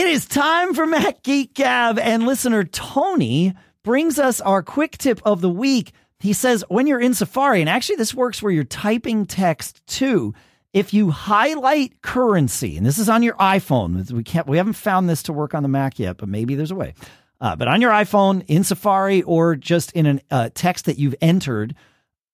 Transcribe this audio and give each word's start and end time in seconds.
It 0.00 0.06
is 0.06 0.24
time 0.24 0.72
for 0.72 0.86
Mac 0.86 1.22
Geek 1.22 1.52
Gab, 1.52 1.98
and 1.98 2.24
listener 2.24 2.64
Tony 2.64 3.52
brings 3.84 4.18
us 4.18 4.40
our 4.40 4.62
quick 4.62 4.96
tip 4.96 5.20
of 5.26 5.42
the 5.42 5.50
week. 5.50 5.92
He 6.20 6.32
says 6.32 6.64
when 6.68 6.86
you're 6.86 7.02
in 7.02 7.12
Safari, 7.12 7.60
and 7.60 7.68
actually 7.68 7.96
this 7.96 8.14
works 8.14 8.42
where 8.42 8.50
you're 8.50 8.64
typing 8.64 9.26
text 9.26 9.86
too. 9.86 10.32
If 10.72 10.94
you 10.94 11.10
highlight 11.10 12.00
currency, 12.00 12.78
and 12.78 12.86
this 12.86 12.96
is 12.96 13.10
on 13.10 13.22
your 13.22 13.34
iPhone, 13.34 14.10
we 14.10 14.24
can't, 14.24 14.46
we 14.46 14.56
haven't 14.56 14.72
found 14.72 15.06
this 15.06 15.24
to 15.24 15.34
work 15.34 15.54
on 15.54 15.62
the 15.62 15.68
Mac 15.68 15.98
yet, 15.98 16.16
but 16.16 16.30
maybe 16.30 16.54
there's 16.54 16.70
a 16.70 16.76
way. 16.76 16.94
Uh, 17.38 17.54
but 17.56 17.68
on 17.68 17.82
your 17.82 17.90
iPhone, 17.90 18.42
in 18.46 18.64
Safari, 18.64 19.20
or 19.20 19.54
just 19.54 19.92
in 19.92 20.06
a 20.06 20.20
uh, 20.30 20.48
text 20.54 20.86
that 20.86 20.98
you've 20.98 21.14
entered, 21.20 21.74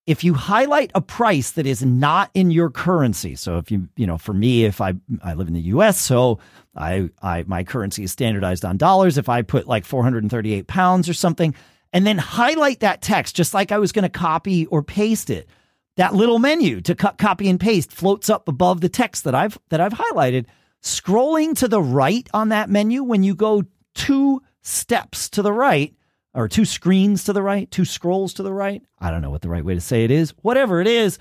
if 0.06 0.22
you 0.22 0.34
highlight 0.34 0.90
a 0.94 1.00
price 1.00 1.52
that 1.52 1.66
is 1.66 1.84
not 1.84 2.30
in 2.34 2.50
your 2.50 2.70
currency 2.70 3.34
so 3.34 3.58
if 3.58 3.70
you 3.70 3.88
you 3.96 4.06
know 4.06 4.18
for 4.18 4.32
me 4.32 4.64
if 4.64 4.80
i 4.80 4.94
i 5.22 5.34
live 5.34 5.48
in 5.48 5.54
the 5.54 5.60
us 5.60 5.98
so 5.98 6.38
i 6.76 7.08
i 7.22 7.44
my 7.46 7.64
currency 7.64 8.04
is 8.04 8.12
standardized 8.12 8.64
on 8.64 8.76
dollars. 8.76 9.18
If 9.18 9.28
i 9.28 9.42
put 9.42 9.66
like 9.66 9.84
438 9.84 10.66
pounds 10.66 11.08
or 11.08 11.14
something 11.14 11.54
and 11.92 12.06
then 12.06 12.18
highlight 12.18 12.80
that 12.80 13.02
text 13.02 13.36
just 13.36 13.54
like 13.54 13.72
i 13.72 13.78
was 13.78 13.92
going 13.92 14.04
to 14.04 14.08
copy 14.08 14.66
or 14.66 14.82
paste 14.82 15.30
it 15.30 15.48
that 15.96 16.14
little 16.14 16.38
menu 16.38 16.80
to 16.82 16.94
cut 16.94 17.18
copy 17.18 17.48
and 17.48 17.58
paste 17.58 17.90
floats 17.90 18.30
up 18.30 18.48
above 18.48 18.80
the 18.80 18.88
text 18.88 19.24
that 19.24 19.34
i've 19.34 19.58
that 19.70 19.80
i've 19.80 19.92
highlighted. 19.92 20.46
Scrolling 20.82 21.56
to 21.58 21.66
the 21.66 21.82
right 21.82 22.28
on 22.32 22.50
that 22.50 22.70
menu 22.70 23.02
when 23.02 23.24
you 23.24 23.34
go 23.34 23.64
two 23.94 24.40
steps 24.62 25.28
to 25.30 25.42
the 25.42 25.52
right 25.52 25.95
or 26.36 26.48
two 26.48 26.64
screens 26.64 27.24
to 27.24 27.32
the 27.32 27.42
right, 27.42 27.68
two 27.70 27.84
scrolls 27.84 28.34
to 28.34 28.42
the 28.42 28.52
right. 28.52 28.82
I 29.00 29.10
don't 29.10 29.22
know 29.22 29.30
what 29.30 29.42
the 29.42 29.48
right 29.48 29.64
way 29.64 29.74
to 29.74 29.80
say 29.80 30.04
it 30.04 30.10
is. 30.10 30.34
Whatever 30.42 30.80
it 30.80 30.86
is, 30.86 31.18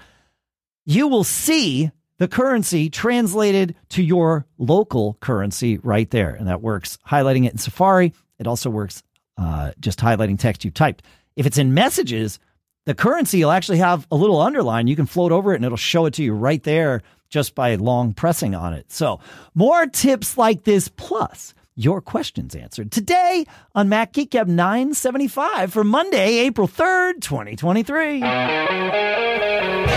you 0.86 1.08
will 1.08 1.24
see 1.24 1.90
the 2.18 2.28
currency 2.28 2.90
translated 2.90 3.76
to 3.90 4.04
your 4.04 4.46
local 4.58 5.18
currency 5.22 5.78
right 5.80 6.10
there. 6.12 6.32
And 6.36 6.48
that 6.48 6.62
works 6.62 6.98
highlighting 7.08 7.46
it 7.46 7.54
in 7.54 7.58
Safari. 7.58 8.14
It 8.40 8.46
also 8.46 8.70
works 8.70 9.04
uh, 9.38 9.72
just 9.80 10.00
highlighting 10.00 10.38
text 10.38 10.66
you 10.66 10.72
typed. 10.72 11.04
If 11.36 11.46
it's 11.46 11.58
in 11.58 11.74
messages, 11.74 12.40
the 12.86 12.94
currency 12.94 13.44
will 13.44 13.52
actually 13.52 13.80
have 13.80 14.08
a 14.12 14.16
little 14.16 14.40
underline. 14.40 14.88
You 14.88 14.96
can 14.96 15.06
float 15.06 15.32
over 15.32 15.54
it 15.54 15.58
and 15.58 15.66
it'll 15.66 15.78
show 15.78 16.06
it 16.06 16.14
to 16.16 16.24
you 16.24 16.34
right 16.34 16.62
there 16.64 17.02
just 17.30 17.56
by 17.56 17.76
long 17.76 18.14
pressing 18.14 18.54
on 18.54 18.74
it. 18.74 18.92
So, 18.92 19.20
more 19.56 19.88
tips 19.88 20.38
like 20.38 20.64
this, 20.64 20.88
plus 20.88 21.54
your 21.76 22.02
questions 22.02 22.56
answered 22.56 22.92
today 22.92 23.46
on 23.74 23.90
Mac 23.90 24.14
Geek 24.14 24.32
Gab 24.32 24.48
975 24.48 25.74
for 25.74 25.84
Monday, 25.84 26.40
April 26.40 26.68
3rd, 26.68 27.22
2023. 27.22 29.95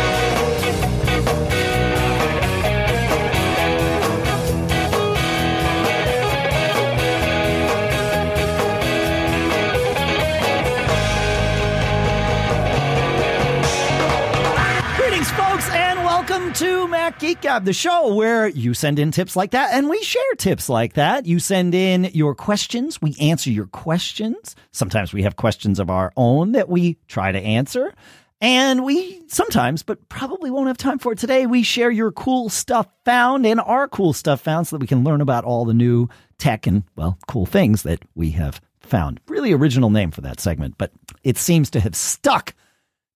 Welcome 16.49 16.67
to 16.67 16.89
Mac 16.89 17.19
Geek 17.19 17.43
Gab, 17.43 17.67
the 17.67 17.75
show 17.75 18.15
where 18.15 18.49
you 18.49 18.73
send 18.73 18.99
in 18.99 19.11
tips 19.11 19.37
like 19.37 19.51
that 19.51 19.75
and 19.75 19.87
we 19.87 20.03
share 20.03 20.35
tips 20.39 20.71
like 20.71 20.95
that. 20.95 21.27
You 21.27 21.41
send 21.41 21.75
in 21.75 22.05
your 22.15 22.35
questions, 22.35 23.03
we 23.03 23.15
answer 23.21 23.51
your 23.51 23.67
questions. 23.67 24.57
Sometimes 24.73 25.13
we 25.13 25.25
have 25.25 25.37
questions 25.37 25.79
of 25.79 25.91
our 25.91 26.11
own 26.17 26.53
that 26.53 26.71
we 26.71 26.97
try 27.07 27.33
to 27.33 27.39
answer. 27.39 27.93
And 28.41 28.83
we 28.83 29.25
sometimes, 29.27 29.83
but 29.83 30.09
probably 30.09 30.51
won't 30.51 30.69
have 30.69 30.79
time 30.79 30.99
for 30.99 31.13
it 31.13 31.19
today, 31.19 31.45
we 31.45 31.63
share 31.63 31.91
your 31.91 32.13
cool 32.13 32.49
stuff 32.49 32.87
found 33.05 33.45
and 33.45 33.61
our 33.61 33.87
cool 33.87 34.15
stuff 34.15 34.41
found 34.41 34.69
so 34.69 34.77
that 34.77 34.81
we 34.81 34.87
can 34.87 35.05
learn 35.05 35.21
about 35.21 35.45
all 35.45 35.67
the 35.67 35.75
new 35.75 36.09
tech 36.39 36.67
and, 36.67 36.83
well, 36.97 37.19
cool 37.27 37.45
things 37.45 37.83
that 37.83 38.03
we 38.15 38.31
have 38.31 38.59
found. 38.81 39.21
Really 39.29 39.53
original 39.53 39.91
name 39.91 40.13
for 40.13 40.23
that 40.23 40.41
segment, 40.41 40.77
but 40.79 40.93
it 41.23 41.37
seems 41.37 41.69
to 41.71 41.81
have 41.81 41.95
stuck. 41.95 42.55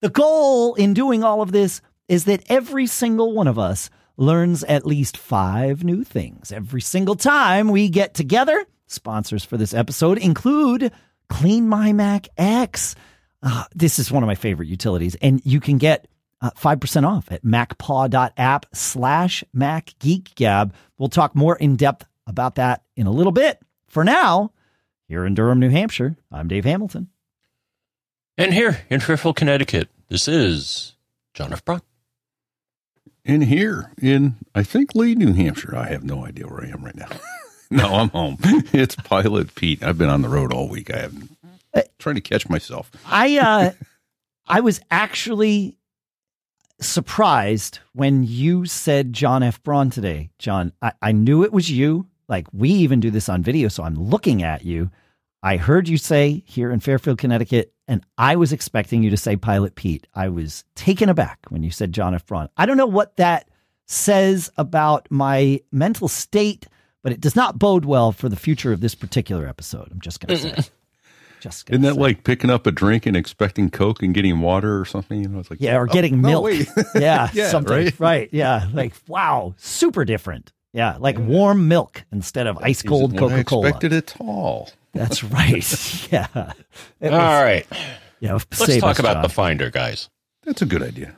The 0.03 0.11
goal 0.11 0.75
in 0.75 0.93
doing 0.93 1.25
all 1.25 1.41
of 1.41 1.53
this 1.53 1.81
is 2.13 2.27
that 2.27 2.45
every 2.51 2.87
single 2.87 3.33
one 3.33 3.49
of 3.49 3.59
us 3.59 3.89
learns 4.19 4.63
at 4.65 4.85
least 4.85 5.17
five 5.17 5.83
new 5.83 6.05
things 6.05 6.53
every 6.53 6.83
single 6.83 7.15
time 7.15 7.69
we 7.69 7.89
get 7.89 8.13
together. 8.13 8.67
Sponsors 8.87 9.47
for 9.47 9.57
this 9.57 9.73
episode 9.73 10.19
include 10.19 10.93
Clean 11.31 11.67
My 11.67 11.95
Mac 11.95 12.29
X. 12.37 12.95
Uh, 13.43 13.65
this 13.75 13.99
is 13.99 14.13
one 14.13 14.23
of 14.23 14.27
my 14.27 14.35
favorite 14.35 14.69
utilities, 14.69 15.15
and 15.23 15.41
you 15.47 15.59
can 15.59 15.79
get 15.79 16.07
uh, 16.43 16.51
5% 16.51 17.09
off 17.09 17.33
at 17.33 17.47
macpaw.app 17.47 18.67
slash 18.75 19.43
macgeekgab. 19.57 20.73
We'll 20.99 21.09
talk 21.09 21.35
more 21.35 21.57
in 21.57 21.77
depth 21.77 22.05
about 22.27 22.57
that 22.57 22.83
in 22.95 23.07
a 23.07 23.11
little 23.11 23.33
bit. 23.33 23.59
For 23.89 24.05
now, 24.05 24.53
here 25.09 25.25
in 25.25 25.33
Durham, 25.33 25.61
New 25.61 25.71
Hampshire, 25.71 26.19
I'm 26.31 26.49
Dave 26.49 26.67
Hamilton. 26.67 27.09
And 28.37 28.53
here 28.53 28.83
in 28.91 29.01
Fairfield, 29.01 29.37
Connecticut, 29.37 29.89
this 30.09 30.29
is 30.29 30.95
John 31.33 31.55
F. 31.55 31.65
Braun. 31.65 31.81
In 33.25 33.43
here 33.43 33.93
in 34.01 34.37
I 34.55 34.63
think 34.63 34.95
Lee, 34.95 35.15
New 35.15 35.33
Hampshire. 35.33 35.77
I 35.77 35.89
have 35.89 36.05
no 36.05 36.25
idea 36.25 36.47
where 36.47 36.65
I 36.65 36.69
am 36.69 36.85
right 36.85 36.97
now. 36.97 37.09
no, 37.71 37.95
I'm 37.95 38.09
home. 38.11 38.39
It's 38.73 38.97
Pilot 38.97 39.55
Pete. 39.55 39.83
I've 39.83 39.99
been 39.99 40.09
on 40.09 40.23
the 40.23 40.29
road 40.29 40.53
all 40.53 40.69
week. 40.69 40.93
I 40.93 41.01
haven't 41.01 41.31
trying 41.99 42.17
to 42.17 42.21
catch 42.21 42.49
myself. 42.49 42.91
I 43.07 43.39
uh 43.39 43.71
I 44.47 44.61
was 44.61 44.81
actually 44.91 45.79
surprised 46.81 47.79
when 47.93 48.25
you 48.25 48.67
said 48.67 49.13
John 49.13 49.43
F. 49.43 49.63
Braun 49.63 49.89
today. 49.91 50.31
John, 50.39 50.73
I, 50.83 50.93
I 51.01 51.13
knew 51.13 51.45
it 51.45 51.53
was 51.53 51.71
you. 51.71 52.09
Like 52.29 52.47
we 52.53 52.71
even 52.71 53.01
do 53.01 53.11
this 53.11 53.29
on 53.29 53.43
video, 53.43 53.69
so 53.69 53.85
I'm 53.85 53.95
looking 53.95 54.43
at 54.43 54.65
you. 54.65 54.91
I 55.43 55.57
heard 55.57 55.89
you 55.89 55.97
say 55.99 56.43
here 56.47 56.71
in 56.71 56.81
Fairfield, 56.81 57.19
Connecticut, 57.19 57.73
and 57.89 58.05
I 58.17 58.37
was 58.37 58.53
expecting 58.53 59.03
you 59.03 59.11
to 59.11 59.17
say 59.17 59.37
Pilot 59.37 59.75
Pete. 59.75 60.07
I 60.15 60.29
was 60.29 60.65
taken 60.77 61.09
aback 61.09 61.41
when 61.49 61.63
you 61.63 61.71
said 61.71 61.93
John 61.93 62.15
F. 62.15 62.25
Braun. 62.27 62.49
I 62.57 62.65
don't 62.67 62.77
know 62.77 62.87
what 62.87 63.17
that 63.17 63.49
says 63.87 64.51
about 64.57 65.09
my 65.11 65.61
mental 65.73 66.07
state, 66.09 66.67
but 67.03 67.13
it 67.13 67.21
does 67.21 67.35
not 67.35 67.59
bode 67.59 67.85
well 67.85 68.13
for 68.13 68.29
the 68.29 68.37
future 68.37 68.73
of 68.73 68.81
this 68.81 68.95
particular 68.95 69.49
episode. 69.49 69.89
I'm 69.91 70.01
just 70.01 70.21
going 70.21 70.39
to 70.39 70.63
say. 70.63 70.71
Just 71.41 71.67
gonna 71.67 71.75
Isn't 71.75 71.83
that 71.89 71.95
say. 71.95 72.01
like 72.01 72.23
picking 72.23 72.51
up 72.51 72.69
a 72.69 72.71
drink 72.71 73.05
and 73.05 73.17
expecting 73.17 73.69
Coke 73.69 74.01
and 74.05 74.15
getting 74.15 74.39
water 74.41 74.79
or 74.81 74.85
something? 74.85 75.21
You 75.21 75.27
know, 75.29 75.41
it's 75.41 75.51
like 75.51 75.61
Yeah, 75.61 75.75
or 75.77 75.89
oh, 75.91 75.93
getting 75.93 76.21
no, 76.21 76.29
milk. 76.29 76.45
wait. 76.45 76.69
yeah, 76.95 77.31
Yeah, 77.33 77.49
something. 77.49 77.93
right? 77.99 78.29
Yeah, 78.31 78.69
like 78.73 78.95
wow, 79.09 79.53
super 79.57 80.05
different. 80.05 80.53
Yeah, 80.73 80.99
like 81.01 81.19
warm 81.19 81.67
milk 81.67 82.05
instead 82.13 82.47
of 82.47 82.59
ice 82.59 82.83
cold 82.83 83.15
Isn't 83.15 83.19
Coca 83.19 83.43
Cola. 83.43 83.67
Expected 83.67 83.93
at 83.93 84.15
all. 84.21 84.71
That's 84.93 85.25
right. 85.25 86.13
yeah. 86.13 86.53
It 87.01 87.13
All 87.13 87.19
was- 87.19 87.43
right, 87.43 87.67
Yeah. 88.21 88.33
let's 88.35 88.49
talk 88.79 88.91
us, 88.91 88.99
about 88.99 89.15
John. 89.15 89.23
the 89.23 89.29
Finder, 89.29 89.71
guys. 89.71 90.09
That's 90.45 90.63
a 90.63 90.67
good 90.67 90.83
idea. 90.83 91.15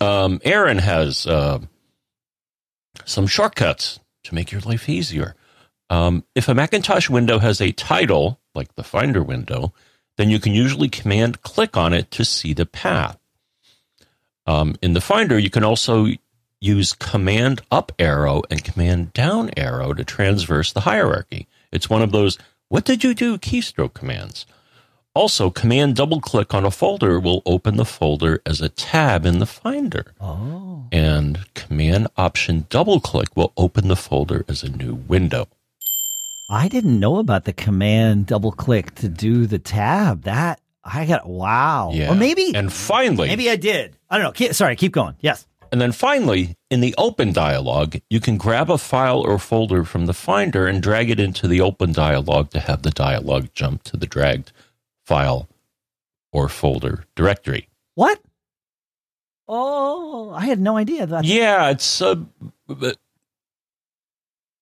Um, 0.00 0.40
Aron 0.44 0.78
has 0.78 1.26
uh, 1.26 1.58
some 3.04 3.26
shortcuts 3.26 4.00
to 4.24 4.34
make 4.34 4.52
your 4.52 4.60
life 4.62 4.88
easier. 4.88 5.34
Um, 5.88 6.24
if 6.34 6.48
a 6.48 6.54
Macintosh 6.54 7.08
window 7.10 7.38
has 7.38 7.60
a 7.60 7.72
title, 7.72 8.38
like 8.54 8.74
the 8.76 8.84
Finder 8.84 9.22
window, 9.22 9.72
then 10.16 10.30
you 10.30 10.38
can 10.38 10.52
usually 10.52 10.88
command 10.88 11.42
click 11.42 11.76
on 11.76 11.92
it 11.92 12.10
to 12.12 12.24
see 12.24 12.52
the 12.52 12.66
path. 12.66 13.18
Um, 14.46 14.76
in 14.82 14.92
the 14.92 15.00
Finder, 15.00 15.38
you 15.38 15.50
can 15.50 15.64
also 15.64 16.06
use 16.60 16.92
command 16.92 17.62
up 17.70 17.92
arrow 17.98 18.42
and 18.50 18.62
command 18.62 19.12
down 19.14 19.50
arrow 19.56 19.92
to 19.94 20.04
transverse 20.04 20.72
the 20.72 20.80
hierarchy. 20.80 21.48
It's 21.72 21.88
one 21.90 22.02
of 22.02 22.12
those 22.12 22.38
what 22.70 22.84
did 22.84 23.02
you 23.02 23.14
do 23.14 23.36
keystroke 23.36 23.94
commands. 23.94 24.46
Also, 25.12 25.50
command 25.50 25.96
double 25.96 26.20
click 26.20 26.54
on 26.54 26.64
a 26.64 26.70
folder 26.70 27.18
will 27.18 27.42
open 27.44 27.76
the 27.76 27.84
folder 27.84 28.40
as 28.46 28.60
a 28.60 28.68
tab 28.68 29.26
in 29.26 29.40
the 29.40 29.46
Finder. 29.46 30.14
Oh. 30.20 30.86
And 30.92 31.52
command 31.54 32.06
option 32.16 32.66
double 32.68 33.00
click 33.00 33.36
will 33.36 33.52
open 33.56 33.88
the 33.88 33.96
folder 33.96 34.44
as 34.48 34.62
a 34.62 34.70
new 34.70 34.94
window. 34.94 35.48
I 36.48 36.68
didn't 36.68 37.00
know 37.00 37.18
about 37.18 37.44
the 37.44 37.52
command 37.52 38.26
double 38.26 38.52
click 38.52 38.94
to 38.96 39.08
do 39.08 39.46
the 39.46 39.58
tab. 39.58 40.22
That 40.22 40.60
I 40.84 41.06
got 41.06 41.28
wow. 41.28 41.90
Yeah. 41.92 42.12
Or 42.12 42.14
maybe 42.14 42.54
And 42.54 42.72
finally, 42.72 43.26
maybe 43.26 43.50
I 43.50 43.56
did. 43.56 43.96
I 44.08 44.16
don't 44.16 44.38
know. 44.38 44.52
Sorry, 44.52 44.76
keep 44.76 44.92
going. 44.92 45.16
Yes. 45.20 45.44
And 45.72 45.80
then 45.80 45.92
finally, 45.92 46.56
in 46.70 46.80
the 46.80 46.94
open 46.98 47.32
dialog, 47.32 47.96
you 48.10 48.18
can 48.20 48.36
grab 48.36 48.70
a 48.70 48.78
file 48.78 49.20
or 49.20 49.38
folder 49.38 49.84
from 49.84 50.06
the 50.06 50.12
Finder 50.14 50.66
and 50.66 50.82
drag 50.82 51.10
it 51.10 51.20
into 51.20 51.46
the 51.46 51.60
open 51.60 51.92
dialog 51.92 52.50
to 52.50 52.60
have 52.60 52.82
the 52.82 52.90
dialog 52.90 53.48
jump 53.54 53.84
to 53.84 53.96
the 53.96 54.06
dragged 54.06 54.52
file 55.06 55.48
or 56.32 56.48
folder 56.48 57.04
directory. 57.14 57.68
What? 57.94 58.20
Oh, 59.46 60.30
I 60.30 60.46
had 60.46 60.60
no 60.60 60.76
idea 60.76 61.06
that. 61.06 61.24
Yeah, 61.24 61.70
it's 61.70 62.02
uh, 62.02 62.16
but- 62.66 62.98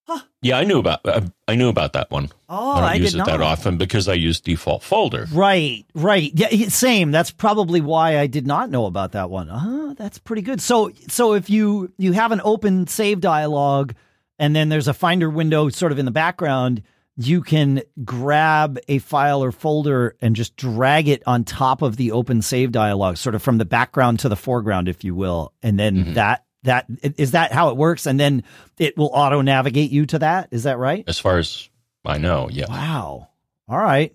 Huh. 0.08 0.20
yeah, 0.40 0.56
I 0.56 0.64
knew 0.64 0.78
about 0.78 1.00
uh, 1.04 1.20
I 1.46 1.54
knew 1.54 1.68
about 1.68 1.92
that 1.92 2.10
one. 2.10 2.30
Oh, 2.48 2.72
I 2.72 2.80
don't 2.80 2.88
I 2.88 2.94
use 2.94 3.14
it 3.14 3.24
that 3.26 3.42
often 3.42 3.76
because 3.76 4.08
I 4.08 4.14
use 4.14 4.40
default 4.40 4.82
folder. 4.82 5.26
Right, 5.30 5.84
right. 5.94 6.32
Yeah, 6.34 6.68
same. 6.68 7.10
That's 7.10 7.30
probably 7.30 7.82
why 7.82 8.18
I 8.18 8.26
did 8.26 8.46
not 8.46 8.70
know 8.70 8.86
about 8.86 9.12
that 9.12 9.28
one. 9.28 9.50
Uh, 9.50 9.92
that's 9.98 10.18
pretty 10.18 10.40
good. 10.40 10.62
So, 10.62 10.90
so 11.08 11.34
if 11.34 11.50
you 11.50 11.92
you 11.98 12.12
have 12.12 12.32
an 12.32 12.40
open 12.42 12.86
save 12.86 13.20
dialog 13.20 13.92
and 14.38 14.56
then 14.56 14.70
there's 14.70 14.88
a 14.88 14.94
Finder 14.94 15.28
window 15.28 15.68
sort 15.68 15.92
of 15.92 15.98
in 15.98 16.06
the 16.06 16.10
background. 16.10 16.82
You 17.20 17.42
can 17.42 17.82
grab 18.04 18.78
a 18.86 18.98
file 18.98 19.42
or 19.42 19.50
folder 19.52 20.16
and 20.22 20.36
just 20.36 20.54
drag 20.56 21.08
it 21.08 21.22
on 21.26 21.42
top 21.44 21.82
of 21.82 21.96
the 21.96 22.12
open 22.12 22.42
save 22.42 22.70
dialog, 22.72 23.16
sort 23.16 23.34
of 23.34 23.42
from 23.42 23.58
the 23.58 23.64
background 23.64 24.20
to 24.20 24.28
the 24.28 24.36
foreground, 24.36 24.88
if 24.88 25.02
you 25.02 25.16
will, 25.16 25.52
and 25.60 25.78
then 25.78 25.96
Mhm. 26.04 26.14
that 26.14 26.44
that 26.68 26.86
is 27.02 27.32
that 27.32 27.52
how 27.52 27.70
it 27.70 27.76
works, 27.76 28.06
and 28.06 28.18
then 28.18 28.44
it 28.78 28.96
will 28.96 29.10
auto 29.12 29.40
navigate 29.42 29.90
you 29.90 30.06
to 30.06 30.20
that. 30.20 30.48
Is 30.50 30.62
that 30.62 30.78
right? 30.78 31.04
As 31.06 31.18
far 31.18 31.38
as 31.38 31.68
I 32.04 32.18
know, 32.18 32.48
yeah. 32.50 32.66
Wow. 32.68 33.28
All 33.68 33.78
right. 33.78 34.14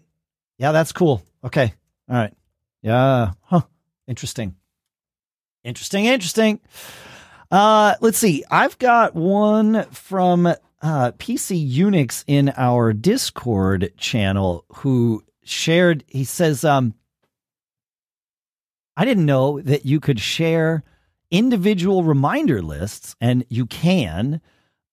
Yeah, 0.58 0.72
that's 0.72 0.92
cool. 0.92 1.24
Okay. 1.44 1.74
All 2.10 2.16
right. 2.16 2.34
Yeah. 2.82 3.32
Huh. 3.42 3.62
Interesting. 4.08 4.56
Interesting. 5.64 6.06
Interesting. 6.06 6.60
Uh, 7.52 7.96
let's 8.02 8.18
see. 8.18 8.44
I've 8.50 8.78
got 8.80 9.16
one 9.16 9.84
from 9.92 10.48
uh, 10.48 10.56
PC 11.14 11.72
Unix 11.72 12.24
in 12.28 12.52
our 12.58 12.94
Discord 12.94 13.94
channel 13.98 14.66
who 14.70 15.24
shared. 15.44 16.04
He 16.08 16.24
says, 16.24 16.66
um, 16.66 16.96
"I 18.98 19.06
didn't 19.06 19.26
know 19.26 19.62
that 19.62 19.86
you 19.86 20.00
could 20.00 20.20
share 20.20 20.84
individual 21.34 22.04
reminder 22.04 22.62
lists, 22.62 23.18
and 23.20 23.46
you 23.50 23.66
can." 23.66 24.40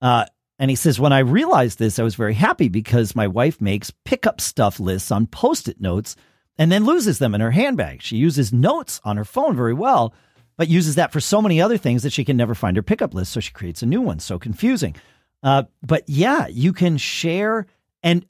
Uh, 0.02 0.24
and 0.60 0.68
he 0.68 0.76
says, 0.76 1.00
when 1.00 1.12
I 1.14 1.20
realized 1.20 1.78
this, 1.78 1.98
I 1.98 2.02
was 2.02 2.16
very 2.16 2.34
happy 2.34 2.68
because 2.68 3.16
my 3.16 3.26
wife 3.26 3.62
makes 3.62 3.90
pickup 4.04 4.42
stuff 4.42 4.78
lists 4.78 5.10
on 5.10 5.26
post 5.26 5.68
it 5.68 5.80
notes 5.80 6.16
and 6.58 6.70
then 6.70 6.84
loses 6.84 7.18
them 7.18 7.34
in 7.34 7.40
her 7.40 7.50
handbag. 7.50 8.02
She 8.02 8.18
uses 8.18 8.52
notes 8.52 9.00
on 9.02 9.16
her 9.16 9.24
phone 9.24 9.56
very 9.56 9.72
well, 9.72 10.12
but 10.58 10.68
uses 10.68 10.96
that 10.96 11.12
for 11.12 11.20
so 11.20 11.40
many 11.40 11.62
other 11.62 11.78
things 11.78 12.02
that 12.02 12.12
she 12.12 12.26
can 12.26 12.36
never 12.36 12.54
find 12.54 12.76
her 12.76 12.82
pickup 12.82 13.14
list. 13.14 13.32
So 13.32 13.40
she 13.40 13.52
creates 13.52 13.82
a 13.82 13.86
new 13.86 14.02
one. 14.02 14.18
So 14.20 14.38
confusing. 14.38 14.96
Uh, 15.42 15.62
but 15.82 16.04
yeah, 16.06 16.46
you 16.48 16.74
can 16.74 16.98
share 16.98 17.66
and 18.02 18.26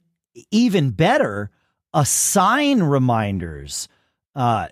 even 0.51 0.91
better, 0.91 1.51
assign 1.93 2.81
reminders 2.81 3.89
uh, 4.35 4.69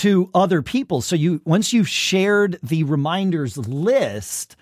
to 0.00 0.30
other 0.34 0.62
people. 0.62 1.00
So 1.00 1.16
you 1.16 1.40
once 1.44 1.72
you've 1.72 1.88
shared 1.88 2.58
the 2.62 2.84
reminders 2.84 3.56
list, 3.56 4.56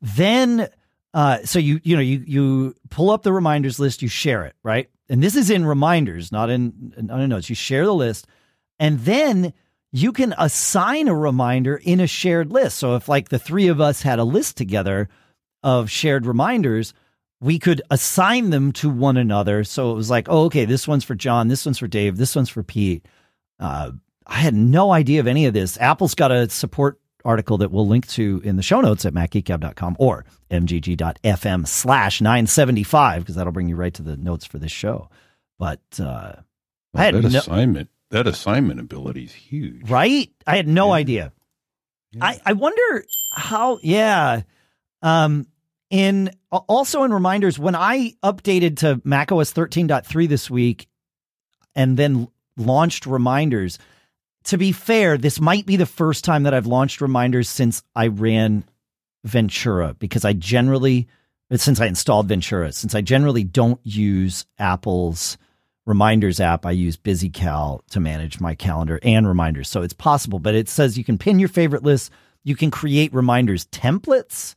then 0.00 0.68
uh, 1.14 1.38
so 1.44 1.58
you 1.58 1.80
you 1.82 1.96
know 1.96 2.02
you 2.02 2.22
you 2.26 2.74
pull 2.90 3.10
up 3.10 3.22
the 3.22 3.32
reminders 3.32 3.78
list, 3.78 4.02
you 4.02 4.08
share 4.08 4.44
it, 4.44 4.54
right? 4.62 4.88
And 5.08 5.22
this 5.22 5.36
is 5.36 5.50
in 5.50 5.64
reminders, 5.64 6.32
not 6.32 6.50
in 6.50 6.94
not 6.96 7.20
in 7.20 7.30
notes. 7.30 7.48
You 7.48 7.56
share 7.56 7.84
the 7.84 7.94
list, 7.94 8.26
and 8.78 9.00
then 9.00 9.52
you 9.92 10.12
can 10.12 10.34
assign 10.38 11.08
a 11.08 11.14
reminder 11.14 11.76
in 11.76 12.00
a 12.00 12.06
shared 12.06 12.52
list. 12.52 12.78
So 12.78 12.96
if 12.96 13.08
like 13.08 13.28
the 13.28 13.38
three 13.38 13.68
of 13.68 13.80
us 13.80 14.02
had 14.02 14.18
a 14.18 14.24
list 14.24 14.56
together 14.56 15.08
of 15.62 15.90
shared 15.90 16.26
reminders, 16.26 16.92
we 17.40 17.58
could 17.58 17.82
assign 17.90 18.50
them 18.50 18.72
to 18.72 18.90
one 18.90 19.16
another. 19.16 19.64
So 19.64 19.92
it 19.92 19.94
was 19.94 20.10
like, 20.10 20.28
oh, 20.28 20.44
okay, 20.44 20.64
this 20.64 20.86
one's 20.86 21.04
for 21.04 21.14
John, 21.14 21.48
this 21.48 21.64
one's 21.64 21.78
for 21.78 21.88
Dave, 21.88 22.16
this 22.16 22.36
one's 22.36 22.50
for 22.50 22.62
Pete. 22.62 23.06
Uh, 23.58 23.92
I 24.26 24.36
had 24.38 24.54
no 24.54 24.92
idea 24.92 25.20
of 25.20 25.26
any 25.26 25.46
of 25.46 25.54
this. 25.54 25.78
Apple's 25.78 26.14
got 26.14 26.32
a 26.32 26.48
support 26.48 26.98
article 27.24 27.58
that 27.58 27.70
we'll 27.70 27.86
link 27.86 28.06
to 28.08 28.40
in 28.44 28.56
the 28.56 28.62
show 28.62 28.80
notes 28.80 29.04
at 29.04 29.12
macgeekgab.com 29.14 29.96
or 29.98 30.24
mgg.fm 30.50 31.66
slash 31.66 32.20
975 32.20 33.22
because 33.22 33.34
that'll 33.34 33.52
bring 33.52 33.68
you 33.68 33.76
right 33.76 33.94
to 33.94 34.02
the 34.02 34.16
notes 34.16 34.44
for 34.44 34.58
this 34.58 34.72
show. 34.72 35.08
But 35.58 35.80
uh, 36.00 36.32
I 36.94 37.04
had 37.04 37.14
that 37.14 37.32
no- 37.32 37.38
assignment, 37.38 37.88
that 38.10 38.26
assignment 38.26 38.80
ability 38.80 39.24
is 39.24 39.32
huge. 39.32 39.88
right? 39.90 40.30
I 40.46 40.56
had 40.56 40.68
no 40.68 40.88
Yeah. 40.88 40.92
idea. 40.94 41.32
I, 42.20 42.40
I 42.46 42.52
wonder 42.54 43.04
how, 43.34 43.78
yeah. 43.82 44.42
Um, 45.02 45.46
in 45.90 46.30
also 46.50 47.02
in 47.04 47.12
reminders, 47.12 47.58
when 47.58 47.74
I 47.74 48.14
updated 48.24 48.78
to 48.78 49.00
macOS 49.04 49.52
13.3 49.52 50.28
this 50.28 50.50
week 50.50 50.88
and 51.74 51.96
then 51.96 52.28
launched 52.56 53.04
reminders, 53.06 53.78
to 54.46 54.56
be 54.56 54.72
fair, 54.72 55.18
this 55.18 55.40
might 55.40 55.66
be 55.66 55.76
the 55.76 55.86
first 55.86 56.24
time 56.24 56.44
that 56.44 56.54
I've 56.54 56.66
launched 56.66 57.00
reminders 57.00 57.48
since 57.48 57.82
I 57.94 58.06
ran 58.06 58.64
Ventura 59.24 59.94
because 59.98 60.24
I 60.24 60.34
generally, 60.34 61.08
since 61.52 61.80
I 61.80 61.86
installed 61.86 62.28
Ventura, 62.28 62.72
since 62.72 62.94
I 62.94 63.00
generally 63.00 63.42
don't 63.42 63.80
use 63.82 64.46
Apple's 64.58 65.36
reminders 65.84 66.38
app, 66.38 66.64
I 66.64 66.70
use 66.70 66.96
BusyCal 66.96 67.80
to 67.90 68.00
manage 68.00 68.40
my 68.40 68.54
calendar 68.54 69.00
and 69.02 69.26
reminders. 69.26 69.68
So 69.68 69.82
it's 69.82 69.92
possible, 69.92 70.38
but 70.38 70.54
it 70.54 70.68
says 70.68 70.96
you 70.96 71.04
can 71.04 71.18
pin 71.18 71.40
your 71.40 71.48
favorite 71.48 71.82
list. 71.82 72.12
You 72.44 72.54
can 72.54 72.70
create 72.70 73.12
reminders 73.12 73.66
templates. 73.66 74.54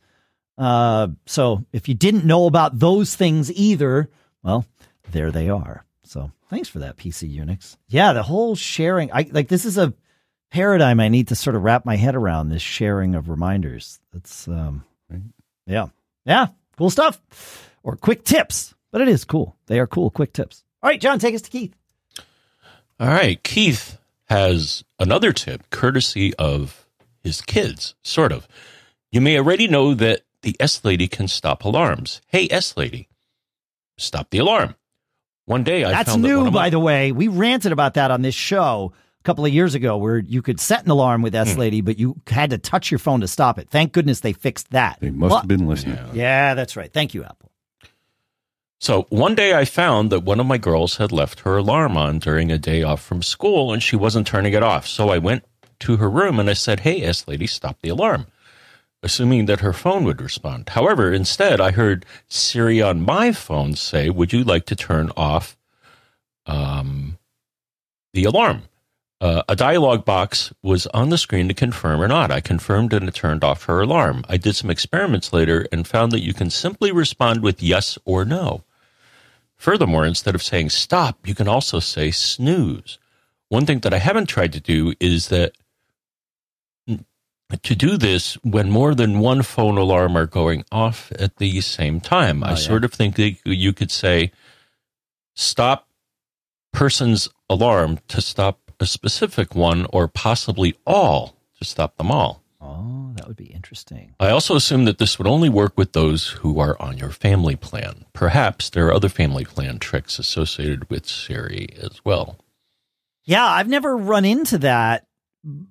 Uh, 0.56 1.08
so 1.26 1.64
if 1.72 1.88
you 1.88 1.94
didn't 1.94 2.24
know 2.24 2.46
about 2.46 2.78
those 2.78 3.16
things 3.16 3.52
either, 3.52 4.08
well, 4.44 4.66
there 5.10 5.32
they 5.32 5.48
are. 5.48 5.84
So 6.10 6.32
thanks 6.48 6.68
for 6.68 6.80
that, 6.80 6.96
PC 6.96 7.32
Unix. 7.38 7.76
Yeah, 7.86 8.12
the 8.14 8.24
whole 8.24 8.56
sharing. 8.56 9.12
I 9.12 9.28
like 9.30 9.46
this 9.46 9.64
is 9.64 9.78
a 9.78 9.94
paradigm 10.50 10.98
I 10.98 11.06
need 11.06 11.28
to 11.28 11.36
sort 11.36 11.54
of 11.54 11.62
wrap 11.62 11.84
my 11.86 11.94
head 11.94 12.16
around. 12.16 12.48
This 12.48 12.62
sharing 12.62 13.14
of 13.14 13.28
reminders. 13.28 14.00
That's 14.12 14.48
um, 14.48 14.82
Right. 15.08 15.20
yeah, 15.68 15.86
yeah, 16.24 16.48
cool 16.76 16.90
stuff. 16.90 17.20
Or 17.84 17.94
quick 17.94 18.24
tips, 18.24 18.74
but 18.90 19.00
it 19.02 19.06
is 19.06 19.24
cool. 19.24 19.54
They 19.66 19.78
are 19.78 19.86
cool, 19.86 20.10
quick 20.10 20.32
tips. 20.32 20.64
All 20.82 20.90
right, 20.90 21.00
John, 21.00 21.20
take 21.20 21.36
us 21.36 21.42
to 21.42 21.50
Keith. 21.50 21.76
All 22.98 23.06
right. 23.06 23.40
Keith 23.44 23.96
has 24.24 24.82
another 24.98 25.32
tip 25.32 25.70
courtesy 25.70 26.34
of 26.34 26.88
his 27.22 27.40
kids, 27.40 27.94
sort 28.02 28.32
of. 28.32 28.48
You 29.12 29.20
may 29.20 29.38
already 29.38 29.68
know 29.68 29.94
that 29.94 30.22
the 30.42 30.56
S 30.58 30.84
Lady 30.84 31.06
can 31.06 31.28
stop 31.28 31.64
alarms. 31.64 32.20
Hey, 32.26 32.48
S 32.50 32.76
Lady, 32.76 33.08
stop 33.96 34.30
the 34.30 34.38
alarm. 34.38 34.74
One 35.50 35.64
day 35.64 35.82
I 35.84 35.90
That's 35.90 36.10
found 36.12 36.22
that 36.24 36.28
one 36.28 36.44
new, 36.44 36.50
my- 36.50 36.50
by 36.50 36.70
the 36.70 36.78
way. 36.78 37.10
We 37.10 37.26
ranted 37.26 37.72
about 37.72 37.94
that 37.94 38.12
on 38.12 38.22
this 38.22 38.36
show 38.36 38.92
a 39.20 39.22
couple 39.24 39.44
of 39.44 39.52
years 39.52 39.74
ago, 39.74 39.96
where 39.96 40.18
you 40.18 40.42
could 40.42 40.60
set 40.60 40.84
an 40.84 40.90
alarm 40.92 41.22
with 41.22 41.32
Hmm. 41.34 41.40
S 41.40 41.56
Lady, 41.56 41.80
but 41.80 41.98
you 41.98 42.14
had 42.28 42.50
to 42.50 42.58
touch 42.58 42.90
your 42.92 43.00
phone 43.00 43.20
to 43.22 43.26
stop 43.28 43.58
it. 43.58 43.68
Thank 43.68 43.92
goodness 43.92 44.20
they 44.20 44.32
fixed 44.32 44.70
that. 44.70 44.98
They 45.00 45.10
must 45.10 45.30
Well- 45.30 45.40
have 45.40 45.48
been 45.48 45.66
listening. 45.66 45.96
Yeah. 45.96 46.12
Yeah, 46.14 46.54
that's 46.54 46.76
right. 46.76 46.92
Thank 46.92 47.14
you, 47.14 47.24
Apple. 47.24 47.50
So 48.78 49.06
one 49.10 49.34
day 49.34 49.54
I 49.54 49.64
found 49.64 50.10
that 50.10 50.20
one 50.22 50.38
of 50.40 50.46
my 50.46 50.56
girls 50.56 50.96
had 50.98 51.10
left 51.12 51.40
her 51.40 51.56
alarm 51.58 51.96
on 51.96 52.18
during 52.20 52.50
a 52.52 52.56
day 52.56 52.82
off 52.82 53.02
from 53.02 53.20
school 53.22 53.72
and 53.72 53.82
she 53.82 53.96
wasn't 53.96 54.26
turning 54.28 54.54
it 54.54 54.62
off. 54.62 54.86
So 54.86 55.10
I 55.10 55.18
went 55.18 55.44
to 55.80 55.96
her 55.98 56.08
room 56.08 56.38
and 56.40 56.48
I 56.48 56.54
said, 56.54 56.80
Hey, 56.80 57.02
S 57.02 57.26
lady, 57.28 57.46
stop 57.46 57.76
the 57.82 57.88
alarm, 57.90 58.26
assuming 59.02 59.46
that 59.46 59.60
her 59.60 59.72
phone 59.72 60.04
would 60.04 60.20
respond. 60.20 60.70
However, 60.70 61.12
instead 61.12 61.60
I 61.60 61.70
heard 61.70 62.04
Siri 62.28 62.82
on 62.82 63.02
my 63.02 63.32
phone 63.32 63.74
say, 63.74 64.10
Would 64.10 64.32
you 64.32 64.44
like 64.44 64.66
to 64.66 64.76
turn 64.76 65.10
off 65.16 65.56
um, 66.46 67.18
the 68.12 68.24
alarm? 68.24 68.64
Uh, 69.20 69.42
a 69.50 69.56
dialog 69.56 70.06
box 70.06 70.50
was 70.62 70.86
on 70.88 71.10
the 71.10 71.18
screen 71.18 71.46
to 71.48 71.54
confirm 71.54 72.00
or 72.00 72.08
not. 72.08 72.30
I 72.30 72.40
confirmed 72.40 72.94
and 72.94 73.06
it 73.06 73.14
turned 73.14 73.44
off 73.44 73.64
her 73.64 73.82
alarm. 73.82 74.24
I 74.30 74.38
did 74.38 74.56
some 74.56 74.70
experiments 74.70 75.32
later 75.32 75.66
and 75.70 75.86
found 75.86 76.10
that 76.12 76.24
you 76.24 76.32
can 76.32 76.48
simply 76.48 76.90
respond 76.90 77.42
with 77.42 77.62
yes 77.62 77.98
or 78.06 78.24
no. 78.24 78.64
Furthermore, 79.56 80.06
instead 80.06 80.34
of 80.34 80.42
saying 80.42 80.70
stop, 80.70 81.28
you 81.28 81.34
can 81.34 81.48
also 81.48 81.80
say 81.80 82.10
snooze. 82.10 82.98
One 83.50 83.66
thing 83.66 83.80
that 83.80 83.92
I 83.92 83.98
haven't 83.98 84.26
tried 84.26 84.54
to 84.54 84.60
do 84.60 84.94
is 85.00 85.28
that 85.28 85.52
to 87.62 87.74
do 87.74 87.96
this 87.96 88.34
when 88.42 88.70
more 88.70 88.94
than 88.94 89.20
one 89.20 89.42
phone 89.42 89.76
alarm 89.76 90.16
are 90.16 90.26
going 90.26 90.64
off 90.70 91.12
at 91.18 91.36
the 91.36 91.60
same 91.60 92.00
time. 92.00 92.42
Oh, 92.42 92.46
I 92.46 92.50
yeah. 92.50 92.56
sort 92.56 92.84
of 92.84 92.92
think 92.92 93.16
that 93.16 93.36
you 93.44 93.72
could 93.72 93.90
say 93.90 94.32
stop 95.34 95.88
person's 96.72 97.28
alarm 97.48 97.98
to 98.08 98.20
stop 98.20 98.70
a 98.78 98.86
specific 98.86 99.54
one 99.54 99.86
or 99.92 100.08
possibly 100.08 100.74
all 100.86 101.36
to 101.58 101.64
stop 101.64 101.96
them 101.96 102.10
all. 102.10 102.42
Oh, 102.60 103.12
that 103.14 103.26
would 103.26 103.36
be 103.36 103.46
interesting. 103.46 104.14
I 104.20 104.30
also 104.30 104.54
assume 104.54 104.84
that 104.84 104.98
this 104.98 105.18
would 105.18 105.26
only 105.26 105.48
work 105.48 105.76
with 105.76 105.92
those 105.92 106.28
who 106.28 106.60
are 106.60 106.80
on 106.80 106.98
your 106.98 107.10
family 107.10 107.56
plan. 107.56 108.04
Perhaps 108.12 108.70
there 108.70 108.86
are 108.86 108.94
other 108.94 109.08
family 109.08 109.44
plan 109.44 109.78
tricks 109.78 110.18
associated 110.18 110.88
with 110.90 111.06
Siri 111.06 111.68
as 111.80 112.04
well. 112.04 112.38
Yeah, 113.24 113.46
I've 113.46 113.68
never 113.68 113.96
run 113.96 114.24
into 114.24 114.58
that, 114.58 115.06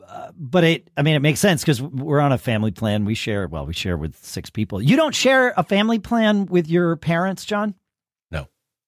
uh, 0.07 0.31
but 0.35 0.63
it. 0.63 0.89
I 0.97 1.01
mean, 1.03 1.15
it 1.15 1.19
makes 1.19 1.39
sense 1.39 1.61
because 1.61 1.81
we're 1.81 2.19
on 2.19 2.31
a 2.31 2.37
family 2.37 2.71
plan. 2.71 3.05
We 3.05 3.13
share. 3.15 3.47
Well, 3.47 3.65
we 3.65 3.73
share 3.73 3.97
with 3.97 4.15
six 4.23 4.49
people. 4.49 4.81
You 4.81 4.95
don't 4.95 5.13
share 5.15 5.53
a 5.57 5.63
family 5.63 5.99
plan 5.99 6.45
with 6.47 6.67
your 6.67 6.95
parents, 6.95 7.45
John? 7.45 7.75
No. 8.31 8.47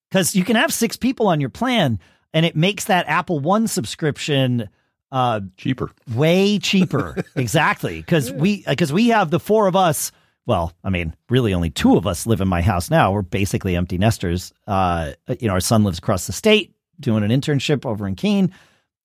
because 0.09 0.35
you 0.35 0.43
can 0.43 0.55
have 0.55 0.73
six 0.73 0.97
people 0.97 1.27
on 1.27 1.39
your 1.39 1.49
plan, 1.51 1.99
and 2.33 2.45
it 2.45 2.55
makes 2.55 2.85
that 2.85 3.07
Apple 3.07 3.39
One 3.39 3.67
subscription 3.67 4.69
uh, 5.11 5.41
Cheaper. 5.57 5.91
way 6.15 6.57
cheaper. 6.63 7.23
exactly, 7.35 7.97
because 7.99 8.31
we 8.31 8.63
because 8.67 8.91
we 8.93 9.09
have 9.09 9.29
the 9.29 9.39
four 9.39 9.67
of 9.67 9.75
us. 9.75 10.11
Well, 10.47 10.73
I 10.83 10.89
mean, 10.89 11.15
really, 11.29 11.53
only 11.53 11.69
two 11.69 11.97
of 11.97 12.07
us 12.07 12.25
live 12.25 12.41
in 12.41 12.47
my 12.47 12.63
house 12.63 12.89
now. 12.89 13.11
We're 13.11 13.21
basically 13.21 13.75
empty 13.75 13.99
nesters. 13.99 14.51
Uh, 14.65 15.11
you 15.39 15.47
know, 15.47 15.53
our 15.53 15.59
son 15.59 15.83
lives 15.83 15.99
across 15.99 16.25
the 16.25 16.33
state 16.33 16.73
doing 16.99 17.23
an 17.23 17.29
internship 17.29 17.85
over 17.85 18.07
in 18.07 18.15
Keene, 18.15 18.51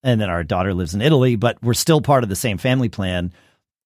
and 0.07 0.19
then 0.21 0.31
our 0.31 0.43
daughter 0.45 0.73
lives 0.73 0.95
in 0.95 1.03
Italy. 1.03 1.37
But 1.37 1.63
we're 1.63 1.75
still 1.75 2.01
part 2.01 2.23
of 2.23 2.31
the 2.31 2.37
same 2.37 2.57
family 2.59 2.89
plan, 2.89 3.33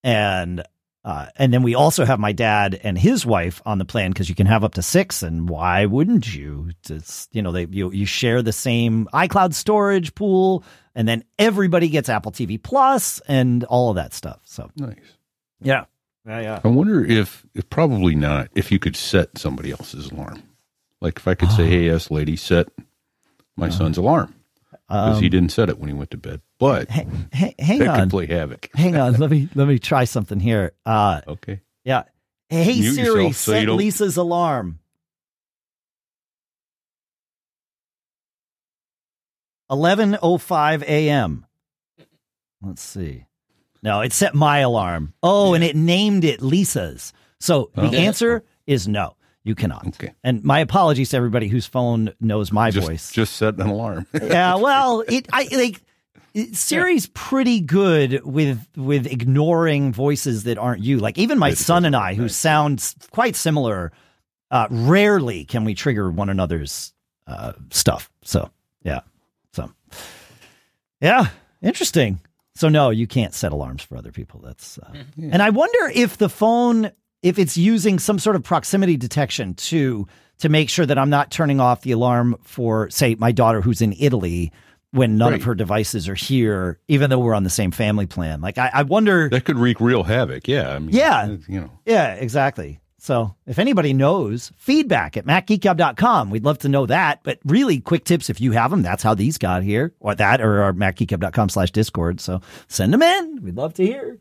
and 0.04 0.62
Uh, 1.02 1.28
and 1.36 1.50
then 1.50 1.62
we 1.62 1.74
also 1.74 2.04
have 2.04 2.20
my 2.20 2.30
dad 2.30 2.78
and 2.84 2.98
his 2.98 3.24
wife 3.24 3.62
on 3.64 3.78
the 3.78 3.86
plan 3.86 4.10
because 4.10 4.28
you 4.28 4.34
can 4.34 4.46
have 4.46 4.62
up 4.62 4.74
to 4.74 4.82
six. 4.82 5.22
And 5.22 5.48
why 5.48 5.86
wouldn't 5.86 6.34
you? 6.34 6.72
It's, 6.90 7.26
you 7.32 7.40
know, 7.40 7.52
they 7.52 7.66
you 7.70 7.90
you 7.90 8.04
share 8.04 8.42
the 8.42 8.52
same 8.52 9.08
iCloud 9.14 9.54
storage 9.54 10.14
pool, 10.14 10.62
and 10.94 11.08
then 11.08 11.24
everybody 11.38 11.88
gets 11.88 12.10
Apple 12.10 12.32
TV 12.32 12.62
Plus 12.62 13.18
and 13.26 13.64
all 13.64 13.88
of 13.88 13.96
that 13.96 14.12
stuff. 14.12 14.40
So 14.44 14.68
Nice. 14.76 15.16
yeah, 15.62 15.86
yeah, 16.26 16.40
yeah. 16.40 16.60
I 16.62 16.68
wonder 16.68 17.02
if, 17.02 17.46
if 17.54 17.64
probably 17.70 18.14
not, 18.14 18.48
if 18.54 18.70
you 18.70 18.78
could 18.78 18.94
set 18.94 19.38
somebody 19.38 19.70
else's 19.70 20.10
alarm. 20.10 20.42
Like 21.00 21.16
if 21.16 21.26
I 21.26 21.34
could 21.34 21.50
say, 21.50 21.66
hey, 21.72 21.86
yes, 21.86 22.10
lady, 22.10 22.36
set 22.36 22.68
my 23.56 23.70
son's 23.70 23.96
alarm. 23.96 24.34
Because 24.90 25.20
he 25.20 25.28
didn't 25.28 25.52
set 25.52 25.68
it 25.68 25.78
when 25.78 25.88
he 25.88 25.94
went 25.94 26.10
to 26.10 26.16
bed. 26.16 26.40
But 26.58 26.90
Hey, 26.90 27.06
hey, 27.32 27.54
hang 27.58 27.78
that 27.78 27.88
on, 27.88 28.00
could 28.00 28.10
play 28.10 28.26
havoc. 28.26 28.68
hang 28.74 28.96
on. 28.96 29.14
Let 29.14 29.30
me 29.30 29.48
let 29.54 29.68
me 29.68 29.78
try 29.78 30.04
something 30.04 30.40
here. 30.40 30.72
Uh, 30.84 31.20
Okay. 31.28 31.60
yeah. 31.84 32.02
Hey 32.48 32.80
Mute 32.80 32.94
Siri, 32.96 33.32
so 33.32 33.52
set 33.52 33.68
Lisa's 33.68 34.16
alarm. 34.16 34.80
Eleven 39.70 40.18
oh 40.22 40.38
five 40.38 40.82
a.m. 40.82 41.46
Let's 42.60 42.82
see. 42.82 43.26
No, 43.82 44.00
it 44.00 44.12
set 44.12 44.34
my 44.34 44.58
alarm. 44.58 45.14
Oh, 45.22 45.54
and 45.54 45.64
it 45.64 45.76
named 45.76 46.24
it 46.24 46.42
Lisa's. 46.42 47.12
So 47.38 47.70
the 47.74 47.82
Oh. 47.82 47.90
answer 47.94 48.44
is 48.66 48.86
no. 48.86 49.14
You 49.44 49.54
cannot. 49.54 49.86
Okay. 49.88 50.12
And 50.22 50.44
my 50.44 50.60
apologies 50.60 51.10
to 51.10 51.16
everybody 51.16 51.48
whose 51.48 51.66
phone 51.66 52.12
knows 52.20 52.52
my 52.52 52.70
Just, 52.70 52.86
voice. 52.86 53.10
just 53.12 53.36
set 53.36 53.54
an 53.54 53.62
alarm. 53.68 54.06
yeah, 54.22 54.56
well, 54.56 55.02
it 55.08 55.26
I 55.32 55.48
like 55.52 55.80
it- 56.34 56.54
Siri's 56.56 57.06
pretty 57.06 57.60
good 57.60 58.22
with 58.24 58.66
with 58.76 59.06
ignoring 59.06 59.92
voices 59.92 60.44
that 60.44 60.58
aren't 60.58 60.82
you. 60.82 60.98
Like 60.98 61.16
even 61.18 61.38
my 61.38 61.50
It 61.50 61.58
son 61.58 61.84
and 61.86 61.96
I, 61.96 62.08
who 62.14 62.22
recognize. 62.24 62.36
sound 62.36 62.94
quite 63.12 63.34
similar, 63.34 63.92
uh, 64.50 64.66
rarely 64.70 65.44
can 65.46 65.64
we 65.64 65.74
trigger 65.74 66.10
one 66.10 66.28
another's 66.28 66.92
uh, 67.26 67.54
stuff. 67.70 68.10
So 68.22 68.50
yeah, 68.82 69.00
so 69.54 69.70
yeah, 71.00 71.28
interesting. 71.62 72.20
So 72.56 72.68
no, 72.68 72.90
you 72.90 73.06
can't 73.06 73.32
set 73.32 73.52
alarms 73.52 73.82
for 73.82 73.96
other 73.96 74.12
people. 74.12 74.40
That's 74.40 74.78
uh, 74.78 74.92
and 75.22 75.40
I 75.42 75.48
wonder 75.50 75.90
if 75.94 76.18
the 76.18 76.28
phone 76.28 76.90
if 77.22 77.38
it's 77.38 77.56
using 77.56 77.98
some 77.98 78.18
sort 78.18 78.36
of 78.36 78.42
proximity 78.42 78.96
detection 78.96 79.54
too 79.54 80.06
to 80.38 80.48
make 80.48 80.70
sure 80.70 80.86
that 80.86 80.98
I'm 80.98 81.10
not 81.10 81.30
turning 81.30 81.60
off 81.60 81.82
the 81.82 81.92
alarm 81.92 82.36
for 82.42 82.88
say 82.90 83.14
my 83.14 83.32
daughter 83.32 83.60
who's 83.60 83.82
in 83.82 83.94
Italy 83.98 84.52
when 84.92 85.16
none 85.16 85.34
of 85.34 85.44
her 85.44 85.54
devices 85.54 86.08
are 86.08 86.14
here, 86.14 86.80
even 86.88 87.10
though 87.10 87.18
we're 87.18 87.34
on 87.34 87.44
the 87.44 87.50
same 87.50 87.70
family 87.70 88.06
plan. 88.06 88.40
Like 88.40 88.58
I, 88.58 88.70
I 88.74 88.82
wonder. 88.82 89.28
that 89.28 89.44
could 89.44 89.58
wreak 89.58 89.80
real 89.80 90.02
havoc. 90.02 90.48
Yeah. 90.48 90.70
I 90.70 90.78
mean, 90.78 90.90
Yeah. 90.94 91.36
You 91.48 91.60
know, 91.60 91.70
Yeah, 91.84 92.14
exactly. 92.14 92.80
So 92.98 93.34
if 93.46 93.58
anybody 93.58 93.94
knows, 93.94 94.52
feedback 94.56 95.16
at 95.16 95.24
macgeekgab.com. 95.24 96.30
We'd 96.30 96.44
love 96.44 96.58
to 96.58 96.68
know 96.68 96.86
that. 96.86 97.20
But 97.22 97.38
really 97.44 97.80
quick 97.80 98.04
tips 98.04 98.28
if 98.28 98.40
you 98.40 98.52
have 98.52 98.70
them, 98.70 98.82
that's 98.82 99.02
how 99.02 99.14
these 99.14 99.38
got 99.38 99.62
here. 99.62 99.94
Or 100.00 100.14
that 100.14 100.40
or 100.40 100.62
our 100.62 100.72
macgeekgab.com 100.72 101.48
slash 101.50 101.70
discord. 101.70 102.20
So 102.20 102.40
send 102.68 102.92
them 102.92 103.02
in. 103.02 103.42
We'd 103.42 103.56
love 103.56 103.74
to 103.74 103.86
hear. 103.86 104.18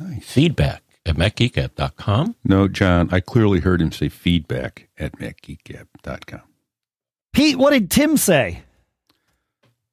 nice. 0.00 0.24
Feedback 0.24 0.82
at 1.06 1.16
macgeekgab.com. 1.16 2.34
No, 2.44 2.68
John, 2.68 3.08
I 3.12 3.20
clearly 3.20 3.60
heard 3.60 3.80
him 3.80 3.92
say 3.92 4.08
feedback 4.08 4.88
at 4.98 5.12
macgeekgab.com. 5.12 6.42
Pete, 7.32 7.56
what 7.56 7.70
did 7.70 7.90
Tim 7.90 8.16
say? 8.16 8.62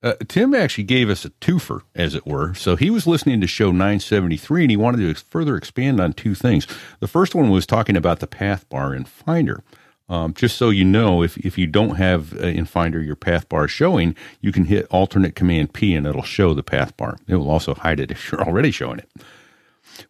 Uh, 0.01 0.15
Tim 0.27 0.53
actually 0.53 0.83
gave 0.83 1.09
us 1.09 1.23
a 1.23 1.29
twofer, 1.29 1.81
as 1.95 2.13
it 2.13 2.25
were. 2.27 2.53
So 2.55 2.75
he 2.75 2.89
was 2.89 3.07
listening 3.07 3.39
to 3.39 3.47
show 3.47 3.71
973 3.71 4.63
and 4.63 4.71
he 4.71 4.75
wanted 4.77 4.97
to 4.97 5.23
further 5.23 5.55
expand 5.55 6.01
on 6.01 6.11
two 6.11 6.35
things. 6.35 6.67
The 6.99 7.07
first 7.07 7.33
one 7.33 7.49
was 7.49 7.65
talking 7.65 7.95
about 7.95 8.19
the 8.19 8.27
path 8.27 8.67
bar 8.67 8.93
in 8.93 9.05
Finder. 9.05 9.63
Um, 10.09 10.33
just 10.33 10.57
so 10.57 10.69
you 10.69 10.83
know, 10.83 11.23
if, 11.23 11.37
if 11.37 11.57
you 11.57 11.67
don't 11.67 11.95
have 11.95 12.33
uh, 12.33 12.47
in 12.47 12.65
Finder 12.65 13.01
your 13.01 13.15
path 13.15 13.47
bar 13.47 13.69
showing, 13.69 14.15
you 14.41 14.51
can 14.51 14.65
hit 14.65 14.85
alternate 14.91 15.35
command 15.35 15.71
P 15.71 15.95
and 15.95 16.05
it'll 16.05 16.21
show 16.21 16.53
the 16.53 16.63
path 16.63 16.97
bar. 16.97 17.17
It 17.25 17.35
will 17.35 17.49
also 17.49 17.73
hide 17.73 18.01
it 18.01 18.11
if 18.11 18.29
you're 18.29 18.41
already 18.47 18.71
showing 18.71 18.99
it. 18.99 19.09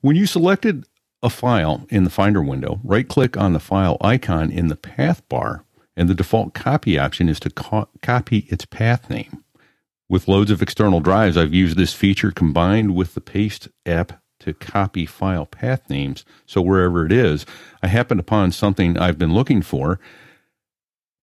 When 0.02 0.16
you 0.16 0.26
selected 0.26 0.86
a 1.24 1.30
file 1.30 1.88
in 1.89 2.03
the 2.03 2.10
Finder 2.10 2.44
window, 2.44 2.82
right 2.84 3.08
click 3.08 3.38
on 3.38 3.53
the 3.53 3.60
file 3.60 3.98
icon 4.01 4.51
in 4.51 4.68
the 4.68 4.75
path 4.75 5.27
bar, 5.30 5.63
and 5.96 6.10
the 6.10 6.13
default 6.13 6.53
copy 6.53 7.00
option 7.00 7.30
is 7.30 7.39
to 7.39 7.50
co- 7.50 7.89
copy 8.01 8.39
its 8.50 8.65
path 8.65 9.10
name. 9.10 9.44
With 10.10 10.27
loads 10.27 10.51
of 10.51 10.62
external 10.62 11.00
drives, 11.00 11.38
I've 11.38 11.53
used 11.53 11.77
this 11.77 11.94
feature 11.94 12.32
combined 12.32 12.94
with 12.94 13.13
the 13.13 13.22
Paste 13.22 13.70
app 13.86 14.22
to 14.42 14.53
copy 14.53 15.06
file 15.06 15.46
path 15.46 15.89
names. 15.89 16.25
So 16.46 16.62
wherever 16.62 17.06
it 17.06 17.13
is, 17.13 17.46
I 17.82 17.88
happen 17.88 18.20
upon 18.20 18.51
something 18.51 18.98
I've 18.98 19.18
been 19.18 19.34
looking 19.34 19.62
for. 19.62 20.01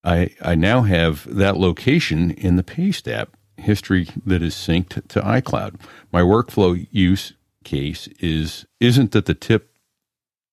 I, 0.02 0.35
I 0.40 0.54
now 0.54 0.80
have 0.83 1.33
that 1.33 1.59
location 1.59 2.30
in 2.30 2.57
the 2.57 2.62
Paste 2.62 3.07
app 3.07 3.37
history 3.59 4.09
that 4.25 4.42
is 4.42 4.54
synced 4.54 5.07
to 5.09 5.21
iCloud. 5.21 5.78
My 6.11 6.23
workflow 6.23 6.87
use 6.90 7.35
case 7.62 8.09
is 8.19 8.64
isn't 8.80 9.12
that 9.12 9.26
the 9.26 9.35
tip 9.35 9.70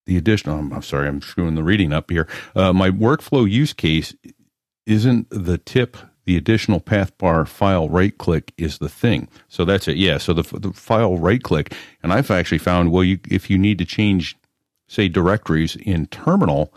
the 0.07 0.17
additional 0.17 0.57
I'm, 0.57 0.73
I'm 0.73 0.81
sorry 0.81 1.07
I'm 1.07 1.21
screwing 1.21 1.53
the 1.55 1.63
reading 1.63 1.93
up 1.93 2.09
here. 2.09 2.27
Uh, 2.55 2.73
my 2.73 2.89
workflow 2.89 3.49
use 3.49 3.73
case 3.73 4.15
isn't 4.85 5.27
the 5.29 5.57
tip 5.59 5.97
the 6.25 6.35
additional 6.35 6.81
path 6.81 7.17
bar 7.17 7.45
file 7.45 7.87
right 7.87 8.17
click 8.17 8.51
is 8.57 8.79
the 8.79 8.89
thing. 8.89 9.29
So 9.47 9.63
that's 9.63 9.87
it. 9.87 9.95
Yeah. 9.95 10.17
So 10.17 10.33
the, 10.33 10.41
the 10.59 10.73
file 10.73 11.17
right 11.17 11.41
click, 11.41 11.73
and 12.03 12.11
I've 12.11 12.29
actually 12.29 12.57
found 12.57 12.91
well, 12.91 13.03
you 13.05 13.17
if 13.29 13.49
you 13.49 13.57
need 13.57 13.77
to 13.77 13.85
change, 13.85 14.35
say 14.89 15.07
directories 15.07 15.77
in 15.77 16.07
terminal, 16.07 16.73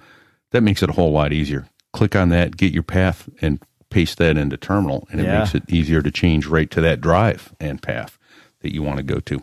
that 0.53 0.63
makes 0.63 0.85
it 0.85 0.91
a 0.91 0.93
whole 0.93 1.11
lot 1.11 1.33
easier. 1.33 1.67
Click 1.93 2.15
on 2.15 2.29
that, 2.29 2.57
get 2.57 2.73
your 2.73 2.85
path, 2.85 3.29
and 3.43 3.61
paste 3.91 4.19
that 4.19 4.37
into 4.37 4.57
terminal, 4.57 5.09
and 5.11 5.21
it 5.21 5.25
Yeah. 5.25 5.41
makes 5.41 5.57
it 5.57 5.65
easier 5.69 6.01
to 6.01 6.13
change 6.13 6.47
right 6.47 6.71
to 6.71 6.81
that 6.81 7.01
drive 7.01 7.53
and 7.59 7.83
path 7.83 8.21
that 8.61 8.73
you 8.73 8.85
want 8.85 8.99
to 8.99 9.03
go 9.03 9.19
to. 9.19 9.43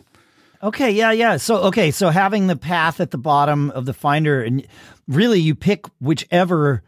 Okay, 0.62 0.90
yeah, 0.90 1.12
yeah. 1.12 1.36
So 1.36 1.56
okay, 1.68 1.90
so 1.90 2.08
having 2.10 2.46
the 2.46 2.56
path 2.56 3.00
at 3.00 3.10
the 3.10 3.18
bottom 3.18 3.70
of 3.70 3.84
the 3.86 3.92
finder 3.94 4.42
and 4.42 4.66
really 5.06 5.40
you 5.40 5.54
pick 5.54 5.86
whichever 6.00 6.82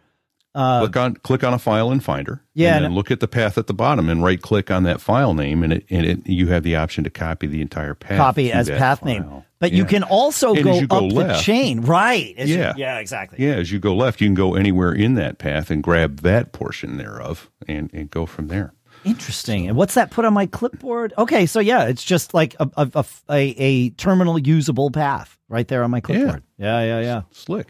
uh, 0.54 0.80
click 0.80 0.96
on 0.96 1.14
click 1.14 1.44
on 1.44 1.54
a 1.54 1.58
file 1.58 1.92
in 1.92 2.00
Finder. 2.00 2.42
Yeah, 2.54 2.78
and 2.82 2.94
look 2.94 3.12
at 3.12 3.20
the 3.20 3.28
path 3.28 3.56
at 3.56 3.68
the 3.68 3.74
bottom 3.74 4.08
and 4.08 4.22
right 4.24 4.40
click 4.42 4.70
on 4.70 4.82
that 4.82 5.00
file 5.00 5.32
name, 5.34 5.62
and 5.62 5.72
it 5.72 5.86
and 5.90 6.04
it 6.04 6.26
you 6.26 6.48
have 6.48 6.64
the 6.64 6.74
option 6.74 7.04
to 7.04 7.10
copy 7.10 7.46
the 7.46 7.60
entire 7.60 7.94
path. 7.94 8.18
copy 8.18 8.50
as 8.52 8.68
path 8.68 9.00
file. 9.00 9.06
name. 9.08 9.42
But 9.60 9.72
you 9.72 9.84
can 9.84 10.02
also 10.02 10.54
And 10.54 10.64
go, 10.64 10.86
go 10.86 11.06
up 11.08 11.12
the 11.28 11.38
chain. 11.42 11.82
Right. 11.82 12.34
As 12.38 12.48
you- 12.48 12.56
Yeah. 12.56 12.72
yeah, 12.78 12.98
exactly. 12.98 13.44
Yeah, 13.46 13.56
as 13.56 13.70
you 13.70 13.78
go 13.78 13.94
left, 13.94 14.20
you 14.22 14.26
can 14.26 14.34
go 14.34 14.54
anywhere 14.54 14.90
in 14.90 15.14
that 15.16 15.36
path 15.38 15.70
and 15.70 15.82
grab 15.82 16.20
that 16.22 16.52
portion 16.52 16.96
thereof 16.96 17.50
and, 17.68 17.90
and 17.92 18.10
go 18.10 18.24
from 18.24 18.48
there. 18.48 18.72
Interesting. 19.04 19.68
And 19.68 19.76
what's 19.76 19.94
that 19.94 20.10
put 20.10 20.24
on 20.24 20.34
my 20.34 20.46
clipboard? 20.46 21.14
Okay, 21.16 21.46
so 21.46 21.60
yeah, 21.60 21.84
it's 21.84 22.04
just 22.04 22.34
like 22.34 22.54
a 22.60 22.68
a, 22.76 23.04
a, 23.28 23.54
a, 23.58 23.90
terminal 23.90 24.38
usable 24.38 24.90
path 24.90 25.38
right 25.48 25.66
there 25.66 25.82
on 25.82 25.90
my 25.90 26.00
clipboard. 26.00 26.42
Yeah, 26.58 26.82
yeah, 26.82 27.00
yeah. 27.00 27.22
Slick. 27.30 27.68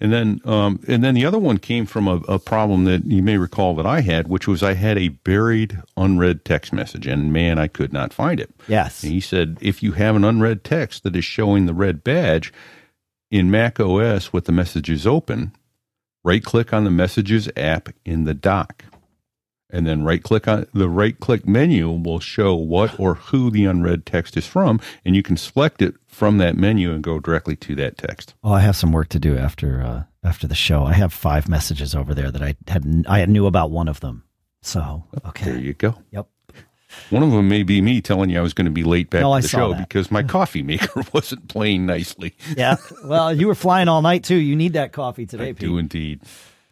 And 0.00 0.12
then 0.12 0.40
um, 0.44 0.80
and 0.88 1.04
then 1.04 1.14
the 1.14 1.24
other 1.24 1.38
one 1.38 1.58
came 1.58 1.86
from 1.86 2.08
a, 2.08 2.16
a 2.28 2.38
problem 2.38 2.84
that 2.84 3.04
you 3.06 3.22
may 3.22 3.38
recall 3.38 3.74
that 3.76 3.86
I 3.86 4.00
had, 4.00 4.28
which 4.28 4.48
was 4.48 4.62
I 4.62 4.74
had 4.74 4.98
a 4.98 5.08
buried 5.08 5.80
unread 5.96 6.44
text 6.44 6.72
message, 6.72 7.06
and 7.06 7.32
man, 7.32 7.58
I 7.58 7.68
could 7.68 7.92
not 7.92 8.12
find 8.12 8.40
it. 8.40 8.50
Yes. 8.68 9.02
And 9.02 9.12
he 9.12 9.20
said, 9.20 9.58
if 9.60 9.82
you 9.82 9.92
have 9.92 10.16
an 10.16 10.24
unread 10.24 10.64
text 10.64 11.04
that 11.04 11.16
is 11.16 11.24
showing 11.24 11.66
the 11.66 11.74
red 11.74 12.02
badge 12.02 12.52
in 13.30 13.50
Mac 13.50 13.80
OS 13.80 14.32
with 14.32 14.44
the 14.44 14.52
messages 14.52 15.06
open, 15.06 15.52
right 16.24 16.42
click 16.42 16.72
on 16.72 16.84
the 16.84 16.90
messages 16.90 17.48
app 17.56 17.88
in 18.04 18.24
the 18.24 18.34
dock. 18.34 18.84
And 19.70 19.86
then 19.86 20.04
right 20.04 20.22
click 20.22 20.46
on 20.46 20.66
the 20.72 20.88
right 20.88 21.18
click 21.18 21.48
menu 21.48 21.90
will 21.90 22.20
show 22.20 22.54
what 22.54 22.98
or 23.00 23.14
who 23.14 23.50
the 23.50 23.64
unread 23.64 24.06
text 24.06 24.36
is 24.36 24.46
from. 24.46 24.78
And 25.04 25.16
you 25.16 25.22
can 25.22 25.36
select 25.36 25.82
it 25.82 25.94
from 26.06 26.38
that 26.38 26.56
menu 26.56 26.92
and 26.92 27.02
go 27.02 27.18
directly 27.18 27.56
to 27.56 27.74
that 27.76 27.98
text. 27.98 28.34
Oh, 28.44 28.52
I 28.52 28.60
have 28.60 28.76
some 28.76 28.92
work 28.92 29.08
to 29.08 29.18
do 29.18 29.36
after 29.36 29.82
uh, 29.82 30.02
after 30.22 30.46
the 30.46 30.54
show. 30.54 30.84
I 30.84 30.92
have 30.92 31.12
five 31.12 31.48
messages 31.48 31.94
over 31.94 32.14
there 32.14 32.30
that 32.30 32.42
I 32.42 32.54
had 32.68 33.04
I 33.08 33.24
knew 33.26 33.46
about 33.46 33.70
one 33.72 33.88
of 33.88 34.00
them. 34.00 34.22
So 34.62 35.04
okay 35.26 35.46
There 35.46 35.58
you 35.60 35.74
go. 35.74 35.96
Yep. 36.12 36.28
One 37.10 37.24
of 37.24 37.32
them 37.32 37.48
may 37.48 37.64
be 37.64 37.80
me 37.80 38.00
telling 38.00 38.30
you 38.30 38.38
I 38.38 38.42
was 38.42 38.54
going 38.54 38.66
to 38.66 38.70
be 38.70 38.84
late 38.84 39.10
back 39.10 39.22
No, 39.22 39.34
to 39.34 39.42
the 39.42 39.48
show 39.48 39.72
that. 39.72 39.88
because 39.88 40.12
my 40.12 40.22
coffee 40.22 40.62
maker 40.62 41.02
wasn't 41.12 41.48
playing 41.48 41.86
nicely. 41.86 42.36
Yeah. 42.56 42.76
Well, 43.04 43.34
you 43.36 43.48
were 43.48 43.56
flying 43.56 43.88
all 43.88 44.00
night 44.02 44.22
too. 44.22 44.36
You 44.36 44.54
need 44.54 44.74
that 44.74 44.92
coffee 44.92 45.26
today, 45.26 45.48
I 45.48 45.52
Pete. 45.54 45.58
do 45.58 45.78
indeed. 45.78 46.20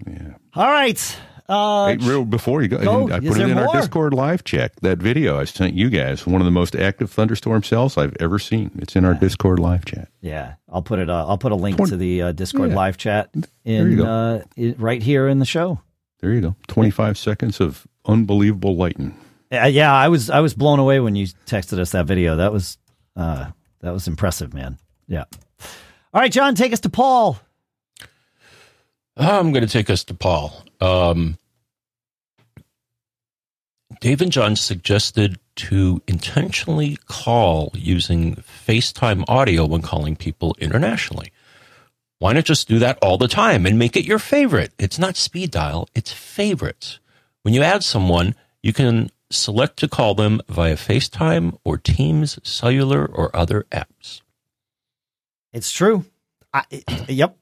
Yeah. 0.07 0.35
All 0.55 0.71
right. 0.71 1.17
Uh, 1.53 1.87
Hey, 1.89 1.97
real 1.99 2.25
before 2.25 2.63
you 2.63 2.69
go, 2.69 2.79
go. 2.79 3.13
I 3.15 3.21
put 3.21 3.39
it 3.39 3.49
in 3.49 3.55
more? 3.57 3.69
our 3.69 3.75
Discord 3.81 4.15
live 4.15 4.43
check. 4.45 4.73
That 4.81 4.99
video 4.99 5.39
I 5.39 5.45
sent 5.45 5.75
you 5.75 5.91
guys, 5.91 6.27
one 6.27 6.41
of 6.41 6.45
the 6.47 6.51
most 6.51 6.75
active 6.75 7.11
thunderstorm 7.11 7.63
cells 7.63 7.99
I've 7.99 8.17
ever 8.21 8.39
seen. 8.39 8.71
It's 8.79 8.97
in 8.97 9.05
our 9.05 9.15
Discord 9.15 9.59
live 9.59 9.85
chat. 9.85 10.09
yeah, 10.21 10.55
I'll 10.69 10.83
put 10.83 10.99
it. 10.99 11.11
Uh, 11.11 11.27
I'll 11.27 11.39
put 11.39 11.53
a 11.53 11.57
link 11.57 11.77
Twenty- 11.77 11.91
to 11.91 11.97
the 11.97 12.23
uh, 12.23 12.33
Discord 12.33 12.71
Yeah. 12.71 12.77
live 12.77 12.97
chat 12.97 13.31
in 13.65 14.01
uh, 14.01 14.43
i 14.59 14.75
right 14.79 15.03
here 15.03 15.29
in 15.29 15.39
the 15.39 15.45
show. 15.45 15.81
There 16.21 16.33
you 16.33 16.41
go. 16.41 16.57
Twenty 16.69 16.91
five 16.91 17.19
seconds 17.19 17.61
of 17.61 17.87
unbelievable 18.07 18.77
lightning. 18.77 19.15
Yeah, 19.51 19.67
yeah, 19.67 19.93
I 19.93 20.09
was 20.09 20.31
I 20.31 20.41
was 20.41 20.55
blown 20.55 20.79
away 20.79 21.01
when 21.01 21.15
you 21.17 21.27
texted 21.47 21.79
us 21.79 21.91
that 21.91 22.07
video. 22.07 22.37
That 22.37 22.53
was 22.53 22.79
uh, 23.17 23.51
that 23.81 23.93
was 23.93 24.09
impressive, 24.09 24.55
man. 24.55 24.79
Yeah. 25.09 25.25
All 26.15 26.21
right, 26.21 26.33
John, 26.33 26.55
take 26.55 26.73
us 26.73 26.81
to 26.81 26.89
Paul. 26.89 27.39
I'm 29.17 29.53
going 29.53 29.67
to 29.67 29.71
take 29.71 29.91
us 29.91 30.05
to 30.05 30.15
Paul. 30.15 30.55
Um, 30.81 31.37
Dave 34.01 34.21
and 34.21 34.33
John 34.33 34.57
suggested 34.57 35.39
to 35.57 36.03
intentionally 36.07 36.99
call 37.07 37.71
using 37.75 38.37
FaceTime 38.37 39.25
audio 39.29 39.67
when 39.67 39.83
calling 39.83 40.17
people 40.17 40.57
internationally. 40.59 41.33
Why 42.19 42.33
not 42.33 42.45
just 42.45 42.69
do 42.69 42.79
that 42.79 42.99
all 43.03 43.19
the 43.19 43.29
time 43.29 43.67
and 43.67 43.79
make 43.79 43.97
it 43.97 44.05
your 44.05 44.19
favorite? 44.19 44.73
It's 44.79 44.99
not 44.99 45.17
speed 45.17 45.51
dial, 45.51 45.89
it's 45.95 46.13
favorites. 46.13 47.01
When 47.43 47.55
you 47.55 47.63
add 47.63 47.83
someone, 47.83 48.35
you 48.63 48.73
can 48.73 49.11
select 49.31 49.79
to 49.79 49.89
call 49.89 50.15
them 50.15 50.41
via 50.49 50.77
FaceTime 50.77 51.59
or 51.65 51.79
Teams, 51.79 52.39
cellular, 52.43 53.05
or 53.05 53.35
other 53.35 53.67
apps. 53.73 54.21
It's 55.53 55.73
true. 55.73 56.05
I, 56.55 56.65
yep. 57.09 57.37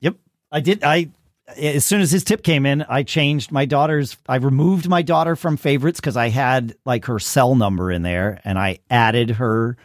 Yep. 0.00 0.16
I 0.52 0.60
did. 0.60 0.84
I 0.84 1.08
as 1.56 1.84
soon 1.84 2.00
as 2.00 2.10
his 2.10 2.24
tip 2.24 2.42
came 2.42 2.66
in, 2.66 2.82
I 2.82 3.02
changed 3.02 3.52
my 3.52 3.64
daughter's. 3.64 4.16
I 4.28 4.36
removed 4.36 4.88
my 4.88 5.02
daughter 5.02 5.36
from 5.36 5.56
favorites 5.56 6.00
because 6.00 6.16
I 6.16 6.28
had 6.28 6.74
like 6.84 7.06
her 7.06 7.18
cell 7.18 7.54
number 7.54 7.90
in 7.90 8.02
there, 8.02 8.40
and 8.44 8.58
I 8.58 8.78
added 8.90 9.30
her 9.32 9.76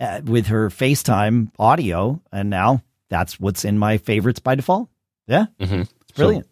uh, 0.00 0.20
with 0.24 0.46
her 0.46 0.68
FaceTime 0.68 1.50
audio, 1.58 2.20
and 2.32 2.50
now 2.50 2.82
that's 3.08 3.38
what's 3.38 3.64
in 3.64 3.78
my 3.78 3.98
favorites 3.98 4.40
by 4.40 4.54
default. 4.54 4.88
Yeah, 5.26 5.46
mm-hmm. 5.60 5.82
it's 5.82 6.12
brilliant. 6.14 6.46
So, 6.46 6.50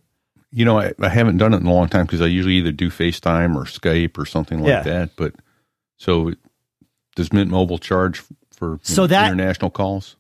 you 0.53 0.65
know, 0.65 0.79
I, 0.79 0.93
I, 1.01 1.09
haven't 1.09 1.39
done 1.39 1.55
it 1.55 1.59
in 1.59 1.67
a 1.67 1.73
long 1.73 1.89
time 1.89 2.07
because 2.07 2.21
I 2.21 2.27
usually 2.27 2.55
either 2.55 2.73
do 2.73 2.91
FaceTime 2.91 3.55
or 3.55 3.65
Skype 3.65 4.19
or 4.19 4.27
something 4.27 4.61
like 4.61 4.69
yeah. 4.69 4.83
that. 4.83 5.17
But 5.17 5.35
so 5.97 6.33
does 7.15 7.33
Mint 7.33 7.51
Mobile 7.51 7.79
charge 7.79 8.23
for 8.53 8.79
so 8.83 9.03
know, 9.03 9.07
that 9.09 9.33
international 9.33 9.71
calls? 9.71 10.17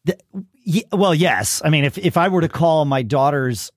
yeah, 0.65 0.83
well, 0.93 1.15
yes. 1.15 1.63
I 1.65 1.71
mean, 1.71 1.85
if 1.85 1.99
if 1.99 2.17
I 2.17 2.29
were 2.29 2.41
to 2.41 2.49
call 2.49 2.85
my 2.85 3.03
daughter's 3.03 3.71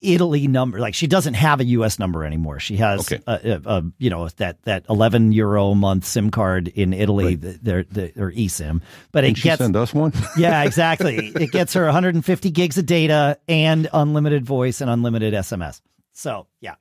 Italy 0.00 0.48
number. 0.48 0.80
Like 0.80 0.94
she 0.94 1.06
doesn't 1.06 1.34
have 1.34 1.60
a 1.60 1.64
U.S. 1.64 1.98
number 1.98 2.24
anymore. 2.24 2.58
She 2.58 2.76
has 2.76 3.00
okay. 3.00 3.22
a, 3.26 3.60
a, 3.64 3.78
a, 3.78 3.84
you 3.98 4.10
know 4.10 4.28
that 4.36 4.62
that 4.62 4.86
eleven 4.88 5.32
euro 5.32 5.70
a 5.70 5.74
month 5.74 6.04
SIM 6.04 6.30
card 6.30 6.68
in 6.68 6.92
Italy. 6.92 7.36
Right. 7.36 8.16
Or 8.16 8.32
eSIM, 8.32 8.82
but 9.12 9.24
Can 9.24 9.32
it 9.32 9.36
gets 9.36 9.58
send 9.58 9.76
us 9.76 9.92
one. 9.92 10.12
yeah, 10.38 10.62
exactly. 10.64 11.28
it 11.28 11.50
gets 11.50 11.74
her 11.74 11.84
150 11.84 12.50
gigs 12.50 12.78
of 12.78 12.86
data 12.86 13.38
and 13.48 13.88
unlimited 13.92 14.44
voice 14.44 14.80
and 14.80 14.90
unlimited 14.90 15.34
SMS. 15.34 15.80
So 16.12 16.46
yeah. 16.60 16.76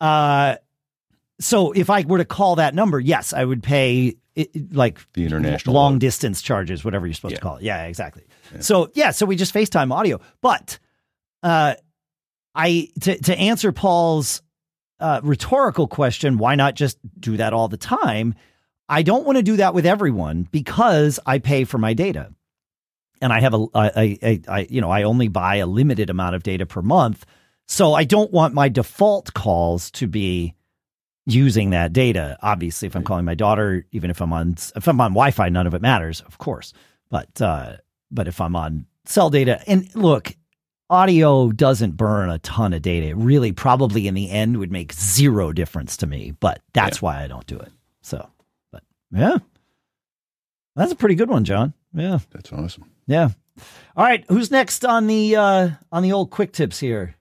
Uh, 0.00 0.56
so 1.40 1.72
if 1.72 1.90
I 1.90 2.02
were 2.02 2.18
to 2.18 2.24
call 2.24 2.56
that 2.56 2.74
number, 2.74 2.98
yes, 2.98 3.32
I 3.32 3.44
would 3.44 3.62
pay 3.62 4.16
it, 4.34 4.72
like 4.72 5.00
the 5.12 5.26
international 5.26 5.74
long 5.74 5.98
distance 5.98 6.40
charges, 6.40 6.84
whatever 6.84 7.06
you're 7.06 7.14
supposed 7.14 7.32
yeah. 7.32 7.38
to 7.38 7.42
call 7.42 7.56
it. 7.56 7.62
Yeah, 7.62 7.84
exactly. 7.84 8.24
Yeah. 8.52 8.60
So 8.60 8.90
yeah, 8.94 9.10
so 9.10 9.26
we 9.26 9.36
just 9.36 9.52
FaceTime 9.54 9.92
audio, 9.92 10.20
but. 10.40 10.78
Uh, 11.42 11.74
I 12.54 12.88
to 13.00 13.16
to 13.22 13.36
answer 13.36 13.72
Paul's 13.72 14.42
uh, 15.00 15.20
rhetorical 15.22 15.88
question, 15.88 16.38
why 16.38 16.54
not 16.54 16.74
just 16.74 16.98
do 17.18 17.36
that 17.36 17.52
all 17.52 17.68
the 17.68 17.76
time? 17.76 18.34
I 18.88 19.02
don't 19.02 19.24
want 19.24 19.36
to 19.36 19.42
do 19.42 19.56
that 19.56 19.74
with 19.74 19.86
everyone 19.86 20.48
because 20.50 21.18
I 21.26 21.38
pay 21.38 21.64
for 21.64 21.78
my 21.78 21.94
data, 21.94 22.32
and 23.20 23.32
I 23.32 23.40
have 23.40 23.54
a, 23.54 23.66
a, 23.74 24.18
a, 24.22 24.40
a 24.46 24.66
you 24.66 24.80
know 24.80 24.90
I 24.90 25.02
only 25.02 25.28
buy 25.28 25.56
a 25.56 25.66
limited 25.66 26.10
amount 26.10 26.36
of 26.36 26.42
data 26.42 26.66
per 26.66 26.82
month, 26.82 27.26
so 27.66 27.94
I 27.94 28.04
don't 28.04 28.32
want 28.32 28.54
my 28.54 28.68
default 28.68 29.34
calls 29.34 29.90
to 29.92 30.06
be 30.06 30.54
using 31.26 31.70
that 31.70 31.92
data. 31.92 32.36
Obviously, 32.42 32.86
if 32.86 32.94
I'm 32.94 33.04
calling 33.04 33.24
my 33.24 33.34
daughter, 33.34 33.86
even 33.92 34.10
if 34.10 34.20
I'm 34.20 34.32
on 34.32 34.56
if 34.76 34.86
I'm 34.86 35.00
on 35.00 35.12
Wi-Fi, 35.12 35.48
none 35.48 35.66
of 35.66 35.74
it 35.74 35.82
matters, 35.82 36.20
of 36.20 36.38
course. 36.38 36.72
But 37.10 37.40
uh, 37.40 37.76
but 38.10 38.28
if 38.28 38.40
I'm 38.40 38.54
on 38.54 38.86
cell 39.06 39.30
data, 39.30 39.62
and 39.66 39.92
look, 39.94 40.36
audio 40.90 41.50
doesn't 41.50 41.96
burn 41.96 42.30
a 42.30 42.38
ton 42.38 42.72
of 42.72 42.82
data. 42.82 43.06
It 43.08 43.16
really 43.16 43.52
probably 43.52 44.06
in 44.06 44.14
the 44.14 44.30
end 44.30 44.58
would 44.58 44.70
make 44.72 44.92
zero 44.92 45.52
difference 45.52 45.96
to 45.98 46.06
me, 46.06 46.34
but 46.40 46.60
that's 46.72 46.98
yeah. 46.98 47.00
why 47.00 47.22
I 47.22 47.26
don't 47.26 47.46
do 47.46 47.58
it. 47.58 47.72
So, 48.02 48.28
but 48.70 48.82
yeah. 49.10 49.38
That's 50.76 50.92
a 50.92 50.96
pretty 50.96 51.14
good 51.14 51.30
one, 51.30 51.44
John. 51.44 51.72
Yeah. 51.92 52.18
That's 52.32 52.52
awesome. 52.52 52.90
Yeah. 53.06 53.30
All 53.96 54.04
right, 54.04 54.24
who's 54.28 54.50
next 54.50 54.84
on 54.84 55.06
the 55.06 55.36
uh 55.36 55.70
on 55.92 56.02
the 56.02 56.12
old 56.12 56.30
quick 56.30 56.52
tips 56.52 56.80
here? 56.80 57.14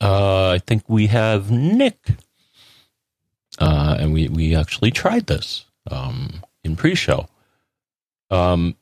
Uh 0.00 0.50
I 0.50 0.58
think 0.58 0.84
we 0.88 1.06
have 1.06 1.50
Nick. 1.50 1.98
Uh 3.58 3.96
and 3.98 4.12
we 4.12 4.28
we 4.28 4.54
actually 4.54 4.90
tried 4.90 5.26
this 5.26 5.64
um 5.90 6.42
in 6.62 6.76
pre-show. 6.76 7.28
Um 8.30 8.76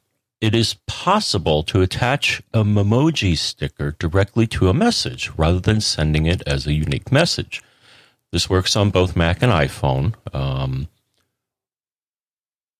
it 0.45 0.55
is 0.55 0.75
possible 0.87 1.63
to 1.63 1.81
attach 1.81 2.43
a 2.53 2.63
Memoji 2.63 3.35
sticker 3.35 3.97
directly 3.99 4.47
to 4.49 4.69
a 4.69 4.75
message 4.75 5.31
rather 5.39 5.59
than 5.59 5.81
sending 5.81 6.27
it 6.27 6.43
as 6.47 6.67
a 6.67 6.75
unique 6.75 7.11
message. 7.11 7.63
This 8.31 8.51
works 8.51 8.77
on 8.77 8.91
both 8.91 9.17
Mac 9.17 9.43
and 9.43 9.51
iPhone, 9.51 10.13
um, 10.35 10.89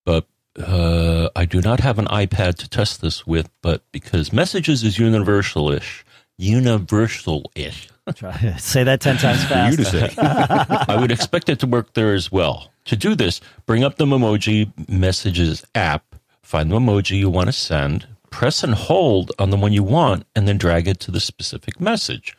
but 0.05 0.27
uh, 0.59 1.31
I 1.35 1.47
do 1.47 1.63
not 1.63 1.81
have 1.81 1.99
an 1.99 2.05
iPad 2.09 2.57
to 2.57 2.69
test 2.69 3.01
this 3.01 3.27
with. 3.27 3.49
But 3.63 3.83
because 3.93 4.31
messages 4.31 4.85
is 4.85 4.99
universal-ish, 4.99 6.05
universal-ish. 6.37 7.89
Try 8.15 8.57
say 8.59 8.85
that 8.85 9.01
ten 9.01 9.17
times 9.17 9.43
fast. 9.49 9.79
you 9.79 9.85
to 9.85 9.91
say. 9.91 10.15
I 10.19 10.99
would 11.01 11.11
expect 11.11 11.49
it 11.49 11.61
to 11.61 11.67
work 11.67 11.95
there 11.95 12.13
as 12.13 12.31
well. 12.31 12.71
To 12.87 12.97
do 12.97 13.15
this, 13.15 13.41
bring 13.65 13.85
up 13.85 13.97
the 13.97 14.05
Memoji 14.05 14.71
Messages 14.87 15.65
app 15.75 16.14
find 16.55 16.71
the 16.71 16.79
emoji 16.79 17.19
you 17.19 17.29
want 17.29 17.49
to 17.49 17.53
send, 17.53 18.07
press 18.31 18.63
and 18.63 18.75
hold 18.75 19.33
on 19.41 19.51
the 19.51 19.57
one 19.57 19.73
you 19.73 19.83
want, 19.83 20.25
and 20.37 20.47
then 20.47 20.57
drag 20.57 20.87
it 20.87 21.01
to 21.01 21.11
the 21.11 21.19
specific 21.19 21.81
message. 21.81 22.37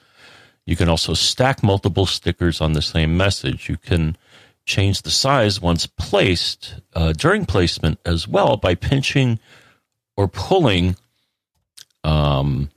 You 0.65 0.77
can 0.77 0.87
also 0.87 1.13
stack 1.13 1.61
multiple 1.61 2.05
stickers 2.05 2.61
on 2.61 2.71
the 2.71 2.81
same 2.81 3.17
message. 3.17 3.67
You 3.67 3.75
can 3.75 4.15
change 4.65 5.01
the 5.01 5.11
size 5.11 5.59
once 5.59 5.85
placed 5.85 6.75
uh, 6.93 7.11
during 7.11 7.45
placement 7.45 7.99
as 8.05 8.25
well 8.25 8.55
by 8.55 8.73
pinching 8.73 9.37
or 10.15 10.29
pulling, 10.29 10.95
um, 12.05 12.69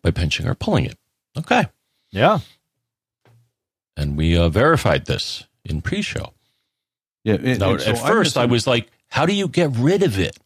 by 0.00 0.10
pinching 0.10 0.48
or 0.48 0.54
pulling 0.54 0.86
it. 0.86 0.96
Okay. 1.36 1.66
Yeah. 2.12 2.38
And 3.94 4.16
we 4.16 4.38
uh, 4.38 4.48
verified 4.48 5.04
this 5.04 5.44
in 5.66 5.82
pre-show. 5.82 6.32
Yeah. 7.24 7.34
It, 7.34 7.58
now, 7.58 7.74
at 7.74 7.82
so 7.82 7.94
first, 7.94 8.38
I 8.38 8.46
was 8.46 8.66
like, 8.66 8.90
how 9.10 9.26
do 9.26 9.34
you 9.34 9.48
get 9.48 9.70
rid 9.76 10.02
of 10.02 10.18
it? 10.18 10.38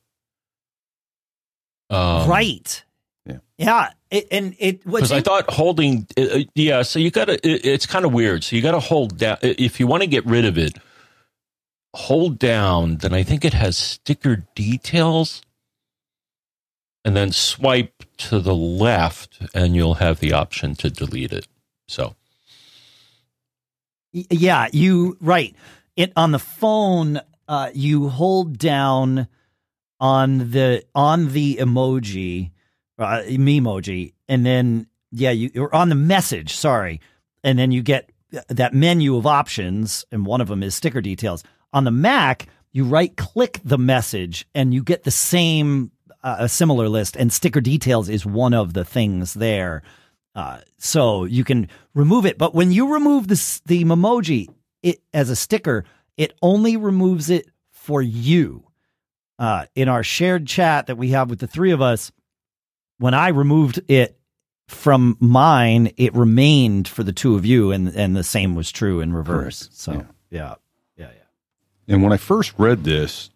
Um, 1.91 2.29
right. 2.29 2.85
Yeah. 3.27 3.39
Yeah. 3.59 3.91
It, 4.11 4.29
and 4.31 4.57
it 4.59 4.85
because 4.85 5.13
I 5.13 5.21
thought 5.21 5.51
holding, 5.51 6.07
uh, 6.17 6.23
uh 6.23 6.39
yeah. 6.55 6.83
So 6.83 6.99
you 6.99 7.11
got 7.11 7.27
to. 7.27 7.35
It, 7.35 7.65
it's 7.65 7.87
kind 7.87 8.05
of 8.05 8.13
weird. 8.13 8.43
So 8.45 8.57
you 8.57 8.63
got 8.63 8.73
to 8.73 8.81
hold 8.81 9.19
down 9.19 9.39
if 9.43 9.81
you 9.81 9.87
want 9.87 10.03
to 10.03 10.07
get 10.07 10.25
rid 10.27 10.45
of 10.45 10.57
it. 10.57 10.79
Hold 11.95 12.39
down. 12.39 12.97
Then 12.97 13.13
I 13.13 13.23
think 13.23 13.45
it 13.45 13.55
has 13.55 13.77
sticker 13.77 14.45
details, 14.55 15.43
and 17.05 17.17
then 17.17 17.33
swipe 17.33 18.05
to 18.19 18.41
the 18.41 18.55
left, 18.55 19.41
and 19.55 19.77
you'll 19.77 19.95
have 19.95 20.21
the 20.21 20.33
option 20.33 20.75
to 20.77 20.91
delete 20.91 21.33
it. 21.33 21.47
So. 21.87 22.15
Yeah, 24.13 24.69
you 24.73 25.17
right. 25.21 25.57
It 25.97 26.13
on 26.15 26.31
the 26.31 26.39
phone 26.39 27.21
uh, 27.49 27.71
you 27.75 28.09
hold 28.09 28.59
down 28.59 29.29
on 30.01 30.51
the 30.51 30.85
on 30.95 31.33
the 31.33 31.57
emoji, 31.57 32.51
uh, 32.99 33.23
emoji, 33.27 34.13
and 34.29 34.45
then 34.45 34.87
yeah, 35.11 35.31
you 35.31 35.51
or 35.57 35.75
on 35.75 35.89
the 35.89 35.95
message. 35.95 36.55
Sorry, 36.55 37.01
and 37.43 37.59
then 37.59 37.71
you 37.71 37.83
get 37.83 38.11
that 38.49 38.75
menu 38.75 39.17
of 39.17 39.27
options, 39.27 40.05
and 40.11 40.27
one 40.27 40.41
of 40.41 40.49
them 40.49 40.63
is 40.63 40.75
sticker 40.75 41.01
details. 41.01 41.45
On 41.73 41.85
the 41.85 41.91
Mac, 41.91 42.49
you 42.73 42.85
right 42.85 43.17
click 43.17 43.61
the 43.65 43.79
message, 43.79 44.47
and 44.55 44.75
you 44.75 44.83
get 44.83 45.05
the 45.05 45.11
same 45.11 45.91
uh, 46.23 46.37
a 46.41 46.49
similar 46.49 46.89
list, 46.89 47.17
and 47.17 47.33
sticker 47.33 47.61
details 47.61 48.09
is 48.09 48.27
one 48.27 48.55
of 48.55 48.73
the 48.73 48.85
things 48.85 49.35
there. 49.35 49.83
Uh, 50.35 50.59
so 50.79 51.25
you 51.25 51.45
can 51.45 51.69
remove 51.95 52.27
it, 52.27 52.39
but 52.39 52.55
when 52.55 52.73
you 52.73 52.93
remove 52.93 53.29
the 53.29 53.61
the 53.67 53.85
emoji 53.85 54.49
it 54.83 55.01
as 55.15 55.31
a 55.31 55.37
sticker, 55.37 55.85
it 56.17 56.35
only 56.43 56.77
removes 56.77 57.31
it 57.31 57.49
for 57.71 58.03
you. 58.03 58.65
Uh, 59.39 59.67
in 59.75 59.89
our 59.89 60.05
shared 60.05 60.47
chat 60.47 60.87
that 60.87 60.97
we 60.97 61.09
have 61.11 61.29
with 61.29 61.41
the 61.41 61.47
three 61.47 61.73
of 61.73 61.83
us, 61.83 62.13
when 62.99 63.15
I 63.15 63.29
removed 63.29 63.81
it 63.89 64.17
from 64.69 65.17
mine, 65.19 65.93
it 65.97 66.15
remained 66.15 66.87
for 66.87 67.03
the 67.03 67.13
two 67.13 67.35
of 67.35 67.45
you, 67.45 67.73
and 67.73 67.89
and 67.89 68.17
the 68.17 68.23
same 68.23 68.55
was 68.55 68.71
true 68.71 69.01
in 69.01 69.13
reverse. 69.13 69.69
So 69.73 69.93
yeah, 69.93 70.03
yeah, 70.31 70.55
yeah. 70.97 71.11
yeah. 71.17 71.95
And 71.95 72.03
when 72.03 72.13
I 72.13 72.17
first 72.17 72.55
read 72.59 72.85
this, 72.85 73.31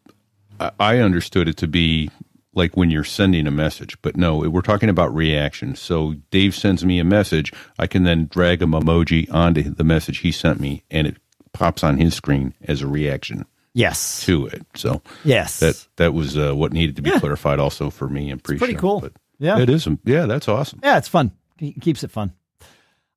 I, 0.61 0.71
I 0.79 0.99
understood 0.99 1.49
it 1.49 1.57
to 1.59 1.67
be 1.67 2.11
like 2.55 2.77
when 2.77 2.91
you're 2.91 3.05
sending 3.05 3.47
a 3.47 3.53
message, 3.53 4.01
but 4.03 4.17
no, 4.17 4.39
we're 4.39 4.61
talking 4.61 4.89
about 4.89 5.15
reaction. 5.15 5.77
So 5.77 6.15
Dave 6.31 6.55
sends 6.55 6.85
me 6.85 6.99
a 6.99 7.05
message, 7.05 7.53
I 7.79 7.87
can 7.87 8.03
then 8.03 8.27
drag 8.27 8.63
a 8.63 8.67
emoji 8.67 9.33
onto 9.33 9.63
the 9.63 9.85
message 9.85 10.19
he 10.19 10.33
sent 10.33 10.59
me, 10.61 10.83
and 10.91 11.07
it 11.07 11.17
pops 11.59 11.83
on 11.85 11.99
his 11.99 12.15
screen 12.15 12.55
as 12.63 12.81
a 12.83 12.87
reaction. 12.87 13.45
Yes. 13.75 14.25
to 14.25 14.47
it. 14.47 14.67
So 14.75 15.03
Yes. 15.25 15.61
that 15.61 15.87
that 15.97 16.13
was 16.15 16.37
uh, 16.37 16.53
what 16.53 16.73
needed 16.73 16.97
to 16.97 17.03
be 17.03 17.11
Yeah. 17.11 17.21
clarified 17.21 17.61
also 17.61 17.91
for 17.91 18.09
me 18.09 18.31
and 18.31 18.43
pre 18.43 18.59
pretty 18.59 18.75
cool. 18.75 19.09
Yeah. 19.39 19.59
it 19.61 19.71
is. 19.71 19.87
Yeah, 20.05 20.27
that's 20.27 20.49
awesome. 20.49 20.81
Yeah, 20.83 20.99
it's 20.99 21.07
fun. 21.09 21.31
It 21.61 21.81
keeps 21.81 22.03
it 22.03 22.11
fun. 22.11 22.33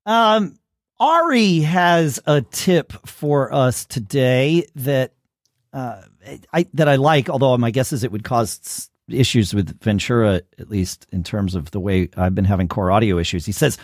Um, 0.06 0.60
Ari 1.00 1.60
has 1.62 2.20
a 2.28 2.42
tip 2.42 2.94
for 3.08 3.52
us 3.52 3.86
today 3.86 4.68
that 4.76 5.14
uh, 5.74 6.02
I 6.54 6.68
that 6.76 6.88
I 6.88 6.98
like. 6.98 7.30
Although 7.30 7.58
my 7.58 7.72
guess 7.72 7.92
is 7.92 8.04
it 8.04 8.12
would 8.12 8.24
cause 8.24 8.90
issues 9.10 9.54
with 9.56 9.82
Ventura, 9.82 10.42
at 10.60 10.70
least 10.70 11.08
in 11.12 11.24
terms 11.24 11.56
of 11.56 11.72
the 11.72 11.80
way 11.80 12.10
I've 12.16 12.36
been 12.36 12.46
having 12.46 12.68
core 12.68 12.92
audio 12.92 13.18
issues. 13.18 13.46
He 13.48 13.52
says, 13.52 13.78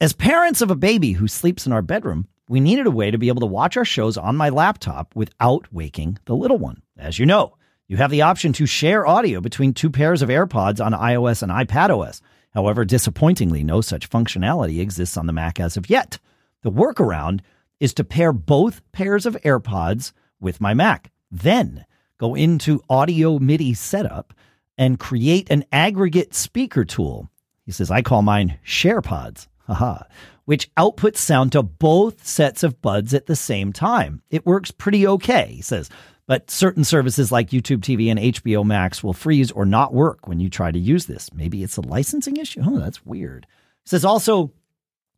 as 0.00 0.12
parents 0.14 0.62
of 0.62 0.70
a 0.70 0.76
baby 0.76 1.12
who 1.12 1.28
sleeps 1.28 1.66
in 1.66 1.72
our 1.72 1.82
bedroom, 1.82 2.28
we 2.48 2.60
needed 2.60 2.86
a 2.86 2.90
way 2.90 3.10
to 3.10 3.18
be 3.18 3.28
able 3.28 3.40
to 3.40 3.46
watch 3.46 3.76
our 3.76 3.84
shows 3.84 4.16
on 4.16 4.36
my 4.36 4.48
laptop 4.48 5.14
without 5.14 5.72
waking 5.72 6.18
the 6.24 6.34
little 6.34 6.58
one. 6.58 6.82
As 6.96 7.18
you 7.18 7.26
know, 7.26 7.56
you 7.86 7.96
have 7.96 8.10
the 8.10 8.22
option 8.22 8.52
to 8.54 8.66
share 8.66 9.06
audio 9.06 9.40
between 9.40 9.72
two 9.72 9.90
pairs 9.90 10.22
of 10.22 10.28
AirPods 10.28 10.84
on 10.84 10.92
iOS 10.92 11.42
and 11.42 11.52
iPadOS. 11.52 12.20
However, 12.54 12.84
disappointingly, 12.84 13.62
no 13.62 13.80
such 13.80 14.10
functionality 14.10 14.80
exists 14.80 15.16
on 15.16 15.26
the 15.26 15.32
Mac 15.32 15.60
as 15.60 15.76
of 15.76 15.88
yet. 15.88 16.18
The 16.62 16.70
workaround 16.70 17.40
is 17.80 17.94
to 17.94 18.04
pair 18.04 18.32
both 18.32 18.82
pairs 18.92 19.26
of 19.26 19.36
AirPods 19.44 20.12
with 20.40 20.60
my 20.60 20.74
Mac. 20.74 21.10
Then 21.30 21.84
go 22.18 22.34
into 22.34 22.82
Audio 22.90 23.38
MIDI 23.38 23.74
setup 23.74 24.34
and 24.76 24.98
create 24.98 25.50
an 25.50 25.64
aggregate 25.72 26.34
speaker 26.34 26.84
tool. 26.84 27.30
He 27.64 27.72
says, 27.72 27.90
I 27.90 28.02
call 28.02 28.22
mine 28.22 28.58
SharePods, 28.64 29.48
haha, 29.66 30.04
which 30.48 30.74
outputs 30.76 31.18
sound 31.18 31.52
to 31.52 31.62
both 31.62 32.26
sets 32.26 32.62
of 32.62 32.80
buds 32.80 33.12
at 33.12 33.26
the 33.26 33.36
same 33.36 33.70
time. 33.70 34.22
It 34.30 34.46
works 34.46 34.70
pretty 34.70 35.06
okay, 35.06 35.52
he 35.56 35.60
says, 35.60 35.90
but 36.26 36.50
certain 36.50 36.84
services 36.84 37.30
like 37.30 37.50
YouTube 37.50 37.80
TV 37.80 38.10
and 38.10 38.18
HBO 38.18 38.64
Max 38.64 39.04
will 39.04 39.12
freeze 39.12 39.50
or 39.50 39.66
not 39.66 39.92
work 39.92 40.26
when 40.26 40.40
you 40.40 40.48
try 40.48 40.70
to 40.70 40.78
use 40.78 41.04
this. 41.04 41.30
Maybe 41.34 41.62
it's 41.62 41.76
a 41.76 41.82
licensing 41.82 42.38
issue. 42.38 42.62
Oh, 42.64 42.78
that's 42.78 43.04
weird. 43.04 43.46
He 43.84 43.90
says 43.90 44.06
also, 44.06 44.50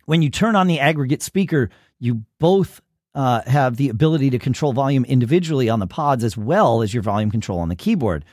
when 0.07 0.21
you 0.21 0.31
turn 0.31 0.57
on 0.57 0.67
the 0.67 0.81
aggregate 0.81 1.23
speaker, 1.23 1.71
you 2.01 2.25
both 2.41 2.81
uh, 3.15 3.43
have 3.47 3.77
the 3.77 3.89
ability 3.89 4.31
to 4.31 4.39
control 4.41 4.73
volume 4.73 5.05
individually 5.05 5.69
on 5.69 5.79
the 5.79 5.87
pods 5.87 6.25
as 6.25 6.37
well 6.37 6.83
as 6.83 6.93
your 6.93 7.05
volume 7.05 7.31
control 7.31 7.61
on 7.61 7.69
the 7.69 7.77
keyboard. 7.77 8.25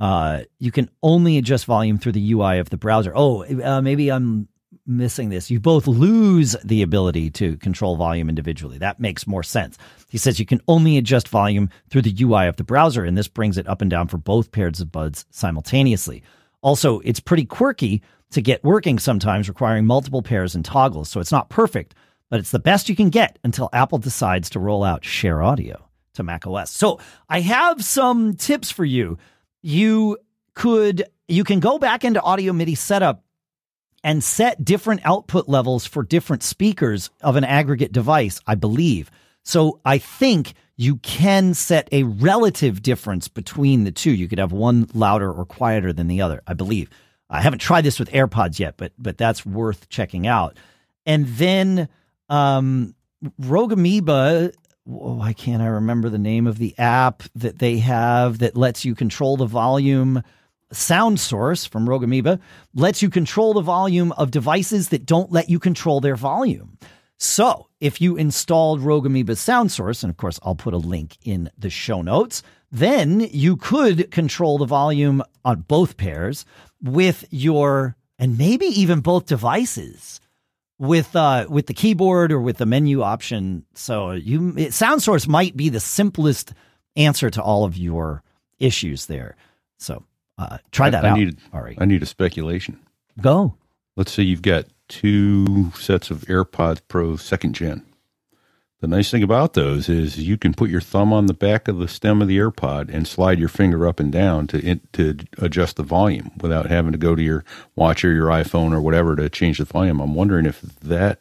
Uh, 0.00 0.40
you 0.58 0.72
can 0.72 0.90
only 1.00 1.38
adjust 1.38 1.64
volume 1.64 1.96
through 1.96 2.10
the 2.10 2.32
UI 2.32 2.58
of 2.58 2.70
the 2.70 2.76
browser. 2.76 3.12
Oh, 3.14 3.44
uh, 3.44 3.80
maybe 3.80 4.10
I'm 4.10 4.48
missing 4.90 5.30
this. 5.30 5.50
You 5.50 5.60
both 5.60 5.86
lose 5.86 6.56
the 6.64 6.82
ability 6.82 7.30
to 7.30 7.56
control 7.58 7.96
volume 7.96 8.28
individually. 8.28 8.78
That 8.78 9.00
makes 9.00 9.26
more 9.26 9.42
sense. 9.42 9.78
He 10.08 10.18
says 10.18 10.38
you 10.38 10.46
can 10.46 10.60
only 10.68 10.98
adjust 10.98 11.28
volume 11.28 11.70
through 11.88 12.02
the 12.02 12.16
UI 12.22 12.46
of 12.46 12.56
the 12.56 12.64
browser, 12.64 13.04
and 13.04 13.16
this 13.16 13.28
brings 13.28 13.56
it 13.56 13.68
up 13.68 13.80
and 13.80 13.90
down 13.90 14.08
for 14.08 14.18
both 14.18 14.52
pairs 14.52 14.80
of 14.80 14.92
buds 14.92 15.24
simultaneously. 15.30 16.22
Also, 16.60 17.00
it's 17.00 17.20
pretty 17.20 17.44
quirky 17.44 18.02
to 18.32 18.42
get 18.42 18.62
working 18.62 18.98
sometimes, 18.98 19.48
requiring 19.48 19.86
multiple 19.86 20.22
pairs 20.22 20.54
and 20.54 20.64
toggles. 20.64 21.08
So 21.08 21.20
it's 21.20 21.32
not 21.32 21.48
perfect, 21.48 21.94
but 22.28 22.40
it's 22.40 22.50
the 22.50 22.58
best 22.58 22.88
you 22.88 22.96
can 22.96 23.10
get 23.10 23.38
until 23.44 23.70
Apple 23.72 23.98
decides 23.98 24.50
to 24.50 24.60
roll 24.60 24.84
out 24.84 25.04
Share 25.04 25.42
Audio 25.42 25.88
to 26.14 26.22
macOS. 26.22 26.70
So 26.70 27.00
I 27.28 27.40
have 27.40 27.82
some 27.84 28.34
tips 28.34 28.70
for 28.70 28.84
you. 28.84 29.18
You 29.62 30.18
could 30.54 31.04
you 31.28 31.44
can 31.44 31.60
go 31.60 31.78
back 31.78 32.04
into 32.04 32.20
Audio 32.20 32.52
MIDI 32.52 32.74
setup 32.74 33.22
and 34.02 34.24
set 34.24 34.64
different 34.64 35.00
output 35.04 35.48
levels 35.48 35.86
for 35.86 36.02
different 36.02 36.42
speakers 36.42 37.10
of 37.22 37.36
an 37.36 37.44
aggregate 37.44 37.92
device, 37.92 38.40
I 38.46 38.54
believe. 38.54 39.10
So 39.42 39.80
I 39.84 39.98
think 39.98 40.54
you 40.76 40.96
can 40.96 41.52
set 41.54 41.88
a 41.92 42.04
relative 42.04 42.82
difference 42.82 43.28
between 43.28 43.84
the 43.84 43.92
two. 43.92 44.12
You 44.12 44.28
could 44.28 44.38
have 44.38 44.52
one 44.52 44.88
louder 44.94 45.30
or 45.30 45.44
quieter 45.44 45.92
than 45.92 46.08
the 46.08 46.22
other, 46.22 46.42
I 46.46 46.54
believe. 46.54 46.88
I 47.28 47.42
haven't 47.42 47.58
tried 47.60 47.82
this 47.82 47.98
with 47.98 48.10
AirPods 48.10 48.58
yet, 48.58 48.76
but 48.76 48.92
but 48.98 49.18
that's 49.18 49.44
worth 49.46 49.88
checking 49.88 50.26
out. 50.26 50.56
And 51.06 51.26
then 51.26 51.88
um 52.28 52.94
Rogue 53.38 53.72
Amoeba, 53.72 54.52
why 54.84 55.34
can't 55.34 55.62
I 55.62 55.66
remember 55.66 56.08
the 56.08 56.18
name 56.18 56.46
of 56.46 56.58
the 56.58 56.74
app 56.78 57.22
that 57.34 57.58
they 57.58 57.78
have 57.78 58.38
that 58.38 58.56
lets 58.56 58.84
you 58.84 58.94
control 58.94 59.36
the 59.36 59.46
volume? 59.46 60.22
Sound 60.72 61.18
Source 61.18 61.66
from 61.66 61.88
Rogue 61.88 62.04
Amoeba 62.04 62.38
lets 62.74 63.02
you 63.02 63.10
control 63.10 63.54
the 63.54 63.60
volume 63.60 64.12
of 64.12 64.30
devices 64.30 64.88
that 64.90 65.06
don't 65.06 65.32
let 65.32 65.48
you 65.48 65.58
control 65.58 66.00
their 66.00 66.16
volume. 66.16 66.78
So, 67.18 67.68
if 67.80 68.00
you 68.00 68.16
installed 68.16 68.80
Rogue 68.80 69.04
Amoeba's 69.04 69.40
Sound 69.40 69.70
Source, 69.70 70.02
and 70.02 70.10
of 70.10 70.16
course 70.16 70.40
I'll 70.42 70.54
put 70.54 70.72
a 70.72 70.78
link 70.78 71.18
in 71.22 71.50
the 71.58 71.68
show 71.68 72.00
notes, 72.00 72.42
then 72.72 73.20
you 73.20 73.56
could 73.56 74.10
control 74.10 74.58
the 74.58 74.64
volume 74.64 75.22
on 75.44 75.62
both 75.62 75.96
pairs 75.96 76.46
with 76.82 77.24
your 77.30 77.96
and 78.18 78.38
maybe 78.38 78.66
even 78.66 79.00
both 79.00 79.26
devices 79.26 80.20
with 80.78 81.14
uh 81.14 81.46
with 81.48 81.66
the 81.66 81.74
keyboard 81.74 82.32
or 82.32 82.40
with 82.40 82.56
the 82.56 82.66
menu 82.66 83.02
option. 83.02 83.64
So 83.74 84.12
you 84.12 84.54
it, 84.56 84.72
Sound 84.72 85.02
Source 85.02 85.26
might 85.26 85.56
be 85.56 85.68
the 85.68 85.80
simplest 85.80 86.54
answer 86.96 87.28
to 87.30 87.42
all 87.42 87.64
of 87.64 87.76
your 87.76 88.22
issues 88.58 89.06
there. 89.06 89.36
So 89.78 90.04
uh, 90.40 90.58
try 90.72 90.90
that 90.90 91.04
I, 91.04 91.08
I 91.08 91.10
out. 91.12 91.18
Need, 91.18 91.38
all 91.52 91.60
right, 91.62 91.76
I 91.80 91.84
need 91.84 92.02
a 92.02 92.06
speculation. 92.06 92.78
go. 93.20 93.54
Let's 93.96 94.12
say 94.12 94.22
you've 94.22 94.42
got 94.42 94.66
two 94.88 95.72
sets 95.72 96.10
of 96.10 96.22
AirPods 96.22 96.80
Pro 96.88 97.16
second 97.16 97.54
gen. 97.54 97.84
The 98.80 98.86
nice 98.86 99.10
thing 99.10 99.22
about 99.22 99.52
those 99.52 99.90
is 99.90 100.18
you 100.18 100.38
can 100.38 100.54
put 100.54 100.70
your 100.70 100.80
thumb 100.80 101.12
on 101.12 101.26
the 101.26 101.34
back 101.34 101.68
of 101.68 101.78
the 101.78 101.88
stem 101.88 102.22
of 102.22 102.28
the 102.28 102.38
AirPod 102.38 102.88
and 102.88 103.06
slide 103.06 103.38
your 103.38 103.50
finger 103.50 103.86
up 103.86 104.00
and 104.00 104.10
down 104.10 104.46
to 104.48 104.58
in, 104.58 104.80
to 104.94 105.18
adjust 105.36 105.76
the 105.76 105.82
volume 105.82 106.30
without 106.40 106.66
having 106.66 106.92
to 106.92 106.98
go 106.98 107.14
to 107.14 107.22
your 107.22 107.44
watch 107.76 108.04
or 108.06 108.12
your 108.12 108.28
iPhone 108.28 108.72
or 108.72 108.80
whatever 108.80 109.16
to 109.16 109.28
change 109.28 109.58
the 109.58 109.66
volume. 109.66 110.00
I'm 110.00 110.14
wondering 110.14 110.46
if 110.46 110.62
that 110.62 111.18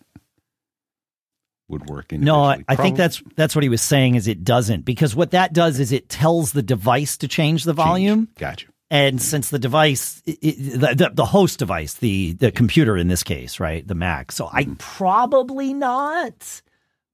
would 1.68 1.90
work. 1.90 2.14
No, 2.14 2.44
I. 2.44 2.64
I 2.68 2.78
think 2.78 2.96
that's 2.96 3.22
that's 3.36 3.56
what 3.56 3.64
he 3.64 3.70
was 3.70 3.82
saying. 3.82 4.16
Is 4.16 4.28
it 4.28 4.46
doesn't 4.46 4.86
because 4.86 5.14
what 5.14 5.32
that 5.32 5.52
does 5.52 5.82
is 5.82 5.92
it 5.92 6.08
tells 6.08 6.54
the 6.54 6.64
device 6.64 7.18
to 7.18 7.28
change 7.28 7.66
the 7.66 7.74
volume. 7.74 8.28
change. 8.28 8.38
Gotcha. 8.38 8.68
And 8.92 9.22
since 9.22 9.50
the 9.50 9.60
device, 9.60 10.24
it, 10.26 10.40
it- 10.42 10.80
the, 10.80 10.96
the 10.96 11.12
the 11.14 11.26
host 11.26 11.60
device, 11.60 11.96
the 11.96 12.34
the 12.34 12.52
computer 12.52 12.98
in 12.98 13.08
this 13.08 13.24
case, 13.24 13.60
right, 13.60 13.88
the 13.88 13.96
Mac. 13.96 14.32
So 14.32 14.50
I 14.52 14.64
mm-hmm. 14.64 14.74
probably 14.76 15.74
not, 15.74 16.62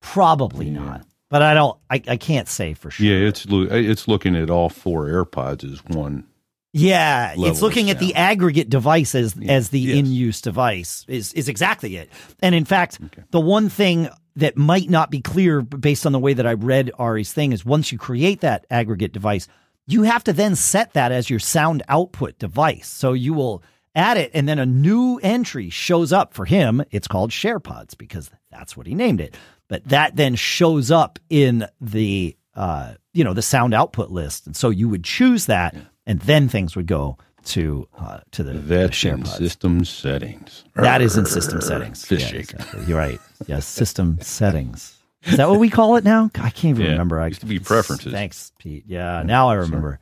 probably 0.01 0.69
not. 0.69 1.05
But 1.29 1.41
I 1.41 1.53
don't. 1.53 1.77
I, 1.89 2.01
I 2.07 2.17
can't 2.17 2.47
say 2.47 2.75
for 2.75 2.91
sure. 2.91 3.05
Yeah, 3.05 3.27
it's 3.27 3.45
loo- 3.47 3.69
eh, 3.69 3.77
it's 3.77 4.07
looking 4.07 4.35
at 4.35 4.49
all 4.49 4.69
four 4.69 5.07
AirPods 5.07 5.69
as 5.69 5.83
one. 5.85 6.25
Yeah, 6.71 7.33
it's 7.37 7.61
looking 7.61 7.89
at 7.89 7.99
the 7.99 8.15
aggregate 8.15 8.69
device 8.69 9.15
as 9.15 9.33
as 9.47 9.69
the 9.69 9.79
Yes. 9.79 9.97
in 9.97 10.05
use 10.07 10.41
device 10.41 11.05
is 11.07 11.33
is 11.33 11.47
exactly 11.49 11.95
it. 11.95 12.09
And 12.41 12.53
in 12.53 12.65
fact, 12.65 12.99
the 13.31 13.39
one 13.39 13.69
thing 13.69 14.09
that 14.35 14.57
might 14.57 14.89
not 14.89 15.09
be 15.09 15.21
clear 15.21 15.61
based 15.61 16.05
on 16.05 16.11
the 16.11 16.19
way 16.19 16.33
that 16.33 16.45
I 16.45 16.53
read 16.53 16.91
Ari's 16.99 17.31
thing 17.31 17.53
is 17.53 17.65
once 17.65 17.91
you 17.93 17.97
create 17.97 18.41
that 18.41 18.65
aggregate 18.69 19.13
device, 19.13 19.47
you 19.87 20.03
have 20.03 20.23
to 20.25 20.33
then 20.33 20.55
set 20.55 20.93
that 20.93 21.11
as 21.11 21.29
your 21.29 21.39
sound 21.39 21.83
output 21.87 22.39
device. 22.39 22.87
So 22.87 23.13
you 23.13 23.33
will 23.33 23.63
add 23.93 24.17
it 24.17 24.31
and 24.33 24.47
then 24.49 24.59
a 24.59 24.65
new 24.65 25.19
entry 25.23 25.69
shows 25.69 26.11
up 26.11 26.33
for 26.33 26.45
him. 26.45 26.83
It's 26.91 27.07
called 27.07 27.31
SharePods 27.31 27.97
because 27.97 28.29
that's 28.51 28.75
what 28.75 28.87
he 28.87 28.95
named 28.95 29.21
it. 29.21 29.35
But 29.67 29.83
that 29.85 30.15
then 30.15 30.35
shows 30.35 30.91
up 30.91 31.19
in 31.29 31.65
the 31.81 32.35
uh, 32.55 32.93
you 33.13 33.23
know, 33.23 33.33
the 33.33 33.41
sound 33.41 33.73
output 33.73 34.09
list. 34.11 34.45
And 34.47 34.55
so 34.55 34.69
you 34.69 34.87
would 34.89 35.03
choose 35.03 35.47
that 35.47 35.75
and 36.05 36.19
then 36.21 36.47
things 36.47 36.75
would 36.75 36.87
go 36.87 37.17
to 37.45 37.87
uh, 37.97 38.19
to 38.31 38.43
the, 38.43 38.53
the 38.53 38.59
That's 38.59 39.03
in 39.03 39.19
SharePods. 39.23 39.37
system 39.37 39.85
settings. 39.85 40.63
That 40.75 41.01
is 41.01 41.15
in 41.17 41.25
system 41.25 41.61
settings. 41.61 42.03
Fish 42.05 42.21
Yeah, 42.21 42.27
shaker. 42.27 42.57
exactly. 42.57 42.85
You're 42.85 42.97
right. 42.97 43.19
Yes, 43.47 43.65
system 43.67 44.17
settings. 44.21 44.94
Is 45.25 45.37
that 45.37 45.49
what 45.49 45.59
we 45.59 45.69
call 45.69 45.95
it 45.95 46.03
now? 46.03 46.29
I 46.35 46.49
can't 46.49 46.65
even 46.75 46.85
Yeah, 46.85 46.91
remember. 46.91 47.19
I 47.19 47.27
used 47.27 47.39
to 47.41 47.45
be 47.47 47.59
preferences. 47.59 48.11
Thanks, 48.13 48.51
Pete. 48.59 48.83
Yeah, 48.87 49.23
now 49.23 49.49
I 49.49 49.55
remember. 49.55 49.99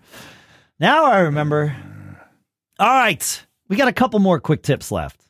Now 0.80 1.06
I 1.06 1.20
remember. 1.20 1.76
All 2.80 2.88
right, 2.88 3.46
we 3.70 3.76
got 3.78 3.88
a 3.88 3.94
couple 3.94 4.20
more 4.20 4.40
quick 4.40 4.64
tips 4.64 4.92
left. 4.92 5.22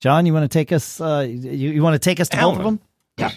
John, 0.00 0.26
you 0.26 0.32
want 0.34 0.44
to 0.44 0.48
take 0.58 0.70
us? 0.72 1.00
Uh, 1.00 1.26
you, 1.28 1.70
you 1.70 1.82
want 1.82 1.94
to 1.94 1.98
take 1.98 2.20
us 2.20 2.28
to 2.30 2.36
both 2.36 2.58
of 2.58 2.64
them? 2.64 2.80
Yeah, 3.16 3.30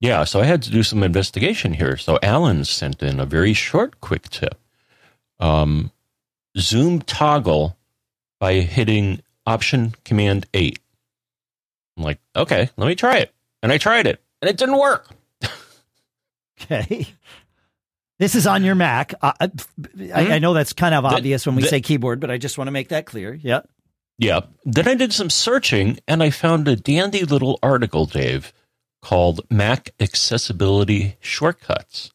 Yeah. 0.00 0.24
so 0.24 0.40
I 0.40 0.44
had 0.44 0.62
to 0.62 0.70
do 0.70 0.82
some 0.82 1.02
investigation 1.02 1.74
here. 1.74 1.96
So 1.96 2.18
Allen 2.22 2.64
sent 2.64 3.02
in 3.02 3.20
a 3.20 3.26
very 3.26 3.52
short, 3.52 4.00
quick 4.00 4.28
tip. 4.30 4.58
Um, 5.38 5.90
zoom 6.58 7.02
toggle 7.02 7.76
by 8.40 8.54
hitting 8.60 9.20
Option 9.46 9.94
Command 10.04 10.46
8. 10.54 10.78
I'm 11.96 12.02
like, 12.02 12.18
okay, 12.34 12.70
let 12.76 12.86
me 12.88 12.94
try 12.94 13.18
it. 13.18 13.32
And 13.62 13.70
I 13.70 13.78
tried 13.78 14.06
it, 14.06 14.20
and 14.44 14.50
it 14.50 14.58
didn't 14.58 14.76
work. 14.78 15.08
Okay. 16.60 17.06
This 18.18 18.34
is 18.34 18.46
on 18.46 18.62
your 18.62 18.74
Mac. 18.74 19.12
Uh, 19.20 19.32
I, 19.40 19.50
I, 20.14 20.34
I 20.34 20.38
know 20.38 20.54
that's 20.54 20.72
kind 20.72 20.94
of 20.94 21.04
obvious 21.04 21.46
when 21.46 21.56
we 21.56 21.62
that- 21.62 21.68
say 21.68 21.80
keyboard, 21.80 22.20
but 22.20 22.30
I 22.30 22.38
just 22.38 22.56
want 22.58 22.68
to 22.68 22.72
make 22.72 22.88
that 22.90 23.06
clear. 23.06 23.34
Yeah. 23.34 23.60
Yeah. 24.18 24.40
Then 24.64 24.86
I 24.86 24.94
did 24.94 25.12
some 25.12 25.30
searching, 25.30 25.98
and 26.06 26.22
I 26.22 26.30
found 26.30 26.68
a 26.68 26.76
dandy 26.76 27.24
little 27.24 27.58
article, 27.62 28.06
Dave, 28.06 28.52
called 29.02 29.40
Mac 29.50 29.90
Accessibility 29.98 31.16
Shortcuts. 31.20 32.12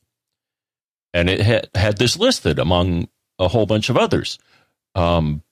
and 1.13 1.29
it 1.29 1.41
had, 1.41 1.69
had 1.75 1.97
this 1.97 2.17
listed 2.17 2.59
among 2.59 3.09
a 3.37 3.47
whole 3.49 3.65
bunch 3.65 3.89
of 3.89 3.97
others. 3.97 4.39
Um, 4.95 5.43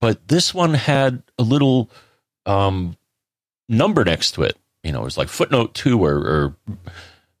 but 0.00 0.26
this 0.28 0.54
one 0.54 0.74
had 0.74 1.22
a 1.38 1.42
little 1.42 1.90
um, 2.46 2.96
number 3.68 4.04
next 4.04 4.32
to 4.32 4.42
it. 4.44 4.56
You 4.86 4.92
know, 4.92 5.00
it 5.00 5.04
was 5.04 5.18
like 5.18 5.28
footnote 5.28 5.74
two 5.74 6.02
or, 6.04 6.14
or 6.16 6.56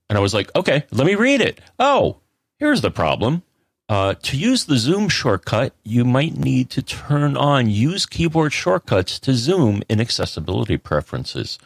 and 0.08 0.18
I 0.18 0.20
was 0.20 0.34
like, 0.34 0.54
okay, 0.56 0.84
let 0.90 1.06
me 1.06 1.14
read 1.14 1.40
it. 1.40 1.60
Oh, 1.78 2.18
here's 2.58 2.80
the 2.80 2.90
problem. 2.90 3.42
Uh, 3.88 4.14
to 4.14 4.36
use 4.36 4.64
the 4.64 4.76
Zoom 4.78 5.08
shortcut, 5.08 5.72
you 5.84 6.04
might 6.04 6.36
need 6.36 6.70
to 6.70 6.82
turn 6.82 7.36
on 7.36 7.70
Use 7.70 8.04
Keyboard 8.04 8.52
Shortcuts 8.52 9.20
to 9.20 9.32
Zoom 9.34 9.82
in 9.88 10.00
Accessibility 10.00 10.76
Preferences. 10.76 11.56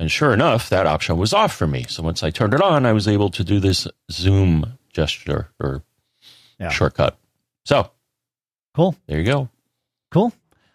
And 0.00 0.10
sure 0.10 0.32
enough, 0.32 0.68
that 0.68 0.84
option 0.86 1.16
was 1.16 1.32
off 1.32 1.54
for 1.54 1.68
me. 1.68 1.84
So 1.88 2.02
once 2.02 2.24
I 2.24 2.30
turned 2.30 2.54
it 2.54 2.60
on, 2.60 2.84
I 2.84 2.92
was 2.92 3.06
able 3.06 3.30
to 3.30 3.44
do 3.44 3.60
this 3.60 3.86
Zoom 4.10 4.78
gesture 4.92 5.50
or 5.60 5.84
Yeah. 6.58 6.70
shortcut. 6.70 7.16
So 7.64 7.92
Cool. 8.74 8.96
there 9.06 9.18
you 9.18 9.24
go. 9.24 9.48
Cool. 10.10 10.32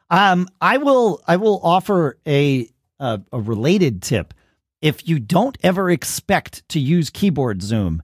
Um, 0.10 0.48
I 0.62 0.78
will 0.78 1.22
I 1.28 1.36
will 1.36 1.60
offer 1.62 2.17
a 2.26 2.70
a, 3.00 3.22
a 3.32 3.40
related 3.40 4.02
tip. 4.02 4.34
If 4.82 5.08
you 5.08 5.20
don't 5.20 5.58
ever 5.64 5.90
expect 5.90 6.68
to 6.70 6.80
use 6.80 7.10
keyboard 7.10 7.62
zoom, 7.62 8.04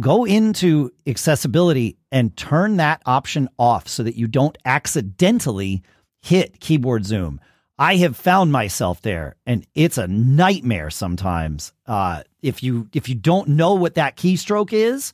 go 0.00 0.24
into 0.24 0.90
accessibility 1.06 1.96
and 2.10 2.36
turn 2.36 2.76
that 2.76 3.02
option 3.06 3.48
off 3.58 3.88
so 3.88 4.02
that 4.02 4.16
you 4.16 4.26
don't 4.26 4.56
accidentally 4.64 5.82
hit 6.20 6.60
keyboard 6.60 7.04
zoom. 7.04 7.40
I 7.78 7.96
have 7.96 8.16
found 8.16 8.50
myself 8.50 9.02
there 9.02 9.36
and 9.46 9.64
it's 9.74 9.98
a 9.98 10.08
nightmare 10.08 10.90
sometimes. 10.90 11.72
Uh, 11.86 12.22
if 12.42 12.62
you 12.62 12.88
if 12.92 13.08
you 13.08 13.14
don't 13.14 13.50
know 13.50 13.74
what 13.74 13.94
that 13.94 14.16
keystroke 14.16 14.72
is 14.72 15.12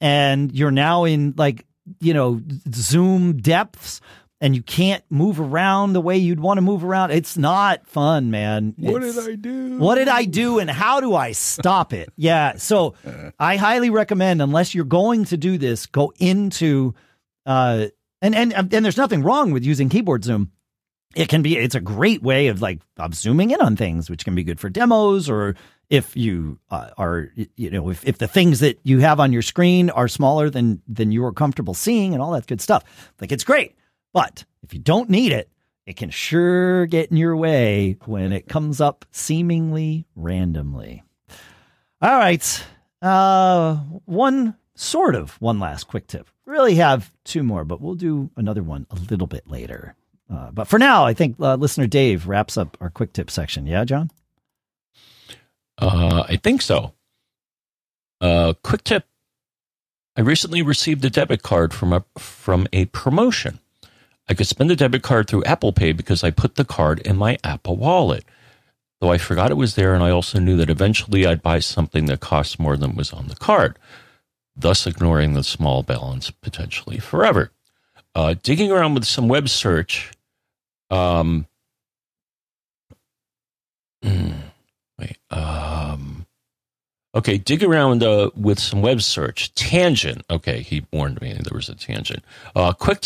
and 0.00 0.52
you're 0.52 0.70
now 0.70 1.04
in 1.04 1.34
like, 1.36 1.64
you 2.00 2.12
know, 2.12 2.40
zoom 2.70 3.38
depths 3.38 4.00
and 4.42 4.56
you 4.56 4.62
can't 4.62 5.04
move 5.08 5.38
around 5.40 5.92
the 5.92 6.00
way 6.00 6.18
you'd 6.18 6.40
want 6.40 6.58
to 6.58 6.62
move 6.62 6.82
around, 6.84 7.12
it's 7.12 7.38
not 7.38 7.86
fun, 7.86 8.30
man. 8.32 8.74
What 8.76 9.04
It's- 9.04 9.14
did 9.24 9.32
I 9.32 9.36
do? 9.36 9.78
what 9.78 9.94
did 9.94 10.08
I 10.08 10.24
do 10.24 10.58
and 10.58 10.68
how 10.68 11.00
do 11.00 11.14
I 11.14 11.30
stop 11.30 11.92
it? 11.92 12.12
Yeah. 12.16 12.56
So 12.56 12.94
I 13.38 13.56
highly 13.56 13.88
recommend, 13.88 14.42
unless 14.42 14.74
you're 14.74 14.84
going 14.84 15.26
to 15.26 15.36
do 15.36 15.56
this, 15.58 15.86
go 15.86 16.12
into 16.18 16.94
uh 17.46 17.86
and 18.20 18.34
and 18.34 18.52
and 18.52 18.84
there's 18.84 18.96
nothing 18.96 19.22
wrong 19.22 19.52
with 19.52 19.64
using 19.64 19.88
keyboard 19.88 20.24
zoom. 20.24 20.50
It 21.14 21.28
can 21.28 21.42
be 21.42 21.56
it's 21.56 21.74
a 21.76 21.80
great 21.80 22.22
way 22.22 22.48
of 22.48 22.60
like 22.60 22.80
of 22.98 23.14
zooming 23.14 23.50
in 23.52 23.60
on 23.60 23.76
things, 23.76 24.10
which 24.10 24.24
can 24.24 24.34
be 24.34 24.42
good 24.44 24.58
for 24.58 24.68
demos 24.68 25.30
or 25.30 25.54
if 25.88 26.16
you 26.16 26.58
uh, 26.70 26.90
are 26.98 27.30
you 27.56 27.70
know 27.70 27.90
if, 27.90 28.04
if 28.04 28.18
the 28.18 28.26
things 28.28 28.58
that 28.60 28.80
you 28.82 28.98
have 29.00 29.20
on 29.20 29.32
your 29.32 29.42
screen 29.42 29.88
are 29.90 30.08
smaller 30.08 30.50
than 30.50 30.82
than 30.88 31.12
you 31.12 31.24
are 31.24 31.32
comfortable 31.32 31.74
seeing 31.74 32.12
and 32.12 32.20
all 32.22 32.32
that 32.32 32.46
good 32.48 32.60
stuff. 32.60 32.82
Like 33.20 33.30
it's 33.30 33.44
great. 33.44 33.76
But 34.12 34.44
if 34.62 34.74
you 34.74 34.80
don't 34.80 35.10
need 35.10 35.32
it, 35.32 35.48
it 35.86 35.96
can 35.96 36.10
sure 36.10 36.86
get 36.86 37.10
in 37.10 37.16
your 37.16 37.36
way 37.36 37.96
when 38.04 38.32
it 38.32 38.48
comes 38.48 38.80
up 38.80 39.04
seemingly 39.10 40.06
randomly. 40.14 41.02
All 42.00 42.18
right. 42.18 42.64
Uh 43.00 43.76
one 44.04 44.56
sort 44.74 45.14
of 45.14 45.40
one 45.40 45.58
last 45.58 45.84
quick 45.84 46.06
tip. 46.06 46.28
Really 46.46 46.76
have 46.76 47.10
two 47.24 47.42
more, 47.42 47.64
but 47.64 47.80
we'll 47.80 47.94
do 47.94 48.30
another 48.36 48.62
one 48.62 48.86
a 48.90 48.96
little 49.10 49.26
bit 49.26 49.48
later. 49.48 49.94
Uh, 50.32 50.50
but 50.50 50.66
for 50.66 50.78
now, 50.78 51.04
I 51.04 51.14
think 51.14 51.36
uh, 51.40 51.56
listener 51.56 51.86
Dave 51.86 52.26
wraps 52.26 52.56
up 52.56 52.76
our 52.80 52.90
quick 52.90 53.12
tip 53.12 53.30
section. 53.30 53.66
Yeah, 53.66 53.84
John? 53.84 54.10
Uh, 55.78 56.24
I 56.28 56.36
think 56.36 56.62
so. 56.62 56.94
Uh, 58.20 58.54
quick 58.62 58.82
tip: 58.84 59.04
I 60.16 60.20
recently 60.22 60.62
received 60.62 61.04
a 61.04 61.10
debit 61.10 61.42
card 61.42 61.74
from 61.74 61.92
a 61.92 62.04
from 62.18 62.66
a 62.72 62.86
promotion. 62.86 63.58
I 64.28 64.34
could 64.34 64.46
spend 64.46 64.70
the 64.70 64.76
debit 64.76 65.02
card 65.02 65.28
through 65.28 65.44
Apple 65.44 65.72
Pay 65.72 65.92
because 65.92 66.22
I 66.22 66.30
put 66.30 66.54
the 66.54 66.64
card 66.64 67.00
in 67.00 67.16
my 67.16 67.38
Apple 67.42 67.76
Wallet. 67.76 68.24
Though 69.00 69.10
I 69.10 69.18
forgot 69.18 69.50
it 69.50 69.56
was 69.56 69.74
there, 69.74 69.94
and 69.94 70.04
I 70.04 70.10
also 70.10 70.38
knew 70.38 70.56
that 70.58 70.70
eventually 70.70 71.26
I'd 71.26 71.42
buy 71.42 71.58
something 71.58 72.06
that 72.06 72.20
costs 72.20 72.58
more 72.58 72.76
than 72.76 72.94
was 72.94 73.12
on 73.12 73.26
the 73.26 73.34
card, 73.34 73.76
thus 74.54 74.86
ignoring 74.86 75.34
the 75.34 75.42
small 75.42 75.82
balance 75.82 76.30
potentially 76.30 76.98
forever. 76.98 77.50
Uh, 78.14 78.34
digging 78.42 78.70
around 78.70 78.94
with 78.94 79.04
some 79.04 79.26
web 79.26 79.48
search, 79.48 80.12
um, 80.90 81.46
hmm, 84.04 84.32
wait, 85.00 85.18
um, 85.30 86.26
okay, 87.12 87.38
dig 87.38 87.64
around 87.64 88.04
uh, 88.04 88.30
with 88.36 88.60
some 88.60 88.82
web 88.82 89.02
search. 89.02 89.52
Tangent. 89.54 90.22
Okay, 90.30 90.60
he 90.60 90.86
warned 90.92 91.20
me 91.20 91.32
there 91.32 91.56
was 91.56 91.68
a 91.68 91.74
tangent. 91.74 92.22
Uh, 92.54 92.72
quick, 92.72 93.00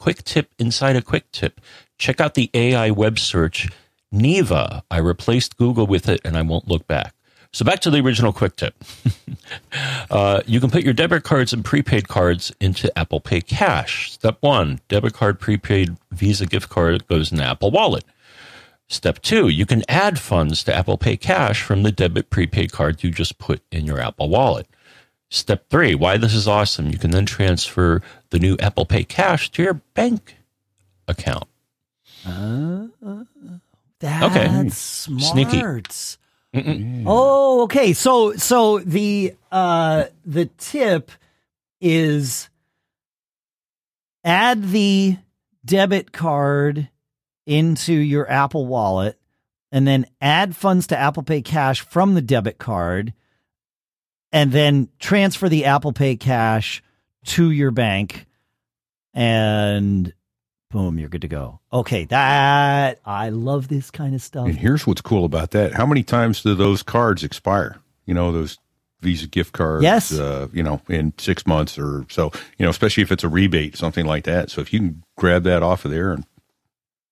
quick 0.00 0.24
tip 0.24 0.50
inside 0.58 0.96
a 0.96 1.02
quick 1.02 1.30
tip. 1.30 1.60
Check 1.98 2.20
out 2.20 2.34
the 2.34 2.50
AI 2.54 2.90
web 2.90 3.18
search 3.18 3.68
Neeva. 4.12 4.82
I 4.90 4.98
replaced 4.98 5.56
Google 5.56 5.86
with 5.86 6.08
it, 6.08 6.20
and 6.24 6.36
I 6.36 6.42
won't 6.42 6.66
look 6.66 6.88
back. 6.88 7.14
So 7.52 7.64
back 7.64 7.80
to 7.80 7.90
the 7.90 8.00
original 8.00 8.32
quick 8.32 8.56
tip. 8.56 8.74
uh, 10.10 10.40
you 10.46 10.60
can 10.60 10.70
put 10.70 10.84
your 10.84 10.94
debit 10.94 11.24
cards 11.24 11.52
and 11.52 11.64
prepaid 11.64 12.08
cards 12.08 12.52
into 12.60 12.96
Apple 12.98 13.20
Pay 13.20 13.40
Cash. 13.40 14.12
Step 14.12 14.38
one, 14.40 14.80
debit 14.88 15.14
card, 15.14 15.40
prepaid 15.40 15.96
Visa 16.12 16.46
gift 16.46 16.68
card 16.68 17.06
goes 17.08 17.32
in 17.32 17.40
Apple 17.40 17.70
Wallet. 17.70 18.04
Step 18.88 19.20
two, 19.20 19.48
you 19.48 19.66
can 19.66 19.82
add 19.88 20.18
funds 20.18 20.64
to 20.64 20.74
Apple 20.74 20.96
Pay 20.96 21.16
Cash 21.16 21.62
from 21.62 21.82
the 21.82 21.92
debit 21.92 22.30
prepaid 22.30 22.72
card 22.72 23.02
you 23.02 23.10
just 23.10 23.38
put 23.38 23.62
in 23.70 23.84
your 23.84 24.00
Apple 24.00 24.28
Wallet. 24.28 24.66
Step 25.32 25.68
three, 25.70 25.94
why 25.94 26.16
this 26.16 26.34
is 26.34 26.48
awesome, 26.48 26.88
you 26.90 26.98
can 26.98 27.12
then 27.12 27.24
transfer 27.24 28.02
the 28.30 28.38
new 28.40 28.56
Apple 28.58 28.84
Pay 28.84 29.04
Cash 29.04 29.50
to 29.52 29.62
your 29.62 29.74
bank 29.94 30.36
account. 31.06 31.46
Uh, 32.26 32.86
that's 34.00 34.24
Okay. 34.36 34.68
smart. 34.70 35.22
Sneaky. 35.22 35.62
Mm. 36.54 37.04
Oh, 37.06 37.62
okay. 37.62 37.92
So 37.92 38.34
so 38.34 38.80
the 38.80 39.34
uh 39.52 40.06
the 40.26 40.46
tip 40.58 41.12
is 41.80 42.48
add 44.24 44.70
the 44.70 45.16
debit 45.64 46.10
card 46.12 46.88
into 47.46 47.92
your 47.92 48.28
Apple 48.30 48.66
wallet 48.66 49.16
and 49.70 49.86
then 49.86 50.06
add 50.20 50.56
funds 50.56 50.88
to 50.88 50.98
Apple 50.98 51.22
Pay 51.22 51.40
Cash 51.42 51.82
from 51.82 52.14
the 52.14 52.20
debit 52.20 52.58
card 52.58 53.12
and 54.32 54.52
then 54.52 54.88
transfer 54.98 55.48
the 55.48 55.64
Apple 55.64 55.92
Pay 55.92 56.16
Cash 56.16 56.82
to 57.26 57.50
your 57.50 57.70
bank 57.70 58.26
and 59.12 60.12
boom, 60.70 60.98
you're 60.98 61.08
good 61.08 61.22
to 61.22 61.28
go. 61.28 61.60
Okay, 61.72 62.04
that 62.06 63.00
I 63.04 63.28
love 63.30 63.68
this 63.68 63.90
kind 63.90 64.14
of 64.14 64.22
stuff. 64.22 64.46
And 64.46 64.56
here's 64.56 64.86
what's 64.86 65.00
cool 65.00 65.24
about 65.24 65.50
that. 65.50 65.72
How 65.74 65.84
many 65.86 66.02
times 66.02 66.42
do 66.42 66.54
those 66.54 66.82
cards 66.82 67.24
expire? 67.24 67.78
You 68.06 68.14
know, 68.14 68.30
those 68.32 68.58
Visa 69.00 69.26
gift 69.26 69.52
cards, 69.52 69.82
Yes. 69.82 70.12
uh, 70.12 70.46
you 70.52 70.62
know, 70.62 70.80
in 70.88 71.12
six 71.18 71.46
months 71.46 71.78
or 71.78 72.04
so, 72.10 72.30
you 72.58 72.64
know, 72.64 72.70
especially 72.70 73.02
if 73.02 73.10
it's 73.10 73.24
a 73.24 73.28
rebate, 73.28 73.76
something 73.76 74.04
like 74.06 74.24
that. 74.24 74.50
So 74.50 74.60
if 74.60 74.72
you 74.72 74.78
can 74.78 75.02
grab 75.16 75.42
that 75.44 75.62
off 75.62 75.84
of 75.84 75.90
there 75.90 76.12
and 76.12 76.24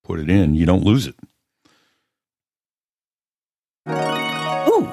put 0.05 0.21
it 0.21 0.29
in, 0.31 0.55
you 0.55 0.67
don't 0.67 0.85
lose 0.85 1.07
it. 1.07 1.17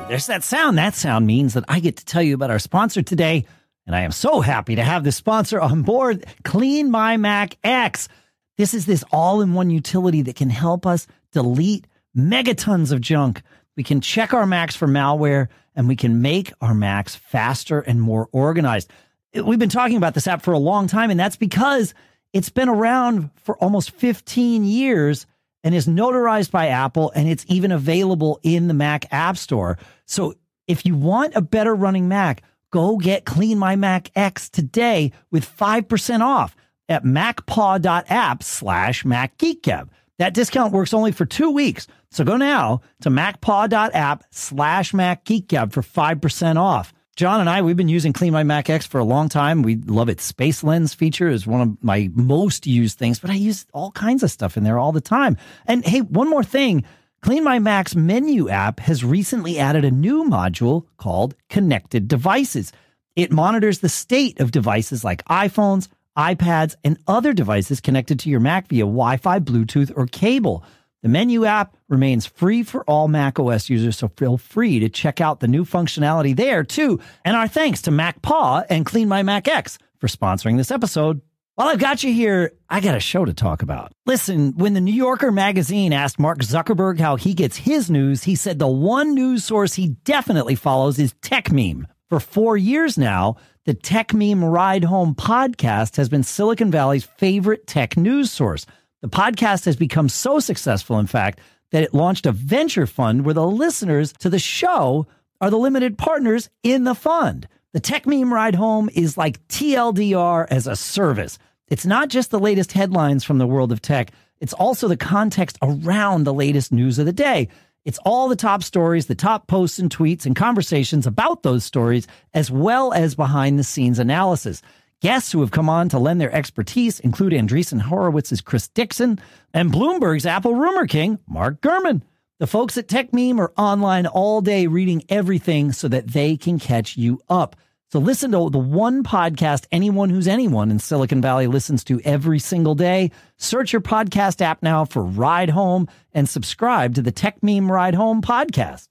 There's 0.07 0.27
that 0.27 0.43
sound. 0.43 0.77
That 0.77 0.93
sound 0.93 1.25
means 1.25 1.55
that 1.55 1.63
I 1.67 1.79
get 1.79 1.97
to 1.97 2.05
tell 2.05 2.21
you 2.21 2.35
about 2.35 2.51
our 2.51 2.59
sponsor 2.59 3.01
today. 3.01 3.45
And 3.87 3.95
I 3.95 4.01
am 4.01 4.11
so 4.11 4.39
happy 4.39 4.75
to 4.75 4.83
have 4.83 5.03
this 5.03 5.15
sponsor 5.15 5.59
on 5.59 5.81
board, 5.81 6.25
Clean 6.43 6.91
My 6.91 7.17
Mac 7.17 7.57
X. 7.63 8.07
This 8.55 8.75
is 8.75 8.85
this 8.85 9.03
all 9.11 9.41
in 9.41 9.55
one 9.55 9.71
utility 9.71 10.21
that 10.21 10.35
can 10.35 10.51
help 10.51 10.85
us 10.85 11.07
delete 11.31 11.87
megatons 12.15 12.91
of 12.91 13.01
junk. 13.01 13.41
We 13.75 13.83
can 13.83 13.99
check 13.99 14.31
our 14.31 14.45
Macs 14.45 14.75
for 14.75 14.87
malware 14.87 15.47
and 15.75 15.87
we 15.87 15.95
can 15.95 16.21
make 16.21 16.53
our 16.61 16.75
Macs 16.75 17.15
faster 17.15 17.79
and 17.79 17.99
more 17.99 18.29
organized. 18.31 18.91
We've 19.33 19.59
been 19.59 19.69
talking 19.69 19.97
about 19.97 20.13
this 20.13 20.27
app 20.27 20.43
for 20.43 20.53
a 20.53 20.59
long 20.59 20.85
time, 20.87 21.09
and 21.09 21.19
that's 21.19 21.35
because 21.35 21.95
it's 22.31 22.49
been 22.49 22.69
around 22.69 23.31
for 23.43 23.57
almost 23.57 23.89
15 23.89 24.65
years 24.65 25.25
and 25.63 25.73
is 25.73 25.87
notarized 25.87 26.51
by 26.51 26.67
Apple, 26.67 27.11
and 27.15 27.27
it's 27.27 27.43
even 27.49 27.71
available 27.71 28.39
in 28.43 28.67
the 28.67 28.73
Mac 28.75 29.11
App 29.11 29.35
Store. 29.35 29.79
So 30.05 30.35
if 30.67 30.85
you 30.85 30.95
want 30.95 31.35
a 31.35 31.41
better 31.41 31.75
running 31.75 32.07
Mac, 32.07 32.43
go 32.71 32.97
get 32.97 33.25
Clean 33.25 33.57
My 33.57 33.75
Mac 33.75 34.11
X 34.15 34.49
today 34.49 35.11
with 35.31 35.45
5% 35.57 36.21
off 36.21 36.55
at 36.89 37.03
macpaw.app 37.03 38.43
slash 38.43 39.03
macgeekgab. 39.03 39.89
That 40.17 40.33
discount 40.33 40.71
works 40.73 40.93
only 40.93 41.11
for 41.11 41.25
two 41.25 41.51
weeks. 41.51 41.87
So 42.11 42.23
go 42.23 42.37
now 42.37 42.81
to 43.01 43.09
macpaw.app 43.09 44.23
slash 44.31 44.93
macgeekgab 44.93 45.73
for 45.73 45.81
5% 45.81 46.57
off. 46.57 46.93
John 47.15 47.39
and 47.39 47.49
I, 47.49 47.61
we've 47.61 47.77
been 47.77 47.87
using 47.87 48.11
Clean 48.11 48.33
My 48.33 48.43
Mac 48.43 48.69
X 48.69 48.85
for 48.85 48.99
a 48.99 49.05
long 49.05 49.29
time. 49.29 49.61
We 49.61 49.77
love 49.77 50.09
its 50.09 50.23
Space 50.23 50.63
Lens 50.65 50.93
feature 50.93 51.29
is 51.29 51.47
one 51.47 51.61
of 51.61 51.83
my 51.83 52.09
most 52.13 52.67
used 52.67 52.97
things, 52.97 53.19
but 53.19 53.29
I 53.29 53.35
use 53.35 53.65
all 53.73 53.91
kinds 53.91 54.21
of 54.21 54.31
stuff 54.31 54.57
in 54.57 54.65
there 54.65 54.77
all 54.77 54.91
the 54.91 54.99
time. 54.99 55.37
And 55.65 55.85
hey, 55.85 56.01
one 56.01 56.29
more 56.29 56.43
thing. 56.43 56.83
Clean 57.25 57.43
My 57.43 57.57
Mac's 57.57 57.95
menu 57.95 58.49
app 58.49 58.79
has 58.81 59.03
recently 59.03 59.57
added 59.57 59.83
a 59.83 59.89
new 59.89 60.25
module 60.25 60.85
called 60.97 61.33
Connected 61.49 62.07
Devices. 62.07 62.71
It 63.15 63.31
monitors 63.31 63.79
the 63.79 63.89
state 63.89 64.39
of 64.39 64.51
devices 64.51 65.03
like 65.03 65.25
iPhones, 65.25 65.87
iPads, 66.15 66.75
and 66.83 66.99
other 67.07 67.33
devices 67.33 67.81
connected 67.81 68.19
to 68.19 68.29
your 68.29 68.41
Mac 68.41 68.67
via 68.67 68.83
Wi 68.83 69.17
Fi, 69.17 69.39
Bluetooth, 69.39 69.91
or 69.95 70.05
cable. 70.05 70.63
The 71.01 71.09
menu 71.09 71.45
app 71.45 71.75
remains 71.89 72.27
free 72.27 72.61
for 72.61 72.83
all 72.83 73.07
Mac 73.07 73.39
OS 73.39 73.71
users, 73.71 73.97
so 73.97 74.09
feel 74.09 74.37
free 74.37 74.77
to 74.81 74.87
check 74.87 75.19
out 75.19 75.39
the 75.39 75.47
new 75.47 75.65
functionality 75.65 76.35
there 76.35 76.63
too. 76.63 76.99
And 77.23 77.35
our 77.35 77.47
thanks 77.47 77.81
to 77.81 77.89
MacPaw 77.89 78.65
and 78.69 78.85
Clean 78.85 79.07
My 79.07 79.23
Mac 79.23 79.47
X 79.47 79.79
for 79.97 80.05
sponsoring 80.05 80.57
this 80.57 80.69
episode. 80.69 81.21
While 81.55 81.69
I've 81.69 81.79
got 81.79 82.03
you 82.03 82.11
here, 82.11 82.51
I 82.69 82.81
got 82.81 82.97
a 82.97 82.99
show 82.99 83.23
to 83.23 83.33
talk 83.33 83.61
about. 83.61 83.93
Listen, 84.05 84.57
when 84.57 84.73
the 84.73 84.81
New 84.81 84.93
Yorker 84.93 85.31
magazine 85.31 85.93
asked 85.93 86.19
Mark 86.19 86.39
Zuckerberg 86.39 86.99
how 86.99 87.15
he 87.15 87.33
gets 87.33 87.55
his 87.55 87.89
news, 87.89 88.23
he 88.23 88.35
said 88.35 88.59
the 88.59 88.67
one 88.67 89.15
news 89.15 89.45
source 89.45 89.73
he 89.73 89.95
definitely 90.03 90.55
follows 90.55 90.99
is 90.99 91.13
Techmeme. 91.21 91.85
For 92.09 92.19
four 92.19 92.57
years 92.57 92.97
now, 92.97 93.37
the 93.63 93.73
Techmeme 93.73 94.51
Ride 94.51 94.83
Home 94.83 95.15
podcast 95.15 95.95
has 95.95 96.09
been 96.09 96.23
Silicon 96.23 96.71
Valley's 96.71 97.05
favorite 97.05 97.67
tech 97.67 97.95
news 97.95 98.31
source. 98.31 98.65
The 99.01 99.07
podcast 99.07 99.63
has 99.63 99.77
become 99.77 100.09
so 100.09 100.41
successful, 100.41 100.99
in 100.99 101.07
fact, 101.07 101.39
that 101.71 101.83
it 101.83 101.93
launched 101.93 102.25
a 102.25 102.33
venture 102.33 102.85
fund 102.85 103.23
where 103.23 103.33
the 103.33 103.47
listeners 103.47 104.11
to 104.19 104.29
the 104.29 104.39
show 104.39 105.07
are 105.39 105.49
the 105.49 105.57
limited 105.57 105.97
partners 105.97 106.49
in 106.63 106.83
the 106.83 106.95
fund. 106.95 107.47
The 107.71 107.81
Techmeme 107.81 108.31
Ride 108.31 108.55
Home 108.55 108.89
is 108.93 109.17
like 109.17 109.45
TLDR 109.49 110.47
as 110.49 110.65
a 110.65 110.77
service. 110.77 111.37
It's 111.67 111.85
not 111.85 112.09
just 112.09 112.31
the 112.31 112.39
latest 112.39 112.73
headlines 112.73 113.23
from 113.23 113.39
the 113.39 113.47
world 113.47 113.71
of 113.71 113.81
tech, 113.81 114.11
it's 114.39 114.53
also 114.53 114.87
the 114.87 114.97
context 114.97 115.57
around 115.61 116.23
the 116.23 116.33
latest 116.33 116.71
news 116.71 116.99
of 116.99 117.05
the 117.05 117.13
day. 117.13 117.47
It's 117.85 117.99
all 117.99 118.27
the 118.27 118.35
top 118.35 118.63
stories, 118.63 119.05
the 119.05 119.15
top 119.15 119.47
posts 119.47 119.79
and 119.79 119.95
tweets 119.95 120.25
and 120.25 120.35
conversations 120.35 121.07
about 121.07 121.43
those 121.43 121.63
stories, 121.63 122.07
as 122.33 122.51
well 122.51 122.93
as 122.93 123.15
behind 123.15 123.57
the 123.57 123.63
scenes 123.63 123.99
analysis. 123.99 124.61
Guests 125.01 125.31
who 125.31 125.41
have 125.41 125.51
come 125.51 125.69
on 125.69 125.89
to 125.89 125.99
lend 125.99 126.19
their 126.19 126.33
expertise 126.33 126.99
include 126.99 127.33
Andreessen 127.33 127.81
Horowitz's 127.81 128.41
Chris 128.41 128.67
Dixon 128.67 129.19
and 129.53 129.71
Bloomberg's 129.71 130.25
Apple 130.25 130.55
rumor 130.55 130.87
king, 130.87 131.19
Mark 131.27 131.61
Gurman. 131.61 132.01
The 132.39 132.47
folks 132.47 132.77
at 132.77 132.87
Techmeme 132.87 133.39
are 133.39 133.53
online 133.55 134.07
all 134.07 134.41
day 134.41 134.67
reading 134.67 135.03
everything 135.07 135.71
so 135.71 135.87
that 135.87 136.07
they 136.07 136.37
can 136.37 136.59
catch 136.59 136.97
you 136.97 137.21
up. 137.29 137.55
So 137.91 137.99
listen 137.99 138.31
to 138.31 138.49
the 138.49 138.57
one 138.57 139.03
podcast 139.03 139.67
anyone 139.71 140.09
who's 140.09 140.27
anyone 140.27 140.71
in 140.71 140.79
Silicon 140.79 141.21
Valley 141.21 141.47
listens 141.47 141.83
to 141.85 142.01
every 142.03 142.39
single 142.39 142.75
day. 142.75 143.11
Search 143.37 143.71
your 143.71 143.81
podcast 143.81 144.41
app 144.41 144.63
now 144.63 144.85
for 144.85 145.03
Ride 145.03 145.51
Home 145.51 145.87
and 146.13 146.27
subscribe 146.27 146.95
to 146.95 147.01
the 147.01 147.11
Techmeme 147.11 147.69
Ride 147.69 147.95
Home 147.95 148.21
podcast. 148.21 148.87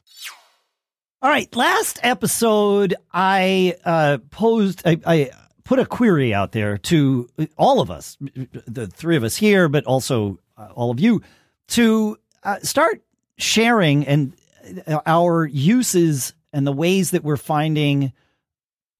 All 1.20 1.30
right, 1.30 1.54
last 1.56 1.98
episode 2.02 2.94
I 3.12 3.76
uh, 3.84 4.18
posed 4.30 4.82
I, 4.84 5.00
I 5.06 5.30
put 5.64 5.78
a 5.78 5.86
query 5.86 6.32
out 6.32 6.52
there 6.52 6.78
to 6.78 7.28
all 7.56 7.80
of 7.80 7.90
us, 7.90 8.16
the 8.20 8.86
three 8.86 9.16
of 9.16 9.24
us 9.24 9.36
here, 9.36 9.68
but 9.68 9.84
also 9.84 10.38
uh, 10.56 10.68
all 10.74 10.90
of 10.90 11.00
you, 11.00 11.22
to 11.68 12.18
uh, 12.42 12.58
start 12.60 13.02
sharing 13.38 14.06
and 14.06 14.34
uh, 14.86 15.00
our 15.06 15.46
uses 15.46 16.34
and 16.52 16.66
the 16.66 16.72
ways 16.72 17.10
that 17.12 17.24
we're 17.24 17.36
finding 17.36 18.12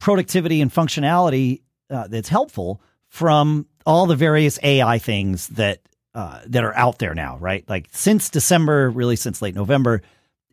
productivity 0.04 0.60
and 0.60 0.70
functionality 0.70 1.62
uh, 1.88 2.06
that's 2.08 2.28
helpful 2.28 2.78
from 3.08 3.66
all 3.86 4.04
the 4.04 4.14
various 4.14 4.58
AI 4.62 4.98
things 4.98 5.48
that 5.48 5.80
uh, 6.12 6.40
that 6.44 6.62
are 6.62 6.76
out 6.76 6.98
there 6.98 7.14
now, 7.14 7.38
right? 7.38 7.66
Like 7.70 7.88
since 7.90 8.28
December, 8.28 8.90
really 8.90 9.16
since 9.16 9.40
late 9.40 9.54
November, 9.54 10.02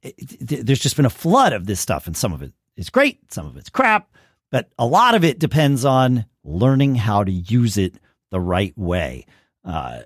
it, 0.01 0.15
it, 0.17 0.65
there's 0.65 0.79
just 0.79 0.95
been 0.95 1.05
a 1.05 1.09
flood 1.09 1.51
of 1.51 1.65
this 1.65 1.81
stuff, 1.81 2.07
and 2.07 2.15
some 2.15 2.31
of 2.31 2.41
it 2.41 2.53
is 2.77 2.89
great, 2.89 3.29
some 3.33 3.45
of 3.45 3.57
it's 3.57 3.69
crap. 3.69 4.09
But 4.51 4.69
a 4.79 4.85
lot 4.85 5.15
of 5.15 5.25
it 5.25 5.37
depends 5.37 5.83
on 5.83 6.23
learning 6.45 6.95
how 6.95 7.25
to 7.25 7.31
use 7.31 7.77
it 7.77 7.95
the 8.31 8.39
right 8.39 8.73
way. 8.77 9.25
Uh, 9.65 10.03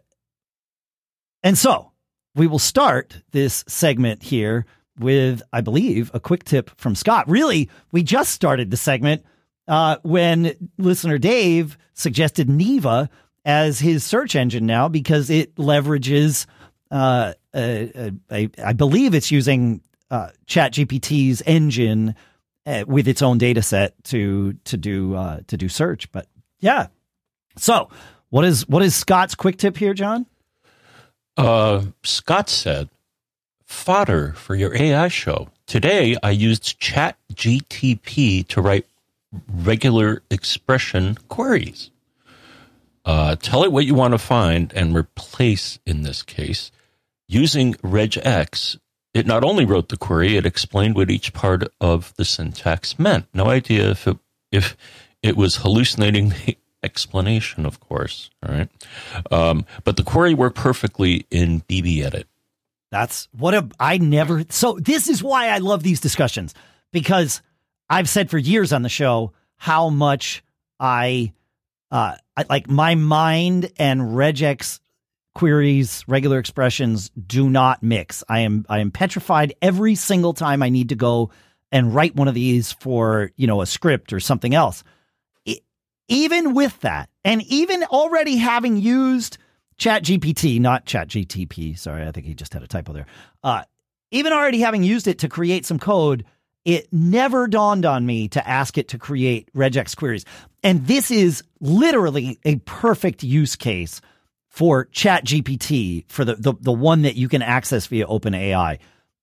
and 1.44 1.56
so 1.56 1.92
we 2.34 2.48
will 2.48 2.58
start 2.58 3.22
this 3.30 3.64
segment 3.68 4.24
here 4.24 4.66
with, 4.98 5.44
I 5.54 5.62
believe, 5.62 6.10
a 6.16 6.20
quick 6.20 6.46
tip 6.46 6.72
from 6.78 6.96
Scott. 6.96 7.30
Really, 7.30 7.70
we 7.92 8.02
just 8.02 8.32
started 8.32 8.72
the 8.72 8.78
segment 8.78 9.24
uh, 9.68 9.98
when 10.04 10.70
listener 10.78 11.18
Dave 11.18 11.78
suggested 11.94 12.48
Neeva 12.48 13.10
as 13.44 13.80
his 13.80 14.04
search 14.04 14.36
engine 14.36 14.66
now 14.66 14.88
because 14.88 15.30
it 15.30 15.56
leverages, 15.56 16.46
uh, 16.92 17.34
believe 18.74 19.14
it's 19.14 19.32
using 19.32 19.82
uh, 20.12 20.30
ChatGPT's 20.48 21.42
engine 21.46 22.16
uh, 22.66 22.84
with 22.88 23.08
its 23.08 23.22
own 23.22 23.38
data 23.38 23.62
set 23.62 24.02
to 24.06 24.54
to 24.66 24.78
do 24.78 25.16
uh, 25.16 25.42
to 25.48 25.58
do 25.58 25.70
search. 25.70 26.12
But 26.12 26.28
yeah, 26.60 26.88
so 27.58 27.90
what 28.30 28.46
is 28.46 28.68
what 28.68 28.84
is 28.84 28.96
Scott's 28.96 29.36
quick 29.36 29.58
tip 29.58 29.78
here, 29.78 29.94
John? 29.94 30.26
Uh, 31.38 31.86
Scott 32.04 32.50
said, 32.50 32.90
"Fodder 33.64 34.34
for 34.34 34.56
your 34.56 34.76
AI 34.76 35.08
show." 35.08 35.50
Today, 35.68 36.16
I 36.22 36.30
used 36.32 36.80
Chat 36.80 37.18
GTP 37.34 38.48
to 38.50 38.62
write 38.62 38.86
regular 39.50 40.24
expression 40.30 41.16
queries. 41.28 41.92
Uh, 43.06 43.36
tell 43.36 43.64
it 43.64 43.72
what 43.72 43.86
you 43.86 43.94
want 43.94 44.14
to 44.14 44.18
find 44.18 44.74
and 44.74 44.96
replace 44.96 45.80
in 45.86 46.02
this 46.02 46.24
case. 46.24 46.72
Using 47.28 47.76
regex, 47.76 48.78
it 49.14 49.28
not 49.28 49.44
only 49.44 49.66
wrote 49.66 49.90
the 49.90 49.98
query, 49.98 50.38
it 50.38 50.46
explained 50.46 50.96
what 50.96 51.12
each 51.12 51.34
part 51.34 51.68
of 51.80 52.14
the 52.18 52.26
syntax 52.26 52.98
meant. 52.98 53.28
No 53.34 53.48
idea 53.48 53.92
if 53.92 54.08
it, 54.08 54.18
if 54.52 54.76
it 55.22 55.38
was 55.38 55.58
hallucinating 55.58 56.30
the 56.30 56.58
explanation, 56.84 57.66
of 57.66 57.80
course. 57.80 58.30
All 58.46 58.54
right. 58.54 58.70
Um, 59.32 59.66
but 59.84 59.98
the 59.98 60.04
query 60.04 60.34
worked 60.34 60.58
perfectly 60.58 61.28
in 61.30 61.62
BBEdit. 61.62 62.26
That's 62.92 63.28
what 63.38 63.54
a, 63.54 63.68
I 63.80 63.98
never, 63.98 64.46
so 64.50 64.80
this 64.80 65.10
is 65.10 65.22
why 65.22 65.50
I 65.50 65.58
love 65.58 65.84
these 65.84 66.00
discussions 66.00 66.54
because 66.92 67.42
I've 67.90 68.10
said 68.10 68.30
for 68.30 68.38
years 68.38 68.74
on 68.74 68.82
the 68.82 68.90
show 68.90 69.34
how 69.58 69.90
much 69.90 70.44
I, 70.80 71.34
uh, 71.92 72.16
I 72.36 72.46
like 72.50 72.70
my 72.70 72.96
mind 72.96 73.72
and 73.78 74.02
regex 74.02 74.80
queries, 75.36 76.04
regular 76.08 76.40
expressions 76.40 77.10
do 77.10 77.50
not 77.50 77.84
mix. 77.84 78.24
I 78.28 78.40
am 78.40 78.66
I 78.70 78.80
am 78.80 78.90
petrified 78.90 79.54
every 79.62 79.96
single 79.96 80.34
time 80.34 80.64
I 80.64 80.70
need 80.70 80.90
to 80.90 80.96
go 80.96 81.30
and 81.72 81.94
write 81.94 82.16
one 82.16 82.28
of 82.28 82.34
these 82.34 82.72
for, 82.72 83.32
you 83.36 83.46
know, 83.46 83.62
a 83.62 83.66
script 83.66 84.14
or 84.14 84.20
something 84.20 84.56
else. 84.56 84.84
It, 85.46 85.60
even 86.08 86.56
with 86.56 86.80
that, 86.82 87.10
and 87.24 87.44
even 87.44 87.84
already 87.84 88.38
having 88.38 88.78
used 88.78 89.38
Chat 89.78 90.04
GPT, 90.04 90.60
not 90.60 90.86
Chat 90.86 91.10
GTP, 91.10 91.78
sorry, 91.78 92.08
I 92.08 92.12
think 92.12 92.26
he 92.26 92.34
just 92.34 92.54
had 92.54 92.64
a 92.64 92.68
typo 92.68 92.94
there. 92.94 93.08
Uh, 93.44 93.64
even 94.12 94.32
already 94.32 94.62
having 94.62 94.84
used 94.84 95.08
it 95.08 95.20
to 95.20 95.28
create 95.28 95.66
some 95.66 95.80
code, 95.80 96.24
it 96.66 96.92
never 96.92 97.48
dawned 97.48 97.86
on 97.86 98.06
me 98.06 98.28
to 98.30 98.46
ask 98.48 98.78
it 98.78 98.90
to 98.90 98.98
create 98.98 99.54
regex 99.54 99.96
queries. 99.96 100.26
And 100.64 100.86
this 100.88 101.12
is 101.12 101.44
literally 101.62 102.40
a 102.44 102.58
perfect 102.58 103.24
use 103.24 103.56
case 103.56 104.02
for 104.50 104.86
Chat 104.86 105.26
GPT 105.26 106.06
for 106.08 106.26
the, 106.26 106.36
the, 106.36 106.54
the 106.60 106.74
one 106.74 107.04
that 107.04 107.16
you 107.16 107.30
can 107.30 107.44
access 107.44 107.86
via 107.86 108.08
OpenAI. 108.08 108.80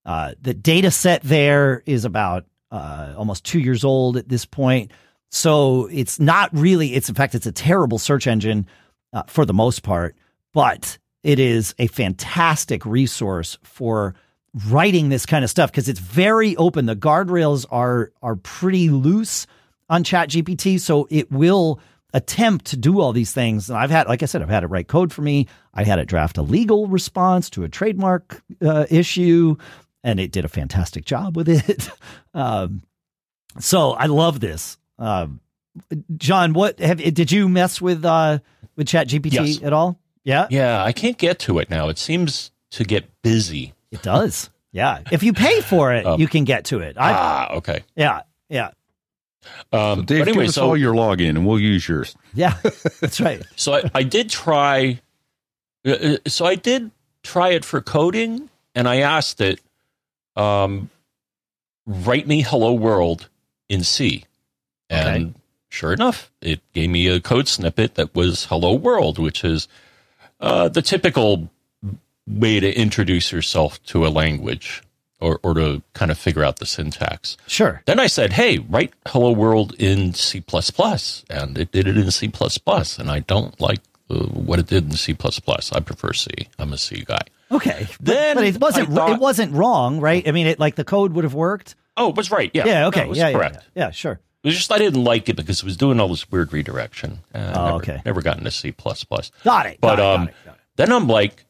Uh, 0.07 0.35
the 0.41 0.55
data 0.55 0.91
set 0.91 1.23
there 1.23 1.83
is 1.85 2.05
about 2.05 2.45
uh, 2.71 3.15
almost 3.17 3.45
two 3.45 3.61
years 3.61 3.83
old 3.85 4.17
at 4.17 4.29
this 4.29 4.45
point. 4.45 4.93
So 5.31 5.89
it's 5.91 6.21
not 6.21 6.51
really, 6.53 6.95
it's 6.95 7.09
in 7.09 7.15
fact, 7.15 7.35
it's 7.35 7.47
a 7.47 7.53
terrible 7.53 7.99
search 7.99 8.27
engine 8.27 8.67
uh, 9.13 9.25
for 9.27 9.45
the 9.45 9.55
most 9.55 9.83
part, 9.83 10.17
but 10.53 10.99
it 11.23 11.39
is 11.39 11.75
a 11.79 11.87
fantastic 11.89 12.85
resource 12.85 13.59
for 13.63 14.15
writing 14.69 15.09
this 15.09 15.27
kind 15.27 15.45
of 15.45 15.51
stuff 15.51 15.71
because 15.71 15.89
it's 15.89 16.01
very 16.01 16.57
open. 16.57 16.87
The 16.87 16.97
guardrails 16.97 17.67
are 17.71 18.13
are 18.23 18.37
pretty 18.37 18.91
loose 18.91 19.47
on 19.89 20.05
ChatGPT, 20.05 20.81
so 20.81 21.07
it 21.11 21.31
will 21.31 21.81
attempt 22.15 22.67
to 22.67 22.77
do 22.77 23.01
all 23.01 23.13
these 23.13 23.33
things. 23.33 23.71
And 23.71 23.79
I've 23.79 23.91
had, 23.91 24.07
like 24.07 24.23
I 24.23 24.27
said, 24.27 24.43
I've 24.43 24.51
had 24.51 24.65
it 24.65 24.69
write 24.69 24.89
code 24.89 25.13
for 25.13 25.23
me. 25.23 25.49
I 25.73 25.85
had 25.85 25.99
it 25.99 26.07
draft 26.07 26.39
a 26.39 26.43
legal 26.43 26.87
response 26.87 27.49
to 27.51 27.65
a 27.65 27.69
trademark 27.69 28.43
uh, 28.61 28.87
issue, 28.91 29.57
and 30.05 30.21
it 30.21 30.33
did 30.33 30.45
a 30.45 30.49
fantastic 30.49 31.05
job 31.05 31.37
with 31.37 31.49
it. 31.49 31.89
um, 32.35 32.83
so 33.59 33.93
I 33.93 34.07
love 34.07 34.41
this. 34.41 34.79
Um, 34.99 35.41
John, 36.17 36.53
what 36.53 36.79
have 36.81 36.99
did 36.99 37.33
you 37.33 37.49
mess 37.49 37.81
with 37.81 38.05
uh, 38.05 38.39
with 38.77 38.89
Chat 38.89 39.09
GPT 39.09 39.33
yes. 39.33 39.63
at 39.63 39.73
all? 39.73 39.99
Yeah, 40.25 40.47
yeah. 40.51 40.85
I 40.85 40.93
can't 40.93 41.19
get 41.19 41.39
to 41.41 41.59
it 41.59 41.71
now. 41.71 41.89
It 41.89 41.99
seems 41.99 42.51
to 42.73 42.85
get 42.85 43.23
busy. 43.23 43.73
It 43.93 44.03
does. 44.03 44.51
Yeah. 44.73 45.03
If 45.13 45.23
you 45.23 45.33
pay 45.33 45.61
for 45.61 45.93
it, 45.93 46.07
um, 46.07 46.19
you 46.19 46.27
can 46.27 46.45
get 46.45 46.65
to 46.67 46.81
it. 46.81 46.97
I've, 46.99 47.15
ah, 47.17 47.53
okay. 47.57 47.85
Yeah. 47.95 48.23
Yeah. 48.49 48.71
Um, 49.73 50.01
so 50.01 50.03
Dave, 50.03 50.23
anyway, 50.23 50.45
give 50.45 50.49
us 50.49 50.55
so, 50.55 50.69
all 50.69 50.77
your 50.77 50.95
login 50.95 51.31
and 51.31 51.47
we'll 51.47 51.59
use 51.59 51.87
yours. 51.89 52.15
Yeah, 52.33 52.57
that's 53.01 53.21
right. 53.21 53.43
so 53.57 53.75
I, 53.75 53.91
I 53.95 54.03
did 54.03 54.31
try. 54.31 55.01
Uh, 55.87 55.91
uh, 55.91 56.17
so 56.27 56.47
I 56.47 56.55
did 56.55 56.91
try 57.23 57.51
it 57.51 57.65
for 57.65 57.81
coding, 57.81 58.49
and 58.75 58.89
I 58.89 58.97
asked 58.99 59.41
it, 59.41 59.61
um, 60.37 60.91
write 61.87 62.27
me 62.29 62.43
"Hello 62.43 62.73
World" 62.73 63.29
in 63.69 63.83
C, 63.83 64.25
And 64.89 65.27
Okay. 65.27 65.35
sure 65.71 65.93
enough, 65.93 66.31
it 66.41 66.61
gave 66.73 66.91
me 66.91 67.09
a 67.09 67.21
code 67.21 67.49
snippet 67.49 67.97
that 67.97 68.15
was 68.15 68.45
"Hello 68.45 68.75
World," 68.75 69.19
which 69.19 69.43
is 69.45 69.67
uh, 70.41 70.69
the 70.69 70.83
typical 70.83 71.51
way 72.27 72.61
to 72.61 72.73
introduce 72.79 73.33
yourself 73.33 73.83
to 73.85 74.07
a 74.07 74.09
language 74.09 74.83
or, 75.21 75.39
or 75.43 75.55
to 75.55 75.83
kind 75.95 76.11
of 76.11 76.19
figure 76.19 76.43
out 76.45 76.57
the 76.57 76.67
syntax. 76.67 77.37
Sure. 77.47 77.83
Then 77.87 78.01
I 78.01 78.07
said, 78.09 78.33
"Hey, 78.33 78.59
write 78.59 78.93
"Hello 79.07 79.31
World" 79.33 79.75
in 79.79 80.15
C++," 80.15 80.43
and 81.31 81.59
it 81.59 81.71
did 81.73 81.87
it 81.87 81.97
in 81.97 82.11
C++. 82.11 82.31
And 82.99 83.11
I 83.11 83.21
don't 83.21 83.61
like 83.61 83.81
uh, 84.11 84.15
what 84.25 84.59
it 84.59 84.67
did 84.67 84.85
in 84.85 84.93
C++. 84.97 85.13
I 85.15 85.81
prefer 85.81 86.13
C. 86.13 86.29
I'm 86.59 86.73
a 86.73 86.79
C 86.79 87.05
guy. 87.07 87.21
Okay. 87.51 87.87
Then 88.01 88.37
but 88.37 88.45
it 88.45 88.61
wasn't 88.61 88.89
thought- 88.93 89.11
it 89.13 89.19
wasn't 89.21 89.53
wrong, 89.53 90.01
right? 90.01 90.27
I 90.27 90.33
mean, 90.33 90.47
it 90.47 90.59
like 90.59 90.75
the 90.75 90.85
code 90.85 91.13
would 91.13 91.25
have 91.25 91.35
worked. 91.35 91.75
Oh, 91.97 92.09
it 92.09 92.17
was 92.17 92.31
right. 92.31 92.51
Yeah. 92.55 92.65
Yeah. 92.67 92.87
Okay. 92.87 93.07
Was 93.07 93.19
yeah, 93.19 93.29
yeah, 93.29 93.37
correct. 93.37 93.57
yeah. 93.75 93.85
Yeah. 93.87 93.91
Sure. 93.91 94.13
It 94.43 94.49
was 94.49 94.57
just 94.57 94.73
I 94.73 94.79
didn't 94.79 95.05
like 95.05 95.29
it 95.29 95.37
because 95.37 95.59
it 95.61 95.65
was 95.65 95.77
doing 95.77 96.01
all 96.01 96.09
this 96.09 96.29
weird 96.33 96.53
redirection. 96.53 97.21
Uh, 97.33 97.53
Oh, 97.55 97.65
never, 97.65 97.77
okay. 97.77 98.03
Never 98.05 98.23
got 98.23 98.39
into 98.39 98.51
C 98.51 98.73
plus 98.73 99.05
plus. 99.05 99.31
Got 99.45 99.67
it. 99.67 99.79
But 99.81 99.97
got 99.97 99.99
it, 99.99 100.03
got 100.03 100.15
um, 100.15 100.29
it, 100.29 100.35
got 100.47 100.55
it. 100.55 100.61
then 100.77 100.93
I'm 100.93 101.07
like, 101.07 101.45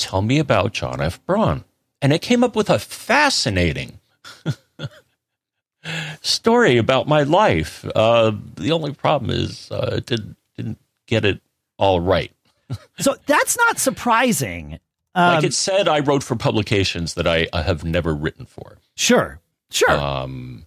tell 0.00 0.22
me 0.22 0.38
about 0.38 0.72
John 0.72 1.00
F. 1.00 1.24
Braun, 1.26 1.64
and 2.02 2.12
it 2.12 2.22
came 2.22 2.42
up 2.42 2.56
with 2.56 2.70
a 2.70 2.78
fascinating 2.78 4.00
story 6.20 6.76
about 6.76 7.08
my 7.08 7.22
life. 7.22 7.84
Uh, 7.94 8.32
the 8.56 8.72
only 8.72 8.92
problem 8.92 9.30
is 9.30 9.70
uh, 9.70 9.94
it 9.96 10.06
didn't 10.06 10.36
didn't 10.56 10.78
get 11.06 11.24
it 11.24 11.40
all 11.78 12.00
right. 12.00 12.32
So 13.00 13.16
that's 13.26 13.56
not 13.56 13.80
surprising. 13.80 14.78
Um, 15.16 15.34
like 15.34 15.44
it 15.44 15.54
said, 15.54 15.88
I 15.88 16.00
wrote 16.00 16.22
for 16.22 16.36
publications 16.36 17.14
that 17.14 17.26
I, 17.26 17.48
I 17.52 17.62
have 17.62 17.82
never 17.82 18.14
written 18.14 18.46
for. 18.46 18.78
sure. 18.94 19.40
Sure. 19.72 19.90
Um, 19.90 20.66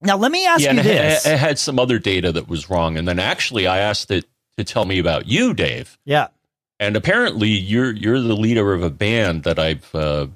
now 0.00 0.16
let 0.16 0.30
me 0.32 0.46
ask 0.46 0.62
yeah, 0.62 0.72
you 0.72 0.82
this. 0.82 1.26
it 1.26 1.38
had 1.38 1.58
some 1.58 1.78
other 1.78 1.98
data 1.98 2.32
that 2.32 2.48
was 2.48 2.68
wrong, 2.68 2.96
and 2.98 3.06
then 3.08 3.18
actually 3.18 3.66
I 3.66 3.78
asked 3.78 4.10
it 4.10 4.26
to 4.58 4.64
tell 4.64 4.84
me 4.84 4.98
about 4.98 5.26
you, 5.26 5.54
Dave. 5.54 5.98
yeah. 6.04 6.28
And 6.82 6.96
apparently, 6.96 7.48
you're 7.48 7.92
you're 7.92 8.20
the 8.20 8.34
leader 8.34 8.72
of 8.74 8.82
a 8.82 8.90
band 8.90 9.44
that 9.44 9.56
I've. 9.60 9.94
Uh, 9.94 10.26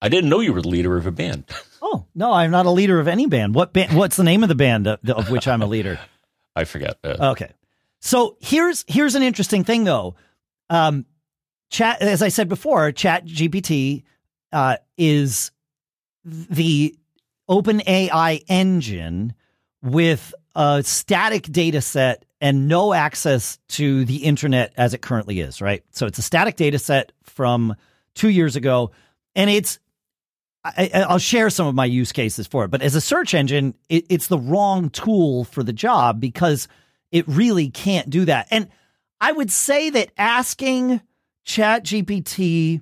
I 0.00 0.08
didn't 0.08 0.30
know 0.30 0.40
you 0.40 0.54
were 0.54 0.62
the 0.62 0.68
leader 0.68 0.96
of 0.96 1.06
a 1.06 1.12
band. 1.12 1.44
Oh 1.84 2.06
no, 2.14 2.32
I'm 2.32 2.52
not 2.52 2.64
a 2.64 2.70
leader 2.70 3.00
of 3.00 3.08
any 3.08 3.26
band. 3.26 3.56
What 3.56 3.72
band? 3.72 3.96
What's 3.96 4.16
the 4.16 4.22
name 4.22 4.44
of 4.44 4.48
the 4.48 4.54
band 4.54 4.86
of, 4.86 5.00
of 5.10 5.30
which 5.30 5.48
I'm 5.48 5.62
a 5.62 5.66
leader? 5.66 5.98
I 6.56 6.62
forget. 6.62 6.96
Uh, 7.02 7.32
Okay. 7.32 7.50
So 7.98 8.36
here's 8.40 8.84
here's 8.86 9.16
an 9.16 9.22
interesting 9.24 9.64
thing 9.64 9.82
though. 9.82 10.14
Um, 10.70 11.06
chat 11.70 12.00
as 12.00 12.22
I 12.22 12.28
said 12.28 12.48
before, 12.48 12.92
Chat 12.92 13.26
GPT 13.26 14.04
uh, 14.52 14.76
is 14.96 15.50
the 16.24 16.94
open 17.48 17.82
AI 17.86 18.40
engine 18.48 19.34
with 19.82 20.32
a 20.54 20.82
static 20.84 21.42
data 21.50 21.80
set 21.80 22.24
and 22.42 22.68
no 22.68 22.92
access 22.92 23.58
to 23.68 24.04
the 24.04 24.16
internet 24.16 24.74
as 24.76 24.92
it 24.92 25.00
currently 25.00 25.40
is, 25.40 25.62
right? 25.62 25.82
So 25.92 26.06
it's 26.06 26.18
a 26.18 26.22
static 26.22 26.56
data 26.56 26.78
set 26.78 27.12
from 27.22 27.74
two 28.14 28.28
years 28.28 28.56
ago, 28.56 28.90
and 29.34 29.48
it's 29.48 29.78
I, 30.64 30.90
I- 30.92 31.02
I'll 31.02 31.18
share 31.18 31.48
some 31.50 31.66
of 31.66 31.74
my 31.74 31.84
use 31.86 32.12
cases 32.12 32.46
for 32.46 32.64
it. 32.64 32.68
But 32.70 32.82
as 32.82 32.94
a 32.94 33.00
search 33.00 33.32
engine, 33.32 33.74
it, 33.88 34.06
it's 34.10 34.26
the 34.26 34.38
wrong 34.38 34.90
tool 34.90 35.44
for 35.44 35.62
the 35.62 35.72
job 35.72 36.20
because 36.20 36.68
it 37.10 37.26
really 37.28 37.70
can't 37.70 38.10
do 38.10 38.24
that. 38.26 38.48
And 38.50 38.68
I 39.20 39.32
would 39.32 39.50
say 39.50 39.90
that 39.90 40.10
asking 40.18 41.00
ChatGPT 41.46 42.80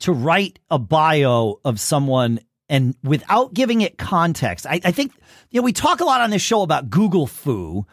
to 0.00 0.12
write 0.12 0.58
a 0.70 0.78
bio 0.78 1.60
of 1.64 1.80
someone 1.80 2.40
and 2.68 2.96
without 3.04 3.54
giving 3.54 3.82
it 3.82 3.98
context, 3.98 4.66
I, 4.66 4.80
I 4.84 4.90
think 4.92 5.12
you 5.50 5.60
know 5.60 5.64
we 5.64 5.72
talk 5.72 6.00
a 6.00 6.04
lot 6.04 6.20
on 6.20 6.30
this 6.30 6.42
show 6.42 6.62
about 6.62 6.90
Google 6.90 7.26
foo. 7.26 7.86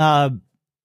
Uh, 0.00 0.30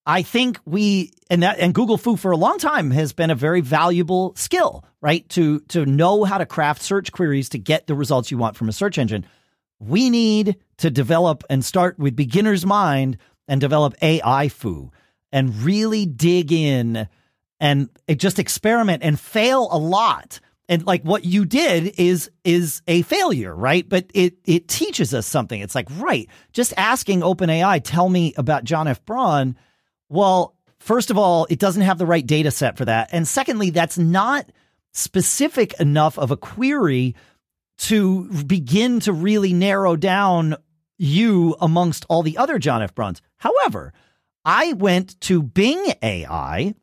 I 0.05 0.23
think 0.23 0.59
we 0.65 1.11
and 1.29 1.41
that 1.41 1.57
and 1.59 1.73
Google 1.73 1.97
foo 1.97 2.17
for 2.17 2.31
a 2.31 2.37
long 2.37 2.59
time 2.59 2.91
has 2.91 3.13
been 3.13 3.31
a 3.31 3.35
very 3.35 3.61
valuable 3.61 4.35
skill, 4.35 4.83
right? 4.99 5.27
To 5.29 5.61
to 5.69 5.85
know 5.85 6.25
how 6.25 6.37
to 6.37 6.45
craft 6.45 6.81
search 6.81 7.13
queries 7.13 7.47
to 7.49 7.57
get 7.57 7.87
the 7.87 7.95
results 7.95 8.29
you 8.29 8.37
want 8.37 8.57
from 8.57 8.67
a 8.67 8.73
search 8.73 8.97
engine. 8.97 9.25
We 9.79 10.09
need 10.09 10.57
to 10.79 10.91
develop 10.91 11.45
and 11.49 11.63
start 11.63 11.97
with 11.97 12.15
beginner's 12.15 12.65
mind 12.65 13.17
and 13.47 13.61
develop 13.61 13.95
AI 14.01 14.49
foo 14.49 14.91
and 15.31 15.63
really 15.63 16.05
dig 16.05 16.51
in 16.51 17.07
and 17.61 17.89
just 18.17 18.37
experiment 18.37 19.01
and 19.01 19.17
fail 19.17 19.69
a 19.71 19.77
lot. 19.77 20.41
And 20.67 20.85
like 20.85 21.03
what 21.03 21.25
you 21.25 21.45
did 21.45 21.93
is 21.99 22.31
is 22.43 22.81
a 22.87 23.03
failure, 23.03 23.55
right? 23.55 23.87
But 23.87 24.09
it 24.13 24.37
it 24.45 24.67
teaches 24.67 25.13
us 25.13 25.27
something. 25.27 25.61
It's 25.61 25.75
like, 25.75 25.87
right, 25.97 26.27
just 26.53 26.73
asking 26.77 27.21
OpenAI, 27.21 27.81
tell 27.83 28.09
me 28.09 28.33
about 28.37 28.63
John 28.63 28.87
F. 28.87 29.03
Braun. 29.05 29.55
Well, 30.09 30.55
first 30.79 31.11
of 31.11 31.17
all, 31.17 31.45
it 31.49 31.59
doesn't 31.59 31.83
have 31.83 31.97
the 31.97 32.05
right 32.05 32.25
data 32.25 32.51
set 32.51 32.77
for 32.77 32.85
that. 32.85 33.09
And 33.11 33.27
secondly, 33.27 33.69
that's 33.69 33.97
not 33.97 34.49
specific 34.91 35.79
enough 35.79 36.17
of 36.17 36.31
a 36.31 36.37
query 36.37 37.15
to 37.77 38.29
begin 38.43 38.99
to 39.01 39.11
really 39.13 39.53
narrow 39.53 39.95
down 39.95 40.55
you 40.97 41.55
amongst 41.59 42.05
all 42.09 42.23
the 42.23 42.37
other 42.37 42.57
John 42.57 42.81
F. 42.81 42.95
Brauns. 42.95 43.21
However, 43.37 43.93
I 44.45 44.73
went 44.73 45.19
to 45.21 45.43
Bing 45.43 45.93
AI 46.01 46.73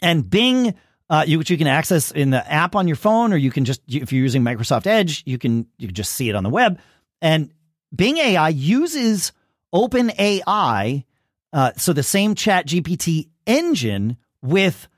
and 0.00 0.28
Bing, 0.28 0.74
uh, 1.12 1.24
you, 1.26 1.36
which 1.36 1.50
you 1.50 1.58
can 1.58 1.66
access 1.66 2.10
in 2.10 2.30
the 2.30 2.50
app 2.50 2.74
on 2.74 2.88
your 2.88 2.96
phone, 2.96 3.34
or 3.34 3.36
you 3.36 3.50
can 3.50 3.66
just 3.66 3.82
if 3.86 4.14
you're 4.14 4.22
using 4.22 4.42
Microsoft 4.42 4.86
Edge, 4.86 5.22
you 5.26 5.36
can 5.36 5.66
you 5.76 5.88
can 5.88 5.94
just 5.94 6.12
see 6.12 6.30
it 6.30 6.34
on 6.34 6.42
the 6.42 6.48
web. 6.48 6.80
And 7.20 7.52
Bing 7.94 8.16
AI 8.16 8.48
uses 8.48 9.32
OpenAI, 9.74 11.04
uh, 11.52 11.72
so 11.76 11.92
the 11.92 12.02
same 12.02 12.34
Chat 12.34 12.66
GPT 12.66 13.28
engine 13.46 14.16
with 14.40 14.88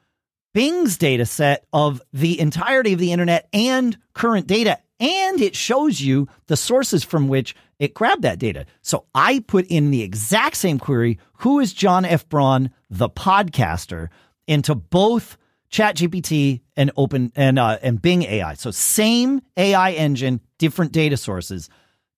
Bing's 0.52 0.98
data 0.98 1.26
set 1.26 1.66
of 1.72 2.00
the 2.12 2.38
entirety 2.38 2.92
of 2.92 3.00
the 3.00 3.10
internet 3.10 3.48
and 3.52 3.98
current 4.12 4.46
data, 4.46 4.78
and 5.00 5.40
it 5.40 5.56
shows 5.56 6.00
you 6.00 6.28
the 6.46 6.56
sources 6.56 7.02
from 7.02 7.26
which 7.26 7.56
it 7.80 7.92
grabbed 7.92 8.22
that 8.22 8.38
data. 8.38 8.66
So 8.82 9.06
I 9.16 9.40
put 9.40 9.66
in 9.66 9.90
the 9.90 10.02
exact 10.02 10.58
same 10.58 10.78
query 10.78 11.18
Who 11.38 11.58
is 11.58 11.72
John 11.72 12.04
F. 12.04 12.28
Braun, 12.28 12.70
the 12.88 13.10
podcaster, 13.10 14.10
into 14.46 14.76
both 14.76 15.36
ChatGPT 15.75 16.61
and 16.77 16.93
Open 16.97 17.33
and 17.35 17.59
uh, 17.59 17.79
and 17.83 18.01
Bing 18.01 18.22
AI. 18.22 18.55
So 18.55 18.70
same 18.70 19.43
AI 19.57 19.91
engine, 19.93 20.41
different 20.59 20.93
data 20.93 21.16
sources. 21.16 21.68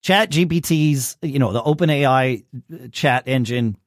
ChatGPT's, 0.05 1.17
you 1.23 1.39
know, 1.39 1.53
the 1.53 1.63
OpenAI 1.63 2.45
chat 2.93 3.25
engine 3.27 3.79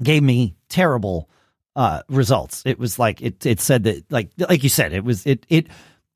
gave 0.00 0.22
me 0.22 0.54
terrible 0.68 1.28
uh, 1.74 2.02
results. 2.08 2.62
It 2.64 2.78
was 2.78 3.00
like 3.00 3.20
it 3.20 3.44
it 3.44 3.58
said 3.60 3.82
that 3.84 4.04
like 4.12 4.30
like 4.38 4.62
you 4.62 4.68
said 4.68 4.92
it 4.92 5.02
was 5.02 5.26
it 5.26 5.44
it 5.48 5.66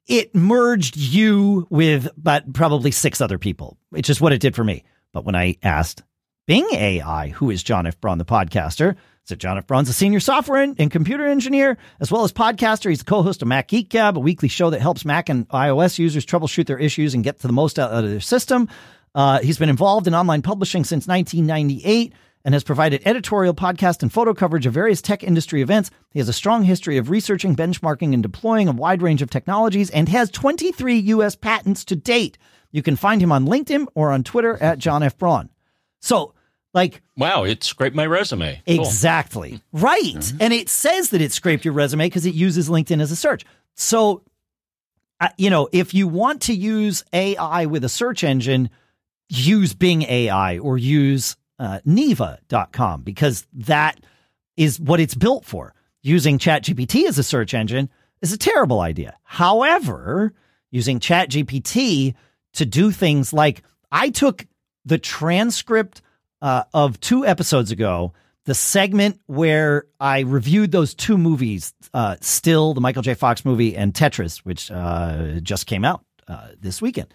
it 0.06 0.32
merged 0.32 0.96
you 0.96 1.66
with 1.70 2.08
but 2.16 2.52
probably 2.52 2.92
six 2.92 3.20
other 3.20 3.38
people, 3.38 3.76
It's 3.92 4.06
just 4.06 4.20
what 4.20 4.32
it 4.32 4.40
did 4.40 4.54
for 4.54 4.62
me. 4.62 4.84
But 5.12 5.24
when 5.24 5.34
I 5.34 5.56
asked 5.64 6.04
Bing 6.46 6.68
AI, 6.72 7.30
who 7.30 7.50
is 7.50 7.64
John 7.64 7.88
F. 7.88 8.00
Braun, 8.00 8.18
the 8.18 8.24
podcaster, 8.24 8.94
so 9.24 9.34
John 9.34 9.56
F. 9.56 9.66
Braun's 9.66 9.88
a 9.88 9.94
senior 9.94 10.20
software 10.20 10.62
and, 10.62 10.90
computer 10.90 11.26
engineer, 11.26 11.78
as 11.98 12.12
well 12.12 12.24
as 12.24 12.32
podcaster. 12.32 12.90
He's 12.90 12.98
the 12.98 13.06
co-host 13.06 13.40
of 13.40 13.48
Mac 13.48 13.68
Geek 13.68 13.88
Gab, 13.88 14.18
a 14.18 14.20
weekly 14.20 14.48
show 14.48 14.68
that 14.70 14.82
helps 14.82 15.04
Mac 15.04 15.30
and 15.30 15.48
iOS 15.48 15.98
users 15.98 16.26
troubleshoot 16.26 16.66
their 16.66 16.78
issues 16.78 17.14
and 17.14 17.24
get 17.24 17.40
to 17.40 17.46
the 17.46 17.52
most 17.52 17.78
out 17.78 17.90
of 17.90 18.08
their 18.08 18.20
system. 18.20 18.68
Uh, 19.14 19.40
he's 19.40 19.58
been 19.58 19.70
involved 19.70 20.06
in 20.06 20.14
online 20.14 20.42
publishing 20.42 20.84
since 20.84 21.06
1998 21.06 22.12
and 22.44 22.52
has 22.52 22.62
provided 22.62 23.00
editorial, 23.06 23.54
podcast, 23.54 24.02
and 24.02 24.12
photo 24.12 24.34
coverage 24.34 24.66
of 24.66 24.74
various 24.74 25.00
tech 25.00 25.22
industry 25.22 25.62
events. 25.62 25.90
He 26.10 26.18
has 26.18 26.28
a 26.28 26.32
strong 26.32 26.62
history 26.64 26.98
of 26.98 27.08
researching, 27.08 27.56
benchmarking, 27.56 28.12
and 28.12 28.22
deploying 28.22 28.68
a 28.68 28.72
wide 28.72 29.00
range 29.00 29.22
of 29.22 29.30
technologies 29.30 29.88
and 29.88 30.08
has 30.10 30.30
23 30.30 30.98
U.S. 30.98 31.34
patents 31.34 31.84
to 31.86 31.96
date. 31.96 32.36
You 32.70 32.82
can 32.82 32.96
find 32.96 33.22
him 33.22 33.32
on 33.32 33.46
LinkedIn 33.46 33.86
or 33.94 34.12
on 34.12 34.24
Twitter 34.24 34.62
at 34.62 34.78
John 34.78 35.02
F. 35.02 35.16
Braun. 35.16 35.48
So, 36.00 36.34
like, 36.74 37.02
wow, 37.16 37.44
it 37.44 37.62
scraped 37.62 37.96
my 37.96 38.06
resume. 38.06 38.60
Cool. 38.66 38.80
Exactly. 38.80 39.60
Right. 39.72 40.32
And 40.40 40.52
it 40.52 40.68
says 40.68 41.10
that 41.10 41.20
it 41.20 41.32
scraped 41.32 41.64
your 41.64 41.74
resume 41.74 42.06
because 42.06 42.26
it 42.26 42.34
uses 42.34 42.68
LinkedIn 42.68 43.00
as 43.00 43.10
a 43.10 43.16
search. 43.16 43.44
So, 43.74 44.22
uh, 45.20 45.28
you 45.38 45.50
know, 45.50 45.68
if 45.72 45.94
you 45.94 46.08
want 46.08 46.42
to 46.42 46.54
use 46.54 47.04
AI 47.12 47.66
with 47.66 47.84
a 47.84 47.88
search 47.88 48.24
engine, 48.24 48.70
use 49.28 49.72
Bing 49.72 50.02
AI 50.02 50.58
or 50.58 50.76
use 50.76 51.36
uh, 51.58 51.80
Neeva.com 51.86 53.02
because 53.02 53.46
that 53.52 54.00
is 54.56 54.80
what 54.80 55.00
it's 55.00 55.14
built 55.14 55.44
for. 55.44 55.74
Using 56.02 56.38
ChatGPT 56.38 57.06
as 57.08 57.18
a 57.18 57.22
search 57.22 57.54
engine 57.54 57.88
is 58.20 58.32
a 58.32 58.38
terrible 58.38 58.80
idea. 58.80 59.16
However, 59.22 60.34
using 60.70 61.00
ChatGPT 61.00 62.14
to 62.54 62.66
do 62.66 62.90
things 62.90 63.32
like 63.32 63.62
I 63.90 64.10
took 64.10 64.46
the 64.84 64.98
transcript 64.98 66.02
uh, 66.42 66.64
of 66.72 67.00
two 67.00 67.26
episodes 67.26 67.70
ago, 67.70 68.12
the 68.44 68.54
segment 68.54 69.20
where 69.26 69.86
I 69.98 70.20
reviewed 70.20 70.70
those 70.72 70.94
two 70.94 71.16
movies, 71.16 71.72
uh, 71.94 72.16
Still, 72.20 72.74
the 72.74 72.80
Michael 72.80 73.02
J. 73.02 73.14
Fox 73.14 73.44
movie, 73.44 73.76
and 73.76 73.94
Tetris, 73.94 74.38
which 74.38 74.70
uh, 74.70 75.40
just 75.42 75.66
came 75.66 75.84
out 75.84 76.04
uh, 76.28 76.48
this 76.60 76.82
weekend, 76.82 77.12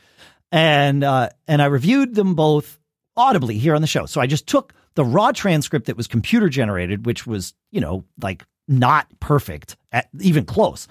and 0.52 1.04
uh, 1.04 1.30
and 1.48 1.62
I 1.62 1.66
reviewed 1.66 2.16
them 2.16 2.36
both 2.36 2.80
audibly 3.16 3.58
here 3.58 3.76
on 3.76 3.82
the 3.82 3.88
show. 3.88 4.06
So 4.06 4.22
I 4.22 4.28
just 4.28 4.48
took 4.48 4.74
the 4.96 5.06
raw 5.06 5.32
transcript 5.32 5.86
that 5.86 5.98
was 5.98 6.08
computer 6.08 6.50
generated, 6.50 7.06
which 7.06 7.28
was, 7.28 7.54
you 7.72 7.82
know, 7.82 8.06
like 8.22 8.44
not 8.68 9.08
perfect, 9.20 9.76
at, 9.92 10.10
even 10.20 10.46
close, 10.46 10.88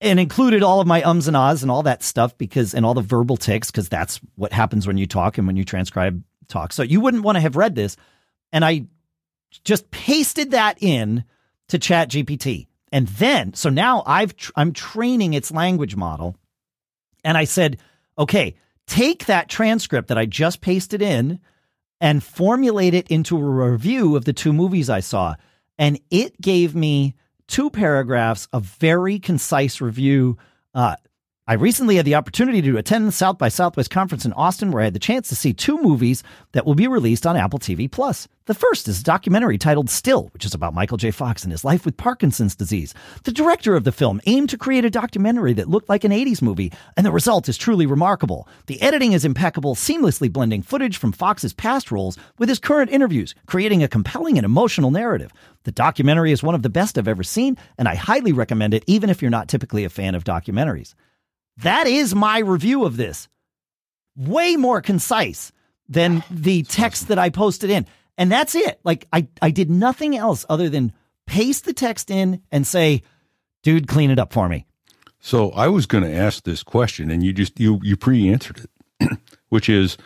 and 0.00 0.20
included 0.20 0.62
all 0.62 0.80
of 0.80 0.86
my 0.86 1.02
ums 1.02 1.26
and 1.28 1.36
ahs 1.36 1.62
and 1.62 1.70
all 1.70 1.82
that 1.82 2.02
stuff 2.02 2.38
because, 2.38 2.74
and 2.74 2.86
all 2.86 2.94
the 2.94 3.02
verbal 3.02 3.36
ticks, 3.36 3.70
because 3.70 3.88
that's 3.88 4.20
what 4.36 4.52
happens 4.52 4.86
when 4.86 4.96
you 4.96 5.06
talk 5.06 5.36
and 5.36 5.46
when 5.46 5.56
you 5.56 5.64
transcribe 5.64 6.22
talk. 6.48 6.72
So 6.72 6.82
you 6.82 7.00
wouldn't 7.00 7.22
want 7.22 7.36
to 7.36 7.40
have 7.40 7.56
read 7.56 7.74
this. 7.74 7.96
And 8.52 8.64
I 8.64 8.86
just 9.64 9.90
pasted 9.90 10.52
that 10.52 10.82
in 10.82 11.24
to 11.68 11.78
Chat 11.78 12.10
GPT. 12.10 12.66
And 12.90 13.06
then, 13.08 13.54
so 13.54 13.68
now 13.68 14.02
I've 14.06 14.34
tr- 14.36 14.52
I'm 14.56 14.72
training 14.72 15.34
its 15.34 15.50
language 15.50 15.94
model, 15.94 16.36
and 17.22 17.36
I 17.36 17.44
said, 17.44 17.78
okay, 18.18 18.54
take 18.86 19.26
that 19.26 19.48
transcript 19.48 20.08
that 20.08 20.18
I 20.18 20.24
just 20.24 20.60
pasted 20.60 21.02
in 21.02 21.40
and 22.00 22.22
formulate 22.22 22.94
it 22.94 23.08
into 23.08 23.36
a 23.36 23.70
review 23.70 24.16
of 24.16 24.24
the 24.24 24.32
two 24.32 24.52
movies 24.52 24.88
I 24.88 25.00
saw. 25.00 25.34
And 25.78 26.00
it 26.10 26.40
gave 26.40 26.74
me 26.74 27.14
two 27.46 27.70
paragraphs 27.70 28.48
of 28.52 28.64
very 28.64 29.18
concise 29.18 29.80
review. 29.80 30.38
Uh, 30.74 30.96
I 31.50 31.54
recently 31.54 31.96
had 31.96 32.04
the 32.04 32.14
opportunity 32.14 32.60
to 32.60 32.76
attend 32.76 33.08
the 33.08 33.12
South 33.12 33.38
by 33.38 33.48
Southwest 33.48 33.88
conference 33.88 34.26
in 34.26 34.34
Austin, 34.34 34.70
where 34.70 34.82
I 34.82 34.84
had 34.84 34.92
the 34.92 34.98
chance 34.98 35.30
to 35.30 35.34
see 35.34 35.54
two 35.54 35.80
movies 35.80 36.22
that 36.52 36.66
will 36.66 36.74
be 36.74 36.86
released 36.86 37.26
on 37.26 37.38
Apple 37.38 37.58
TV 37.58 37.90
Plus. 37.90 38.28
The 38.44 38.52
first 38.52 38.86
is 38.86 39.00
a 39.00 39.04
documentary 39.04 39.56
titled 39.56 39.88
Still, 39.88 40.28
which 40.34 40.44
is 40.44 40.52
about 40.52 40.74
Michael 40.74 40.98
J. 40.98 41.10
Fox 41.10 41.44
and 41.44 41.50
his 41.50 41.64
life 41.64 41.86
with 41.86 41.96
Parkinson's 41.96 42.54
disease. 42.54 42.92
The 43.24 43.32
director 43.32 43.76
of 43.76 43.84
the 43.84 43.92
film 43.92 44.20
aimed 44.26 44.50
to 44.50 44.58
create 44.58 44.84
a 44.84 44.90
documentary 44.90 45.54
that 45.54 45.70
looked 45.70 45.88
like 45.88 46.04
an 46.04 46.12
80s 46.12 46.42
movie, 46.42 46.70
and 46.98 47.06
the 47.06 47.10
result 47.10 47.48
is 47.48 47.56
truly 47.56 47.86
remarkable. 47.86 48.46
The 48.66 48.82
editing 48.82 49.14
is 49.14 49.24
impeccable, 49.24 49.74
seamlessly 49.74 50.30
blending 50.30 50.60
footage 50.60 50.98
from 50.98 51.12
Fox's 51.12 51.54
past 51.54 51.90
roles 51.90 52.18
with 52.36 52.50
his 52.50 52.58
current 52.58 52.90
interviews, 52.90 53.34
creating 53.46 53.82
a 53.82 53.88
compelling 53.88 54.36
and 54.36 54.44
emotional 54.44 54.90
narrative. 54.90 55.32
The 55.64 55.72
documentary 55.72 56.30
is 56.30 56.42
one 56.42 56.54
of 56.54 56.62
the 56.62 56.68
best 56.68 56.98
I've 56.98 57.08
ever 57.08 57.22
seen, 57.22 57.56
and 57.78 57.88
I 57.88 57.94
highly 57.94 58.32
recommend 58.32 58.74
it, 58.74 58.84
even 58.86 59.08
if 59.08 59.22
you're 59.22 59.30
not 59.30 59.48
typically 59.48 59.84
a 59.84 59.88
fan 59.88 60.14
of 60.14 60.24
documentaries. 60.24 60.94
That 61.62 61.86
is 61.86 62.14
my 62.14 62.38
review 62.38 62.84
of 62.84 62.96
this. 62.96 63.28
Way 64.16 64.56
more 64.56 64.80
concise 64.80 65.52
than 65.88 66.22
the 66.30 66.62
text 66.64 67.08
that 67.08 67.18
I 67.18 67.30
posted 67.30 67.70
in. 67.70 67.86
And 68.16 68.30
that's 68.30 68.54
it. 68.54 68.80
Like 68.84 69.06
I, 69.12 69.28
I 69.40 69.50
did 69.50 69.70
nothing 69.70 70.16
else 70.16 70.44
other 70.48 70.68
than 70.68 70.92
paste 71.26 71.64
the 71.64 71.72
text 71.72 72.10
in 72.10 72.42
and 72.50 72.66
say, 72.66 73.02
dude, 73.62 73.88
clean 73.88 74.10
it 74.10 74.18
up 74.18 74.32
for 74.32 74.48
me. 74.48 74.66
So 75.20 75.50
I 75.50 75.68
was 75.68 75.86
going 75.86 76.04
to 76.04 76.12
ask 76.12 76.44
this 76.44 76.62
question, 76.62 77.10
and 77.10 77.24
you 77.24 77.32
just 77.32 77.58
you 77.58 77.80
you 77.82 77.96
pre-answered 77.96 78.66
it, 79.00 79.18
which 79.48 79.68
is, 79.68 79.98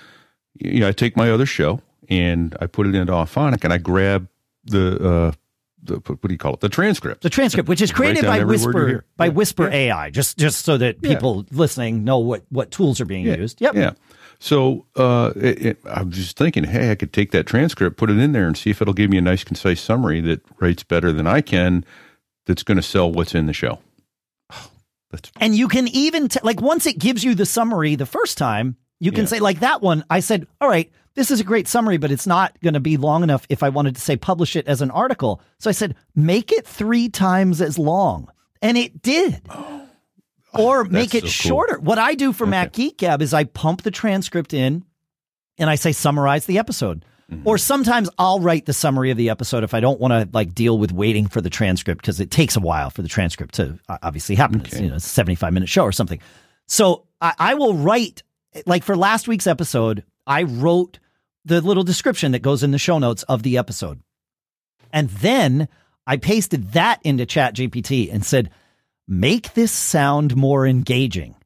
you 0.54 0.80
know, 0.80 0.88
I 0.88 0.92
take 0.92 1.16
my 1.16 1.30
other 1.30 1.44
show 1.44 1.82
and 2.08 2.56
I 2.60 2.66
put 2.66 2.86
it 2.86 2.94
into 2.94 3.12
Auphonic, 3.12 3.62
and 3.62 3.72
I 3.72 3.78
grab 3.78 4.28
the 4.64 4.96
uh, 5.06 5.32
the 5.82 5.96
what 6.06 6.22
do 6.22 6.32
you 6.32 6.38
call 6.38 6.54
it? 6.54 6.60
The 6.60 6.68
transcript. 6.68 7.22
The 7.22 7.30
transcript, 7.30 7.68
which 7.68 7.82
is 7.82 7.90
created 7.92 8.24
by 8.24 8.38
every 8.40 8.56
word 8.58 8.62
you 8.62 8.66
Whisper 8.66 9.04
by 9.16 9.24
Yeah. 9.26 9.30
Whisper 9.32 9.68
AI, 9.70 10.10
just 10.10 10.38
just 10.38 10.64
so 10.64 10.76
that 10.78 10.96
Yeah. 11.02 11.14
people 11.14 11.44
listening 11.50 12.04
know 12.04 12.18
what 12.18 12.44
what 12.50 12.70
tools 12.70 13.00
are 13.00 13.04
being 13.04 13.26
Yeah. 13.26 13.36
used. 13.36 13.60
Yep. 13.60 13.74
Yeah. 13.74 13.92
So 14.38 14.86
uh, 14.96 15.32
it, 15.36 15.66
it, 15.66 15.78
I'm 15.86 16.10
just 16.10 16.36
thinking, 16.36 16.64
hey, 16.64 16.90
I 16.90 16.94
could 16.96 17.12
take 17.12 17.30
that 17.30 17.46
transcript, 17.46 17.96
put 17.96 18.10
it 18.10 18.18
in 18.18 18.32
there, 18.32 18.46
and 18.48 18.56
see 18.56 18.70
if 18.70 18.82
it'll 18.82 18.94
give 18.94 19.08
me 19.08 19.16
a 19.18 19.20
nice, 19.20 19.44
concise 19.44 19.80
summary 19.80 20.20
that 20.22 20.40
rates 20.58 20.82
better 20.82 21.12
than 21.12 21.26
I 21.28 21.40
can. 21.42 21.84
That's 22.46 22.64
going 22.64 22.76
to 22.76 22.82
sell 22.82 23.10
what's 23.12 23.34
in 23.36 23.46
the 23.46 23.52
show. 23.52 23.78
That's 25.10 25.30
And 25.40 25.54
you 25.54 25.68
can 25.68 25.88
even 25.88 26.28
t- 26.28 26.40
like 26.42 26.60
once 26.60 26.86
it 26.86 26.98
gives 26.98 27.22
you 27.22 27.34
the 27.34 27.46
summary 27.46 27.94
the 27.96 28.06
first 28.06 28.36
time, 28.38 28.76
you 28.98 29.12
can 29.12 29.22
Yeah. 29.22 29.26
say 29.28 29.40
like 29.40 29.60
that 29.60 29.82
one. 29.82 30.04
I 30.10 30.20
said, 30.20 30.46
all 30.60 30.68
right, 30.68 30.90
this 31.14 31.30
is 31.30 31.40
a 31.40 31.44
great 31.44 31.68
summary, 31.68 31.96
but 31.98 32.10
it's 32.10 32.26
not 32.26 32.58
going 32.62 32.74
to 32.74 32.80
be 32.80 32.96
long 32.96 33.22
enough 33.22 33.46
if 33.48 33.62
I 33.62 33.68
wanted 33.68 33.94
to 33.96 34.00
say 34.00 34.16
publish 34.16 34.56
it 34.56 34.66
as 34.66 34.80
an 34.80 34.90
article. 34.90 35.40
So 35.58 35.68
I 35.68 35.72
said, 35.72 35.94
make 36.14 36.52
it 36.52 36.66
three 36.66 37.08
times 37.08 37.60
as 37.60 37.78
long, 37.78 38.28
and 38.60 38.76
it 38.78 39.02
did. 39.02 39.42
or 40.54 40.84
make 40.84 41.14
it 41.14 41.24
Oh, 41.24 41.26
so 41.26 41.42
cool. 41.42 41.48
shorter. 41.50 41.78
What 41.80 41.98
I 41.98 42.14
do 42.14 42.32
for 42.32 42.46
Mac 42.46 42.72
Geek 42.72 42.98
Gab 42.98 43.22
is 43.22 43.32
I 43.32 43.44
pump 43.44 43.82
the 43.82 43.90
transcript 43.90 44.52
in, 44.52 44.84
and 45.58 45.70
I 45.70 45.76
say 45.76 45.92
summarize 45.92 46.46
the 46.46 46.58
episode. 46.58 47.04
Mm-hmm. 47.30 47.48
Or 47.48 47.56
sometimes 47.56 48.10
I'll 48.18 48.40
write 48.40 48.66
the 48.66 48.72
summary 48.74 49.10
of 49.10 49.16
the 49.16 49.30
episode 49.30 49.64
if 49.64 49.72
I 49.72 49.80
don't 49.80 50.00
want 50.00 50.12
to 50.12 50.28
like 50.36 50.54
deal 50.54 50.76
with 50.78 50.92
waiting 50.92 51.26
for 51.28 51.40
the 51.40 51.48
transcript 51.48 52.02
because 52.02 52.20
it 52.20 52.30
takes 52.30 52.56
a 52.56 52.60
while 52.60 52.90
for 52.90 53.00
the 53.00 53.08
transcript 53.08 53.54
to 53.54 53.78
uh, 53.88 53.98
obviously 54.02 54.34
happen. 54.34 54.60
It's, 54.60 54.78
you 54.78 54.88
know, 54.88 54.96
it's 54.96 55.06
a 55.06 55.08
75 55.08 55.52
minute 55.52 55.68
show 55.68 55.84
or 55.84 55.92
something. 55.92 56.20
So 56.66 57.06
I, 57.20 57.34
I 57.38 57.54
will 57.54 57.74
write 57.74 58.22
like 58.66 58.82
for 58.84 58.96
last 58.96 59.28
week's 59.28 59.46
episode, 59.46 60.04
I 60.26 60.42
wrote 60.42 60.98
the 61.44 61.60
little 61.60 61.82
description 61.82 62.32
that 62.32 62.42
goes 62.42 62.62
in 62.62 62.70
the 62.70 62.78
show 62.78 62.98
notes 62.98 63.22
of 63.24 63.42
the 63.42 63.58
episode. 63.58 64.00
And 64.92 65.08
then 65.08 65.68
I 66.06 66.16
pasted 66.16 66.72
that 66.72 67.00
into 67.02 67.26
Chat 67.26 67.56
GPT 67.56 68.12
and 68.12 68.24
said, 68.24 68.50
make 69.08 69.54
this 69.54 69.72
sound 69.72 70.36
more 70.36 70.66
engaging. 70.66 71.36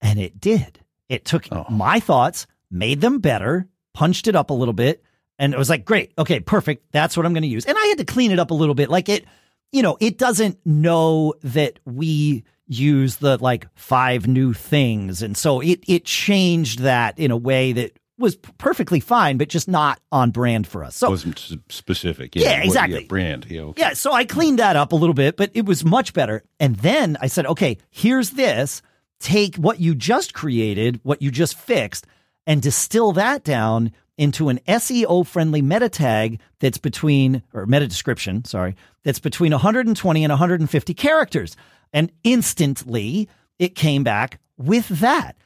And 0.00 0.18
it 0.18 0.40
did. 0.40 0.80
It 1.08 1.24
took 1.24 1.46
oh. 1.52 1.66
my 1.70 2.00
thoughts, 2.00 2.46
made 2.70 3.00
them 3.00 3.18
better, 3.18 3.68
punched 3.94 4.26
it 4.26 4.36
up 4.36 4.50
a 4.50 4.54
little 4.54 4.74
bit, 4.74 5.02
and 5.38 5.52
it 5.52 5.58
was 5.58 5.70
like, 5.70 5.84
great, 5.84 6.12
okay, 6.18 6.40
perfect. 6.40 6.92
That's 6.92 7.16
what 7.16 7.26
I'm 7.26 7.32
going 7.32 7.42
to 7.42 7.48
use. 7.48 7.66
And 7.66 7.76
I 7.76 7.86
had 7.86 7.98
to 7.98 8.04
clean 8.04 8.30
it 8.30 8.38
up 8.38 8.50
a 8.50 8.54
little 8.54 8.74
bit. 8.74 8.88
Like 8.88 9.08
it, 9.08 9.26
you 9.70 9.82
know, 9.82 9.96
it 10.00 10.18
doesn't 10.18 10.58
know 10.64 11.34
that 11.42 11.78
we 11.84 12.44
use 12.66 13.16
the 13.16 13.36
like 13.38 13.66
five 13.74 14.26
new 14.26 14.52
things. 14.52 15.22
And 15.22 15.36
so 15.36 15.60
it 15.60 15.84
it 15.86 16.04
changed 16.04 16.80
that 16.80 17.18
in 17.18 17.30
a 17.30 17.36
way 17.36 17.72
that 17.72 17.98
was 18.18 18.36
perfectly 18.36 19.00
fine, 19.00 19.36
but 19.36 19.48
just 19.48 19.68
not 19.68 20.00
on 20.10 20.30
brand 20.30 20.66
for 20.66 20.82
us. 20.82 20.96
So 20.96 21.10
wasn't 21.10 21.38
specific. 21.68 22.34
Yeah, 22.34 22.58
what- 22.58 22.64
exactly. 22.64 23.04
brand. 23.04 23.46
Yeah. 23.48 23.62
okay. 23.62 23.82
yeah, 23.82 23.92
so 23.92 24.12
I 24.12 24.24
cleaned 24.24 24.58
that 24.58 24.76
up 24.76 24.92
a 24.92 24.96
little 24.96 25.14
bit, 25.14 25.36
but 25.36 25.50
it 25.54 25.66
was 25.66 25.84
much 25.84 26.12
better. 26.14 26.42
And 26.58 26.76
then 26.76 27.16
I 27.20 27.26
said, 27.26 27.46
okay, 27.46 27.78
here's 27.90 28.30
this. 28.30 28.82
Take 29.20 29.56
what 29.56 29.80
you 29.80 29.94
just 29.94 30.34
created, 30.34 31.00
what 31.02 31.22
you 31.22 31.30
just 31.30 31.56
fixed, 31.58 32.06
and 32.46 32.62
distill 32.62 33.12
that 33.12 33.44
down 33.44 33.92
into 34.18 34.48
an 34.48 34.60
SEO 34.66 35.26
friendly 35.26 35.60
meta 35.62 35.88
tag 35.88 36.40
that's 36.60 36.78
between, 36.78 37.42
or 37.52 37.66
meta 37.66 37.86
description, 37.86 38.44
sorry, 38.44 38.76
that's 39.04 39.18
between 39.18 39.52
120 39.52 40.24
and 40.24 40.30
150 40.30 40.94
characters. 40.94 41.56
And 41.92 42.10
instantly 42.24 43.28
it 43.58 43.74
came 43.74 44.04
back 44.04 44.40
with 44.56 44.88
that. 44.88 45.36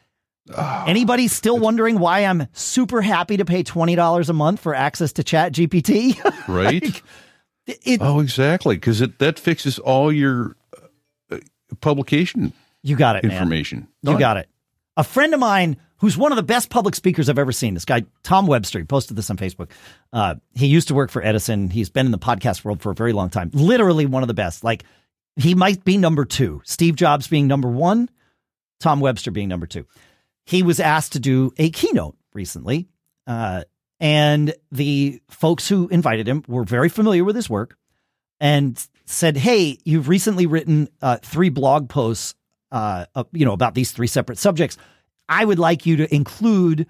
Anybody 0.87 1.29
still 1.29 1.59
wondering 1.59 1.99
why 1.99 2.21
I'm 2.21 2.49
super 2.53 3.03
happy 3.03 3.37
to 3.37 3.45
pay 3.45 3.63
$20 3.63 4.29
a 4.29 4.33
month 4.33 4.61
for 4.61 4.75
access 4.75 5.13
to 5.15 5.25
Chat 5.25 5.53
GPT? 5.53 6.19
Right. 6.49 7.03
it, 7.67 8.01
oh, 8.01 8.21
exactly. 8.21 8.75
Because 8.75 8.99
that 8.99 9.39
fixes 9.39 9.79
all 9.79 10.11
your 10.11 10.57
uh, 11.31 11.39
publication 11.81 12.53
you 12.83 12.97
got 12.97 13.17
it, 13.17 13.25
information. 13.25 13.87
You 14.03 14.19
got 14.19 14.37
it. 14.39 14.49
A 14.97 15.05
friend 15.05 15.33
of 15.35 15.41
mine 15.41 15.77
who's 16.01 16.17
one 16.17 16.33
of 16.33 16.37
the 16.37 16.43
best 16.43 16.71
public 16.71 16.95
speakers 16.95 17.29
I've 17.29 17.39
ever 17.39 17.53
seen, 17.53 17.75
this 17.75 17.85
guy, 17.85 18.05
Tom 18.23 18.47
Webster, 18.47 18.79
he 18.79 18.85
posted 18.85 19.17
this 19.17 19.31
on 19.31 19.37
Facebook. 19.37 19.71
Uh, 20.13 20.37
he 20.55 20.67
used 20.67 20.89
to 20.89 20.95
work 20.95 21.11
for 21.11 21.23
Edison. 21.23 21.69
He's 21.69 21.91
been 21.91 22.07
in 22.07 22.13
the 22.13 22.19
podcast 22.19 22.65
world 22.65 22.81
for 22.81 22.91
a 22.91 22.95
very 22.95 23.13
long 23.13 23.29
time. 23.29 23.51
Literally 23.53 24.07
one 24.07 24.23
of 24.23 24.29
the 24.29 24.35
best. 24.35 24.65
Like, 24.65 24.85
he 25.37 25.55
might 25.55 25.85
be 25.85 25.99
number 25.99 26.25
two. 26.25 26.63
Steve 26.65 26.97
Jobs 26.97 27.29
being 27.29 27.47
number 27.47 27.69
one, 27.69 28.09
Tom 28.81 29.01
Webster 29.01 29.31
being 29.31 29.49
number 29.49 29.67
two. 29.67 29.87
He 30.51 30.65
was 30.65 30.81
asked 30.81 31.13
to 31.13 31.21
do 31.21 31.53
a 31.59 31.71
keynote 31.71 32.17
recently. 32.35 32.89
Uh, 33.25 33.63
and 34.01 34.53
the 34.73 35.21
folks 35.31 35.69
who 35.69 35.87
invited 35.89 36.27
him 36.27 36.43
were 36.49 36.65
very 36.65 36.89
familiar 36.89 37.23
with 37.23 37.37
his 37.37 37.49
work 37.49 37.77
and 38.41 38.85
said, 39.05 39.37
"Hey, 39.37 39.79
you've 39.85 40.09
recently 40.09 40.47
written 40.47 40.89
uh, 41.01 41.19
three 41.19 41.51
blog 41.51 41.89
posts, 41.89 42.35
uh, 42.73 43.05
you 43.31 43.45
know, 43.45 43.53
about 43.53 43.75
these 43.75 43.93
three 43.93 44.09
separate 44.09 44.39
subjects. 44.39 44.77
I 45.29 45.45
would 45.45 45.61
like 45.61 45.87
you 45.87 45.99
to 45.99 46.13
include 46.13 46.89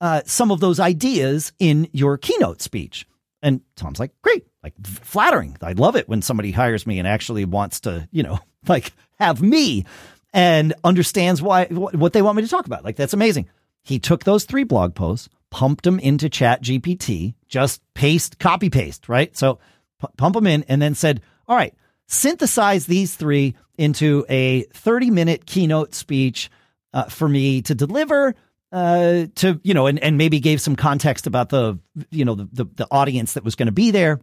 uh, 0.00 0.22
some 0.24 0.52
of 0.52 0.60
those 0.60 0.78
ideas 0.78 1.52
in 1.58 1.88
your 1.92 2.16
keynote 2.16 2.62
speech." 2.62 3.08
And 3.42 3.62
Tom's 3.74 3.98
like, 3.98 4.12
"Great, 4.22 4.46
like 4.62 4.74
flattering. 4.86 5.56
I 5.62 5.72
love 5.72 5.96
it 5.96 6.08
when 6.08 6.22
somebody 6.22 6.52
hires 6.52 6.86
me 6.86 7.00
and 7.00 7.08
actually 7.08 7.44
wants 7.44 7.80
to, 7.80 8.08
you 8.12 8.22
know, 8.22 8.38
like 8.68 8.92
have 9.18 9.42
me 9.42 9.84
and 10.32 10.74
understands 10.84 11.42
why 11.42 11.66
what 11.66 12.12
they 12.12 12.22
want 12.22 12.36
me 12.36 12.42
to 12.42 12.48
talk 12.48 12.66
about. 12.66 12.84
Like 12.84 12.96
that's 12.96 13.12
amazing." 13.12 13.48
He 13.82 13.98
took 13.98 14.24
those 14.24 14.44
three 14.44 14.64
blog 14.64 14.94
posts, 14.94 15.28
pumped 15.50 15.84
them 15.84 15.98
into 15.98 16.28
Chat 16.28 16.62
GPT, 16.62 17.34
just 17.48 17.82
paste, 17.94 18.38
copy 18.38 18.70
paste, 18.70 19.08
right? 19.08 19.36
So 19.36 19.58
pu- 19.98 20.08
pump 20.16 20.34
them 20.34 20.46
in, 20.46 20.64
and 20.64 20.80
then 20.80 20.94
said, 20.94 21.22
"All 21.48 21.56
right, 21.56 21.74
synthesize 22.06 22.86
these 22.86 23.14
three 23.14 23.54
into 23.78 24.24
a 24.28 24.62
30 24.74 25.10
minute 25.10 25.46
keynote 25.46 25.94
speech 25.94 26.50
uh, 26.92 27.04
for 27.04 27.28
me 27.28 27.62
to 27.62 27.74
deliver." 27.74 28.34
Uh, 28.72 29.26
to 29.34 29.60
you 29.64 29.74
know, 29.74 29.88
and, 29.88 29.98
and 29.98 30.16
maybe 30.16 30.38
gave 30.38 30.60
some 30.60 30.76
context 30.76 31.26
about 31.26 31.48
the 31.48 31.76
you 32.10 32.24
know 32.24 32.36
the 32.36 32.48
the, 32.52 32.64
the 32.76 32.86
audience 32.92 33.32
that 33.32 33.42
was 33.42 33.56
going 33.56 33.66
to 33.66 33.72
be 33.72 33.90
there, 33.90 34.20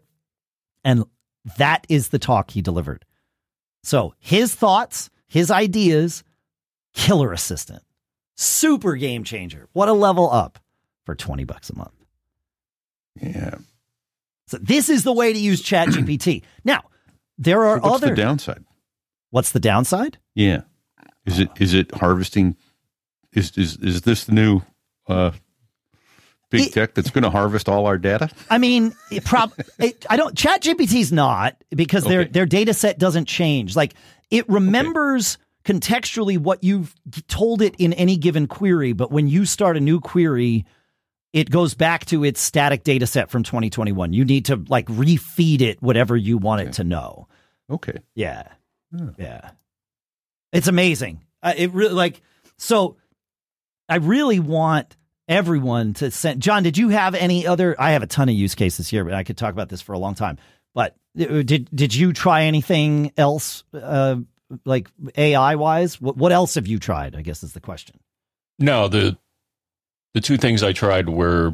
and 0.85 1.03
that 1.57 1.85
is 1.89 2.09
the 2.09 2.19
talk 2.19 2.51
he 2.51 2.61
delivered. 2.61 3.03
So 3.83 4.13
his 4.19 4.53
thoughts, 4.55 5.09
his 5.27 5.51
ideas, 5.51 6.23
killer 6.93 7.33
assistant, 7.33 7.83
super 8.35 8.95
game 8.95 9.23
changer. 9.23 9.67
What 9.73 9.89
a 9.89 9.93
level 9.93 10.31
up 10.31 10.59
for 11.05 11.15
20 11.15 11.43
bucks 11.43 11.69
a 11.69 11.75
month. 11.77 11.93
Yeah. 13.21 13.55
So 14.47 14.57
this 14.57 14.89
is 14.89 15.03
the 15.03 15.13
way 15.13 15.33
to 15.33 15.39
use 15.39 15.61
Chat 15.61 15.89
GPT. 15.89 16.43
Now, 16.63 16.83
there 17.37 17.63
are 17.65 17.77
So 17.77 17.89
what's 17.89 18.03
other 18.03 18.15
the 18.15 18.21
downside? 18.21 18.65
What's 19.29 19.51
the 19.51 19.59
downside? 19.59 20.17
Yeah. 20.35 20.61
Is 21.25 21.39
it 21.39 21.49
is 21.59 21.73
it 21.73 21.93
harvesting? 21.93 22.55
Is 23.33 23.57
is 23.57 23.77
is 23.77 24.01
this 24.01 24.25
the 24.25 24.31
new 24.33 24.61
uh, 25.07 25.31
big 26.49 26.67
It- 26.67 26.73
tech 26.73 26.93
that's 26.93 27.09
going 27.09 27.23
to 27.23 27.29
harvest 27.29 27.67
all 27.69 27.85
our 27.87 27.97
data? 27.97 28.29
I 28.49 28.57
mean, 28.57 28.93
it 29.11 29.25
prob 29.25 29.53
it, 29.79 30.05
I 30.09 30.17
don't 30.17 30.35
Chat 30.37 30.61
GPT's 30.61 31.11
not 31.11 31.55
because 31.69 32.03
their 32.03 32.21
Okay. 32.21 32.31
their 32.31 32.45
data 32.45 32.73
set 32.73 32.97
doesn't 32.99 33.25
change. 33.25 33.75
Like 33.75 33.93
it 34.31 34.47
remembers 34.49 35.37
contextually 35.65 36.37
what 36.37 36.63
you've 36.63 36.93
told 37.27 37.61
it 37.61 37.75
in 37.77 37.91
any 37.93 38.15
given 38.17 38.47
query, 38.47 38.93
but 38.93 39.11
when 39.11 39.27
you 39.27 39.45
start 39.45 39.75
a 39.75 39.81
new 39.81 39.99
query, 39.99 40.65
it 41.33 41.49
goes 41.49 41.73
back 41.73 42.05
to 42.05 42.23
its 42.23 42.39
static 42.39 42.83
data 42.83 43.05
set 43.05 43.29
from 43.29 43.43
2021. 43.43 44.13
You 44.13 44.23
need 44.23 44.45
to 44.45 44.63
like 44.69 44.85
refeed 44.87 45.61
it 45.61 45.81
whatever 45.81 46.15
you 46.15 46.37
want 46.37 46.61
it 46.61 46.73
to 46.73 46.83
know. 46.85 47.27
Okay. 47.69 47.99
Yeah. 48.15 48.43
Hmm. 48.95 49.09
Yeah. 49.17 49.51
It's 50.53 50.67
amazing. 50.69 51.25
Uh, 51.43 51.53
it 51.55 51.71
really 51.73 51.93
like 51.93 52.21
so 52.57 52.95
I 53.89 53.97
really 53.97 54.39
want 54.39 54.95
everyone 55.27 55.93
to 55.95 56.11
send 56.11 56.41
John, 56.41 56.63
did 56.63 56.77
you 56.77 56.89
have 56.89 57.15
any 57.15 57.45
other 57.45 57.75
I 57.79 57.91
have 57.91 58.03
a 58.03 58.07
ton 58.07 58.29
of 58.29 58.35
use 58.35 58.55
cases 58.55 58.87
here, 58.87 59.03
but 59.03 59.13
I 59.13 59.23
could 59.23 59.37
talk 59.37 59.53
about 59.53 59.69
this 59.69 59.81
for 59.81 59.93
a 59.93 59.99
long 59.99 60.15
time. 60.15 60.37
But 60.73 60.95
uh, 61.19 61.41
did 61.43 61.69
did 61.73 61.93
you 61.93 62.13
try 62.13 62.43
anything 62.43 63.11
else 63.17 63.63
uh 63.73 64.17
like 64.65 64.89
AI 65.15 65.55
wise? 65.55 65.99
What 65.99 66.17
what 66.17 66.31
else 66.31 66.55
have 66.55 66.67
you 66.67 66.79
tried? 66.79 67.15
I 67.15 67.21
guess 67.21 67.43
is 67.43 67.53
the 67.53 67.59
question. 67.59 67.99
No, 68.59 68.87
the 68.87 69.17
the 70.13 70.21
two 70.21 70.37
things 70.37 70.63
I 70.63 70.73
tried 70.73 71.09
were 71.09 71.53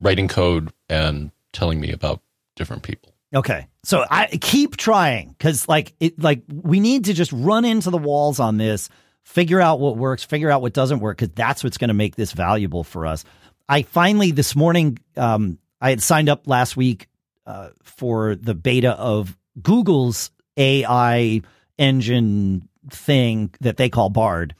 writing 0.00 0.28
code 0.28 0.72
and 0.88 1.30
telling 1.52 1.80
me 1.80 1.92
about 1.92 2.20
different 2.56 2.82
people. 2.82 3.14
Okay. 3.34 3.66
So 3.84 4.04
I 4.10 4.26
keep 4.26 4.76
trying 4.76 5.36
cuz 5.38 5.68
like 5.68 5.94
it 6.00 6.20
like 6.20 6.42
we 6.50 6.80
need 6.80 7.06
to 7.06 7.14
just 7.14 7.32
run 7.32 7.64
into 7.64 7.90
the 7.90 7.98
walls 7.98 8.40
on 8.40 8.58
this, 8.58 8.88
figure 9.22 9.60
out 9.60 9.80
what 9.80 9.96
works, 9.96 10.24
figure 10.24 10.50
out 10.50 10.62
what 10.62 10.72
doesn't 10.72 11.00
work 11.00 11.18
cuz 11.18 11.30
that's 11.34 11.64
what's 11.64 11.78
going 11.78 11.88
to 11.88 11.94
make 11.94 12.16
this 12.16 12.32
valuable 12.32 12.84
for 12.84 13.06
us. 13.06 13.24
I 13.68 13.82
finally 13.82 14.30
this 14.32 14.56
morning 14.56 14.98
um 15.16 15.58
I 15.80 15.90
had 15.90 16.02
signed 16.02 16.28
up 16.28 16.46
last 16.46 16.76
week 16.76 17.08
uh, 17.44 17.70
for 17.82 18.36
the 18.36 18.54
beta 18.54 18.92
of 18.92 19.36
Google's 19.60 20.30
AI 20.56 21.42
engine 21.76 22.68
thing 22.90 23.52
that 23.60 23.76
they 23.76 23.88
call 23.88 24.10
Bard. 24.10 24.54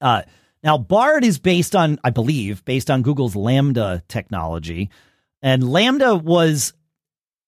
Uh 0.00 0.22
now 0.62 0.78
Bard 0.78 1.24
is 1.24 1.38
based 1.38 1.76
on 1.76 1.98
I 2.04 2.10
believe 2.10 2.64
based 2.64 2.90
on 2.90 3.02
Google's 3.02 3.34
LaMDA 3.34 4.02
technology 4.08 4.90
and 5.42 5.62
LaMDA 5.62 6.22
was 6.22 6.72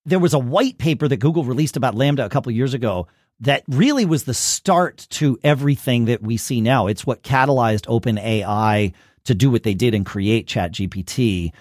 there 0.05 0.19
was 0.19 0.33
a 0.35 0.39
white 0.39 0.79
paper 0.79 1.07
that 1.07 1.19
Google 1.19 1.45
released 1.45 1.77
about 1.77 1.95
LaMDA 1.95 2.25
a 2.25 2.31
couple 2.31 2.51
years 2.53 2.75
ago 2.75 3.07
that 3.41 3.63
really 3.69 4.05
was 4.05 4.25
the 4.25 4.35
start 4.35 5.07
to 5.11 5.39
everything 5.45 6.07
that 6.07 6.23
we 6.23 6.37
see 6.37 6.61
now. 6.61 6.87
It's 6.87 7.07
what 7.07 7.23
catalyzed 7.23 7.87
OpenAI 7.87 8.93
to 9.25 9.35
do 9.35 9.51
what 9.51 9.63
they 9.63 9.75
did 9.75 9.95
and 9.95 10.05
create 10.05 10.47
ChatGPT. 10.47 11.53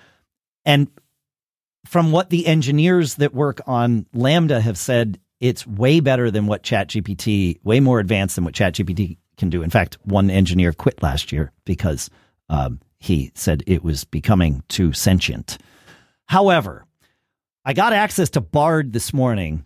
And 0.65 0.87
from 1.85 2.11
what 2.11 2.29
the 2.29 2.47
engineers 2.47 3.15
that 3.15 3.33
work 3.33 3.61
on 3.67 4.05
LaMDA 4.15 4.61
have 4.61 4.77
said, 4.77 5.19
it's 5.39 5.67
way 5.67 5.99
better 5.99 6.31
than 6.31 6.47
what 6.47 6.63
ChatGPT, 6.63 7.59
way 7.63 7.79
more 7.79 7.99
advanced 7.99 8.35
than 8.35 8.45
what 8.45 8.55
ChatGPT 8.55 9.17
can 9.37 9.49
do. 9.49 9.61
In 9.61 9.69
fact, 9.69 9.97
one 10.03 10.29
engineer 10.29 10.73
quit 10.73 11.03
last 11.03 11.31
year 11.31 11.51
because 11.63 12.09
um, 12.49 12.79
he 12.99 13.31
said 13.35 13.63
it 13.67 13.83
was 13.83 14.03
becoming 14.03 14.63
too 14.67 14.93
sentient. 14.93 15.57
However, 16.25 16.85
I 17.63 17.73
got 17.73 17.93
access 17.93 18.31
to 18.31 18.41
Bard 18.41 18.93
this 18.93 19.13
morning. 19.13 19.63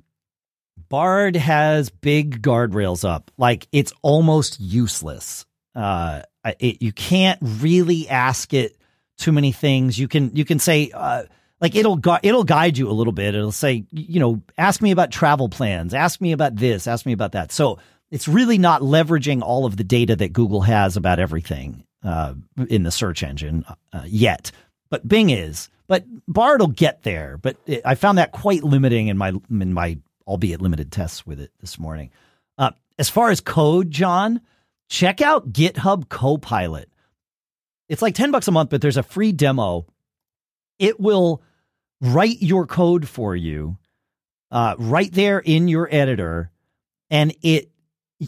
Bard 0.92 1.36
has 1.36 1.90
big 1.90 2.42
guardrails 2.42 3.08
up. 3.08 3.32
Like 3.38 3.68
it's 3.72 3.94
almost 4.02 4.60
useless. 4.60 5.46
Uh, 5.74 6.22
it, 6.60 6.82
you 6.82 6.92
can't 6.92 7.40
really 7.42 8.10
ask 8.10 8.54
it 8.54 8.78
too 9.18 9.32
many 9.32 9.52
things. 9.52 9.98
You 9.98 10.08
can 10.08 10.36
you 10.36 10.46
can 10.46 10.60
say 10.60 10.92
uh, 10.94 11.24
like 11.62 11.76
it'll 11.76 11.96
gu- 11.96 12.20
it'll 12.24 12.44
guide 12.44 12.78
you 12.78 12.90
a 12.90 12.92
little 12.92 13.14
bit. 13.14 13.36
It'll 13.36 13.52
say 13.52 13.86
you 13.92 14.20
know 14.20 14.42
ask 14.58 14.82
me 14.82 14.92
about 14.92 15.12
travel 15.12 15.50
plans. 15.50 15.94
Ask 15.94 16.20
me 16.20 16.34
about 16.34 16.56
this. 16.56 16.88
Ask 16.88 17.06
me 17.06 17.14
about 17.14 17.32
that. 17.32 17.52
So 17.52 17.80
it's 18.12 18.28
really 18.28 18.58
not 18.58 18.82
leveraging 18.82 19.42
all 19.42 19.66
of 19.66 19.78
the 19.78 19.86
data 19.86 20.16
that 20.18 20.34
Google 20.34 20.62
has 20.62 20.98
about 20.98 21.20
everything 21.20 21.86
uh, 22.04 22.34
in 22.68 22.84
the 22.84 22.92
search 22.92 23.24
engine 23.24 23.64
uh, 23.94 24.04
yet. 24.06 24.52
But 24.90 25.08
Bing 25.08 25.30
is. 25.30 25.70
But 25.88 26.06
Bard 26.28 26.60
will 26.60 26.68
get 26.68 27.04
there. 27.04 27.38
But 27.38 27.58
it, 27.66 27.82
I 27.86 27.96
found 27.96 28.18
that 28.18 28.32
quite 28.32 28.64
limiting 28.64 29.08
in 29.08 29.18
my 29.18 29.32
in 29.50 29.74
my 29.74 29.98
albeit 30.28 30.62
limited 30.62 30.92
tests 30.92 31.26
with 31.26 31.40
it 31.40 31.52
this 31.60 31.80
morning. 31.80 32.12
Uh, 32.58 32.72
as 32.98 33.10
far 33.10 33.30
as 33.30 33.42
code, 33.42 33.92
John, 33.92 34.42
check 34.90 35.22
out 35.22 35.52
GitHub 35.52 36.10
Copilot. 36.10 36.90
It's 37.90 38.02
like 38.02 38.16
ten 38.16 38.32
bucks 38.32 38.48
a 38.48 38.52
month, 38.52 38.70
but 38.70 38.82
there's 38.82 38.98
a 38.98 39.04
free 39.04 39.32
demo. 39.32 39.86
It 40.80 41.00
will 41.00 41.42
write 42.00 42.42
your 42.42 42.66
code 42.66 43.08
for 43.08 43.36
you, 43.36 43.78
uh, 44.50 44.76
right 44.78 45.12
there 45.12 45.40
in 45.40 45.68
your 45.68 45.88
editor, 45.92 46.52
and 47.10 47.36
it 47.42 47.72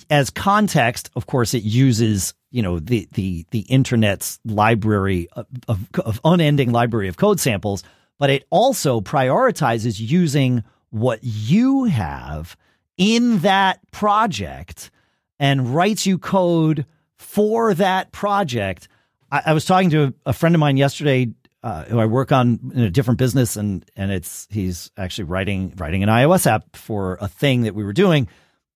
as 0.09 0.29
context, 0.29 1.09
of 1.15 1.27
course, 1.27 1.53
it 1.53 1.63
uses 1.63 2.33
you 2.51 2.61
know 2.61 2.79
the 2.79 3.07
the 3.13 3.45
the 3.51 3.61
internet's 3.61 4.39
library 4.45 5.27
of, 5.33 5.47
of, 5.67 5.87
of 6.05 6.21
unending 6.23 6.71
library 6.71 7.07
of 7.07 7.17
code 7.17 7.39
samples, 7.39 7.83
but 8.19 8.29
it 8.29 8.45
also 8.49 9.01
prioritizes 9.01 9.99
using 9.99 10.63
what 10.93 11.19
you 11.23 11.85
have 11.85 12.55
in 12.97 13.39
that 13.39 13.79
project 13.89 14.91
and 15.39 15.73
writes 15.73 16.05
you 16.05 16.19
code 16.19 16.85
for 17.17 17.73
that 17.73 18.11
project. 18.11 18.87
I, 19.31 19.41
I 19.47 19.53
was 19.53 19.65
talking 19.65 19.89
to 19.89 20.03
a, 20.03 20.13
a 20.27 20.33
friend 20.33 20.53
of 20.53 20.59
mine 20.59 20.77
yesterday 20.77 21.33
uh, 21.63 21.85
who 21.85 21.99
I 21.99 22.05
work 22.05 22.31
on 22.31 22.71
in 22.75 22.81
a 22.81 22.91
different 22.91 23.17
business, 23.17 23.57
and 23.57 23.83
and 23.95 24.11
it's 24.11 24.47
he's 24.51 24.91
actually 24.95 25.23
writing 25.23 25.73
writing 25.77 26.03
an 26.03 26.09
iOS 26.09 26.45
app 26.45 26.75
for 26.75 27.17
a 27.19 27.27
thing 27.27 27.63
that 27.63 27.73
we 27.73 27.83
were 27.83 27.93
doing, 27.93 28.27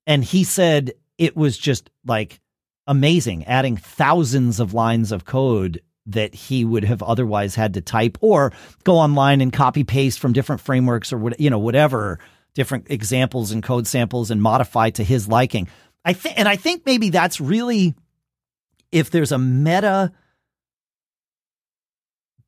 and 0.07 0.23
he 0.23 0.43
said 0.43 0.93
it 1.19 1.35
was 1.35 1.55
just 1.55 1.91
like 2.03 2.39
amazing, 2.87 3.45
adding 3.45 3.77
thousands 3.77 4.59
of 4.59 4.73
lines 4.73 5.11
of 5.11 5.25
code 5.25 5.81
that 6.07 6.33
he 6.33 6.65
would 6.65 6.83
have 6.83 7.03
otherwise 7.03 7.55
had 7.55 7.73
to 7.75 7.81
type 7.81 8.17
or 8.21 8.51
go 8.83 8.95
online 8.95 9.41
and 9.41 9.53
copy 9.53 9.83
paste 9.83 10.19
from 10.19 10.33
different 10.33 10.61
frameworks 10.61 11.13
or 11.13 11.17
what 11.17 11.39
you 11.39 11.49
know 11.49 11.59
whatever 11.59 12.19
different 12.53 12.87
examples 12.89 13.51
and 13.51 13.61
code 13.61 13.85
samples 13.85 14.31
and 14.31 14.41
modify 14.41 14.89
to 14.89 15.03
his 15.03 15.27
liking. 15.27 15.67
I 16.03 16.13
think 16.13 16.39
and 16.39 16.47
I 16.47 16.55
think 16.55 16.85
maybe 16.85 17.09
that's 17.09 17.39
really 17.39 17.93
if 18.91 19.11
there's 19.11 19.31
a 19.31 19.37
meta 19.37 20.11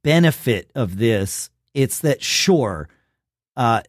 benefit 0.03 0.71
of 0.75 0.97
this, 0.97 1.49
it's 1.73 1.99
that 1.99 2.23
sure, 2.23 2.89
uh, 3.55 3.81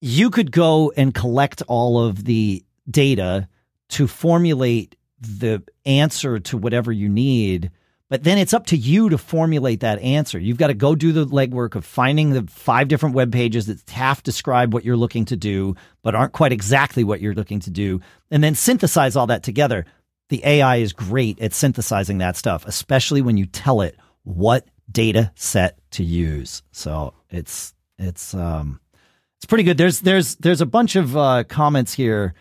you 0.00 0.30
could 0.30 0.52
go 0.52 0.92
and 0.96 1.14
collect 1.14 1.62
all 1.68 2.04
of 2.04 2.24
the 2.24 2.64
data 2.90 3.48
to 3.90 4.06
formulate 4.06 4.96
the 5.20 5.62
answer 5.84 6.38
to 6.38 6.56
whatever 6.56 6.92
you 6.92 7.08
need. 7.08 7.70
But 8.08 8.24
then 8.24 8.38
it's 8.38 8.54
up 8.54 8.66
to 8.66 8.76
you 8.76 9.10
to 9.10 9.18
formulate 9.18 9.80
that 9.80 10.00
answer. 10.00 10.38
You've 10.38 10.56
got 10.56 10.68
to 10.68 10.74
go 10.74 10.94
do 10.94 11.12
the 11.12 11.26
legwork 11.26 11.74
of 11.74 11.84
finding 11.84 12.30
the 12.30 12.46
five 12.50 12.88
different 12.88 13.14
web 13.14 13.32
pages 13.32 13.66
that 13.66 13.88
half 13.90 14.22
describe 14.22 14.72
what 14.72 14.84
you're 14.84 14.96
looking 14.96 15.26
to 15.26 15.36
do, 15.36 15.76
but 16.02 16.14
aren't 16.14 16.32
quite 16.32 16.52
exactly 16.52 17.04
what 17.04 17.20
you're 17.20 17.34
looking 17.34 17.60
to 17.60 17.70
do, 17.70 18.00
and 18.30 18.42
then 18.42 18.54
synthesize 18.54 19.14
all 19.14 19.26
that 19.26 19.42
together. 19.42 19.84
The 20.30 20.42
AI 20.44 20.76
is 20.76 20.92
great 20.92 21.40
at 21.40 21.52
synthesizing 21.52 22.18
that 22.18 22.36
stuff, 22.36 22.64
especially 22.66 23.20
when 23.20 23.36
you 23.36 23.46
tell 23.46 23.82
it 23.82 23.96
what 24.24 24.66
data 24.90 25.32
set 25.34 25.78
to 25.92 26.04
use. 26.04 26.62
So 26.72 27.14
it's 27.30 27.74
it's 27.98 28.32
um 28.34 28.80
it's 29.36 29.46
pretty 29.46 29.64
good. 29.64 29.78
There's 29.78 30.00
there's 30.00 30.36
there's 30.36 30.60
a 30.60 30.66
bunch 30.66 30.96
of 30.96 31.16
uh, 31.16 31.44
comments 31.44 31.92
here 31.92 32.34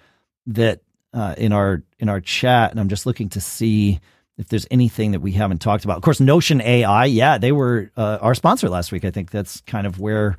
that 0.47 0.81
uh, 1.13 1.35
in 1.37 1.51
our 1.51 1.83
in 1.99 2.09
our 2.09 2.21
chat, 2.21 2.71
and 2.71 2.79
I'm 2.79 2.89
just 2.89 3.05
looking 3.05 3.29
to 3.29 3.41
see 3.41 3.99
if 4.37 4.47
there's 4.49 4.67
anything 4.71 5.11
that 5.11 5.19
we 5.19 5.31
haven't 5.31 5.59
talked 5.61 5.83
about. 5.83 5.97
Of 5.97 6.03
course, 6.03 6.19
Notion 6.19 6.61
AI, 6.61 7.05
yeah, 7.05 7.37
they 7.37 7.51
were 7.51 7.91
uh, 7.97 8.19
our 8.21 8.35
sponsor 8.35 8.69
last 8.69 8.91
week. 8.91 9.03
I 9.05 9.11
think 9.11 9.31
that's 9.31 9.61
kind 9.61 9.87
of 9.87 9.99
where 9.99 10.37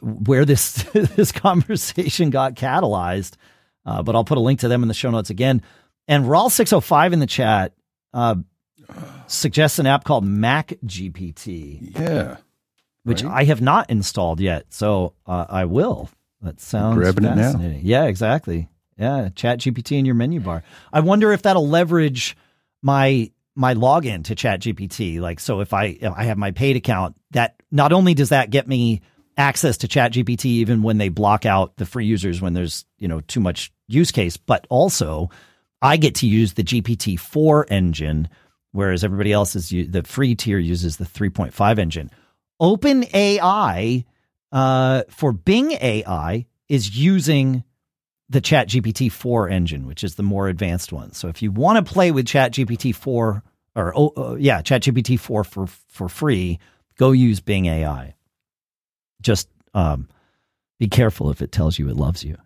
where 0.00 0.44
this 0.44 0.82
this 0.92 1.32
conversation 1.32 2.30
got 2.30 2.54
catalyzed. 2.54 3.34
Uh, 3.84 4.02
but 4.02 4.14
I'll 4.14 4.24
put 4.24 4.38
a 4.38 4.40
link 4.42 4.60
to 4.60 4.68
them 4.68 4.82
in 4.82 4.88
the 4.88 4.94
show 4.94 5.10
notes 5.10 5.30
again. 5.30 5.60
And 6.06 6.24
Rawl 6.24 6.50
six 6.50 6.70
hundred 6.70 6.82
five 6.82 7.12
in 7.12 7.18
the 7.18 7.26
chat 7.26 7.72
uh, 8.14 8.36
suggests 9.26 9.78
an 9.78 9.86
app 9.86 10.04
called 10.04 10.24
Mac 10.24 10.74
GPT, 10.84 11.98
Yeah. 11.98 12.36
which 13.04 13.22
Right. 13.22 13.40
I 13.40 13.44
have 13.44 13.60
not 13.60 13.90
installed 13.90 14.40
yet. 14.40 14.66
So 14.70 15.14
uh, 15.26 15.46
I 15.48 15.64
will. 15.64 16.10
That 16.42 16.60
sounds 16.60 16.96
Grabbing 16.98 17.24
fascinating. 17.24 17.80
Yeah, 17.84 18.04
exactly. 18.04 18.68
Yeah, 18.98 19.30
Chat 19.34 19.58
GPT 19.60 19.98
in 19.98 20.04
your 20.04 20.14
menu 20.14 20.38
bar. 20.40 20.62
I 20.92 21.00
wonder 21.00 21.32
if 21.32 21.42
that'll 21.42 21.68
leverage 21.68 22.36
my 22.82 23.30
my 23.54 23.74
login 23.74 24.24
to 24.24 24.34
ChatGPT. 24.34 25.20
Like, 25.20 25.40
so 25.40 25.60
if 25.60 25.72
I 25.72 25.96
if 26.00 26.12
I 26.14 26.24
have 26.24 26.38
my 26.38 26.50
paid 26.50 26.76
account, 26.76 27.16
that 27.30 27.56
not 27.70 27.92
only 27.92 28.14
does 28.14 28.30
that 28.30 28.50
get 28.50 28.66
me 28.66 29.02
access 29.36 29.78
to 29.78 29.88
ChatGPT 29.88 30.44
even 30.46 30.82
when 30.82 30.98
they 30.98 31.08
block 31.08 31.46
out 31.46 31.76
the 31.76 31.86
free 31.86 32.04
users 32.04 32.42
when 32.42 32.52
there's 32.52 32.84
you 32.98 33.08
know 33.08 33.20
too 33.20 33.40
much 33.40 33.72
use 33.88 34.10
case, 34.10 34.36
but 34.36 34.66
also 34.68 35.30
I 35.80 35.96
get 35.96 36.16
to 36.16 36.26
use 36.26 36.54
the 36.54 36.64
GPT 36.64 37.18
four 37.18 37.66
engine, 37.70 38.28
whereas 38.72 39.04
everybody 39.04 39.32
else 39.32 39.56
is 39.56 39.70
the 39.70 40.02
free 40.04 40.34
tier 40.34 40.58
uses 40.58 40.96
the 40.96 41.04
three 41.04 41.30
point 41.30 41.54
five 41.54 41.78
engine. 41.78 42.10
Open 42.60 43.04
AI 43.12 44.04
uh, 44.52 45.02
for 45.08 45.32
Bing 45.32 45.72
AI 45.72 46.46
is 46.68 46.96
using 46.96 47.64
the 48.32 48.40
Chat 48.40 48.68
GPT 48.68 49.12
4 49.12 49.48
engine, 49.48 49.86
which 49.86 50.02
is 50.02 50.14
the 50.16 50.22
more 50.22 50.48
advanced 50.48 50.92
one. 50.92 51.12
So 51.12 51.28
if 51.28 51.42
you 51.42 51.52
want 51.52 51.84
to 51.84 51.92
play 51.92 52.10
with 52.10 52.26
Chat 52.26 52.52
GPT 52.52 52.94
4 52.94 53.42
or 53.76 53.92
oh, 53.96 54.12
uh, 54.16 54.36
yeah, 54.36 54.62
Chat 54.62 54.82
GPT 54.82 55.18
4 55.18 55.44
for 55.44 55.66
for 55.66 56.08
free, 56.08 56.58
go 56.96 57.12
use 57.12 57.40
Bing 57.40 57.66
AI. 57.66 58.14
Just 59.20 59.48
um, 59.74 60.08
be 60.78 60.88
careful 60.88 61.30
if 61.30 61.42
it 61.42 61.52
tells 61.52 61.78
you 61.78 61.88
it 61.88 61.96
loves 61.96 62.24
you. 62.24 62.36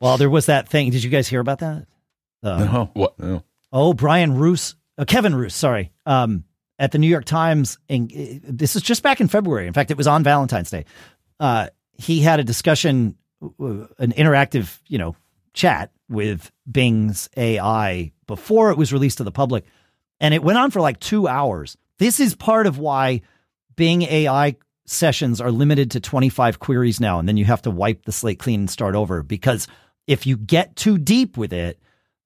well, 0.00 0.18
there 0.18 0.30
was 0.30 0.46
that 0.46 0.68
thing. 0.68 0.90
Did 0.90 1.04
you 1.04 1.10
guys 1.10 1.28
hear 1.28 1.40
about 1.40 1.60
that? 1.60 1.86
Um, 2.42 2.60
no. 2.60 2.90
What? 2.94 3.18
No. 3.18 3.42
Oh, 3.72 3.92
Brian 3.92 4.36
Roose, 4.36 4.76
uh, 4.98 5.04
Kevin 5.04 5.34
Roose, 5.34 5.54
sorry. 5.54 5.92
Um, 6.06 6.44
at 6.78 6.90
the 6.90 6.98
New 6.98 7.08
York 7.08 7.24
Times, 7.24 7.78
and 7.88 8.10
uh, 8.12 8.48
this 8.48 8.76
is 8.76 8.82
just 8.82 9.02
back 9.02 9.20
in 9.20 9.28
February. 9.28 9.66
In 9.66 9.72
fact, 9.72 9.90
it 9.90 9.96
was 9.96 10.06
on 10.06 10.24
Valentine's 10.24 10.70
Day. 10.70 10.86
Uh, 11.38 11.68
he 11.92 12.20
had 12.20 12.40
a 12.40 12.44
discussion 12.44 13.16
an 13.98 14.12
interactive, 14.12 14.78
you 14.88 14.98
know, 14.98 15.16
chat 15.52 15.90
with 16.08 16.50
Bing's 16.70 17.28
AI 17.36 18.12
before 18.26 18.70
it 18.70 18.78
was 18.78 18.92
released 18.92 19.18
to 19.18 19.24
the 19.24 19.32
public. 19.32 19.64
And 20.20 20.34
it 20.34 20.42
went 20.42 20.58
on 20.58 20.70
for 20.70 20.80
like 20.80 21.00
two 21.00 21.28
hours. 21.28 21.76
This 21.98 22.20
is 22.20 22.34
part 22.34 22.66
of 22.66 22.78
why 22.78 23.22
Bing 23.76 24.02
AI 24.02 24.56
sessions 24.86 25.40
are 25.40 25.50
limited 25.50 25.92
to 25.92 26.00
25 26.00 26.58
queries 26.58 27.00
now. 27.00 27.18
And 27.18 27.28
then 27.28 27.36
you 27.36 27.44
have 27.44 27.62
to 27.62 27.70
wipe 27.70 28.04
the 28.04 28.12
slate 28.12 28.38
clean 28.38 28.60
and 28.60 28.70
start 28.70 28.94
over 28.94 29.22
because 29.22 29.66
if 30.06 30.26
you 30.26 30.36
get 30.36 30.76
too 30.76 30.98
deep 30.98 31.36
with 31.36 31.52
it, 31.52 31.80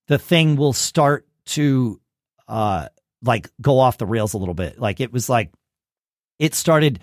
the 0.09 0.19
thing 0.19 0.57
will 0.57 0.73
start 0.73 1.27
to 1.47 2.01
uh 2.49 2.89
like 3.23 3.51
go 3.61 3.79
off 3.79 3.99
the 3.99 4.07
rails 4.07 4.35
a 4.35 4.39
little 4.39 4.55
bit. 4.55 4.79
Like 4.79 5.01
it 5.01 5.13
was 5.13 5.29
like 5.29 5.51
it 6.39 6.55
started 6.55 7.01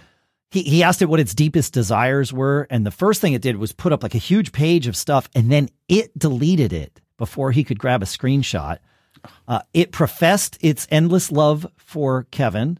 he, 0.51 0.63
he 0.63 0.83
asked 0.83 1.01
it 1.01 1.09
what 1.09 1.19
its 1.19 1.33
deepest 1.33 1.73
desires 1.73 2.31
were. 2.31 2.67
And 2.69 2.85
the 2.85 2.91
first 2.91 3.21
thing 3.21 3.33
it 3.33 3.41
did 3.41 3.57
was 3.57 3.71
put 3.71 3.93
up 3.93 4.03
like 4.03 4.15
a 4.15 4.19
huge 4.19 4.51
page 4.51 4.87
of 4.87 4.95
stuff 4.95 5.29
and 5.35 5.51
then 5.51 5.69
it 5.87 6.17
deleted 6.17 6.73
it 6.73 7.01
before 7.17 7.51
he 7.51 7.63
could 7.63 7.79
grab 7.79 8.01
a 8.03 8.05
screenshot. 8.05 8.79
Uh, 9.47 9.61
it 9.73 9.91
professed 9.91 10.57
its 10.61 10.87
endless 10.91 11.31
love 11.31 11.65
for 11.77 12.27
Kevin 12.31 12.79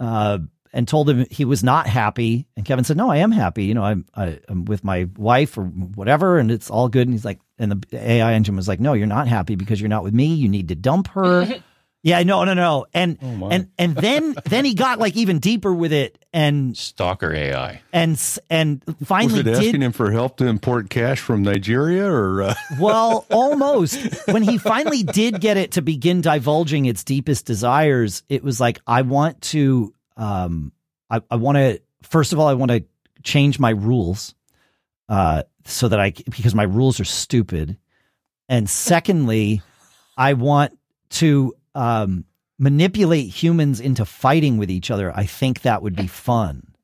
uh, 0.00 0.38
and 0.72 0.88
told 0.88 1.08
him 1.08 1.26
he 1.30 1.44
was 1.44 1.62
not 1.62 1.86
happy. 1.86 2.46
And 2.56 2.64
Kevin 2.64 2.84
said, 2.84 2.96
No, 2.96 3.10
I 3.10 3.18
am 3.18 3.30
happy. 3.30 3.64
You 3.64 3.74
know, 3.74 3.84
I'm, 3.84 4.04
I, 4.14 4.40
am 4.48 4.64
with 4.64 4.82
my 4.82 5.08
wife 5.16 5.56
or 5.56 5.64
whatever, 5.64 6.38
and 6.38 6.50
it's 6.50 6.70
all 6.70 6.88
good. 6.88 7.06
And 7.06 7.14
he's 7.14 7.24
like, 7.24 7.40
and 7.58 7.72
the 7.72 8.10
AI 8.10 8.32
engine 8.32 8.56
was 8.56 8.68
like, 8.68 8.80
No, 8.80 8.92
you're 8.92 9.06
not 9.06 9.28
happy 9.28 9.54
because 9.54 9.80
you're 9.80 9.88
not 9.88 10.04
with 10.04 10.14
me. 10.14 10.26
You 10.26 10.48
need 10.48 10.68
to 10.68 10.74
dump 10.74 11.08
her. 11.08 11.46
Yeah, 12.02 12.22
no, 12.22 12.44
no, 12.44 12.54
no. 12.54 12.86
And 12.94 13.18
oh 13.20 13.48
and 13.50 13.70
and 13.76 13.96
then 13.96 14.36
then 14.44 14.64
he 14.64 14.74
got 14.74 14.98
like 14.98 15.16
even 15.16 15.40
deeper 15.40 15.72
with 15.74 15.92
it 15.92 16.24
and 16.32 16.76
stalker 16.76 17.32
AI. 17.32 17.82
And 17.92 18.20
and 18.48 18.82
finally 19.04 19.42
was 19.42 19.46
it 19.46 19.48
asking 19.48 19.82
him 19.82 19.92
for 19.92 20.10
help 20.10 20.36
to 20.36 20.46
import 20.46 20.90
cash 20.90 21.20
from 21.20 21.42
Nigeria 21.42 22.06
or 22.06 22.42
uh... 22.42 22.54
Well, 22.80 23.26
almost. 23.30 23.98
when 24.28 24.42
he 24.42 24.58
finally 24.58 25.02
did 25.02 25.40
get 25.40 25.56
it 25.56 25.72
to 25.72 25.82
begin 25.82 26.20
divulging 26.20 26.86
its 26.86 27.02
deepest 27.02 27.46
desires, 27.46 28.22
it 28.28 28.44
was 28.44 28.60
like 28.60 28.78
I 28.86 29.02
want 29.02 29.40
to 29.42 29.92
um 30.16 30.72
I 31.10 31.20
I 31.30 31.36
want 31.36 31.56
to 31.56 31.80
first 32.02 32.32
of 32.32 32.38
all 32.38 32.46
I 32.46 32.54
want 32.54 32.70
to 32.70 32.84
change 33.24 33.58
my 33.58 33.70
rules 33.70 34.36
uh 35.08 35.42
so 35.64 35.88
that 35.88 35.98
I 35.98 36.12
because 36.12 36.54
my 36.54 36.62
rules 36.62 37.00
are 37.00 37.04
stupid. 37.04 37.76
And 38.48 38.70
secondly, 38.70 39.60
I 40.16 40.32
want 40.32 40.78
to 41.10 41.54
um, 41.78 42.24
manipulate 42.58 43.28
humans 43.28 43.78
into 43.78 44.04
fighting 44.04 44.58
with 44.58 44.70
each 44.70 44.90
other, 44.90 45.16
I 45.16 45.24
think 45.24 45.62
that 45.62 45.80
would 45.80 45.94
be 45.94 46.08
fun. 46.08 46.74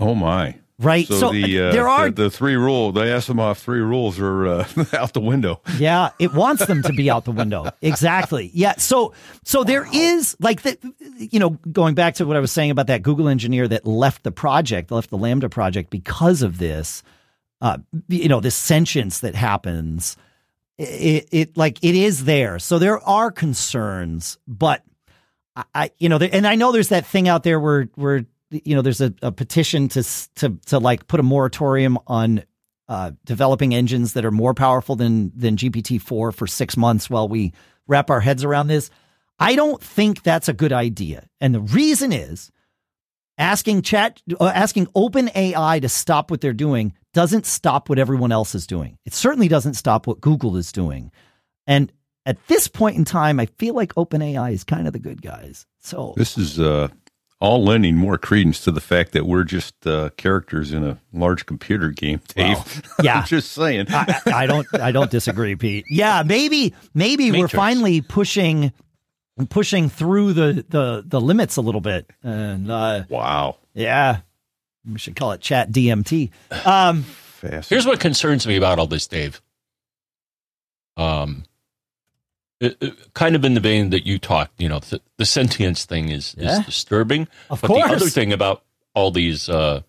Oh 0.00 0.14
my! 0.14 0.56
Right. 0.80 1.06
So, 1.06 1.18
so 1.18 1.32
the, 1.32 1.60
uh, 1.60 1.72
there 1.72 1.88
are 1.88 2.10
the, 2.10 2.24
the, 2.24 2.30
three 2.30 2.54
rules. 2.54 2.94
The 2.94 3.00
Asimov 3.00 3.58
three 3.58 3.80
rules 3.80 4.18
are 4.20 4.46
uh, 4.46 4.68
out 4.92 5.12
the 5.12 5.20
window. 5.20 5.60
Yeah, 5.76 6.10
it 6.18 6.32
wants 6.34 6.66
them 6.66 6.82
to 6.82 6.92
be 6.92 7.10
out 7.10 7.24
the 7.24 7.32
window. 7.32 7.70
Exactly. 7.82 8.50
Yeah. 8.54 8.74
So 8.76 9.14
so 9.44 9.64
there 9.64 9.84
wow. 9.84 9.90
is 9.92 10.36
like 10.40 10.62
the 10.62 10.76
you 11.16 11.38
know 11.38 11.50
going 11.50 11.94
back 11.94 12.14
to 12.14 12.26
what 12.26 12.36
I 12.36 12.40
was 12.40 12.52
saying 12.52 12.70
about 12.70 12.88
that 12.88 13.02
Google 13.02 13.28
engineer 13.28 13.66
that 13.68 13.86
left 13.86 14.24
the 14.24 14.32
project, 14.32 14.90
left 14.90 15.10
the 15.10 15.18
LaMDA 15.18 15.50
project 15.50 15.90
because 15.90 16.42
of 16.42 16.58
this. 16.58 17.02
Uh, 17.60 17.78
you 18.08 18.28
know, 18.28 18.38
this 18.38 18.54
sentience 18.54 19.20
that 19.20 19.34
happens 19.34 20.16
it, 20.78 21.28
it 21.32 21.56
like 21.56 21.82
it 21.82 21.94
is 21.94 22.24
there. 22.24 22.58
So 22.58 22.78
there 22.78 23.00
are 23.00 23.30
concerns, 23.30 24.38
but 24.46 24.82
I, 25.74 25.90
you 25.98 26.08
know, 26.08 26.18
and 26.18 26.46
I 26.46 26.54
know 26.54 26.72
there's 26.72 26.88
that 26.88 27.06
thing 27.06 27.28
out 27.28 27.42
there 27.42 27.58
where 27.58 27.88
where 27.96 28.24
you 28.50 28.76
know 28.76 28.82
there's 28.82 29.00
a, 29.00 29.12
a 29.22 29.32
petition 29.32 29.88
to 29.88 30.02
to 30.36 30.56
to 30.66 30.78
like 30.78 31.06
put 31.08 31.20
a 31.20 31.24
moratorium 31.24 31.98
on 32.06 32.44
uh, 32.88 33.12
developing 33.24 33.74
engines 33.74 34.12
that 34.12 34.24
are 34.24 34.30
more 34.30 34.54
powerful 34.54 34.94
than 34.96 35.32
than 35.34 35.56
GPT 35.56 36.00
four 36.00 36.30
for 36.32 36.46
six 36.46 36.76
months 36.76 37.10
while 37.10 37.28
we 37.28 37.52
wrap 37.86 38.08
our 38.10 38.20
heads 38.20 38.44
around 38.44 38.68
this. 38.68 38.90
I 39.40 39.56
don't 39.56 39.82
think 39.82 40.22
that's 40.22 40.48
a 40.48 40.52
good 40.52 40.72
idea, 40.72 41.28
and 41.40 41.54
the 41.54 41.60
reason 41.60 42.12
is 42.12 42.52
asking 43.36 43.82
chat 43.82 44.22
uh, 44.38 44.52
asking 44.54 44.88
open 44.94 45.30
ai 45.34 45.80
to 45.80 45.88
stop 45.88 46.30
what 46.30 46.40
they're 46.40 46.52
doing 46.52 46.92
doesn't 47.18 47.46
stop 47.46 47.88
what 47.88 47.98
everyone 47.98 48.30
else 48.30 48.54
is 48.54 48.64
doing. 48.64 48.96
It 49.04 49.12
certainly 49.12 49.48
doesn't 49.48 49.74
stop 49.74 50.06
what 50.06 50.20
google 50.20 50.56
is 50.56 50.70
doing. 50.70 51.10
And 51.66 51.92
at 52.24 52.38
this 52.46 52.68
point 52.68 52.96
in 52.96 53.04
time 53.04 53.40
i 53.40 53.46
feel 53.46 53.74
like 53.74 53.92
open 53.96 54.22
ai 54.22 54.50
is 54.50 54.62
kind 54.62 54.86
of 54.86 54.92
the 54.92 55.00
good 55.00 55.20
guys. 55.20 55.66
So 55.80 56.14
this 56.16 56.38
is 56.38 56.60
uh, 56.60 56.86
all 57.40 57.64
lending 57.64 57.96
more 57.96 58.18
credence 58.18 58.60
to 58.60 58.70
the 58.70 58.80
fact 58.80 59.10
that 59.14 59.26
we're 59.26 59.42
just 59.42 59.84
uh, 59.84 60.10
characters 60.16 60.70
in 60.72 60.84
a 60.84 61.00
large 61.12 61.44
computer 61.44 61.88
game 61.88 62.20
dave. 62.36 62.54
Well, 62.56 62.66
yeah 63.02 63.24
just 63.24 63.50
saying. 63.50 63.86
I, 63.88 64.20
I, 64.26 64.46
don't 64.46 64.66
i 64.74 64.92
don't 64.92 65.10
disagree 65.10 65.56
pete. 65.56 65.86
Yeah 65.90 66.22
maybe 66.24 66.72
maybe 66.94 67.32
Matrix. 67.32 67.52
we're 67.52 67.56
finally 67.56 68.00
pushing 68.00 68.72
pushing 69.50 69.88
through 69.88 70.34
the 70.34 70.64
the 70.68 71.02
the 71.04 71.20
limits 71.20 71.56
a 71.56 71.62
little 71.62 71.80
bit. 71.80 72.08
And 72.22 72.70
uh, 72.70 73.06
wow, 73.08 73.56
yeah, 73.74 74.20
we 74.90 74.98
should 74.98 75.16
call 75.16 75.32
it 75.32 75.40
Chat 75.40 75.70
DMT. 75.70 76.30
Um, 76.64 77.04
Here's 77.40 77.86
what 77.86 78.00
concerns 78.00 78.46
me 78.46 78.56
about 78.56 78.78
all 78.78 78.86
this, 78.86 79.06
Dave. 79.06 79.40
Um, 80.96 81.44
it, 82.60 82.76
it, 82.80 83.14
kind 83.14 83.36
of 83.36 83.44
in 83.44 83.54
the 83.54 83.60
vein 83.60 83.90
that 83.90 84.04
you 84.04 84.18
talked, 84.18 84.60
you 84.60 84.68
know, 84.68 84.80
the, 84.80 85.00
the 85.16 85.24
sentience 85.24 85.84
thing 85.84 86.08
is 86.08 86.34
yeah. 86.36 86.58
is 86.58 86.66
disturbing. 86.66 87.28
Of 87.50 87.60
but 87.60 87.68
course. 87.68 87.88
the 87.88 87.94
other 87.94 88.08
thing 88.08 88.32
about 88.32 88.64
all 88.94 89.12
these 89.12 89.48
uh, 89.48 89.82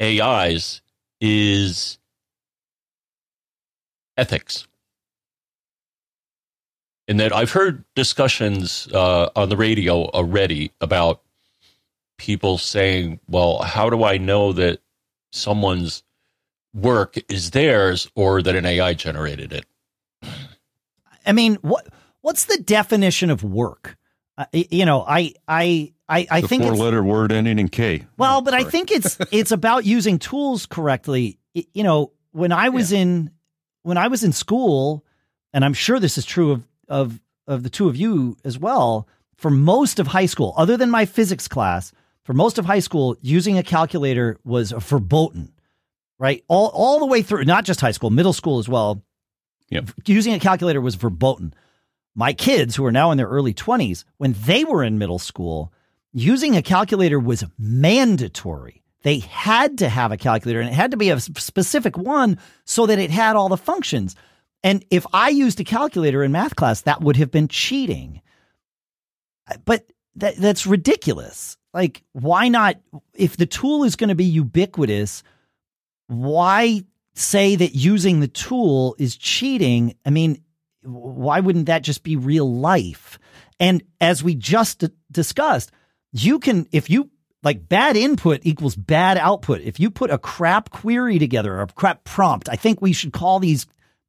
AIs 0.00 0.80
is 1.20 1.98
ethics 4.16 4.66
in 7.10 7.16
that 7.16 7.34
I've 7.34 7.50
heard 7.50 7.84
discussions 7.96 8.88
uh, 8.92 9.30
on 9.34 9.48
the 9.48 9.56
radio 9.56 10.04
already 10.04 10.72
about 10.80 11.20
people 12.20 12.58
saying, 12.58 13.18
well, 13.28 13.62
how 13.62 13.88
do 13.88 14.04
I 14.04 14.18
know 14.18 14.52
that 14.52 14.80
someone's 15.32 16.02
work 16.74 17.16
is 17.30 17.52
theirs 17.52 18.10
or 18.14 18.42
that 18.42 18.54
an 18.54 18.66
AI 18.66 18.92
generated 18.92 19.54
it? 19.54 19.64
I 21.24 21.32
mean, 21.32 21.54
what 21.62 21.86
what's 22.20 22.44
the 22.44 22.58
definition 22.58 23.30
of 23.30 23.42
work? 23.42 23.96
Uh, 24.36 24.44
you 24.52 24.84
know, 24.84 25.02
I 25.02 25.32
I 25.48 25.94
I, 26.10 26.26
I 26.30 26.40
the 26.42 26.48
think 26.48 26.62
four 26.62 26.76
letter 26.76 27.02
word 27.02 27.32
ending 27.32 27.58
in 27.58 27.68
K. 27.68 28.04
Well, 28.18 28.38
oh, 28.38 28.40
but 28.42 28.50
sorry. 28.50 28.66
I 28.66 28.68
think 28.68 28.90
it's 28.90 29.16
it's 29.32 29.50
about 29.50 29.86
using 29.86 30.18
tools 30.18 30.66
correctly. 30.66 31.38
You 31.54 31.82
know, 31.82 32.12
when 32.32 32.52
I 32.52 32.68
was 32.68 32.92
yeah. 32.92 32.98
in 33.00 33.30
when 33.82 33.96
I 33.96 34.08
was 34.08 34.24
in 34.24 34.32
school, 34.32 35.06
and 35.54 35.64
I'm 35.64 35.74
sure 35.74 35.98
this 35.98 36.18
is 36.18 36.26
true 36.26 36.52
of 36.52 36.68
of 36.86 37.18
of 37.46 37.62
the 37.62 37.70
two 37.70 37.88
of 37.88 37.96
you 37.96 38.36
as 38.44 38.58
well 38.58 39.08
for 39.36 39.50
most 39.50 39.98
of 39.98 40.06
high 40.06 40.26
school 40.26 40.52
other 40.58 40.76
than 40.76 40.90
my 40.90 41.06
physics 41.06 41.48
class 41.48 41.92
for 42.30 42.34
most 42.34 42.58
of 42.58 42.64
high 42.64 42.78
school 42.78 43.16
using 43.20 43.58
a 43.58 43.62
calculator 43.64 44.38
was 44.44 44.70
verboten 44.70 45.52
right 46.16 46.44
all 46.46 46.68
all 46.68 47.00
the 47.00 47.06
way 47.06 47.22
through 47.22 47.42
not 47.42 47.64
just 47.64 47.80
high 47.80 47.90
school 47.90 48.08
middle 48.08 48.32
school 48.32 48.60
as 48.60 48.68
well 48.68 49.02
yep. 49.68 49.90
using 50.06 50.32
a 50.32 50.38
calculator 50.38 50.80
was 50.80 50.94
verboten 50.94 51.52
my 52.14 52.32
kids 52.32 52.76
who 52.76 52.84
are 52.84 52.92
now 52.92 53.10
in 53.10 53.16
their 53.16 53.26
early 53.26 53.52
20s 53.52 54.04
when 54.18 54.32
they 54.44 54.62
were 54.62 54.84
in 54.84 54.96
middle 54.96 55.18
school 55.18 55.72
using 56.12 56.54
a 56.54 56.62
calculator 56.62 57.18
was 57.18 57.42
mandatory 57.58 58.80
they 59.02 59.18
had 59.18 59.78
to 59.78 59.88
have 59.88 60.12
a 60.12 60.16
calculator 60.16 60.60
and 60.60 60.68
it 60.68 60.74
had 60.74 60.92
to 60.92 60.96
be 60.96 61.10
a 61.10 61.18
specific 61.18 61.98
one 61.98 62.38
so 62.64 62.86
that 62.86 63.00
it 63.00 63.10
had 63.10 63.34
all 63.34 63.48
the 63.48 63.56
functions 63.56 64.14
And 64.62 64.84
if 64.88 65.04
I 65.12 65.30
used 65.30 65.58
a 65.58 65.64
calculator 65.64 66.22
in 66.22 66.30
math 66.30 66.54
class, 66.54 66.82
that 66.82 67.00
would 67.00 67.16
have 67.16 67.32
been 67.32 67.48
cheating. 67.48 68.20
But 69.64 69.90
that 70.14 70.36
that's 70.36 70.64
ridiculous. 70.64 71.56
Like, 71.72 72.02
why 72.12 72.48
not? 72.48 72.76
If 73.14 73.36
the 73.36 73.46
tool 73.46 73.84
is 73.84 73.96
going 73.96 74.08
to 74.08 74.14
be 74.14 74.24
ubiquitous, 74.24 75.22
why 76.08 76.84
say 77.14 77.56
that 77.56 77.74
using 77.74 78.20
the 78.20 78.28
tool 78.28 78.96
is 78.98 79.16
cheating? 79.16 79.94
I 80.04 80.10
mean, 80.10 80.42
why 80.82 81.40
wouldn't 81.40 81.66
that 81.66 81.82
just 81.82 82.02
be 82.02 82.16
real 82.16 82.52
life? 82.52 83.18
And 83.58 83.82
as 84.00 84.22
we 84.24 84.34
just 84.34 84.80
d- 84.80 84.88
discussed, 85.12 85.70
you 86.12 86.38
can, 86.38 86.66
if 86.72 86.90
you 86.90 87.10
like 87.42 87.68
bad 87.68 87.96
input 87.96 88.40
equals 88.42 88.76
bad 88.76 89.16
output. 89.16 89.60
If 89.62 89.80
you 89.80 89.90
put 89.90 90.10
a 90.10 90.18
crap 90.18 90.70
query 90.70 91.18
together 91.18 91.54
or 91.54 91.62
a 91.62 91.66
crap 91.68 92.04
prompt, 92.04 92.48
I 92.48 92.56
think 92.56 92.80
we 92.80 92.92
should 92.92 93.12
call 93.12 93.38
these 93.38 93.66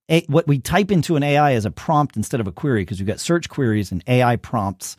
a, 0.10 0.26
what 0.28 0.48
we 0.48 0.60
type 0.60 0.92
into 0.92 1.16
an 1.16 1.24
AI 1.24 1.54
as 1.54 1.66
a 1.66 1.72
prompt 1.72 2.18
instead 2.18 2.42
of 2.42 2.48
a 2.48 2.52
query 2.52 2.82
because 2.82 3.00
you've 3.00 3.08
got 3.08 3.20
search 3.20 3.48
queries 3.50 3.92
and 3.92 4.04
AI 4.08 4.36
prompts. 4.36 4.98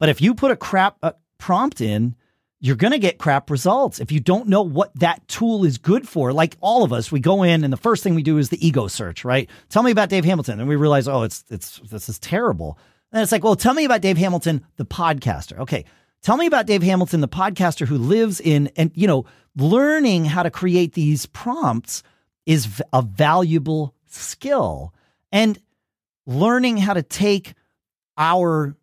But 0.00 0.08
if 0.08 0.20
you 0.20 0.34
put 0.34 0.50
a 0.50 0.56
crap 0.56 0.96
prompt 1.38 1.80
in, 1.80 2.14
you're 2.60 2.76
going 2.76 2.92
to 2.92 2.98
get 2.98 3.18
crap 3.18 3.50
results 3.50 4.00
if 4.00 4.10
you 4.10 4.20
don't 4.20 4.48
know 4.48 4.62
what 4.62 4.92
that 4.98 5.26
tool 5.28 5.64
is 5.64 5.78
good 5.78 6.08
for. 6.08 6.32
Like 6.32 6.56
all 6.60 6.82
of 6.82 6.92
us, 6.92 7.12
we 7.12 7.20
go 7.20 7.44
in 7.44 7.62
and 7.64 7.72
the 7.72 7.76
first 7.76 8.02
thing 8.02 8.14
we 8.14 8.22
do 8.22 8.38
is 8.38 8.48
the 8.48 8.66
ego 8.66 8.88
search, 8.88 9.24
right? 9.24 9.48
Tell 9.68 9.82
me 9.82 9.92
about 9.92 10.08
Dave 10.08 10.24
Hamilton. 10.24 10.58
And 10.58 10.68
we 10.68 10.76
realize, 10.76 11.06
oh, 11.06 11.22
it's, 11.22 11.44
it's, 11.50 11.78
this 11.90 12.08
is 12.08 12.18
terrible. 12.18 12.78
And 13.12 13.22
it's 13.22 13.32
like, 13.32 13.44
well, 13.44 13.56
tell 13.56 13.74
me 13.74 13.84
about 13.84 14.00
Dave 14.00 14.18
Hamilton, 14.18 14.66
the 14.76 14.84
podcaster. 14.84 15.58
Okay. 15.60 15.84
Tell 16.20 16.36
me 16.36 16.46
about 16.46 16.66
Dave 16.66 16.82
Hamilton, 16.82 17.20
the 17.20 17.28
podcaster 17.28 17.86
who 17.86 17.96
lives 17.96 18.40
in, 18.40 18.70
and, 18.76 18.90
you 18.94 19.06
know, 19.06 19.24
learning 19.56 20.24
how 20.24 20.42
to 20.42 20.50
create 20.50 20.94
these 20.94 21.26
prompts 21.26 22.02
is 22.44 22.82
a 22.92 23.02
valuable 23.02 23.94
skill. 24.06 24.92
And 25.30 25.58
learning 26.26 26.78
how 26.78 26.94
to 26.94 27.02
take 27.02 27.54
our 28.16 28.76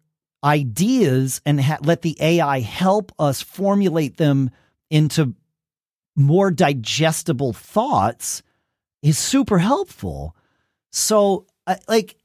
ideas 0.45 1.41
and 1.45 1.59
ha- 1.59 1.79
let 1.81 2.03
the 2.03 2.15
AI 2.21 2.59
help 2.59 3.11
us 3.17 3.41
formulate 3.41 4.17
them 4.17 4.51
into 4.89 5.33
more 6.15 6.51
digestible 6.51 7.51
thoughts 7.51 8.43
is 9.01 9.17
super 9.17 9.57
helpful. 9.57 10.35
So, 10.91 11.47
uh, 11.67 11.75
like, 11.87 12.15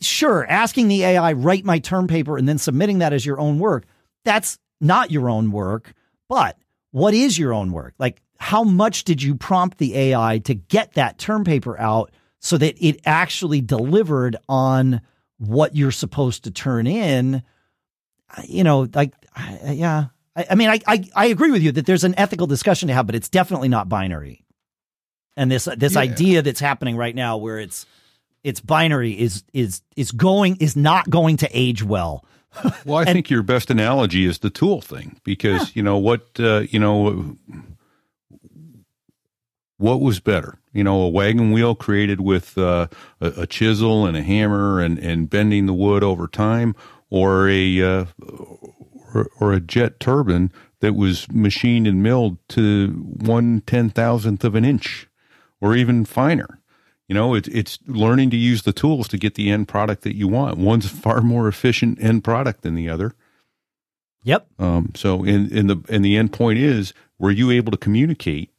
sure, 0.00 0.46
asking 0.46 0.88
the 0.88 1.02
AI, 1.02 1.32
write 1.32 1.64
my 1.64 1.80
term 1.80 2.06
paper 2.06 2.38
and 2.38 2.48
then 2.48 2.58
submitting 2.58 3.00
that 3.00 3.12
as 3.12 3.26
your 3.26 3.40
own 3.40 3.58
work, 3.58 3.84
that's 4.24 4.58
not 4.80 5.10
your 5.10 5.28
own 5.28 5.50
work. 5.50 5.92
But 6.28 6.58
what 6.92 7.12
is 7.12 7.38
your 7.38 7.52
own 7.52 7.72
work? 7.72 7.94
Like, 7.98 8.22
how 8.38 8.62
much 8.62 9.04
did 9.04 9.20
you 9.20 9.34
prompt 9.34 9.78
the 9.78 9.96
AI 9.96 10.38
to 10.38 10.54
get 10.54 10.94
that 10.94 11.18
term 11.18 11.44
paper 11.44 11.78
out 11.78 12.12
so 12.40 12.56
that 12.56 12.76
it 12.78 13.00
actually 13.04 13.60
delivered 13.60 14.36
on 14.48 15.00
what 15.38 15.74
you're 15.74 15.90
supposed 15.90 16.44
to 16.44 16.50
turn 16.50 16.86
in? 16.86 17.42
You 18.46 18.64
know, 18.64 18.88
like, 18.94 19.14
yeah. 19.64 20.06
I, 20.36 20.46
I 20.50 20.54
mean, 20.54 20.68
I, 20.68 20.80
I, 20.86 21.04
I 21.16 21.26
agree 21.26 21.50
with 21.50 21.62
you 21.62 21.72
that 21.72 21.86
there's 21.86 22.04
an 22.04 22.14
ethical 22.18 22.46
discussion 22.46 22.88
to 22.88 22.94
have, 22.94 23.06
but 23.06 23.14
it's 23.14 23.28
definitely 23.28 23.68
not 23.68 23.88
binary. 23.88 24.44
And 25.36 25.50
this 25.50 25.68
this 25.76 25.94
Yeah. 25.94 26.00
idea 26.00 26.42
that's 26.42 26.60
happening 26.60 26.96
right 26.96 27.14
now, 27.14 27.36
where 27.36 27.58
it's 27.60 27.86
it's 28.42 28.60
binary, 28.60 29.12
is 29.12 29.44
is 29.52 29.82
is 29.96 30.10
going 30.10 30.56
is 30.56 30.74
not 30.76 31.08
going 31.08 31.36
to 31.38 31.48
age 31.52 31.82
well. 31.82 32.24
Well, 32.84 32.96
I 32.98 33.04
think 33.12 33.30
your 33.30 33.42
best 33.44 33.70
analogy 33.70 34.24
is 34.26 34.38
the 34.40 34.50
tool 34.50 34.80
thing 34.80 35.20
because 35.22 35.76
you 35.76 35.82
know 35.82 35.96
what 35.96 36.26
uh, 36.40 36.64
you 36.70 36.80
know 36.80 37.36
what 39.78 40.00
was 40.00 40.20
better. 40.20 40.58
You 40.72 40.84
know, 40.84 41.00
a 41.00 41.08
wagon 41.08 41.52
wheel 41.52 41.74
created 41.74 42.20
with 42.20 42.58
uh, 42.58 42.88
a, 43.20 43.42
a 43.42 43.46
chisel 43.46 44.04
and 44.04 44.16
a 44.16 44.22
hammer 44.22 44.80
and, 44.80 44.98
and 44.98 45.30
bending 45.30 45.66
the 45.66 45.72
wood 45.72 46.04
over 46.04 46.28
time, 46.28 46.76
or 47.10 47.48
a 47.48 47.82
uh, 47.82 48.04
or, 49.14 49.30
or 49.40 49.52
a 49.52 49.60
jet 49.60 49.98
turbine 49.98 50.52
that 50.80 50.94
was 50.94 51.26
machined 51.32 51.86
and 51.86 52.02
milled 52.02 52.36
to 52.50 52.88
one 52.88 53.62
ten 53.66 53.88
thousandth 53.90 54.44
of 54.44 54.54
an 54.54 54.64
inch, 54.64 55.08
or 55.60 55.74
even 55.74 56.04
finer. 56.04 56.60
You 57.08 57.14
know, 57.14 57.34
it's 57.34 57.48
it's 57.48 57.78
learning 57.86 58.30
to 58.30 58.36
use 58.36 58.62
the 58.62 58.72
tools 58.72 59.08
to 59.08 59.16
get 59.16 59.34
the 59.34 59.50
end 59.50 59.66
product 59.68 60.02
that 60.02 60.14
you 60.14 60.28
want. 60.28 60.58
One's 60.58 60.88
far 60.88 61.22
more 61.22 61.48
efficient 61.48 62.02
end 62.02 62.22
product 62.22 62.62
than 62.62 62.74
the 62.74 62.88
other. 62.88 63.14
Yep. 64.24 64.46
Um, 64.58 64.92
so, 64.94 65.24
in 65.24 65.50
in 65.50 65.68
the 65.68 65.82
and 65.88 66.04
the 66.04 66.16
end 66.16 66.32
point 66.32 66.58
is, 66.58 66.92
were 67.18 67.30
you 67.30 67.50
able 67.50 67.72
to 67.72 67.78
communicate 67.78 68.50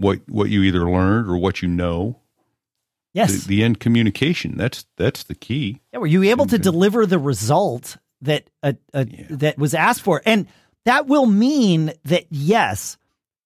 what 0.00 0.20
what 0.28 0.50
you 0.50 0.62
either 0.62 0.90
learned 0.90 1.28
or 1.28 1.36
what 1.36 1.62
you 1.62 1.68
know? 1.68 2.18
Yes. 3.12 3.44
The, 3.44 3.56
the 3.56 3.64
end 3.64 3.80
communication. 3.80 4.56
That's 4.56 4.86
that's 4.96 5.24
the 5.24 5.34
key. 5.34 5.80
Yeah, 5.92 5.98
were 5.98 6.06
you 6.06 6.22
able 6.24 6.46
to 6.46 6.58
deliver 6.58 7.06
the 7.06 7.18
result 7.18 7.96
that 8.22 8.48
uh, 8.62 8.72
uh, 8.94 9.04
Yeah. 9.08 9.26
that 9.30 9.58
was 9.58 9.74
asked 9.74 10.02
for? 10.02 10.22
And 10.24 10.46
that 10.84 11.06
will 11.06 11.26
mean 11.26 11.92
that 12.04 12.26
yes, 12.30 12.96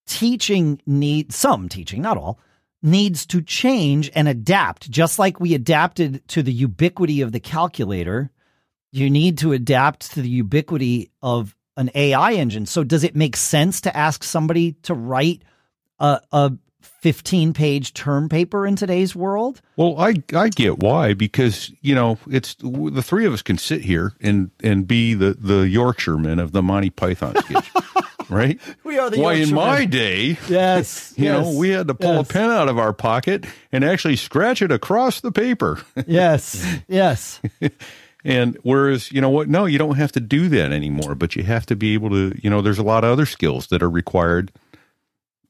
teaching 0.07 0.81
needs 0.87 1.35
some 1.37 1.69
teaching, 1.69 2.03
not 2.03 2.17
all, 2.17 2.39
needs 2.83 3.27
to 3.27 3.41
change 3.43 4.11
and 4.15 4.29
adapt. 4.29 4.91
Just 4.91 5.19
like 5.19 5.41
we 5.41 5.55
adapted 5.55 6.27
to 6.29 6.43
the 6.43 6.53
ubiquity 6.53 7.23
of 7.23 7.33
the 7.33 7.41
calculator, 7.41 8.31
you 8.93 9.11
need 9.11 9.39
to 9.39 9.53
adapt 9.53 10.13
to 10.13 10.23
the 10.23 10.29
ubiquity 10.29 11.11
of 11.23 11.57
an 11.77 11.91
AI 11.95 12.35
engine. 12.35 12.67
So, 12.67 12.85
does 12.85 13.03
it 13.03 13.17
make 13.17 13.37
sense 13.37 13.81
to 13.81 13.97
ask 13.97 14.23
somebody 14.23 14.73
to 14.83 14.95
write 14.95 15.43
a, 15.99 16.21
a 16.33 16.53
15 16.81 17.53
page 17.53 17.93
term 17.93 18.29
paper 18.29 18.67
in 18.67 18.77
today's 18.77 19.15
world? 19.15 19.61
Well, 19.77 19.97
I 19.99 20.15
I 20.35 20.49
get 20.49 20.79
why 20.79 21.15
because 21.15 21.71
you 21.83 21.95
know 21.95 22.19
it's 22.31 22.57
the 22.61 23.03
three 23.03 23.27
of 23.27 23.33
us 23.33 23.43
can 23.43 23.59
sit 23.59 23.83
here 23.83 24.15
and 24.21 24.51
and 24.63 24.87
be 24.87 25.15
the 25.15 25.35
the 25.39 25.69
Yorkshiremen 25.69 26.39
of 26.39 26.53
the 26.53 26.63
Monty 26.63 26.91
Python 26.91 27.37
sketch, 27.37 27.71
right? 28.31 28.59
We 28.85 28.99
are 28.99 29.11
the 29.11 29.21
Why 29.21 29.35
in 29.35 29.53
my 29.55 29.85
day, 29.85 30.39
Yes. 30.49 31.13
you 31.19 31.29
know, 31.29 31.51
we 31.57 31.71
had 31.71 31.89
to 31.89 31.95
pull 31.95 32.15
yes. 32.15 32.31
a 32.31 32.33
pen 32.33 32.51
out 32.51 32.69
of 32.69 32.79
our 32.79 32.93
pocket 32.95 33.45
and 33.71 33.85
actually 33.85 34.17
scratch 34.17 34.63
it 34.63 34.73
across 34.73 35.21
the 35.21 35.33
paper. 35.33 35.81
Yes. 36.07 36.67
Yes. 36.89 37.41
And 38.25 38.57
whereas, 38.63 39.13
you 39.13 39.21
know 39.21 39.29
what? 39.29 39.49
No, 39.49 39.67
you 39.67 39.79
don't 39.79 39.97
have 39.97 40.13
to 40.13 40.21
do 40.21 40.49
that 40.49 40.73
anymore, 40.73 41.15
but 41.15 41.37
you 41.37 41.43
have 41.43 41.67
to 41.67 41.77
be 41.77 41.93
able 41.95 42.09
to, 42.11 42.35
you 42.43 42.49
know, 42.49 42.63
there's 42.63 42.79
a 42.79 42.83
lot 42.83 43.05
of 43.05 43.11
other 43.11 43.27
skills 43.27 43.67
that 43.69 43.83
are 43.83 43.91
required. 43.91 44.51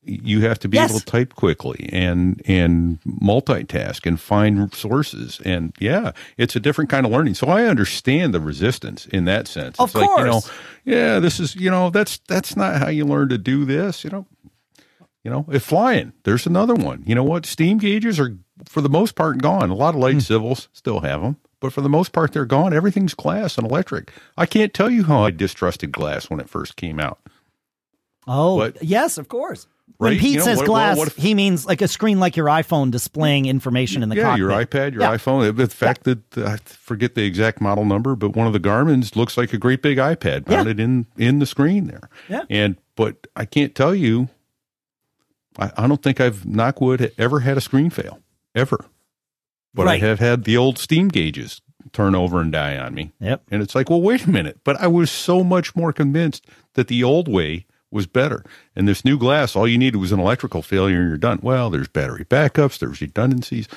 You 0.06 0.42
have 0.42 0.58
to 0.60 0.68
be 0.68 0.76
Yes. 0.76 0.90
able 0.90 1.00
to 1.00 1.06
type 1.06 1.34
quickly 1.34 1.88
and 1.92 2.42
and 2.46 3.00
multitask 3.02 4.06
and 4.06 4.20
find 4.20 4.74
sources. 4.74 5.40
And 5.44 5.72
yeah, 5.78 6.12
it's 6.36 6.54
a 6.56 6.60
different 6.60 6.90
kind 6.90 7.06
of 7.06 7.12
learning. 7.12 7.34
So 7.34 7.46
I 7.48 7.64
understand 7.64 8.34
the 8.34 8.40
resistance 8.40 9.06
in 9.06 9.24
that 9.24 9.48
sense. 9.48 9.78
Of 9.78 9.88
it's 9.88 9.94
like, 9.94 10.08
you 10.18 10.24
know, 10.24 10.30
course. 10.32 10.50
yeah, 10.84 11.18
this 11.20 11.40
is, 11.40 11.56
you 11.56 11.70
know, 11.70 11.90
that's 11.90 12.18
that's 12.28 12.56
not 12.56 12.76
how 12.78 12.88
you 12.88 13.04
learn 13.04 13.28
to 13.30 13.38
do 13.38 13.64
this, 13.64 14.04
you 14.04 14.10
know. 14.10 14.26
You 15.22 15.30
know, 15.30 15.46
if 15.50 15.62
flying, 15.62 16.12
there's 16.24 16.46
another 16.46 16.74
one. 16.74 17.02
You 17.06 17.14
know 17.14 17.24
what? 17.24 17.46
Steam 17.46 17.78
gauges 17.78 18.20
are, 18.20 18.36
for 18.68 18.82
the 18.82 18.90
most 18.90 19.14
part, 19.14 19.38
gone. 19.38 19.70
A 19.70 19.74
lot 19.74 19.94
of 19.94 20.00
light 20.00 20.14
hmm. 20.14 20.20
civils 20.20 20.68
still 20.74 21.00
have 21.00 21.22
them, 21.22 21.38
but 21.60 21.72
for 21.72 21.80
the 21.80 21.88
most 21.88 22.12
part, 22.12 22.34
they're 22.34 22.44
gone. 22.44 22.74
Everything's 22.74 23.14
glass 23.14 23.56
and 23.56 23.66
electric. 23.66 24.12
I 24.36 24.44
can't 24.44 24.74
tell 24.74 24.90
you 24.90 25.04
how 25.04 25.24
I 25.24 25.30
distrusted 25.30 25.92
glass 25.92 26.28
when 26.28 26.40
it 26.40 26.50
first 26.50 26.76
came 26.76 27.00
out. 27.00 27.20
Oh, 28.26 28.58
But- 28.58 28.82
yes, 28.82 29.16
of 29.16 29.28
course. 29.28 29.66
When 29.98 30.18
Pete 30.18 30.32
You 30.32 30.38
know, 30.38 30.44
says 30.44 30.58
what- 30.58 30.66
glass, 30.66 30.96
well, 30.96 31.06
if- 31.06 31.16
he 31.16 31.34
means 31.34 31.64
like 31.66 31.80
a 31.80 31.86
screen 31.88 32.18
like 32.18 32.36
your 32.36 32.46
iPhone 32.46 32.90
displaying 32.90 33.46
information 33.46 34.02
in 34.02 34.08
the 34.08 34.16
yeah, 34.16 34.22
cockpit. 34.22 34.38
your 34.38 34.50
iPad, 34.50 34.92
your 34.92 35.02
Yeah. 35.02 35.14
iPhone. 35.16 35.56
The 35.56 35.68
fact 35.68 36.04
that 36.04 36.38
uh, 36.38 36.44
I 36.46 36.56
forget 36.56 37.14
the 37.14 37.22
exact 37.24 37.60
model 37.60 37.84
number, 37.84 38.16
but 38.16 38.34
one 38.34 38.46
of 38.46 38.52
the 38.52 38.58
Garmin's 38.58 39.14
looks 39.14 39.36
like 39.36 39.52
a 39.52 39.58
great 39.58 39.82
big 39.82 39.98
iPad 39.98 40.48
Yeah. 40.48 40.56
mounted 40.56 40.80
in 40.80 41.06
in 41.16 41.38
the 41.38 41.46
screen 41.46 41.86
there. 41.86 42.08
Yeah. 42.28 42.42
And 42.50 42.76
but 42.96 43.26
I 43.36 43.44
can't 43.44 43.74
tell 43.74 43.94
you. 43.94 44.28
I, 45.58 45.70
I 45.76 45.86
don't 45.86 46.02
think 46.02 46.20
I've 46.20 46.38
knockwood 46.42 47.12
ever 47.16 47.40
had 47.40 47.56
a 47.56 47.60
screen 47.60 47.90
fail 47.90 48.20
ever, 48.56 48.84
but 49.72 49.86
Right. 49.86 50.02
I 50.02 50.06
have 50.06 50.18
had 50.18 50.42
the 50.44 50.56
old 50.56 50.78
steam 50.78 51.06
gauges 51.08 51.60
turn 51.92 52.14
over 52.16 52.40
and 52.40 52.50
die 52.50 52.76
on 52.76 52.94
me. 52.94 53.12
Yep. 53.20 53.42
And 53.52 53.62
it's 53.62 53.74
like, 53.76 53.88
well, 53.88 54.00
wait 54.02 54.24
a 54.24 54.30
minute. 54.30 54.58
But 54.64 54.80
I 54.80 54.88
was 54.88 55.10
so 55.12 55.44
much 55.44 55.76
more 55.76 55.92
convinced 55.92 56.44
that 56.72 56.88
the 56.88 57.04
old 57.04 57.28
way 57.28 57.66
was 57.94 58.06
better. 58.06 58.44
And 58.76 58.86
this 58.86 59.04
new 59.04 59.16
glass, 59.18 59.54
all 59.56 59.66
you 59.68 59.78
needed 59.78 59.96
was 59.98 60.12
an 60.12 60.20
electrical 60.20 60.60
failure 60.60 60.98
and 61.00 61.08
you're 61.08 61.16
done. 61.16 61.38
Well, 61.42 61.70
there's 61.70 61.88
battery 61.88 62.24
backups, 62.24 62.78
there's 62.78 63.00
redundancies. 63.00 63.68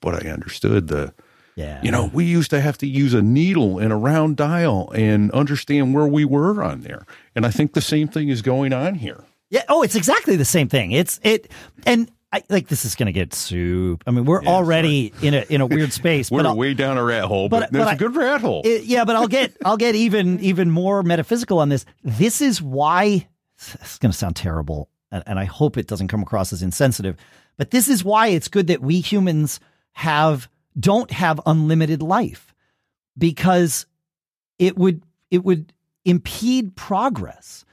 But 0.00 0.24
I 0.24 0.30
understood 0.30 0.88
the, 0.88 1.12
Yeah. 1.56 1.80
you 1.82 1.90
know, 1.90 2.10
we 2.12 2.24
used 2.24 2.50
to 2.50 2.60
have 2.60 2.78
to 2.78 2.86
use 2.86 3.14
a 3.14 3.22
needle 3.22 3.78
and 3.78 3.92
a 3.92 3.96
round 3.96 4.36
dial 4.36 4.90
and 4.94 5.30
understand 5.32 5.94
where 5.94 6.06
we 6.06 6.24
were 6.24 6.62
on 6.62 6.80
there. 6.80 7.04
And 7.36 7.44
I 7.46 7.50
think 7.50 7.74
the 7.74 7.80
same 7.80 8.08
thing 8.08 8.28
is 8.28 8.42
going 8.42 8.72
on 8.72 8.94
here. 8.96 9.24
Yeah. 9.50 9.62
Oh, 9.68 9.82
it's 9.82 9.94
exactly 9.94 10.36
the 10.36 10.44
same 10.44 10.68
thing. 10.68 10.92
It's 10.92 11.20
it, 11.22 11.50
and 11.84 12.10
I 12.32 12.42
like 12.48 12.68
this 12.68 12.84
is 12.86 12.94
going 12.94 13.06
to 13.06 13.12
get 13.12 13.34
soup. 13.34 14.02
I 14.06 14.10
mean, 14.10 14.24
we're 14.24 14.42
already 14.44 15.12
in 15.20 15.34
a 15.34 15.44
in 15.50 15.60
a 15.60 15.66
weird 15.66 15.92
space. 15.92 16.30
We're 16.30 16.42
but 16.42 16.56
way 16.56 16.72
down 16.72 16.96
a 16.96 17.04
rat 17.04 17.24
hole, 17.24 17.48
but, 17.48 17.70
but- 17.70 17.78
but 17.78 17.88
a 17.88 17.90
I- 17.90 17.94
good 17.96 18.16
rat 18.16 18.40
hole. 18.40 18.62
It- 18.64 18.84
yeah, 18.84 19.04
but 19.04 19.16
I'll 19.16 19.28
get 19.28 19.54
I'll 19.64 19.76
get 19.76 19.94
even 19.94 20.40
even 20.40 20.70
more 20.70 21.02
metaphysical 21.02 21.58
on 21.58 21.68
this. 21.68 21.84
This 22.02 22.40
is 22.40 22.62
why 22.62 23.28
it's 23.58 23.98
going 23.98 24.10
to 24.12 24.16
sound 24.16 24.36
terrible, 24.36 24.88
and, 25.10 25.22
and 25.26 25.38
I 25.38 25.44
hope 25.44 25.76
it 25.76 25.86
doesn't 25.86 26.08
come 26.08 26.22
across 26.22 26.52
as 26.52 26.62
insensitive. 26.62 27.16
But 27.58 27.70
this 27.70 27.86
is 27.88 28.02
why 28.02 28.28
it's 28.28 28.48
good 28.48 28.68
that 28.68 28.80
we 28.80 29.00
humans 29.00 29.60
have 29.92 30.48
don't 30.80 31.10
have 31.10 31.38
unlimited 31.44 32.02
life 32.02 32.54
because 33.18 33.84
it 34.58 34.76
would 34.78 35.02
it 35.30 35.44
would 35.44 35.72
impede 36.06 36.74
progress 36.76 37.64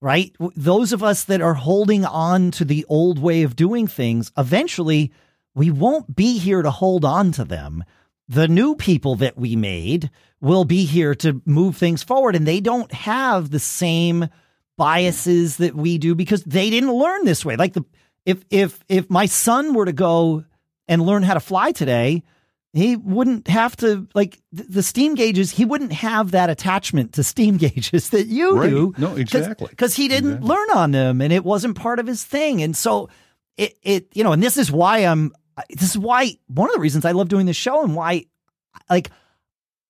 right? 0.00 0.34
Those 0.56 0.92
of 0.92 1.02
us 1.02 1.24
that 1.24 1.40
are 1.40 1.54
holding 1.54 2.04
on 2.04 2.50
to 2.52 2.64
the 2.64 2.84
old 2.88 3.18
way 3.18 3.42
of 3.42 3.56
doing 3.56 3.86
things 3.86 4.32
eventually 4.36 5.12
we 5.54 5.70
won't 5.70 6.14
be 6.14 6.38
here 6.38 6.62
to 6.62 6.70
hold 6.70 7.04
on 7.04 7.32
to 7.32 7.44
them. 7.44 7.84
The 8.28 8.48
new 8.48 8.76
people 8.76 9.16
that 9.16 9.36
we 9.36 9.56
made 9.56 10.10
will 10.40 10.64
be 10.64 10.84
here 10.84 11.14
to 11.16 11.42
move 11.44 11.76
things 11.76 12.02
forward 12.02 12.36
and 12.36 12.46
they 12.46 12.60
don't 12.60 12.92
have 12.92 13.50
the 13.50 13.58
same 13.58 14.28
biases 14.76 15.56
that 15.58 15.74
we 15.74 15.98
do 15.98 16.14
because 16.14 16.44
they 16.44 16.70
didn't 16.70 16.92
learn 16.92 17.24
this 17.24 17.44
way. 17.44 17.56
Like 17.56 17.74
the 17.74 17.84
if 18.24 18.44
if 18.50 18.82
if 18.88 19.10
my 19.10 19.26
son 19.26 19.74
were 19.74 19.86
to 19.86 19.92
go 19.92 20.44
and 20.86 21.02
learn 21.02 21.22
how 21.22 21.34
to 21.34 21.40
fly 21.40 21.72
today 21.72 22.22
he 22.72 22.94
wouldn't 22.96 23.48
have 23.48 23.76
to 23.78 24.06
like 24.14 24.40
the 24.52 24.82
steam 24.82 25.14
gauges 25.14 25.50
he 25.50 25.64
wouldn't 25.64 25.92
have 25.92 26.30
that 26.30 26.50
attachment 26.50 27.14
to 27.14 27.22
steam 27.24 27.56
gauges 27.66 28.10
that 28.10 28.26
you 28.26 28.56
Right. 28.58 28.70
do 28.70 28.94
No, 28.98 29.16
exactly. 29.16 29.66
because 29.70 29.94
he 29.94 30.08
didn't 30.08 30.30
Exactly. 30.34 30.48
learn 30.48 30.70
on 30.70 30.90
them 30.92 31.20
and 31.20 31.32
it 31.32 31.44
wasn't 31.44 31.76
part 31.76 31.98
of 31.98 32.06
his 32.06 32.22
thing 32.24 32.62
and 32.62 32.76
so 32.76 33.08
it 33.56 33.76
it 33.82 34.08
you 34.14 34.22
know 34.24 34.32
and 34.32 34.42
this 34.42 34.56
is 34.56 34.70
why 34.70 34.98
i'm 35.00 35.32
this 35.68 35.90
is 35.90 35.98
why 35.98 36.32
one 36.46 36.68
of 36.68 36.74
the 36.74 36.80
reasons 36.80 37.04
i 37.04 37.10
love 37.12 37.28
doing 37.28 37.46
this 37.46 37.56
show 37.56 37.82
and 37.82 37.94
why 37.96 38.24
like 38.88 39.10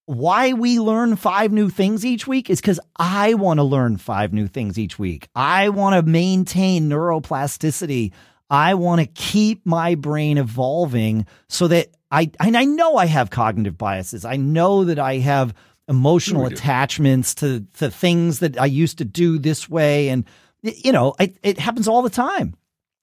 why 0.07 0.55
we 0.55 0.81
learn 0.81 1.15
five 1.15 1.53
new 1.53 1.71
things 1.71 2.05
each 2.05 2.27
week 2.27 2.51
is 2.51 2.61
because 2.61 2.81
I 2.97 3.35
want 3.35 3.59
to 3.59 3.63
learn 3.63 3.97
five 3.97 4.33
new 4.33 4.49
things 4.49 4.77
each 4.77 4.99
week. 4.99 5.29
I 5.37 5.69
want 5.69 5.95
to 6.05 6.11
maintain 6.11 6.89
neuroplasticity. 6.89 8.11
I 8.49 8.75
want 8.75 9.01
to 9.01 9.07
keep 9.07 9.65
my 9.65 9.95
brain 9.95 10.37
evolving 10.37 11.27
so 11.49 11.69
that 11.69 11.95
I, 12.11 12.31
and 12.41 12.57
I 12.57 12.65
know 12.65 12.97
I 12.97 13.07
have 13.07 13.31
cognitive 13.31 13.79
biases. 13.79 14.25
I 14.25 14.37
know 14.37 14.85
that 14.85 14.99
I 14.99 15.19
have 15.19 15.55
emotional 15.89 16.47
attachments 16.47 17.35
to, 17.37 17.67
to 17.79 17.91
things 17.91 18.41
that 18.41 18.61
I 18.61 18.67
used 18.67 18.99
to 18.99 19.05
do 19.05 19.39
this 19.39 19.69
way. 19.69 20.09
And, 20.09 20.25
you 20.63 20.93
know, 20.93 21.15
it, 21.19 21.37
it 21.43 21.59
happens 21.59 21.89
all 21.89 22.03
the 22.03 22.11
time 22.11 22.57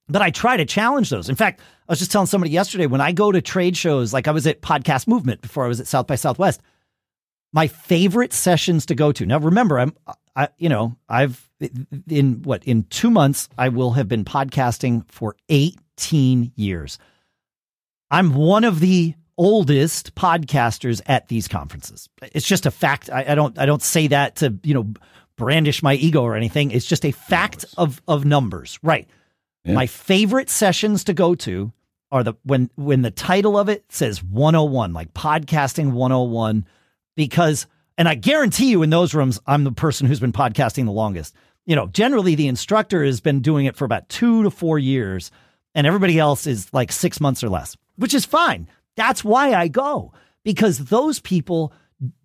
but 0.09 0.21
I 0.21 0.29
try 0.29 0.57
to 0.57 0.65
challenge 0.65 1.09
those. 1.09 1.29
In 1.29 1.35
fact, 1.35 1.59
I 1.59 1.91
was 1.91 1.99
just 1.99 2.11
telling 2.11 2.27
somebody 2.27 2.51
yesterday 2.51 2.85
when 2.85 3.01
I 3.01 3.11
go 3.11 3.31
to 3.31 3.41
trade 3.41 3.75
shows, 3.75 4.13
like 4.13 4.27
I 4.27 4.31
was 4.31 4.47
at 4.47 4.61
Podcast 4.61 5.07
Movement 5.07 5.41
before 5.41 5.65
I 5.65 5.67
was 5.67 5.79
at 5.79 5.87
South 5.87 6.07
by 6.07 6.15
Southwest. 6.15 6.61
My 7.53 7.67
favorite 7.67 8.33
sessions 8.33 8.85
to 8.87 8.95
go 8.95 9.11
to. 9.11 9.25
Now, 9.25 9.39
remember, 9.39 9.79
I'm, 9.79 9.95
I, 10.35 10.49
you 10.57 10.69
know, 10.69 10.95
I've 11.09 11.49
in 12.07 12.43
what 12.43 12.63
in 12.65 12.83
two 12.83 13.09
months 13.09 13.49
I 13.57 13.69
will 13.69 13.91
have 13.91 14.07
been 14.07 14.25
podcasting 14.25 15.09
for 15.09 15.35
18 15.49 16.51
years. 16.55 16.99
I'm 18.09 18.33
one 18.33 18.63
of 18.63 18.79
the 18.79 19.15
oldest 19.37 20.15
podcasters 20.15 21.01
at 21.05 21.27
these 21.27 21.47
conferences. 21.47 22.09
It's 22.33 22.47
just 22.47 22.65
a 22.65 22.71
fact. 22.71 23.09
I, 23.09 23.25
I 23.29 23.35
don't 23.35 23.57
I 23.57 23.65
don't 23.65 23.81
say 23.81 24.07
that 24.07 24.37
to 24.37 24.57
you 24.63 24.73
know 24.73 24.93
brandish 25.37 25.83
my 25.83 25.93
ego 25.93 26.23
or 26.23 26.35
anything. 26.35 26.71
It's 26.71 26.85
just 26.85 27.05
a 27.05 27.11
fact 27.11 27.65
of 27.77 28.01
of 28.07 28.25
numbers, 28.25 28.79
right? 28.81 29.07
Yeah. 29.63 29.73
My 29.73 29.87
favorite 29.87 30.49
sessions 30.49 31.03
to 31.05 31.13
go 31.13 31.35
to 31.35 31.71
are 32.11 32.23
the 32.23 32.33
when 32.43 32.69
when 32.75 33.01
the 33.01 33.11
title 33.11 33.57
of 33.57 33.69
it 33.69 33.85
says 33.89 34.23
101, 34.23 34.93
like 34.93 35.13
podcasting 35.13 35.91
101, 35.91 36.65
because 37.15 37.67
and 37.97 38.07
I 38.07 38.15
guarantee 38.15 38.69
you 38.69 38.83
in 38.83 38.89
those 38.89 39.13
rooms, 39.13 39.39
I'm 39.45 39.63
the 39.63 39.71
person 39.71 40.07
who's 40.07 40.19
been 40.19 40.33
podcasting 40.33 40.85
the 40.85 40.91
longest. 40.91 41.35
You 41.65 41.75
know, 41.75 41.87
generally 41.87 42.35
the 42.35 42.47
instructor 42.47 43.03
has 43.03 43.19
been 43.19 43.41
doing 43.41 43.65
it 43.65 43.75
for 43.75 43.85
about 43.85 44.07
two 44.07 44.43
to 44.43 44.51
four 44.51 44.79
years, 44.79 45.31
and 45.75 45.85
everybody 45.85 46.17
else 46.17 46.47
is 46.47 46.73
like 46.73 46.91
six 46.91 47.19
months 47.19 47.43
or 47.43 47.49
less, 47.49 47.75
which 47.97 48.13
is 48.13 48.25
fine. 48.25 48.67
That's 48.95 49.23
why 49.23 49.53
I 49.53 49.67
go 49.67 50.13
because 50.43 50.85
those 50.85 51.19
people 51.19 51.73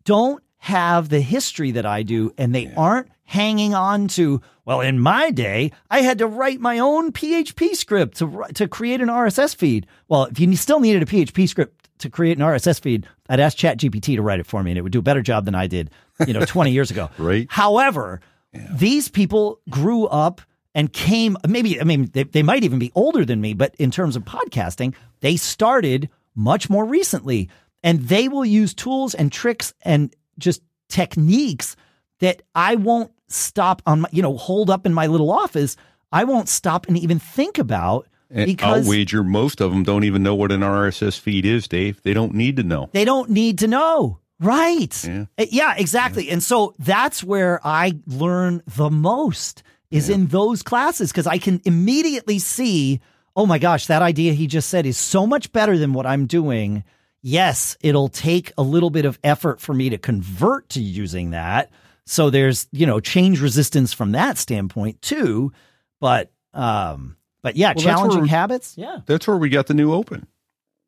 don't 0.05 0.43
have 0.59 1.09
the 1.09 1.21
history 1.21 1.73
that 1.73 1.85
I 1.85 2.05
do, 2.05 2.33
and 2.39 2.55
they 2.55 2.73
aren't 2.77 3.09
hanging 3.25 3.75
on 3.75 4.07
to. 4.07 4.41
Well, 4.65 4.81
in 4.81 5.01
my 5.01 5.33
day, 5.33 5.73
I 5.91 6.03
had 6.03 6.19
to 6.19 6.29
write 6.29 6.61
my 6.61 6.79
own 6.79 7.11
PHP 7.11 7.75
script 7.75 8.19
to 8.19 8.45
to 8.55 8.69
create 8.69 9.01
an 9.01 9.09
RSS 9.09 9.57
feed. 9.57 9.89
Well, 10.07 10.27
if 10.27 10.39
you 10.39 10.55
still 10.55 10.79
needed 10.79 11.03
a 11.03 11.07
PHP 11.07 11.49
script 11.49 11.89
to 11.99 12.09
create 12.09 12.39
an 12.39 12.45
RSS 12.45 12.81
feed, 12.81 13.09
I'd 13.29 13.41
ask 13.41 13.59
ChatGPT 13.59 14.15
to 14.15 14.23
write 14.23 14.39
it 14.39 14.47
for 14.47 14.63
me, 14.63 14.71
and 14.71 14.79
it 14.79 14.83
would 14.83 14.93
do 14.93 15.01
a 15.01 15.03
better 15.03 15.23
job 15.23 15.45
than 15.45 15.57
I 15.57 15.67
did, 15.67 15.91
you 16.25 16.33
know, 16.33 16.45
twenty 16.47 16.71
years 16.71 16.93
ago. 16.93 17.11
Right. 17.19 17.49
However, 17.51 18.21
these 18.53 19.09
people 19.09 19.59
grew 19.69 20.07
up 20.07 20.41
and 20.75 20.93
came 20.93 21.37
maybe 21.47 21.81
I 21.81 21.85
mean 21.85 22.11
they, 22.13 22.25
they 22.25 22.43
might 22.43 22.65
even 22.65 22.79
be 22.79 22.93
older 22.95 23.25
than 23.25 23.41
me, 23.41 23.55
but 23.55 23.75
in 23.79 23.91
terms 23.91 24.17
of 24.17 24.25
podcasting, 24.25 24.95
they 25.21 25.37
started 25.37 26.09
much 26.35 26.71
more 26.71 26.85
recently. 26.85 27.49
And 27.85 28.01
they 28.03 28.29
will 28.29 28.45
use 28.45 28.75
tools 28.75 29.13
and 29.15 29.33
tricks 29.33 29.75
and 29.83 30.15
just 30.39 30.63
techniques 30.89 31.75
that 32.21 32.43
I 32.55 32.77
won't 32.77 33.11
stop 33.29 33.83
on 33.87 34.03
my, 34.03 34.09
you 34.13 34.23
know, 34.23 34.37
hold 34.37 34.71
up 34.71 34.87
in 34.87 34.95
my 34.95 35.09
little 35.09 35.33
office. 35.33 35.77
I 36.13 36.25
won't 36.25 36.49
stop 36.49 36.87
and 36.87 36.97
even 36.97 37.19
think 37.19 37.59
about 37.59 38.07
And 38.31 38.47
because 38.47 38.85
I'll 38.87 38.91
wager 38.91 39.25
most 39.25 39.61
of 39.61 39.73
them 39.73 39.83
don't 39.83 40.05
even 40.05 40.23
know 40.23 40.35
what 40.37 40.53
an 40.53 40.61
RSS 40.61 41.19
feed 41.19 41.45
is, 41.45 41.67
Dave. 41.67 42.01
They 42.03 42.15
don't 42.15 42.35
need 42.35 42.57
to 42.57 42.63
know. 42.63 42.89
They 42.93 43.05
don't 43.05 43.31
need 43.31 43.59
to 43.59 43.67
know. 43.67 44.21
Right. 44.39 45.05
Yeah. 45.05 45.27
Uh, 45.39 45.47
Yeah, 45.51 45.75
exactly. 45.77 46.31
And 46.31 46.43
so 46.43 46.75
that's 46.79 47.25
where 47.25 47.61
I 47.65 47.99
learn 48.07 48.63
the 48.67 48.91
most 48.91 49.63
is 49.93 50.09
in 50.09 50.27
those 50.27 50.63
classes 50.63 51.13
because 51.13 51.27
I 51.27 51.39
can 51.39 51.61
immediately 51.65 52.39
see, 52.41 53.01
oh 53.37 53.47
my 53.47 53.59
gosh, 53.59 53.87
that 53.87 54.03
idea 54.03 54.33
he 54.33 54.47
just 54.47 54.69
said 54.69 54.87
is 54.87 54.99
so 54.99 55.27
much 55.27 55.53
better 55.53 55.79
than 55.79 55.93
what 55.93 56.07
I'm 56.07 56.27
doing. 56.27 56.83
Yes, 57.23 57.77
it'll 57.83 58.09
take 58.09 58.53
a 58.59 58.63
little 58.63 58.91
bit 58.91 59.05
of 59.05 59.19
effort 59.23 59.61
for 59.61 59.73
me 59.75 59.91
to 59.91 59.99
convert 59.99 60.71
to 60.71 60.81
using 60.81 61.31
that. 61.31 61.71
So 62.07 62.31
there's, 62.31 62.67
you 62.73 62.87
know, 62.87 62.99
change 62.99 63.41
resistance 63.41 63.93
from 63.93 64.13
that 64.13 64.39
standpoint 64.39 65.01
too. 65.03 65.53
But 66.01 66.33
um 66.53 67.17
but 67.43 67.57
yeah, 67.57 67.73
Well, 67.77 67.85
challenging 67.85 68.21
where- 68.21 68.29
habits. 68.29 68.75
Yeah. 68.77 68.99
That's 69.07 69.27
where 69.29 69.37
we 69.37 69.49
got 69.51 69.67
the 69.69 69.75
new 69.75 69.93
open, 69.93 70.27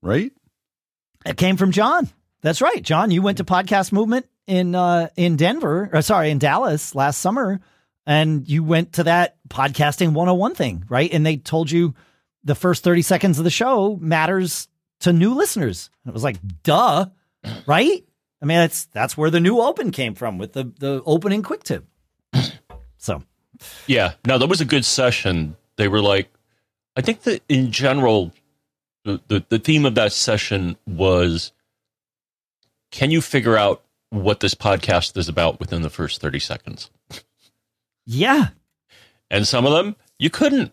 right? 0.02 0.32
It 1.26 1.36
came 1.36 1.56
from 1.56 1.70
John. 1.72 2.08
That's 2.42 2.60
right, 2.60 2.82
John. 2.82 3.10
You 3.10 3.22
went 3.22 3.38
to 3.38 3.44
Podcast 3.44 3.92
Movement 3.92 4.26
in 4.46 4.74
uh, 4.74 5.08
in 5.16 5.36
Denver, 5.36 5.88
or 5.92 6.02
sorry, 6.02 6.30
in 6.30 6.38
Dallas 6.38 6.94
last 6.94 7.18
summer, 7.20 7.60
and 8.06 8.48
you 8.48 8.62
went 8.62 8.94
to 8.94 9.04
that 9.04 9.36
podcasting 9.48 10.08
101 10.08 10.54
thing, 10.54 10.84
right? 10.88 11.12
And 11.12 11.24
they 11.24 11.36
told 11.36 11.70
you 11.70 11.94
the 12.42 12.54
first 12.54 12.84
30 12.84 13.02
seconds 13.02 13.38
of 13.38 13.44
the 13.44 13.50
show 13.50 13.96
matters 14.00 14.68
to 15.00 15.12
new 15.12 15.34
listeners. 15.34 15.90
And 16.04 16.10
it 16.10 16.14
was 16.14 16.24
like, 16.24 16.36
duh, 16.62 17.06
right? 17.66 18.04
I 18.42 18.46
mean, 18.46 18.58
that's 18.58 18.84
that's 18.86 19.16
where 19.16 19.30
the 19.30 19.40
new 19.40 19.60
open 19.60 19.90
came 19.90 20.14
from 20.14 20.36
with 20.36 20.52
the 20.52 20.64
the 20.78 21.02
opening 21.06 21.42
quick 21.42 21.62
tip. 21.62 21.86
So 22.98 23.22
Yeah, 23.86 24.14
no, 24.26 24.38
that 24.38 24.48
was 24.48 24.60
a 24.60 24.66
good 24.66 24.84
session. 24.84 25.56
They 25.76 25.88
were 25.88 26.02
like, 26.02 26.30
I 26.96 27.00
think 27.00 27.22
that 27.22 27.42
in 27.48 27.72
general, 27.72 28.32
the, 29.04 29.20
the, 29.28 29.44
the 29.48 29.58
theme 29.58 29.84
of 29.84 29.94
that 29.94 30.12
session 30.12 30.76
was 30.86 31.52
can 32.90 33.10
you 33.10 33.20
figure 33.20 33.56
out 33.56 33.82
what 34.10 34.40
this 34.40 34.54
podcast 34.54 35.16
is 35.16 35.28
about 35.28 35.58
within 35.58 35.82
the 35.82 35.90
first 35.90 36.20
30 36.20 36.38
seconds? 36.38 36.90
Yeah, 38.06 38.48
And 39.30 39.46
some 39.46 39.66
of 39.66 39.72
them, 39.72 39.96
you 40.18 40.30
couldn't. 40.30 40.72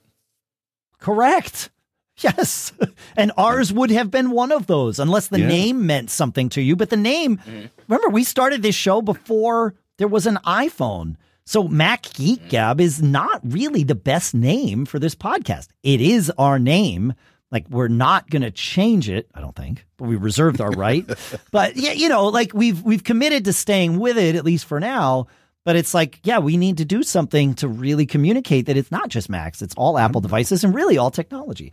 Correct. 0.99 1.69
Yes. 2.17 2.73
And 3.17 3.33
ours 3.35 3.73
would 3.73 3.91
have 3.91 4.09
been 4.09 4.31
one 4.31 4.53
of 4.53 4.67
those 4.67 4.97
unless 4.97 5.27
the 5.27 5.39
Yeah. 5.39 5.47
name 5.47 5.85
meant 5.85 6.09
something 6.09 6.47
to 6.49 6.61
you. 6.61 6.77
But 6.77 6.89
the 6.89 6.97
name, 6.97 7.37
mm-hmm. 7.37 7.65
remember, 7.87 8.09
we 8.09 8.23
started 8.23 8.61
this 8.63 8.75
show 8.75 9.01
before 9.01 9.75
there 9.97 10.07
was 10.07 10.25
an 10.25 10.39
iPhone. 10.45 11.17
So 11.45 11.67
Mac 11.67 12.03
Geek 12.13 12.39
mm-hmm. 12.39 12.49
Gab 12.49 12.79
is 12.79 13.01
not 13.01 13.41
really 13.43 13.83
the 13.83 13.95
best 13.95 14.33
name 14.33 14.85
for 14.85 14.97
this 14.97 15.13
podcast. 15.13 15.67
It 15.83 15.99
is 15.99 16.31
our 16.37 16.57
name. 16.57 17.13
Like 17.51 17.69
we're 17.69 17.89
not 17.89 18.29
going 18.29 18.43
to 18.43 18.51
change 18.51 19.09
it, 19.09 19.27
I 19.35 19.41
don't 19.41 19.55
think, 19.55 19.85
but 19.97 20.07
we 20.07 20.15
reserved 20.15 20.61
our 20.61 20.71
right. 20.71 21.05
but 21.51 21.75
yeah, 21.75 21.91
you 21.91 22.07
know, 22.07 22.27
like 22.27 22.53
we've 22.53 22.81
we've 22.81 23.03
committed 23.03 23.43
to 23.45 23.53
staying 23.53 23.99
with 23.99 24.17
it 24.17 24.35
at 24.35 24.45
least 24.45 24.65
for 24.65 24.79
now. 24.79 25.27
But 25.63 25.75
it's 25.75 25.93
like, 25.93 26.19
yeah, 26.23 26.39
we 26.39 26.57
need 26.57 26.77
to 26.77 26.85
do 26.85 27.03
something 27.03 27.53
to 27.55 27.67
really 27.67 28.05
communicate 28.07 28.65
that 28.65 28.77
it's 28.77 28.91
not 28.91 29.09
just 29.09 29.29
Macs, 29.29 29.61
it's 29.61 29.75
all 29.77 29.97
Apple 29.97 30.21
devices 30.21 30.63
and 30.63 30.73
really 30.73 30.97
all 30.97 31.11
technology. 31.11 31.71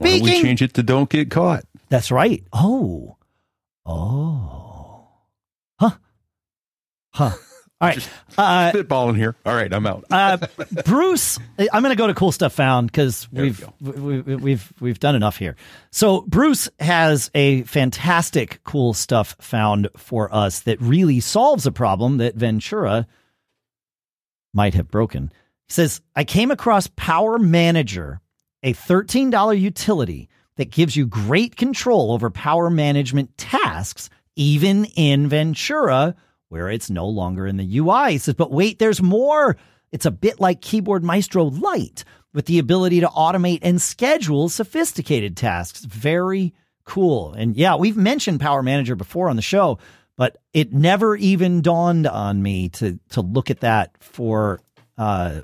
Don't 0.00 0.04
we 0.04 0.18
Speaking, 0.20 0.42
change 0.42 0.62
it 0.62 0.74
to 0.74 0.82
don't 0.82 1.10
get 1.10 1.30
caught? 1.30 1.64
that's 1.88 2.10
right. 2.10 2.42
Oh, 2.52 3.16
oh, 3.84 5.08
huh, 5.78 5.90
huh. 7.12 7.30
All 7.78 7.88
right, 7.88 8.08
uh, 8.38 8.72
Spitballing 8.72 9.18
here. 9.18 9.36
All 9.44 9.54
right, 9.54 9.70
I'm 9.70 9.86
out. 9.86 10.06
uh, 10.10 10.38
Bruce, 10.86 11.38
I'm 11.58 11.82
going 11.82 11.90
to 11.90 11.94
go 11.94 12.06
to 12.06 12.14
cool 12.14 12.32
stuff 12.32 12.54
found 12.54 12.90
because 12.90 13.28
There 13.30 13.44
we 13.44 13.50
we've 13.50 14.02
we, 14.02 14.20
we, 14.22 14.36
we've 14.36 14.72
we've 14.80 14.98
done 14.98 15.14
enough 15.14 15.36
here. 15.36 15.56
So 15.90 16.22
Bruce 16.22 16.70
has 16.80 17.30
a 17.34 17.64
fantastic 17.64 18.60
cool 18.64 18.94
stuff 18.94 19.36
found 19.42 19.90
for 19.94 20.34
us 20.34 20.60
that 20.60 20.80
really 20.80 21.20
solves 21.20 21.66
a 21.66 21.70
problem 21.70 22.16
that 22.16 22.34
Ventura 22.34 23.06
might 24.56 24.74
have 24.74 24.90
broken. 24.90 25.30
He 25.68 25.72
says, 25.72 26.00
"I 26.16 26.24
came 26.24 26.50
across 26.50 26.88
Power 26.96 27.38
Manager, 27.38 28.20
a 28.62 28.72
$13 28.72 29.54
utility 29.54 30.28
that 30.56 30.70
gives 30.70 30.96
you 30.96 31.06
great 31.06 31.56
control 31.56 32.12
over 32.12 32.30
power 32.30 32.70
management 32.70 33.36
tasks, 33.38 34.10
even 34.34 34.86
in 34.96 35.28
Ventura, 35.28 36.14
where 36.48 36.70
it's 36.70 36.90
no 36.90 37.06
longer 37.06 37.46
in 37.46 37.56
the 37.56 37.78
UI. 37.78 38.12
He 38.12 38.18
says, 38.18 38.34
but 38.34 38.52
wait, 38.52 38.78
there's 38.78 39.02
more. 39.02 39.56
It's 39.92 40.06
a 40.06 40.10
bit 40.10 40.40
like 40.40 40.60
Keyboard 40.60 41.04
Maestro 41.04 41.44
Lite 41.44 42.04
with 42.32 42.46
the 42.46 42.58
ability 42.58 43.00
to 43.00 43.08
automate 43.08 43.60
and 43.62 43.80
schedule 43.80 44.48
sophisticated 44.48 45.36
tasks. 45.36 45.84
Very 45.84 46.54
cool. 46.84 47.32
And 47.32 47.56
yeah, 47.56 47.76
we've 47.76 47.96
mentioned 47.96 48.40
Power 48.40 48.62
Manager 48.62 48.94
before 48.94 49.28
on 49.28 49.36
the 49.36 49.42
show, 49.42 49.78
but 50.16 50.38
it 50.52 50.72
never 50.72 51.16
even 51.16 51.62
dawned 51.62 52.06
on 52.06 52.42
me 52.42 52.68
to 52.70 52.98
to 53.10 53.20
look 53.20 53.50
at 53.50 53.60
that 53.60 53.92
for 54.00 54.60
uh, 54.98 55.42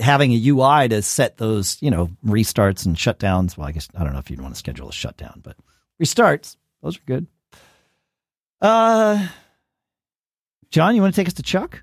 having 0.00 0.32
a 0.32 0.48
UI 0.48 0.88
to 0.88 1.02
set 1.02 1.38
those, 1.38 1.78
you 1.80 1.90
know, 1.90 2.10
restarts 2.24 2.84
and 2.84 2.96
shutdowns. 2.96 3.56
Well, 3.56 3.66
I 3.68 3.72
guess 3.72 3.88
I 3.96 4.04
don't 4.04 4.12
know 4.12 4.18
if 4.18 4.30
you'd 4.30 4.40
want 4.40 4.54
to 4.54 4.58
schedule 4.58 4.88
a 4.88 4.92
shutdown, 4.92 5.40
but 5.42 5.56
restarts, 6.00 6.56
those 6.82 6.98
are 6.98 7.02
good. 7.06 7.26
Uh 8.60 9.28
John, 10.70 10.94
you 10.94 11.02
want 11.02 11.14
to 11.14 11.20
take 11.20 11.28
us 11.28 11.34
to 11.34 11.42
Chuck? 11.42 11.82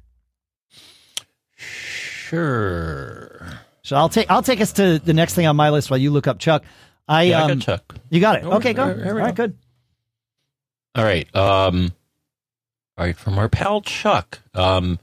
Sure. 2.30 3.46
So 3.84 3.96
I'll 3.96 4.10
take 4.10 4.30
I'll 4.32 4.44
take 4.44 4.62
us 4.62 4.74
to 4.74 5.00
the 5.00 5.14
next 5.14 5.34
thing 5.36 5.46
on 5.48 5.56
my 5.56 5.70
list 5.70 5.90
while 5.92 5.98
you 6.00 6.12
look 6.12 6.28
up 6.28 6.40
Chuck. 6.40 6.64
I 7.08 7.24
Yeah, 7.24 7.42
I 7.42 7.52
um, 7.52 7.58
got 7.60 7.66
Chuck. 7.66 7.96
you 8.10 8.20
got 8.20 8.38
it. 8.38 8.46
Okay, 8.46 8.74
go. 8.74 8.84
All 8.84 9.14
right, 9.14 9.36
go. 9.36 9.48
good. 9.48 9.58
All 10.96 11.04
right. 11.04 11.36
Um, 11.36 11.92
all 13.00 13.06
right. 13.06 13.18
From 13.18 13.40
our 13.40 13.48
pal 13.48 13.82
Chuck. 13.82 14.40
Um, 14.54 15.00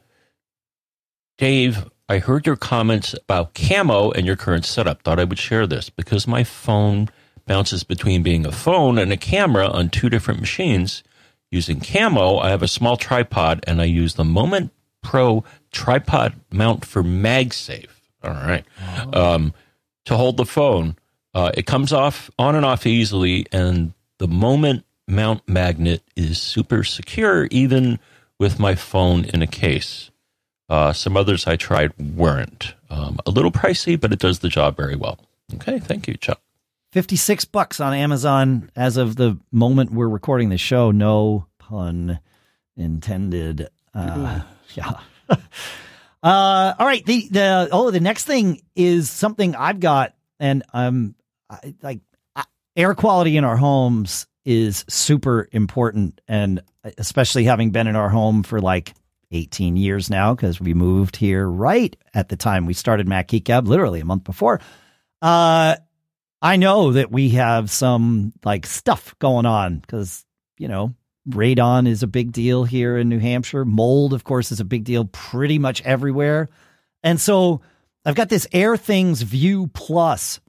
Dave, 1.38 1.90
I 2.08 2.18
heard 2.18 2.46
your 2.46 2.56
comments 2.56 3.14
about 3.14 3.54
camo 3.54 4.10
and 4.10 4.26
your 4.26 4.36
current 4.36 4.66
setup. 4.66 5.02
Thought 5.02 5.18
I 5.18 5.24
would 5.24 5.38
share 5.38 5.66
this 5.66 5.88
because 5.88 6.26
my 6.26 6.44
phone 6.44 7.08
bounces 7.46 7.84
between 7.84 8.22
being 8.22 8.44
a 8.44 8.52
phone 8.52 8.98
and 8.98 9.12
a 9.12 9.16
camera 9.16 9.66
on 9.66 9.88
two 9.88 10.10
different 10.10 10.40
machines. 10.40 11.02
Using 11.50 11.80
camo, 11.80 12.38
I 12.38 12.50
have 12.50 12.62
a 12.62 12.68
small 12.68 12.96
tripod 12.96 13.64
and 13.66 13.80
I 13.80 13.84
use 13.84 14.14
the 14.14 14.24
Moment 14.24 14.72
Pro 15.02 15.44
tripod 15.70 16.34
mount 16.50 16.84
for 16.84 17.02
MagSafe. 17.02 17.88
All 18.22 18.32
right. 18.32 18.64
Um, 19.14 19.54
to 20.04 20.16
hold 20.16 20.36
the 20.36 20.44
phone. 20.44 20.96
Uh, 21.32 21.52
it 21.54 21.64
comes 21.66 21.92
off 21.92 22.30
on 22.38 22.56
and 22.56 22.64
off 22.64 22.86
easily, 22.86 23.46
and 23.52 23.92
the 24.18 24.26
moment 24.26 24.84
mount 25.08 25.48
magnet 25.48 26.02
is 26.16 26.40
super 26.40 26.84
secure, 26.84 27.46
even 27.50 27.98
with 28.38 28.58
my 28.58 28.74
phone 28.74 29.24
in 29.24 29.42
a 29.42 29.46
case. 29.46 30.10
Uh, 30.68 30.92
some 30.92 31.16
others 31.16 31.46
I 31.46 31.56
tried 31.56 31.92
weren't. 31.98 32.74
Um, 32.90 33.18
a 33.26 33.30
little 33.30 33.52
pricey, 33.52 33.98
but 33.98 34.12
it 34.12 34.18
does 34.18 34.40
the 34.40 34.48
job 34.48 34.76
very 34.76 34.96
well. 34.96 35.18
Okay, 35.54 35.78
thank 35.78 36.08
you, 36.08 36.14
Chuck. 36.14 36.40
56 36.92 37.44
bucks 37.46 37.80
on 37.80 37.92
Amazon 37.94 38.70
as 38.74 38.96
of 38.96 39.16
the 39.16 39.38
moment 39.52 39.92
we're 39.92 40.08
recording 40.08 40.48
the 40.48 40.58
show. 40.58 40.90
No 40.90 41.46
pun 41.58 42.20
intended. 42.76 43.68
Uh, 43.94 44.40
yeah. 44.74 45.00
uh, 45.28 45.36
all 46.78 46.86
right. 46.86 47.04
The, 47.04 47.28
the, 47.30 47.68
oh, 47.70 47.90
the 47.90 48.00
next 48.00 48.24
thing 48.24 48.62
is 48.74 49.10
something 49.10 49.54
I've 49.54 49.80
got 49.80 50.14
and 50.40 50.62
um, 50.72 51.14
I, 51.48 51.74
like 51.82 52.00
I, 52.34 52.44
air 52.76 52.94
quality 52.94 53.36
in 53.36 53.44
our 53.44 53.56
homes 53.56 54.26
is 54.46 54.84
super 54.88 55.48
important. 55.52 56.20
And 56.28 56.62
especially 56.96 57.44
having 57.44 57.70
been 57.70 57.88
in 57.88 57.96
our 57.96 58.08
home 58.08 58.44
for 58.44 58.60
like 58.60 58.94
18 59.32 59.76
years 59.76 60.08
now, 60.08 60.34
because 60.34 60.60
we 60.60 60.72
moved 60.72 61.16
here 61.16 61.46
right 61.46 61.94
at 62.14 62.28
the 62.28 62.36
time 62.36 62.64
we 62.64 62.72
started 62.72 63.08
Mac 63.08 63.28
Geek 63.28 63.48
literally 63.48 64.00
a 64.00 64.04
month 64.04 64.24
before. 64.24 64.60
Uh, 65.20 65.76
I 66.40 66.56
know 66.56 66.92
that 66.92 67.10
we 67.10 67.30
have 67.30 67.70
some 67.70 68.32
like 68.44 68.66
stuff 68.66 69.16
going 69.18 69.46
on 69.46 69.80
because, 69.80 70.24
you 70.58 70.68
know, 70.68 70.94
radon 71.28 71.88
is 71.88 72.04
a 72.04 72.06
big 72.06 72.30
deal 72.30 72.62
here 72.62 72.96
in 72.96 73.08
New 73.08 73.18
Hampshire. 73.18 73.64
Mold, 73.64 74.12
of 74.12 74.22
course, 74.22 74.52
is 74.52 74.60
a 74.60 74.64
big 74.64 74.84
deal 74.84 75.06
pretty 75.06 75.58
much 75.58 75.82
everywhere. 75.82 76.48
And 77.02 77.20
so 77.20 77.62
I've 78.04 78.14
got 78.14 78.28
this 78.28 78.46
Airthings 78.52 79.22
View 79.22 79.66
Plus 79.68 80.40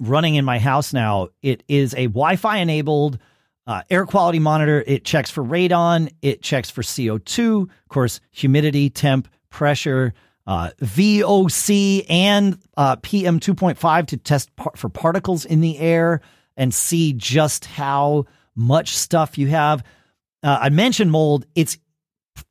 running 0.00 0.34
in 0.34 0.44
my 0.44 0.58
house 0.58 0.92
now. 0.92 1.28
It 1.42 1.62
is 1.68 1.94
a 1.94 2.06
Wi 2.06 2.36
Fi 2.36 2.56
enabled 2.56 3.18
uh, 3.66 3.82
air 3.90 4.06
quality 4.06 4.40
monitor. 4.40 4.82
It 4.86 5.04
checks 5.04 5.30
for 5.30 5.44
radon, 5.44 6.12
it 6.22 6.42
checks 6.42 6.70
for 6.70 6.82
CO2, 6.82 7.62
of 7.62 7.88
course, 7.88 8.20
humidity, 8.32 8.90
temp, 8.90 9.28
pressure 9.50 10.14
uh, 10.46 10.70
VOC 10.80 12.06
and 12.08 12.58
uh, 12.76 12.96
PM 12.96 13.38
2.5 13.38 14.06
to 14.08 14.16
test 14.16 14.54
par- 14.56 14.72
for 14.74 14.88
particles 14.88 15.44
in 15.44 15.60
the 15.60 15.78
air 15.78 16.20
and 16.56 16.74
see 16.74 17.12
just 17.12 17.66
how 17.66 18.24
much 18.56 18.96
stuff 18.96 19.38
you 19.38 19.46
have. 19.46 19.84
Uh, 20.42 20.58
I 20.62 20.70
mentioned 20.70 21.12
mold. 21.12 21.46
It's 21.54 21.78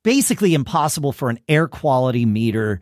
basically 0.04 0.54
impossible 0.54 1.12
for 1.12 1.30
an 1.30 1.40
air 1.50 1.68
quality 1.68 2.26
meter 2.26 2.80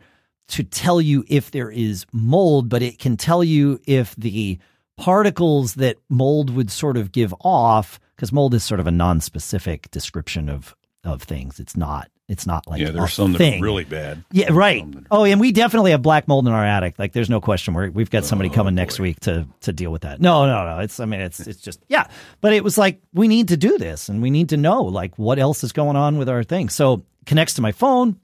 to 0.48 0.62
tell 0.62 1.00
you 1.00 1.24
if 1.28 1.50
there 1.50 1.70
is 1.70 2.06
mold, 2.12 2.68
but 2.68 2.82
it 2.82 2.98
can 2.98 3.16
tell 3.16 3.44
you 3.44 3.80
if 3.86 4.14
the 4.16 4.58
particles 4.96 5.74
that 5.74 5.96
mold 6.08 6.50
would 6.50 6.70
sort 6.70 6.96
of 6.96 7.12
give 7.12 7.34
off, 7.40 8.00
because 8.16 8.32
mold 8.32 8.54
is 8.54 8.64
sort 8.64 8.80
of 8.80 8.86
a 8.86 8.90
non-specific 8.90 9.90
description 9.90 10.48
of 10.48 10.74
of 11.04 11.22
things. 11.22 11.60
It's 11.60 11.76
not. 11.76 12.10
It's 12.28 12.46
not 12.46 12.66
like 12.66 12.80
yeah, 12.82 12.90
there's 12.90 13.14
some 13.14 13.32
that 13.32 13.54
are 13.54 13.60
really 13.62 13.84
bad. 13.84 14.22
Yeah, 14.32 14.48
right. 14.52 14.82
Are- 14.82 15.02
Oh, 15.10 15.24
and 15.24 15.40
we 15.40 15.50
definitely 15.52 15.92
have 15.92 16.02
black 16.02 16.28
mold 16.28 16.46
in 16.46 16.52
our 16.52 16.64
attic. 16.64 16.98
Like, 16.98 17.14
there's 17.14 17.30
no 17.30 17.40
question. 17.40 17.72
We're, 17.72 17.88
we've 17.90 18.10
got 18.10 18.26
somebody 18.26 18.50
Oh, 18.50 18.52
coming 18.52 18.74
next 18.74 18.98
week 19.00 19.20
to 19.20 19.46
to 19.60 19.72
deal 19.72 19.90
with 19.90 20.02
that. 20.02 20.20
No, 20.20 20.44
no, 20.44 20.64
no. 20.68 20.80
It's 20.80 21.00
I 21.00 21.06
mean, 21.06 21.20
it's 21.20 21.40
it's 21.40 21.60
just 21.62 21.80
yeah. 21.88 22.06
But 22.42 22.52
it 22.52 22.62
was 22.64 22.76
like 22.76 23.00
we 23.14 23.28
need 23.28 23.48
to 23.48 23.56
do 23.56 23.78
this, 23.78 24.08
and 24.10 24.20
we 24.20 24.30
need 24.30 24.50
to 24.50 24.56
know 24.58 24.82
like 24.82 25.16
what 25.16 25.38
else 25.38 25.64
is 25.64 25.72
going 25.72 25.96
on 25.96 26.18
with 26.18 26.28
our 26.28 26.42
thing. 26.42 26.68
So 26.68 27.02
connects 27.24 27.54
to 27.54 27.62
my 27.62 27.72
phone, 27.72 28.18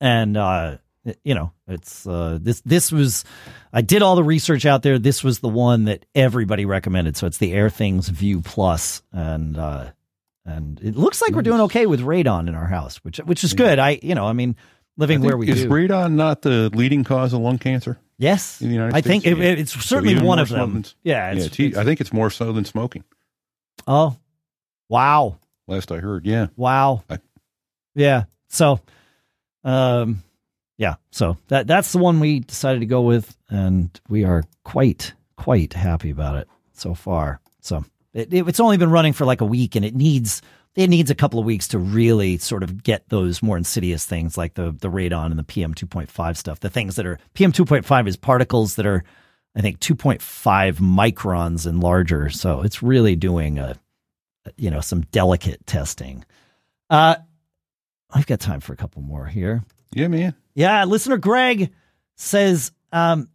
and 0.00 0.36
uh, 0.36 0.76
you 1.24 1.34
know, 1.34 1.52
it's 1.66 2.06
uh, 2.06 2.38
this 2.40 2.60
this 2.62 2.92
was 2.92 3.24
I 3.72 3.80
did 3.82 4.02
all 4.02 4.14
the 4.16 4.22
research 4.24 4.66
out 4.66 4.82
there. 4.82 4.98
This 4.98 5.24
was 5.24 5.40
the 5.40 5.48
one 5.48 5.84
that 5.84 6.06
everybody 6.14 6.64
recommended. 6.64 7.16
So 7.16 7.26
it's 7.26 7.38
the 7.38 7.52
Airthings 7.52 8.08
View 8.08 8.40
Plus, 8.40 9.02
and 9.12 9.56
uh, 9.58 9.90
and 10.44 10.80
it 10.82 10.96
looks 10.96 11.20
like 11.22 11.32
we're 11.32 11.42
doing 11.42 11.62
okay 11.62 11.86
with 11.86 12.00
radon 12.00 12.48
in 12.48 12.54
our 12.54 12.66
house, 12.66 12.98
which 12.98 13.18
which 13.18 13.42
is 13.44 13.52
good. 13.54 13.78
I 13.78 13.98
you 14.02 14.14
know, 14.14 14.26
I 14.26 14.32
mean, 14.32 14.56
living 14.96 15.22
I 15.22 15.26
where 15.26 15.36
we 15.36 15.48
is 15.48 15.62
do. 15.62 15.68
radon 15.68 16.12
not 16.14 16.42
the 16.42 16.70
leading 16.72 17.04
cause 17.04 17.32
of 17.32 17.40
lung 17.40 17.58
cancer? 17.58 17.98
Yes, 18.18 18.60
in 18.60 18.68
the 18.68 18.74
United 18.74 18.94
I 18.94 19.00
think 19.00 19.26
it, 19.26 19.36
it's 19.40 19.72
certainly 19.84 20.12
even 20.12 20.24
one 20.24 20.38
of 20.38 20.48
so 20.48 20.54
them. 20.54 20.72
than- 20.74 20.84
yeah, 21.02 21.32
yeah, 21.32 21.42
it's, 21.44 21.58
e, 21.58 21.66
it's- 21.66 21.80
I 21.80 21.84
think 21.84 22.00
it's 22.00 22.12
more 22.12 22.30
so 22.30 22.52
than 22.52 22.64
smoking. 22.64 23.02
oh, 23.88 24.16
wow, 24.88 25.38
Last 25.66 25.90
I 25.90 25.96
heard, 25.98 26.24
yeah. 26.24 26.46
wow, 26.54 27.02
I- 27.10 27.18
yeah. 27.96 28.24
So, 28.48 28.78
um, 29.64 30.22
yeah. 30.78 30.94
So 31.10 31.36
that 31.48 31.66
that's 31.66 31.92
the 31.92 31.98
one 31.98 32.20
we 32.20 32.40
decided 32.40 32.80
to 32.80 32.86
go 32.86 33.02
with, 33.02 33.36
and 33.48 33.88
we 34.08 34.24
are 34.24 34.44
quite 34.64 35.14
quite 35.36 35.72
happy 35.72 36.10
about 36.10 36.36
it 36.36 36.48
so 36.72 36.94
far. 36.94 37.40
So 37.60 37.84
it, 38.12 38.32
it, 38.32 38.48
it's 38.48 38.60
only 38.60 38.76
been 38.76 38.90
running 38.90 39.12
for 39.12 39.24
like 39.24 39.40
a 39.40 39.46
week, 39.46 39.76
and 39.76 39.84
it 39.84 39.94
needs 39.94 40.42
it 40.74 40.88
needs 40.88 41.10
a 41.10 41.14
couple 41.14 41.38
of 41.38 41.44
weeks 41.44 41.68
to 41.68 41.78
really 41.78 42.38
sort 42.38 42.62
of 42.62 42.82
get 42.82 43.08
those 43.08 43.42
more 43.42 43.56
insidious 43.56 44.04
things 44.04 44.36
like 44.38 44.54
the 44.54 44.72
the 44.72 44.90
radon 44.90 45.26
and 45.26 45.38
the 45.38 45.44
PM 45.44 45.74
two 45.74 45.86
point 45.86 46.10
five 46.10 46.38
stuff. 46.38 46.60
The 46.60 46.70
things 46.70 46.96
that 46.96 47.06
are 47.06 47.18
PM 47.34 47.52
two 47.52 47.64
point 47.64 47.84
five 47.84 48.08
is 48.08 48.16
particles 48.16 48.76
that 48.76 48.86
are 48.86 49.04
I 49.54 49.60
think 49.60 49.80
2.5 49.80 50.78
microns 50.78 51.66
and 51.66 51.82
larger. 51.82 52.30
So 52.30 52.62
it's 52.62 52.82
really 52.82 53.16
doing 53.16 53.58
a, 53.58 53.76
you 54.56 54.70
know, 54.70 54.80
some 54.80 55.02
delicate 55.02 55.66
testing. 55.66 56.24
Uh, 56.88 57.16
I've 58.10 58.26
got 58.26 58.40
time 58.40 58.60
for 58.60 58.72
a 58.72 58.76
couple 58.76 59.02
more 59.02 59.26
here. 59.26 59.62
Yeah, 59.92 60.08
man. 60.08 60.34
Yeah, 60.54 60.84
listener 60.84 61.16
Greg 61.16 61.72
says, 62.16 62.72
um, 62.92 63.28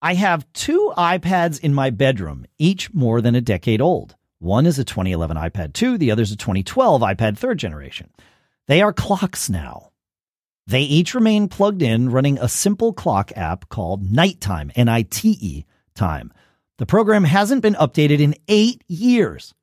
I 0.00 0.14
have 0.14 0.50
two 0.52 0.92
iPads 0.96 1.60
in 1.60 1.74
my 1.74 1.90
bedroom, 1.90 2.46
each 2.58 2.92
more 2.94 3.20
than 3.20 3.34
a 3.34 3.40
decade 3.40 3.80
old. 3.80 4.14
One 4.38 4.66
is 4.66 4.78
a 4.78 4.84
2011 4.84 5.36
iPad 5.36 5.72
2, 5.72 5.98
the 5.98 6.10
other 6.10 6.22
is 6.22 6.32
a 6.32 6.36
2012 6.36 7.00
iPad 7.00 7.38
third 7.38 7.58
generation. 7.58 8.10
They 8.68 8.82
are 8.82 8.92
clocks 8.92 9.48
now. 9.48 9.90
They 10.66 10.82
each 10.82 11.14
remain 11.14 11.48
plugged 11.48 11.80
in, 11.80 12.10
running 12.10 12.38
a 12.38 12.48
simple 12.48 12.92
clock 12.92 13.30
app 13.36 13.68
called 13.68 14.04
Nitetime, 14.04 14.72
N 14.74 14.88
I 14.88 15.02
T 15.02 15.38
E 15.40 15.64
time. 15.94 16.32
The 16.78 16.86
program 16.86 17.24
hasn't 17.24 17.62
been 17.62 17.74
updated 17.74 18.18
in 18.18 18.34
eight 18.48 18.82
years, 18.88 19.54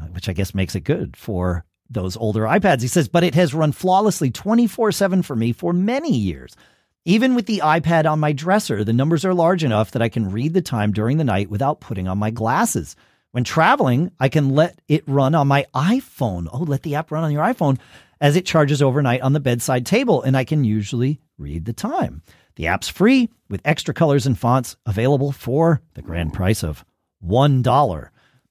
uh, 0.00 0.06
which 0.06 0.28
I 0.28 0.32
guess 0.32 0.54
makes 0.54 0.74
it 0.74 0.80
good 0.80 1.16
for 1.16 1.64
those 1.90 2.16
older 2.16 2.42
iPads. 2.42 2.82
He 2.82 2.88
says, 2.88 3.08
but 3.08 3.24
it 3.24 3.34
has 3.34 3.52
run 3.52 3.72
flawlessly 3.72 4.30
24 4.30 4.92
7 4.92 5.22
for 5.22 5.36
me 5.36 5.52
for 5.52 5.72
many 5.72 6.16
years. 6.16 6.56
Even 7.04 7.34
with 7.34 7.46
the 7.46 7.62
iPad 7.64 8.08
on 8.08 8.20
my 8.20 8.32
dresser, 8.32 8.84
the 8.84 8.92
numbers 8.92 9.24
are 9.24 9.34
large 9.34 9.64
enough 9.64 9.90
that 9.90 10.02
I 10.02 10.08
can 10.08 10.30
read 10.30 10.54
the 10.54 10.62
time 10.62 10.92
during 10.92 11.16
the 11.16 11.24
night 11.24 11.50
without 11.50 11.80
putting 11.80 12.06
on 12.06 12.18
my 12.18 12.30
glasses. 12.30 12.94
When 13.32 13.44
traveling, 13.44 14.10
I 14.20 14.28
can 14.28 14.50
let 14.50 14.80
it 14.86 15.04
run 15.06 15.34
on 15.34 15.48
my 15.48 15.64
iPhone. 15.74 16.48
Oh, 16.52 16.58
let 16.58 16.82
the 16.82 16.96
app 16.96 17.10
run 17.10 17.24
on 17.24 17.32
your 17.32 17.44
iPhone 17.44 17.78
as 18.20 18.36
it 18.36 18.44
charges 18.44 18.82
overnight 18.82 19.22
on 19.22 19.32
the 19.32 19.40
bedside 19.40 19.86
table, 19.86 20.22
and 20.22 20.36
I 20.36 20.44
can 20.44 20.62
usually 20.62 21.20
read 21.38 21.64
the 21.64 21.72
time. 21.72 22.22
The 22.56 22.66
app's 22.66 22.88
free 22.88 23.30
with 23.48 23.62
extra 23.64 23.94
colors 23.94 24.26
and 24.26 24.38
fonts 24.38 24.76
available 24.84 25.32
for 25.32 25.80
the 25.94 26.02
grand 26.02 26.34
price 26.34 26.62
of 26.62 26.84
$1. 27.24 28.08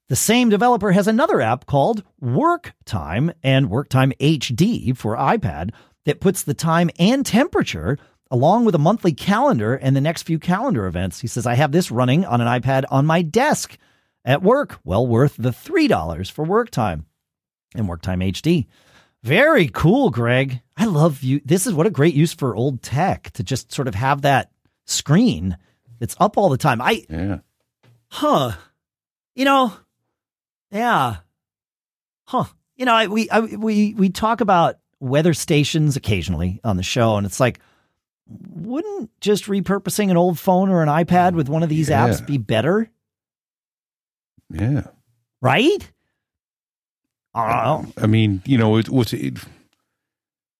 The 0.09 0.15
same 0.15 0.49
developer 0.49 0.91
has 0.91 1.07
another 1.07 1.39
app 1.39 1.65
called 1.67 2.03
Work 2.19 2.73
Time 2.85 3.31
and 3.43 3.69
Work 3.69 3.89
Time 3.89 4.11
HD 4.19 4.97
for 4.97 5.15
iPad 5.15 5.71
that 6.05 6.19
puts 6.19 6.41
the 6.43 6.55
time 6.55 6.89
and 6.97 7.23
temperature 7.25 7.97
along 8.31 8.65
with 8.65 8.73
a 8.75 8.79
monthly 8.79 9.11
calendar 9.13 9.75
and 9.75 9.95
the 9.95 10.01
next 10.01 10.23
few 10.23 10.39
calendar 10.39 10.87
events. 10.87 11.19
He 11.19 11.27
says, 11.27 11.45
I 11.45 11.53
have 11.55 11.71
this 11.71 11.91
running 11.91 12.25
on 12.25 12.41
an 12.41 12.47
iPad 12.47 12.85
on 12.89 13.05
my 13.05 13.21
desk 13.21 13.77
at 14.25 14.41
work. 14.43 14.79
Well 14.83 15.05
worth 15.05 15.35
the 15.37 15.49
$3 15.51 16.31
for 16.31 16.43
work 16.43 16.69
time 16.71 17.05
and 17.75 17.87
work 17.87 18.01
time 18.01 18.19
HD. 18.21 18.65
Very 19.23 19.67
cool, 19.67 20.09
Greg. 20.09 20.61
I 20.77 20.85
love 20.85 21.21
you. 21.23 21.41
This 21.45 21.67
is 21.67 21.73
what 21.73 21.85
a 21.87 21.91
great 21.91 22.15
use 22.15 22.33
for 22.33 22.55
old 22.55 22.81
tech 22.81 23.31
to 23.33 23.43
just 23.43 23.71
sort 23.71 23.87
of 23.87 23.93
have 23.95 24.21
that 24.23 24.49
screen 24.87 25.57
that's 25.99 26.15
up 26.19 26.37
all 26.37 26.49
the 26.49 26.57
time. 26.57 26.81
I, 26.81 27.03
Yeah. 27.09 27.39
huh, 28.07 28.53
you 29.35 29.45
know, 29.45 29.73
yeah, 30.71 31.17
huh. 32.27 32.45
You 32.75 32.85
know, 32.85 32.93
I, 32.93 33.07
we 33.07 33.29
I, 33.29 33.39
we 33.41 33.93
we 33.95 34.09
talk 34.09 34.41
about 34.41 34.77
weather 34.99 35.33
stations 35.33 35.95
occasionally 35.95 36.59
on 36.63 36.77
the 36.77 36.83
show, 36.83 37.17
and 37.17 37.25
it's 37.25 37.39
like, 37.39 37.59
wouldn't 38.27 39.09
just 39.21 39.45
repurposing 39.45 40.09
an 40.11 40.17
old 40.17 40.39
phone 40.39 40.69
or 40.69 40.81
an 40.83 40.89
iPad 40.89 41.33
with 41.33 41.49
one 41.49 41.63
of 41.63 41.69
these 41.69 41.89
Yeah. 41.89 42.07
apps 42.07 42.25
be 42.25 42.37
better? 42.37 42.89
Yeah. 44.49 44.87
Right? 45.41 45.91
I 47.33 47.63
don't 47.65 47.95
know. 47.97 48.03
I 48.03 48.07
mean, 48.07 48.41
you 48.45 48.57
know, 48.57 48.77
it 48.77 48.87
it, 49.13 49.37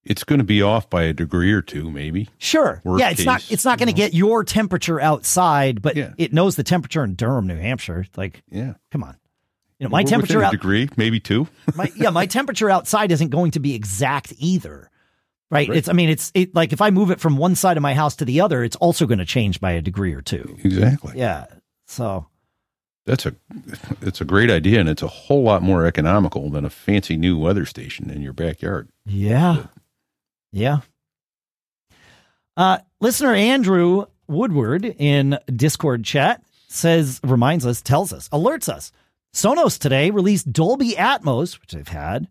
it's 0.04 0.24
going 0.24 0.40
to 0.40 0.46
be 0.46 0.62
off 0.62 0.90
by 0.90 1.04
a 1.04 1.14
degree 1.14 1.52
or 1.52 1.62
two, 1.62 1.90
maybe. 1.92 2.30
Sure. 2.38 2.82
Worst 2.84 3.00
yeah, 3.02 3.10
it's 3.12 3.26
not 3.26 3.52
it's 3.52 3.66
not 3.66 3.78
going 3.80 3.88
to 3.88 3.94
get 3.94 4.14
your 4.14 4.44
temperature 4.44 5.00
outside, 5.00 5.82
but 5.82 5.96
Yeah. 5.96 6.14
it 6.18 6.32
knows 6.34 6.56
the 6.56 6.64
temperature 6.64 7.04
in 7.04 7.16
Durham, 7.16 7.48
New 7.48 7.58
Hampshire. 7.58 8.02
It's 8.02 8.18
like, 8.18 8.42
Yeah. 8.52 8.74
come 8.92 9.04
on. 9.04 9.18
You 9.80 9.86
know, 9.86 9.92
my 9.92 10.02
We're 10.02 10.08
temperature 10.08 10.44
out, 10.44 10.52
degree, 10.52 10.90
maybe 10.98 11.20
two. 11.20 11.48
my 11.76 11.90
yeah, 11.96 12.10
my 12.10 12.26
temperature 12.26 12.70
outside 12.70 13.12
isn't 13.12 13.30
going 13.30 13.52
to 13.52 13.60
be 13.60 13.76
exact 13.76 14.34
either. 14.38 14.92
Right? 15.52 15.68
Right. 15.70 15.78
It's 15.78 15.88
I 15.88 15.94
mean, 15.94 16.10
it's 16.10 16.32
it 16.36 16.54
like 16.54 16.74
if 16.74 16.82
I 16.82 16.90
move 16.92 17.12
it 17.12 17.20
from 17.20 17.38
one 17.38 17.56
side 17.56 17.78
of 17.78 17.82
my 17.82 17.94
house 17.94 18.18
to 18.18 18.26
the 18.26 18.42
other, 18.42 18.64
it's 18.64 18.76
also 18.76 19.06
going 19.06 19.20
to 19.20 19.26
change 19.26 19.60
by 19.62 19.72
a 19.72 19.82
degree 19.82 20.14
or 20.14 20.22
two. 20.22 20.58
Exactly. 20.64 21.14
Yeah. 21.16 21.46
So, 21.88 22.28
That's 23.06 23.26
a 23.26 23.34
it's 24.02 24.22
a 24.22 24.26
great 24.26 24.52
idea, 24.52 24.80
and 24.80 24.90
it's 24.90 25.02
a 25.02 25.08
whole 25.08 25.42
lot 25.44 25.64
more 25.64 25.86
economical 25.86 26.50
than 26.52 26.66
a 26.66 26.70
fancy 26.70 27.16
new 27.18 27.40
weather 27.40 27.66
station 27.66 28.10
in 28.12 28.22
your 28.22 28.34
backyard. 28.34 28.90
yeah. 29.06 29.68
Yeah. 30.52 30.80
Uh 32.58 32.80
listener 33.00 33.34
Andrew 33.34 34.06
Woodward 34.28 34.84
in 34.86 35.40
Discord 35.48 36.04
chat 36.04 36.44
says 36.68 37.20
reminds 37.24 37.66
us, 37.66 37.82
tells 37.82 38.12
us, 38.14 38.28
alerts 38.30 38.68
us. 38.70 38.92
Sonos 39.34 39.78
today 39.78 40.10
released 40.10 40.52
Dolby 40.52 40.94
Atmos, 40.94 41.60
which 41.60 41.72
they've 41.72 41.88
had, 41.88 42.28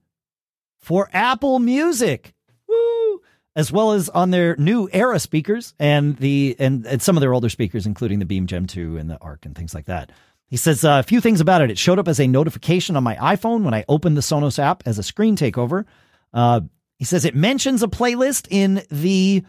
for 0.79 1.09
Apple 1.13 1.59
Music. 1.59 2.35
Woo! 2.69 3.23
As 3.55 3.73
well 3.73 3.93
as 3.93 4.09
on 4.09 4.31
their 4.31 4.57
new 4.57 4.89
Era 4.93 5.19
speakers 5.19 5.75
and 5.79 6.17
the 6.19 6.57
and, 6.59 6.87
and 6.87 7.03
some 7.03 7.17
of 7.17 7.21
their 7.21 7.35
older 7.35 7.49
speakers, 7.49 7.87
including 7.87 8.19
the 8.19 8.25
Beam 8.25 8.47
Gen 8.47 8.67
2 8.67 8.97
and 8.97 9.11
the 9.11 9.19
Arc 9.21 9.47
and 9.47 9.55
things 9.55 9.75
like 9.75 9.87
that. 9.87 10.13
He 10.47 10.57
says 10.57 10.85
uh, 10.85 11.01
a 11.01 11.03
few 11.03 11.21
things 11.21 11.41
about 11.41 11.61
it. 11.63 11.71
It 11.71 11.79
showed 11.79 11.99
up 11.99 12.09
as 12.09 12.21
a 12.21 12.27
notification 12.27 12.97
on 12.97 13.05
my 13.05 13.17
iPhone 13.17 13.63
when 13.63 13.75
I 13.75 13.85
opened 13.89 14.17
the 14.17 14.23
Sonos 14.23 14.59
app 14.59 14.83
as 14.87 14.99
a 14.99 15.03
screen 15.03 15.37
takeover. 15.37 15.85
Uh, 16.33 16.63
he 16.99 17.05
says 17.05 17.25
it 17.25 17.35
mentions 17.35 17.83
a 17.83 17.89
playlist 17.89 18.49
in 18.51 18.83
the 18.91 19.45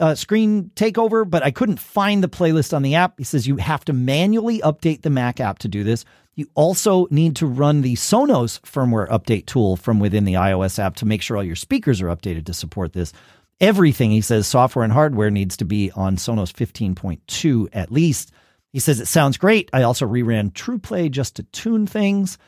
uh, 0.00 0.14
screen 0.14 0.70
takeover, 0.74 1.28
but 1.28 1.42
I 1.42 1.50
couldn't 1.50 1.80
find 1.80 2.22
the 2.22 2.28
playlist 2.28 2.74
on 2.74 2.82
the 2.82 2.94
app. 2.94 3.18
He 3.18 3.24
says 3.24 3.46
you 3.46 3.56
have 3.56 3.84
to 3.86 3.92
manually 3.92 4.60
update 4.60 5.02
the 5.02 5.10
Mac 5.10 5.40
app 5.40 5.58
to 5.60 5.68
do 5.68 5.84
this. 5.84 6.04
You 6.34 6.46
also 6.54 7.06
need 7.10 7.36
to 7.36 7.46
run 7.46 7.82
the 7.82 7.94
Sonos 7.94 8.60
firmware 8.60 9.08
update 9.08 9.46
tool 9.46 9.76
from 9.76 10.00
within 10.00 10.24
the 10.24 10.34
iOS 10.34 10.78
app 10.78 10.96
to 10.96 11.06
make 11.06 11.20
sure 11.20 11.36
all 11.36 11.44
your 11.44 11.56
speakers 11.56 12.00
are 12.00 12.06
updated 12.06 12.46
to 12.46 12.54
support 12.54 12.92
this. 12.92 13.12
Everything, 13.60 14.10
he 14.10 14.22
says, 14.22 14.46
software 14.46 14.82
and 14.82 14.92
hardware 14.92 15.30
needs 15.30 15.56
to 15.58 15.64
be 15.64 15.90
on 15.92 16.16
Sonos 16.16 16.52
15.2 16.52 17.68
at 17.72 17.92
least. 17.92 18.32
He 18.72 18.80
says 18.80 18.98
it 18.98 19.06
sounds 19.06 19.36
great. 19.36 19.68
I 19.72 19.82
also 19.82 20.06
reran 20.06 20.52
TruePlay 20.52 21.10
just 21.10 21.36
to 21.36 21.42
tune 21.44 21.86
things. 21.86 22.38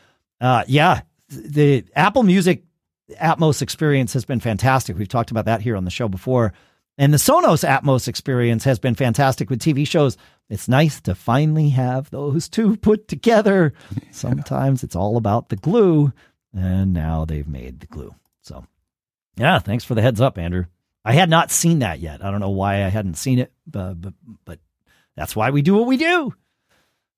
Uh, 0.40 0.64
yeah, 0.66 1.02
the 1.28 1.84
Apple 1.94 2.22
Music 2.22 2.64
Atmos 3.20 3.60
experience 3.60 4.14
has 4.14 4.24
been 4.24 4.40
fantastic. 4.40 4.96
We've 4.96 5.08
talked 5.08 5.30
about 5.30 5.44
that 5.44 5.60
here 5.60 5.76
on 5.76 5.84
the 5.84 5.90
show 5.90 6.08
before. 6.08 6.54
And 6.96 7.12
the 7.12 7.18
Sonos 7.18 7.68
Atmos 7.68 8.06
experience 8.06 8.64
has 8.64 8.78
been 8.78 8.94
fantastic 8.94 9.50
with 9.50 9.60
TV 9.60 9.86
shows. 9.86 10.16
It's 10.48 10.68
nice 10.68 11.00
to 11.02 11.14
finally 11.14 11.70
have 11.70 12.10
those 12.10 12.48
two 12.48 12.76
put 12.82 13.08
together. 13.08 13.72
Sometimes 14.12 14.84
it's 14.84 14.94
all 14.94 15.16
about 15.16 15.48
the 15.48 15.56
glue, 15.56 16.12
and 16.52 16.92
now 16.92 17.24
they've 17.24 17.48
made 17.48 17.80
the 17.80 17.86
glue. 17.86 18.14
So, 18.42 18.64
yeah, 19.36 19.58
thanks 19.58 19.84
for 19.84 19.94
the 19.94 20.02
heads 20.02 20.20
up, 20.20 20.38
Andrew. 20.38 20.66
I 21.04 21.12
had 21.12 21.28
not 21.28 21.50
seen 21.50 21.80
that 21.80 21.98
yet. 21.98 22.24
I 22.24 22.30
don't 22.30 22.40
know 22.40 22.50
why 22.50 22.84
I 22.84 22.88
hadn't 22.88 23.18
seen 23.18 23.38
it, 23.38 23.52
but, 23.66 24.00
but, 24.00 24.14
but 24.44 24.58
that's 25.16 25.36
why 25.36 25.50
we 25.50 25.62
do 25.62 25.74
what 25.74 25.86
we 25.86 25.96
do. 25.96 26.32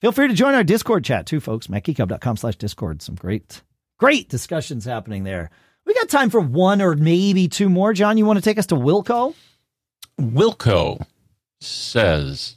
Feel 0.01 0.13
free 0.13 0.29
to 0.29 0.35
join 0.35 0.55
our 0.55 0.65
Discord 0.65 1.05
chat 1.05 1.27
too, 1.27 1.41
folks. 1.41 1.69
MacGeekGab.com 1.69 2.37
slash 2.37 2.57
Discord. 2.57 3.03
Some 3.03 3.15
great, 3.15 3.63
great 3.99 4.29
discussions 4.29 4.85
happening 4.85 5.25
there. 5.25 5.51
We 5.85 5.95
got 5.95 6.09
time 6.09 6.31
for 6.31 6.41
one 6.41 6.83
or 6.83 6.97
maybe 6.97 7.47
two 7.47 7.69
more. 7.69 7.93
John, 7.93 8.19
you 8.19 8.27
want 8.27 8.39
to 8.39 8.43
take 8.43 8.59
us 8.59 8.67
to 8.67 8.75
Wilco? 8.75 9.35
Wilco 10.21 11.05
says, 11.61 12.57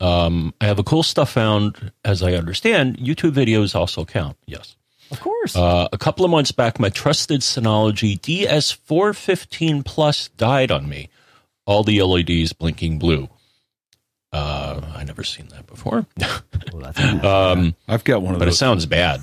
um, 0.00 0.54
I 0.60 0.66
have 0.66 0.78
a 0.78 0.84
cool 0.84 1.02
stuff 1.02 1.30
found. 1.32 1.92
As 2.04 2.22
I 2.22 2.32
understand, 2.34 2.98
YouTube 2.98 3.32
videos 3.32 3.74
also 3.74 4.04
count. 4.04 4.36
Yes. 4.46 4.76
Of 5.10 5.20
course. 5.20 5.54
Uh, 5.56 5.88
a 5.92 5.98
couple 5.98 6.24
of 6.24 6.30
months 6.30 6.52
back, 6.52 6.80
my 6.80 6.88
trusted 6.90 7.40
Synology 7.40 8.18
DS415 8.20 9.84
Plus 9.84 10.28
died 10.28 10.70
on 10.70 10.88
me. 10.88 11.08
All 11.64 11.82
the 11.84 12.02
LEDs 12.02 12.52
blinking 12.52 12.98
blue. 12.98 13.28
Uh, 14.32 14.80
I 14.94 15.04
never 15.04 15.24
seen 15.24 15.48
that 15.48 15.66
before. 15.66 16.06
Well, 16.72 16.82
that's- 16.82 17.24
um, 17.24 17.74
I've 17.88 18.04
got 18.04 18.22
one 18.22 18.34
of 18.34 18.38
but 18.40 18.48
it 18.48 18.52
sounds 18.52 18.84
bad. 18.86 19.22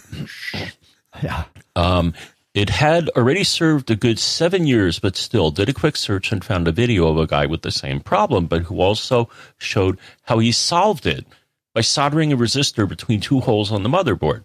yeah. 1.23 1.43
Um, 1.76 2.14
it 2.53 2.69
had 2.69 3.09
already 3.09 3.43
served 3.43 3.89
a 3.89 3.95
good 3.95 4.19
seven 4.19 4.67
years, 4.67 4.99
but 4.99 5.15
still 5.15 5.49
did 5.51 5.69
a 5.69 5.73
quick 5.73 5.95
search 5.97 6.31
and 6.31 6.43
found 6.43 6.67
a 6.67 6.71
video 6.71 7.07
of 7.07 7.17
a 7.17 7.25
guy 7.27 7.45
with 7.45 7.61
the 7.63 7.71
same 7.71 7.99
problem, 7.99 8.45
but 8.45 8.63
who 8.63 8.80
also 8.80 9.27
showed 9.57 9.97
how 10.23 10.39
he 10.39 10.51
solved 10.51 11.05
it 11.05 11.25
by 11.73 11.81
soldering 11.81 12.31
a 12.31 12.38
resistor 12.38 12.88
between 12.88 13.19
two 13.19 13.39
holes 13.39 13.71
on 13.71 13.81
the 13.84 13.89
motherboard. 13.89 14.43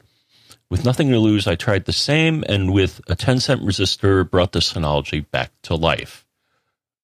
With 0.71 0.85
nothing 0.85 1.11
to 1.11 1.19
lose, 1.19 1.47
I 1.47 1.55
tried 1.55 1.85
the 1.85 1.93
same, 1.93 2.45
and 2.49 2.73
with 2.73 3.01
a 3.09 3.15
10 3.15 3.41
cent 3.41 3.63
resistor, 3.63 4.29
brought 4.29 4.53
the 4.53 4.59
Synology 4.61 5.31
back 5.31 5.51
to 5.63 5.75
life. 5.75 6.27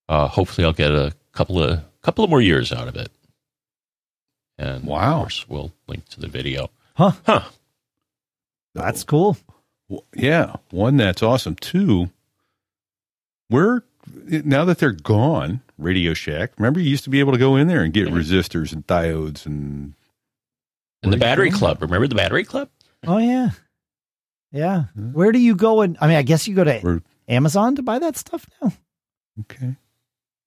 Uh, 0.09 0.28
hopefully, 0.28 0.66
I'll 0.66 0.72
get 0.72 0.90
a 0.90 1.14
couple 1.32 1.62
of 1.62 1.81
couple 2.02 2.24
of 2.24 2.28
more 2.31 2.43
years 2.43 2.72
out 2.72 2.89
of 2.89 2.97
it. 2.97 3.10
And 4.59 4.85
Wow. 4.85 5.14
of 5.16 5.20
course, 5.22 5.48
we'll 5.48 5.72
link 5.86 6.06
to 6.10 6.20
the 6.20 6.28
video. 6.28 6.70
Huh. 6.94 7.12
Huh. 7.24 7.44
That's 8.74 9.02
cool. 9.05 9.39
Well, 9.95 10.05
yeah, 10.15 10.57
one 10.71 10.97
that's 10.97 11.23
awesome. 11.23 11.55
Two, 11.57 12.11
where 13.49 13.85
now 14.16 14.65
that 14.65 14.79
they're 14.79 14.93
gone, 14.93 15.61
Radio 15.79 16.15
Shack. 16.15 16.53
Remember, 16.59 16.81
you 16.81 16.91
used 16.91 17.05
to 17.05 17.11
be 17.11 17.21
able 17.21 17.33
to 17.33 17.39
go 17.39 17.57
in 17.57 17.69
there 17.69 17.83
and 17.83 17.93
get 17.93 18.09
resistors 18.09 18.73
and 18.73 18.87
diodes 18.87 19.47
and 19.47 19.95
And 21.03 21.12
the 21.12 21.16
Battery 21.16 21.51
going? 21.51 21.59
Club. 21.59 21.83
Remember 21.83 22.07
the 22.07 22.15
Battery 22.15 22.45
Club? 22.45 22.69
Oh, 23.07 23.19
yeah. 23.19 23.51
Yeah. 24.53 24.85
Hmm. 24.95 25.12
Where 25.12 25.33
do 25.33 25.39
you 25.39 25.55
go? 25.55 25.81
And 25.83 25.97
I 26.01 26.07
mean, 26.07 26.16
I 26.16 26.23
guess 26.23 26.47
you 26.49 26.55
go 26.55 26.65
to 26.65 26.79
Where- 26.81 27.03
Amazon 27.29 27.75
to 27.77 27.83
buy 27.83 27.99
that 27.99 28.16
stuff 28.16 28.47
now. 28.62 28.73
okay. 29.43 29.77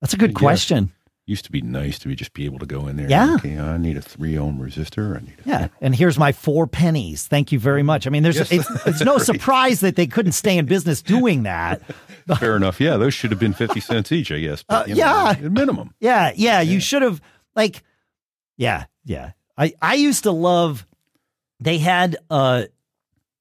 That's 0.01 0.13
a 0.13 0.17
good 0.17 0.31
Yeah. 0.31 0.39
question. 0.39 0.91
Used 1.29 1.43
to 1.43 1.51
be 1.51 1.59
nice 1.61 1.99
to 1.99 2.07
be 2.07 2.15
just 2.15 2.31
be 2.33 2.45
able 2.45 2.57
to 2.59 2.65
go 2.65 2.87
in 2.87 2.95
there. 2.95 3.09
Yeah. 3.09 3.35
Okay, 3.35 3.59
I 3.59 3.75
need 3.77 3.97
a 3.97 4.01
three 4.01 4.37
ohm 4.37 4.59
resistor. 4.59 5.17
I 5.17 5.19
need. 5.25 5.35
A, 5.45 5.49
Yeah. 5.49 5.67
And 5.81 5.93
here's 5.93 6.17
my 6.17 6.31
four 6.31 6.67
pennies. 6.67 7.27
Thank 7.27 7.51
you 7.51 7.59
very 7.59 7.83
much. 7.83 8.07
I 8.07 8.09
mean, 8.09 8.23
there's 8.23 8.37
Yes. 8.37 8.49
it's, 8.51 8.87
it's 8.87 9.01
no 9.01 9.15
Right. 9.17 9.21
surprise 9.25 9.81
that 9.81 9.97
they 9.97 10.07
couldn't 10.07 10.31
stay 10.31 10.57
in 10.57 10.65
business 10.67 11.01
doing 11.01 11.43
that. 11.43 11.81
Fair 12.39 12.55
enough. 12.55 12.79
Yeah, 12.79 12.95
those 12.95 13.13
should 13.13 13.31
have 13.31 13.39
been 13.41 13.51
fifty 13.53 13.81
cents 13.81 14.09
each, 14.13 14.31
I 14.31 14.39
guess. 14.39 14.63
Uh, 14.69 14.85
you 14.87 14.95
know, 14.95 14.99
yeah. 15.01 15.35
minimum. 15.49 15.93
Yeah, 15.99 16.31
yeah, 16.33 16.61
you 16.61 16.79
should 16.79 17.01
have 17.01 17.21
like 17.57 17.83
yeah, 18.55 18.85
yeah. 19.03 19.31
I 19.57 19.73
I 19.81 19.95
used 19.95 20.23
to 20.23 20.31
love 20.31 20.87
they 21.59 21.77
had 21.77 22.15
uh 22.29 22.63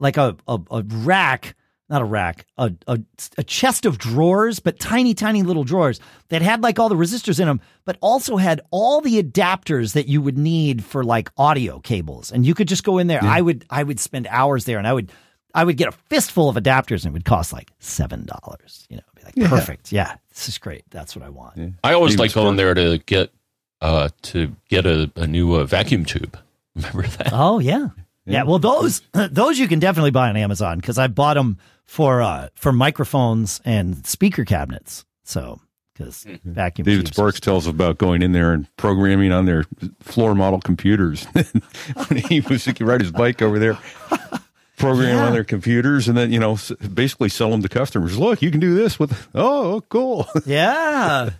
like 0.00 0.16
a 0.16 0.36
a, 0.48 0.58
a 0.72 0.82
rack, 0.82 1.54
not 1.88 2.02
a 2.02 2.04
rack, 2.04 2.46
a, 2.58 2.72
a 2.88 2.98
a 3.38 3.44
chest 3.44 3.86
of 3.86 3.96
drawers, 3.98 4.58
but 4.58 4.78
tiny 4.80 5.14
tiny 5.14 5.42
little 5.42 5.62
drawers 5.64 6.00
that 6.30 6.42
had 6.42 6.62
like 6.62 6.78
all 6.78 6.88
the 6.88 6.96
resistors 6.96 7.38
in 7.38 7.46
them, 7.46 7.60
but 7.84 7.96
also 8.00 8.36
had 8.36 8.60
all 8.70 9.00
the 9.00 9.22
adapters 9.22 9.92
that 9.92 10.08
you 10.08 10.20
would 10.20 10.36
need 10.36 10.82
for 10.84 11.04
like 11.04 11.30
audio 11.36 11.78
cables. 11.78 12.32
And 12.32 12.44
you 12.44 12.54
could 12.54 12.66
just 12.68 12.82
go 12.84 12.98
in 12.98 13.06
there. 13.06 13.20
Yeah. 13.22 13.30
I 13.32 13.40
would 13.40 13.64
I 13.70 13.82
would 13.84 14.00
spend 14.00 14.26
hours 14.30 14.64
there 14.64 14.78
and 14.78 14.86
I 14.86 14.92
would 14.92 15.12
I 15.54 15.64
would 15.64 15.76
get 15.76 15.88
a 15.88 15.92
fistful 15.92 16.48
of 16.48 16.56
adapters 16.56 17.04
and 17.04 17.06
it 17.06 17.12
would 17.12 17.24
cost 17.24 17.52
like 17.52 17.70
$7, 17.80 18.86
you 18.90 18.96
know. 18.96 19.02
Be 19.14 19.22
like 19.24 19.34
Yeah. 19.36 19.48
perfect. 19.48 19.90
Yeah. 19.92 20.16
this 20.30 20.48
is 20.48 20.58
great. 20.58 20.84
That's 20.90 21.16
what 21.16 21.24
I 21.24 21.30
want. 21.30 21.56
Yeah. 21.56 21.68
I 21.84 21.92
always 21.94 22.18
like 22.18 22.34
going 22.34 22.56
there 22.56 22.74
to 22.74 22.98
get 23.06 23.32
uh, 23.80 24.08
to 24.22 24.54
get 24.68 24.86
a, 24.86 25.10
a 25.16 25.26
new 25.26 25.54
uh, 25.54 25.64
vacuum 25.64 26.04
tube. 26.04 26.36
Remember 26.74 27.02
that? 27.06 27.30
Oh 27.32 27.58
yeah. 27.58 27.88
Yeah, 28.27 28.43
Well, 28.43 28.59
those 28.59 29.01
those 29.12 29.59
you 29.59 29.69
can 29.69 29.78
definitely 29.78 30.11
buy 30.11 30.28
on 30.28 30.36
Amazon 30.36 30.78
because 30.78 30.98
I 30.98 31.07
bought 31.07 31.35
them 31.35 31.59
for 31.85 32.20
uh, 32.23 32.48
for 32.55 32.73
microphones 32.73 33.61
and 33.65 34.07
speaker 34.07 34.44
cabinets. 34.44 35.05
So 35.24 35.61
because 35.94 36.24
vacuum 36.44 36.85
David 36.85 37.07
tubes- 37.07 37.16
Sparks 37.16 37.40
tells 37.40 37.66
about 37.66 37.98
going 37.98 38.23
in 38.23 38.32
there 38.32 38.53
and 38.53 38.66
programming 38.77 39.32
on 39.32 39.47
their 39.47 39.65
floor 40.01 40.35
model 40.35 40.61
computers. 40.61 41.24
when 42.09 42.19
he 42.28 42.40
was 42.40 42.65
he 42.65 42.73
could 42.74 42.86
ride 42.86 43.01
his 43.01 43.12
bike 43.12 43.40
over 43.40 43.59
there, 43.59 43.78
program 44.77 45.16
Yeah. 45.16 45.27
on 45.27 45.32
their 45.32 45.44
computers, 45.44 46.07
and 46.09 46.16
then 46.16 46.32
you 46.32 46.39
know 46.40 46.59
basically 46.93 47.28
sell 47.28 47.51
them 47.51 47.62
to 47.62 47.69
customers. 47.69 48.19
Look, 48.19 48.43
you 48.43 48.51
can 48.51 48.61
do 48.61 48.74
this 48.74 48.98
with. 48.98 49.28
Oh, 49.35 49.82
cool. 49.89 50.27
Yeah. 50.47 51.31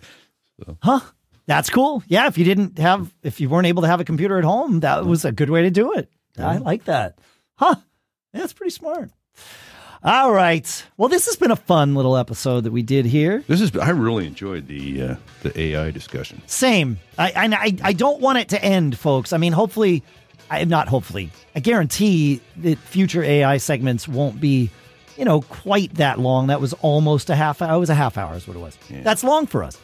Huh. 0.81 1.01
That's 1.45 1.69
cool. 1.69 2.03
Yeah. 2.07 2.27
If 2.27 2.37
you 2.37 2.43
didn't 2.45 2.77
have, 2.79 3.13
if 3.23 3.39
you 3.39 3.47
weren't 3.47 3.67
able 3.67 3.83
to 3.83 3.87
have 3.87 3.99
a 4.01 4.03
computer 4.03 4.37
at 4.37 4.43
home, 4.43 4.79
that 4.81 5.05
was 5.05 5.23
a 5.23 5.31
good 5.31 5.49
way 5.49 5.61
to 5.61 5.69
do 5.69 5.93
it. 5.93 6.09
I 6.39 6.57
like 6.57 6.85
that. 6.85 7.19
Huh. 7.55 7.75
That's 8.33 8.53
pretty 8.53 8.71
smart. 8.71 9.11
All 10.03 10.31
right. 10.31 10.85
Well, 10.95 11.09
this 11.09 11.25
has 11.25 11.35
been 11.35 11.51
a 11.51 11.55
fun 11.55 11.95
little 11.95 12.15
episode 12.17 12.65
that 12.65 12.71
we 12.71 12.83
did 12.83 13.05
here. 13.05 13.43
This 13.47 13.61
is. 13.61 13.75
I 13.75 13.89
really 13.89 14.27
enjoyed 14.27 14.67
the 14.67 15.01
uh, 15.01 15.15
the 15.41 15.59
AI 15.59 15.91
discussion. 15.91 16.41
Same. 16.45 16.99
I, 17.17 17.31
I 17.35 17.77
I 17.89 17.93
don't 17.93 18.21
want 18.21 18.37
it 18.37 18.49
to 18.49 18.63
end, 18.63 18.97
folks. 18.97 19.33
I 19.33 19.37
mean, 19.37 19.53
hopefully, 19.53 20.03
I 20.51 20.59
am 20.59 20.69
not 20.69 20.87
hopefully. 20.87 21.31
I 21.55 21.59
guarantee 21.61 22.41
that 22.57 22.77
future 22.77 23.23
AI 23.23 23.57
segments 23.57 24.07
won't 24.07 24.39
be, 24.39 24.69
you 25.17 25.25
know, 25.25 25.41
quite 25.41 25.95
that 25.95 26.19
long. 26.19 26.47
That 26.47 26.61
was 26.61 26.73
almost 26.73 27.31
a 27.31 27.35
half 27.35 27.61
hour. 27.61 27.75
It 27.75 27.79
was 27.79 27.89
a 27.89 27.95
half 27.95 28.17
hour, 28.17 28.35
is 28.35 28.47
what 28.47 28.55
it 28.55 28.59
was. 28.59 28.77
That's 28.89 29.23
long 29.23 29.47
for 29.47 29.63
us. 29.63 29.79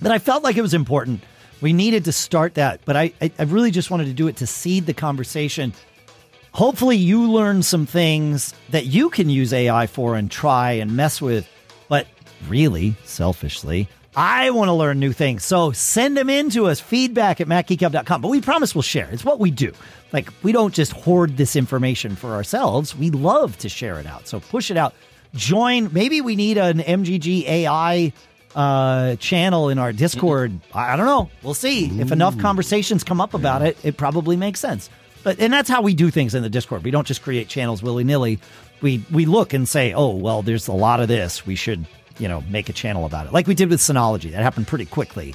But 0.00 0.12
I 0.12 0.18
felt 0.18 0.44
like 0.44 0.56
it 0.56 0.62
was 0.62 0.74
important. 0.74 1.22
We 1.62 1.72
needed 1.72 2.04
to 2.04 2.12
start 2.12 2.54
that. 2.54 2.80
But 2.84 2.96
I, 2.96 3.12
I 3.22 3.32
I 3.38 3.42
really 3.44 3.70
just 3.70 3.90
wanted 3.90 4.06
to 4.06 4.12
do 4.12 4.28
it 4.28 4.36
to 4.38 4.46
seed 4.46 4.84
the 4.84 4.92
conversation. 4.92 5.72
Hopefully, 6.52 6.96
you 6.98 7.30
learn 7.30 7.62
some 7.62 7.86
things 7.86 8.52
that 8.70 8.84
you 8.84 9.08
can 9.08 9.30
use 9.30 9.54
AI 9.54 9.86
for 9.86 10.16
and 10.16 10.30
try 10.30 10.72
and 10.72 10.94
mess 10.94 11.22
with. 11.22 11.48
But 11.88 12.06
really, 12.48 12.94
selfishly, 13.04 13.88
I 14.14 14.50
want 14.50 14.68
to 14.68 14.74
learn 14.74 14.98
new 14.98 15.12
things. 15.12 15.44
So 15.44 15.72
send 15.72 16.16
them 16.16 16.28
in 16.28 16.50
to 16.50 16.66
us, 16.66 16.80
feedback 16.80 17.40
at 17.40 17.46
macgeekgab.com. 17.46 18.20
But 18.20 18.28
we 18.28 18.42
promise 18.42 18.74
we'll 18.74 18.82
share. 18.82 19.08
It's 19.10 19.24
what 19.24 19.40
we 19.40 19.50
do. 19.50 19.72
Like, 20.12 20.30
we 20.42 20.52
don't 20.52 20.74
just 20.74 20.92
hoard 20.92 21.38
this 21.38 21.56
information 21.56 22.16
for 22.16 22.32
ourselves. 22.32 22.94
We 22.94 23.10
love 23.10 23.56
to 23.58 23.70
share 23.70 23.98
it 23.98 24.06
out. 24.06 24.28
So 24.28 24.40
push 24.40 24.70
it 24.70 24.76
out. 24.76 24.94
Join. 25.34 25.90
Maybe 25.94 26.20
we 26.20 26.36
need 26.36 26.58
an 26.58 26.80
MGG 26.80 27.44
AI 27.46 28.12
uh, 28.54 29.16
channel 29.16 29.68
in 29.68 29.78
our 29.78 29.92
Discord. 29.92 30.58
I 30.74 30.92
I 30.92 30.96
don't 30.96 31.06
know. 31.06 31.30
We'll 31.42 31.54
see. 31.54 31.86
If 32.00 32.12
enough 32.12 32.38
conversations 32.38 33.04
come 33.04 33.20
up 33.20 33.34
about 33.34 33.62
it, 33.62 33.76
it 33.82 33.96
probably 33.96 34.36
makes 34.36 34.60
sense. 34.60 34.90
But 35.22 35.38
and 35.38 35.52
that's 35.52 35.68
how 35.70 35.82
we 35.82 35.94
do 35.94 36.10
things 36.10 36.34
in 36.34 36.42
the 36.42 36.50
Discord. 36.50 36.84
We 36.84 36.90
don't 36.90 37.06
just 37.06 37.22
create 37.22 37.48
channels 37.48 37.82
willy 37.82 38.04
nilly. 38.04 38.40
We 38.80 39.04
we 39.12 39.24
look 39.26 39.52
and 39.52 39.68
say, 39.68 39.92
oh 39.92 40.14
well, 40.14 40.42
there's 40.42 40.68
a 40.68 40.72
lot 40.72 41.00
of 41.00 41.08
this. 41.08 41.46
We 41.46 41.54
should 41.54 41.86
you 42.18 42.28
know 42.28 42.42
make 42.50 42.68
a 42.68 42.72
channel 42.72 43.04
about 43.06 43.26
it, 43.26 43.32
like 43.32 43.46
we 43.46 43.54
did 43.54 43.70
with 43.70 43.80
Synology. 43.80 44.32
That 44.32 44.42
happened 44.42 44.66
pretty 44.66 44.86
quickly, 44.86 45.34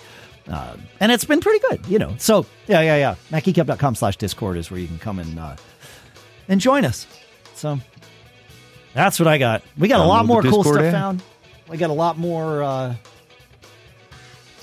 uh, 0.49 0.76
and 0.99 1.11
it's 1.11 1.26
been 1.26 1.39
pretty 1.39 1.60
good. 1.69 1.88
You 1.88 1.99
know, 1.99 2.14
so 2.18 2.45
yeah, 2.68 2.81
yeah, 2.81 2.98
yeah. 2.98 3.15
MacGeekGab.com 3.31 3.95
slash 3.95 4.18
Discord 4.18 4.57
is 4.57 4.69
where 4.69 4.80
you 4.80 4.88
can 4.88 4.99
come 4.99 5.19
and 5.19 5.39
uh, 5.39 5.56
and 6.49 6.60
join 6.60 6.84
us. 6.84 7.07
So 7.56 7.80
that's 8.94 9.19
what 9.19 9.27
I 9.27 9.38
got. 9.38 9.64
We 9.77 9.88
got 9.88 10.02
a 10.02 10.03
lot 10.03 10.26
Download 10.26 10.27
the 10.27 10.27
more 10.27 10.41
cool 10.44 10.64
Discord 10.64 10.76
stuff 10.76 10.85
app. 10.85 10.94
found. 10.94 11.23
We 11.69 11.77
got 11.77 11.89
a 11.89 11.94
lot 11.94 12.18
more. 12.18 12.64
Uh, 12.64 12.95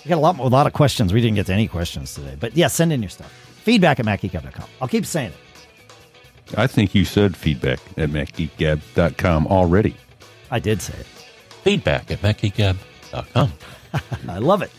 we 0.04 0.08
got 0.08 0.16
a 0.16 0.20
lot 0.20 0.36
more, 0.36 0.46
a 0.46 0.50
lot 0.50 0.66
of 0.66 0.72
questions. 0.72 1.12
We 1.12 1.20
didn't 1.20 1.36
get 1.36 1.46
to 1.46 1.52
any 1.54 1.68
questions 1.68 2.14
today, 2.14 2.36
but 2.38 2.56
yeah, 2.56 2.66
send 2.66 2.92
in 2.92 3.02
your 3.02 3.08
stuff. 3.08 3.32
Feedback 3.62 3.98
at 4.00 4.06
MacGeekGab.com. 4.06 4.68
I'll 4.80 4.88
keep 4.88 5.06
saying 5.06 5.32
it. 5.32 6.58
I 6.58 6.66
think 6.66 6.94
you 6.94 7.04
said 7.06 7.36
feedback 7.36 7.80
at 7.96 8.10
macgeekgab.com 8.10 9.46
already. 9.46 9.96
I 10.50 10.58
did 10.58 10.82
say 10.82 10.94
it. 10.94 11.06
Feedback 11.62 12.10
at 12.10 12.20
MacGeekGab.com. 12.20 13.52
I 14.28 14.38
love 14.38 14.60
it. 14.60 14.70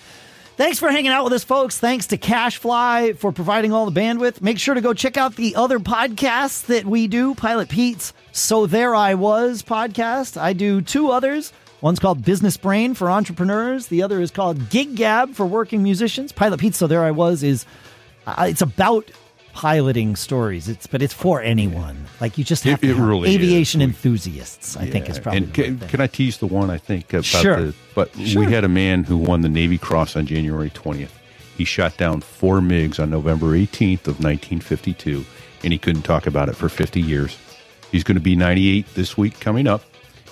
Thanks 0.57 0.80
for 0.80 0.89
hanging 0.89 1.11
out 1.11 1.26
with 1.26 1.34
us, 1.34 1.43
folks. 1.43 1.80
Thanks 1.80 2.07
to 2.07 2.18
Cashfly 2.18 3.18
for 3.18 3.31
providing 3.34 3.73
all 3.73 3.89
the 3.89 3.99
bandwidth. 3.99 4.41
Make 4.41 4.57
sure 4.57 4.73
to 4.76 4.80
go 4.80 4.93
check 4.93 5.18
out 5.18 5.35
the 5.35 5.56
other 5.56 5.80
podcasts 5.80 6.68
that 6.68 6.85
we 6.85 7.07
do 7.07 7.35
Pilot 7.35 7.68
Pete's 7.68 8.14
So 8.31 8.65
There 8.65 8.95
I 8.95 9.15
Was 9.15 9.64
podcast. 9.64 10.39
I 10.39 10.53
do 10.53 10.81
two 10.81 11.10
others. 11.10 11.52
One's 11.86 11.99
called 11.99 12.26
Business 12.26 12.57
Brain 12.57 12.95
for 12.95 13.12
entrepreneurs, 13.12 13.90
the 13.90 14.02
other 14.02 14.20
is 14.20 14.32
called 14.32 14.72
Gig 14.72 14.95
Gab 14.95 15.36
for 15.36 15.45
working 15.45 15.84
musicians. 15.84 16.32
Pilot 16.32 16.60
Pete, 16.60 16.74
So 16.74 16.88
There 16.88 17.03
I 17.03 17.12
Was 17.12 17.44
is 17.44 17.64
uh, 18.26 18.48
it's 18.49 18.64
about 18.64 19.12
piloting 19.53 20.16
stories. 20.16 20.68
It's 20.68 20.88
but 20.88 21.03
it's 21.03 21.14
for 21.14 21.44
anyone. 21.44 22.06
Like 22.20 22.40
you 22.40 22.44
just 22.44 22.64
have 22.64 22.80
It- 22.84 22.88
to 22.88 22.91
it 22.94 22.95
have 22.98 23.06
really 23.07 23.30
is. 23.30 23.36
aviation 23.36 23.84
enthusiasts. 23.84 24.76
I 24.76 24.88
think 24.90 25.07
is 25.07 25.20
probably 25.20 25.44
And 25.44 25.53
can, 25.53 25.78
can 25.78 26.02
I 26.02 26.07
tease 26.07 26.40
the 26.40 26.48
one 26.48 26.72
I 26.72 26.80
think 26.80 27.14
about 27.14 27.24
Sure. 27.24 27.62
the? 27.68 27.76
But 27.94 28.10
Sure. 28.18 28.44
we 28.44 28.52
had 28.52 28.64
a 28.64 28.68
man 28.68 29.03
who 29.03 29.16
won 29.16 29.41
the 29.41 29.49
Navy 29.49 29.78
Cross 29.78 30.16
on 30.16 30.26
January 30.26 30.72
twentieth. 30.72 31.14
He 31.56 31.66
shot 31.66 31.98
down 31.98 32.22
four 32.22 32.62
MiGs 32.62 32.99
on 32.99 33.12
November 33.12 33.56
eighteenth 33.56 34.07
of 34.07 34.20
nineteen 34.20 34.60
fifty 34.60 34.94
two, 34.95 35.24
and 35.64 35.72
he 35.72 35.78
couldn't 35.78 36.02
talk 36.02 36.26
about 36.26 36.49
it 36.49 36.56
for 36.56 36.68
fifty 36.68 36.99
years. 36.99 37.38
He's 37.91 38.03
going 38.03 38.18
to 38.18 38.22
be 38.24 38.36
ninety 38.36 38.76
eight 38.76 38.88
this 38.95 39.16
week 39.16 39.40
coming 39.40 39.68
up, 39.68 39.84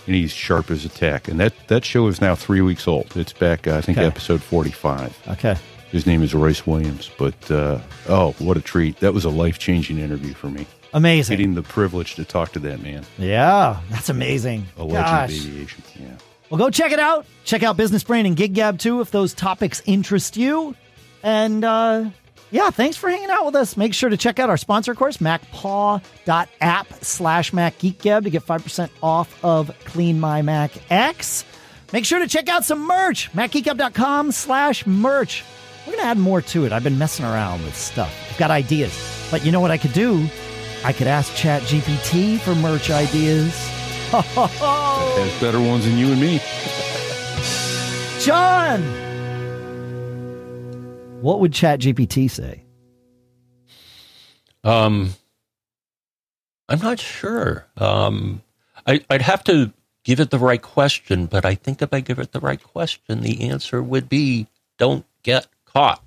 and 0.06 0.16
he's 0.16 0.32
sharp 0.32 0.70
as 0.72 0.86
a 0.86 0.90
tack. 0.90 1.28
And 1.28 1.40
that 1.40 1.54
that 1.68 1.86
show 1.86 2.08
is 2.08 2.20
now 2.22 2.36
three 2.36 2.62
weeks 2.62 2.88
old. 2.88 3.16
It's 3.16 3.34
back, 3.34 3.68
uh, 3.68 3.78
I 3.78 3.82
think, 3.82 3.98
Okay. 3.98 4.08
episode 4.08 4.42
forty 4.44 4.72
five. 4.72 5.18
okay. 5.30 5.56
His 5.92 6.08
name 6.08 6.24
is 6.24 6.34
Royce 6.34 6.66
Williams. 6.66 7.10
But 7.20 7.52
uh, 7.52 7.80
oh, 8.10 8.32
what 8.40 8.58
a 8.58 8.62
treat! 8.62 9.00
That 9.02 9.14
was 9.14 9.26
a 9.26 9.30
life 9.30 9.60
changing 9.60 10.00
interview 10.00 10.34
for 10.34 10.48
me. 10.50 10.66
Amazing. 10.96 11.38
Getting 11.38 11.54
the 11.56 11.62
privilege 11.64 12.16
to 12.16 12.26
talk 12.26 12.52
to 12.54 12.60
that 12.60 12.82
man, 12.82 13.04
Yeah, 13.18 13.80
that's 13.90 14.10
amazing. 14.10 14.66
a 14.78 14.84
legend 14.84 15.06
Gosh. 15.06 15.30
of 15.40 15.46
aviation. 15.48 15.84
Yeah. 16.00 16.08
Well, 16.50 16.58
go 16.60 16.70
check 16.70 16.92
it 16.92 17.00
out. 17.00 17.26
Check 17.46 17.64
out 17.64 17.78
Business 17.78 18.04
Brain 18.04 18.26
and 18.28 18.36
Gig 18.36 18.54
Gab 18.54 18.78
too 18.78 19.02
if 19.02 19.10
those 19.10 19.34
topics 19.34 19.82
interest 19.88 20.38
you. 20.38 20.76
And 21.24 21.64
uh, 21.64 22.10
yeah, 22.54 22.70
thanks 22.70 22.96
for 22.96 23.10
hanging 23.10 23.32
out 23.32 23.48
with 23.48 23.56
us. 23.56 23.76
Make 23.76 23.96
sure 23.96 24.12
to 24.12 24.16
check 24.16 24.38
out 24.38 24.48
our 24.48 24.58
sponsor 24.58 24.94
course, 24.94 25.18
macpaw.app 25.18 26.94
slash 27.04 27.52
macgeekgab 27.52 28.24
to 28.24 28.30
get 28.30 28.46
5% 28.46 28.90
off 29.02 29.44
of 29.44 29.72
CleanMyMac 29.86 30.80
X. 30.92 31.46
Make 31.92 32.06
sure 32.06 32.20
to 32.20 32.28
check 32.28 32.50
out 32.50 32.64
some 32.64 32.86
merch, 32.86 33.32
macgeekgab.com 33.34 34.32
slash 34.32 34.86
merch. 34.86 35.44
We're 35.88 35.94
going 35.94 36.04
to 36.04 36.10
add 36.10 36.20
more 36.20 36.42
to 36.42 36.66
it. 36.66 36.72
I've 36.72 36.84
been 36.84 37.00
messing 37.00 37.26
around 37.26 37.64
with 37.64 37.76
stuff. 37.76 38.16
I've 38.30 38.38
got 38.38 38.52
ideas. 38.52 39.28
But 39.32 39.44
you 39.44 39.52
know 39.52 39.60
what 39.60 39.72
I 39.72 39.80
could 39.80 39.94
do? 39.94 40.28
I 40.86 40.94
could 40.94 41.08
ask 41.08 41.34
ChatGPT 41.34 42.40
for 42.40 42.54
merch 42.54 42.92
ideas. 42.92 43.52
Has 44.12 45.42
better 45.42 45.60
ones 45.60 45.86
than 45.86 45.98
you 45.98 46.12
and 46.12 46.22
me. 46.22 46.40
John, 48.20 48.84
what 51.24 51.40
would 51.40 51.54
ChatGPT 51.54 52.30
say? 52.30 52.66
Um, 54.66 55.14
I'm 56.68 56.80
not 56.80 57.00
sure. 57.00 57.66
Um, 57.78 58.44
I, 58.86 59.00
I'd 59.10 59.22
have 59.22 59.41
to 59.45 59.72
give 60.04 60.20
it 60.20 60.32
the 60.32 60.38
right 60.38 60.62
question, 60.62 61.28
but 61.28 61.45
I 61.45 61.56
think 61.56 61.82
if 61.82 61.94
I 61.94 62.02
give 62.02 62.20
it 62.20 62.34
the 62.34 62.41
right 62.41 62.62
question, 62.62 63.22
the 63.22 63.50
answer 63.50 63.82
would 63.82 64.10
be 64.10 64.48
don't 64.78 65.06
get 65.24 65.48
caught. 65.64 66.04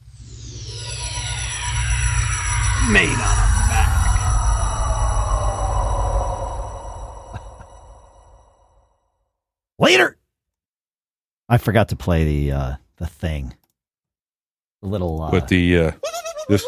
Made 2.90 3.08
on 3.08 3.38
a 3.38 3.46
Mac. 3.70 3.88
Later. 9.78 10.18
I 11.48 11.56
forgot 11.56 11.88
to 11.88 11.96
play 11.96 12.24
the 12.24 12.52
uh, 12.52 12.74
the 12.98 13.06
thing. 13.06 13.54
The 14.82 14.88
little. 14.88 15.22
Uh, 15.22 15.30
But 15.30 15.48
the 15.48 15.78
uh, 15.78 15.92
this 16.48 16.64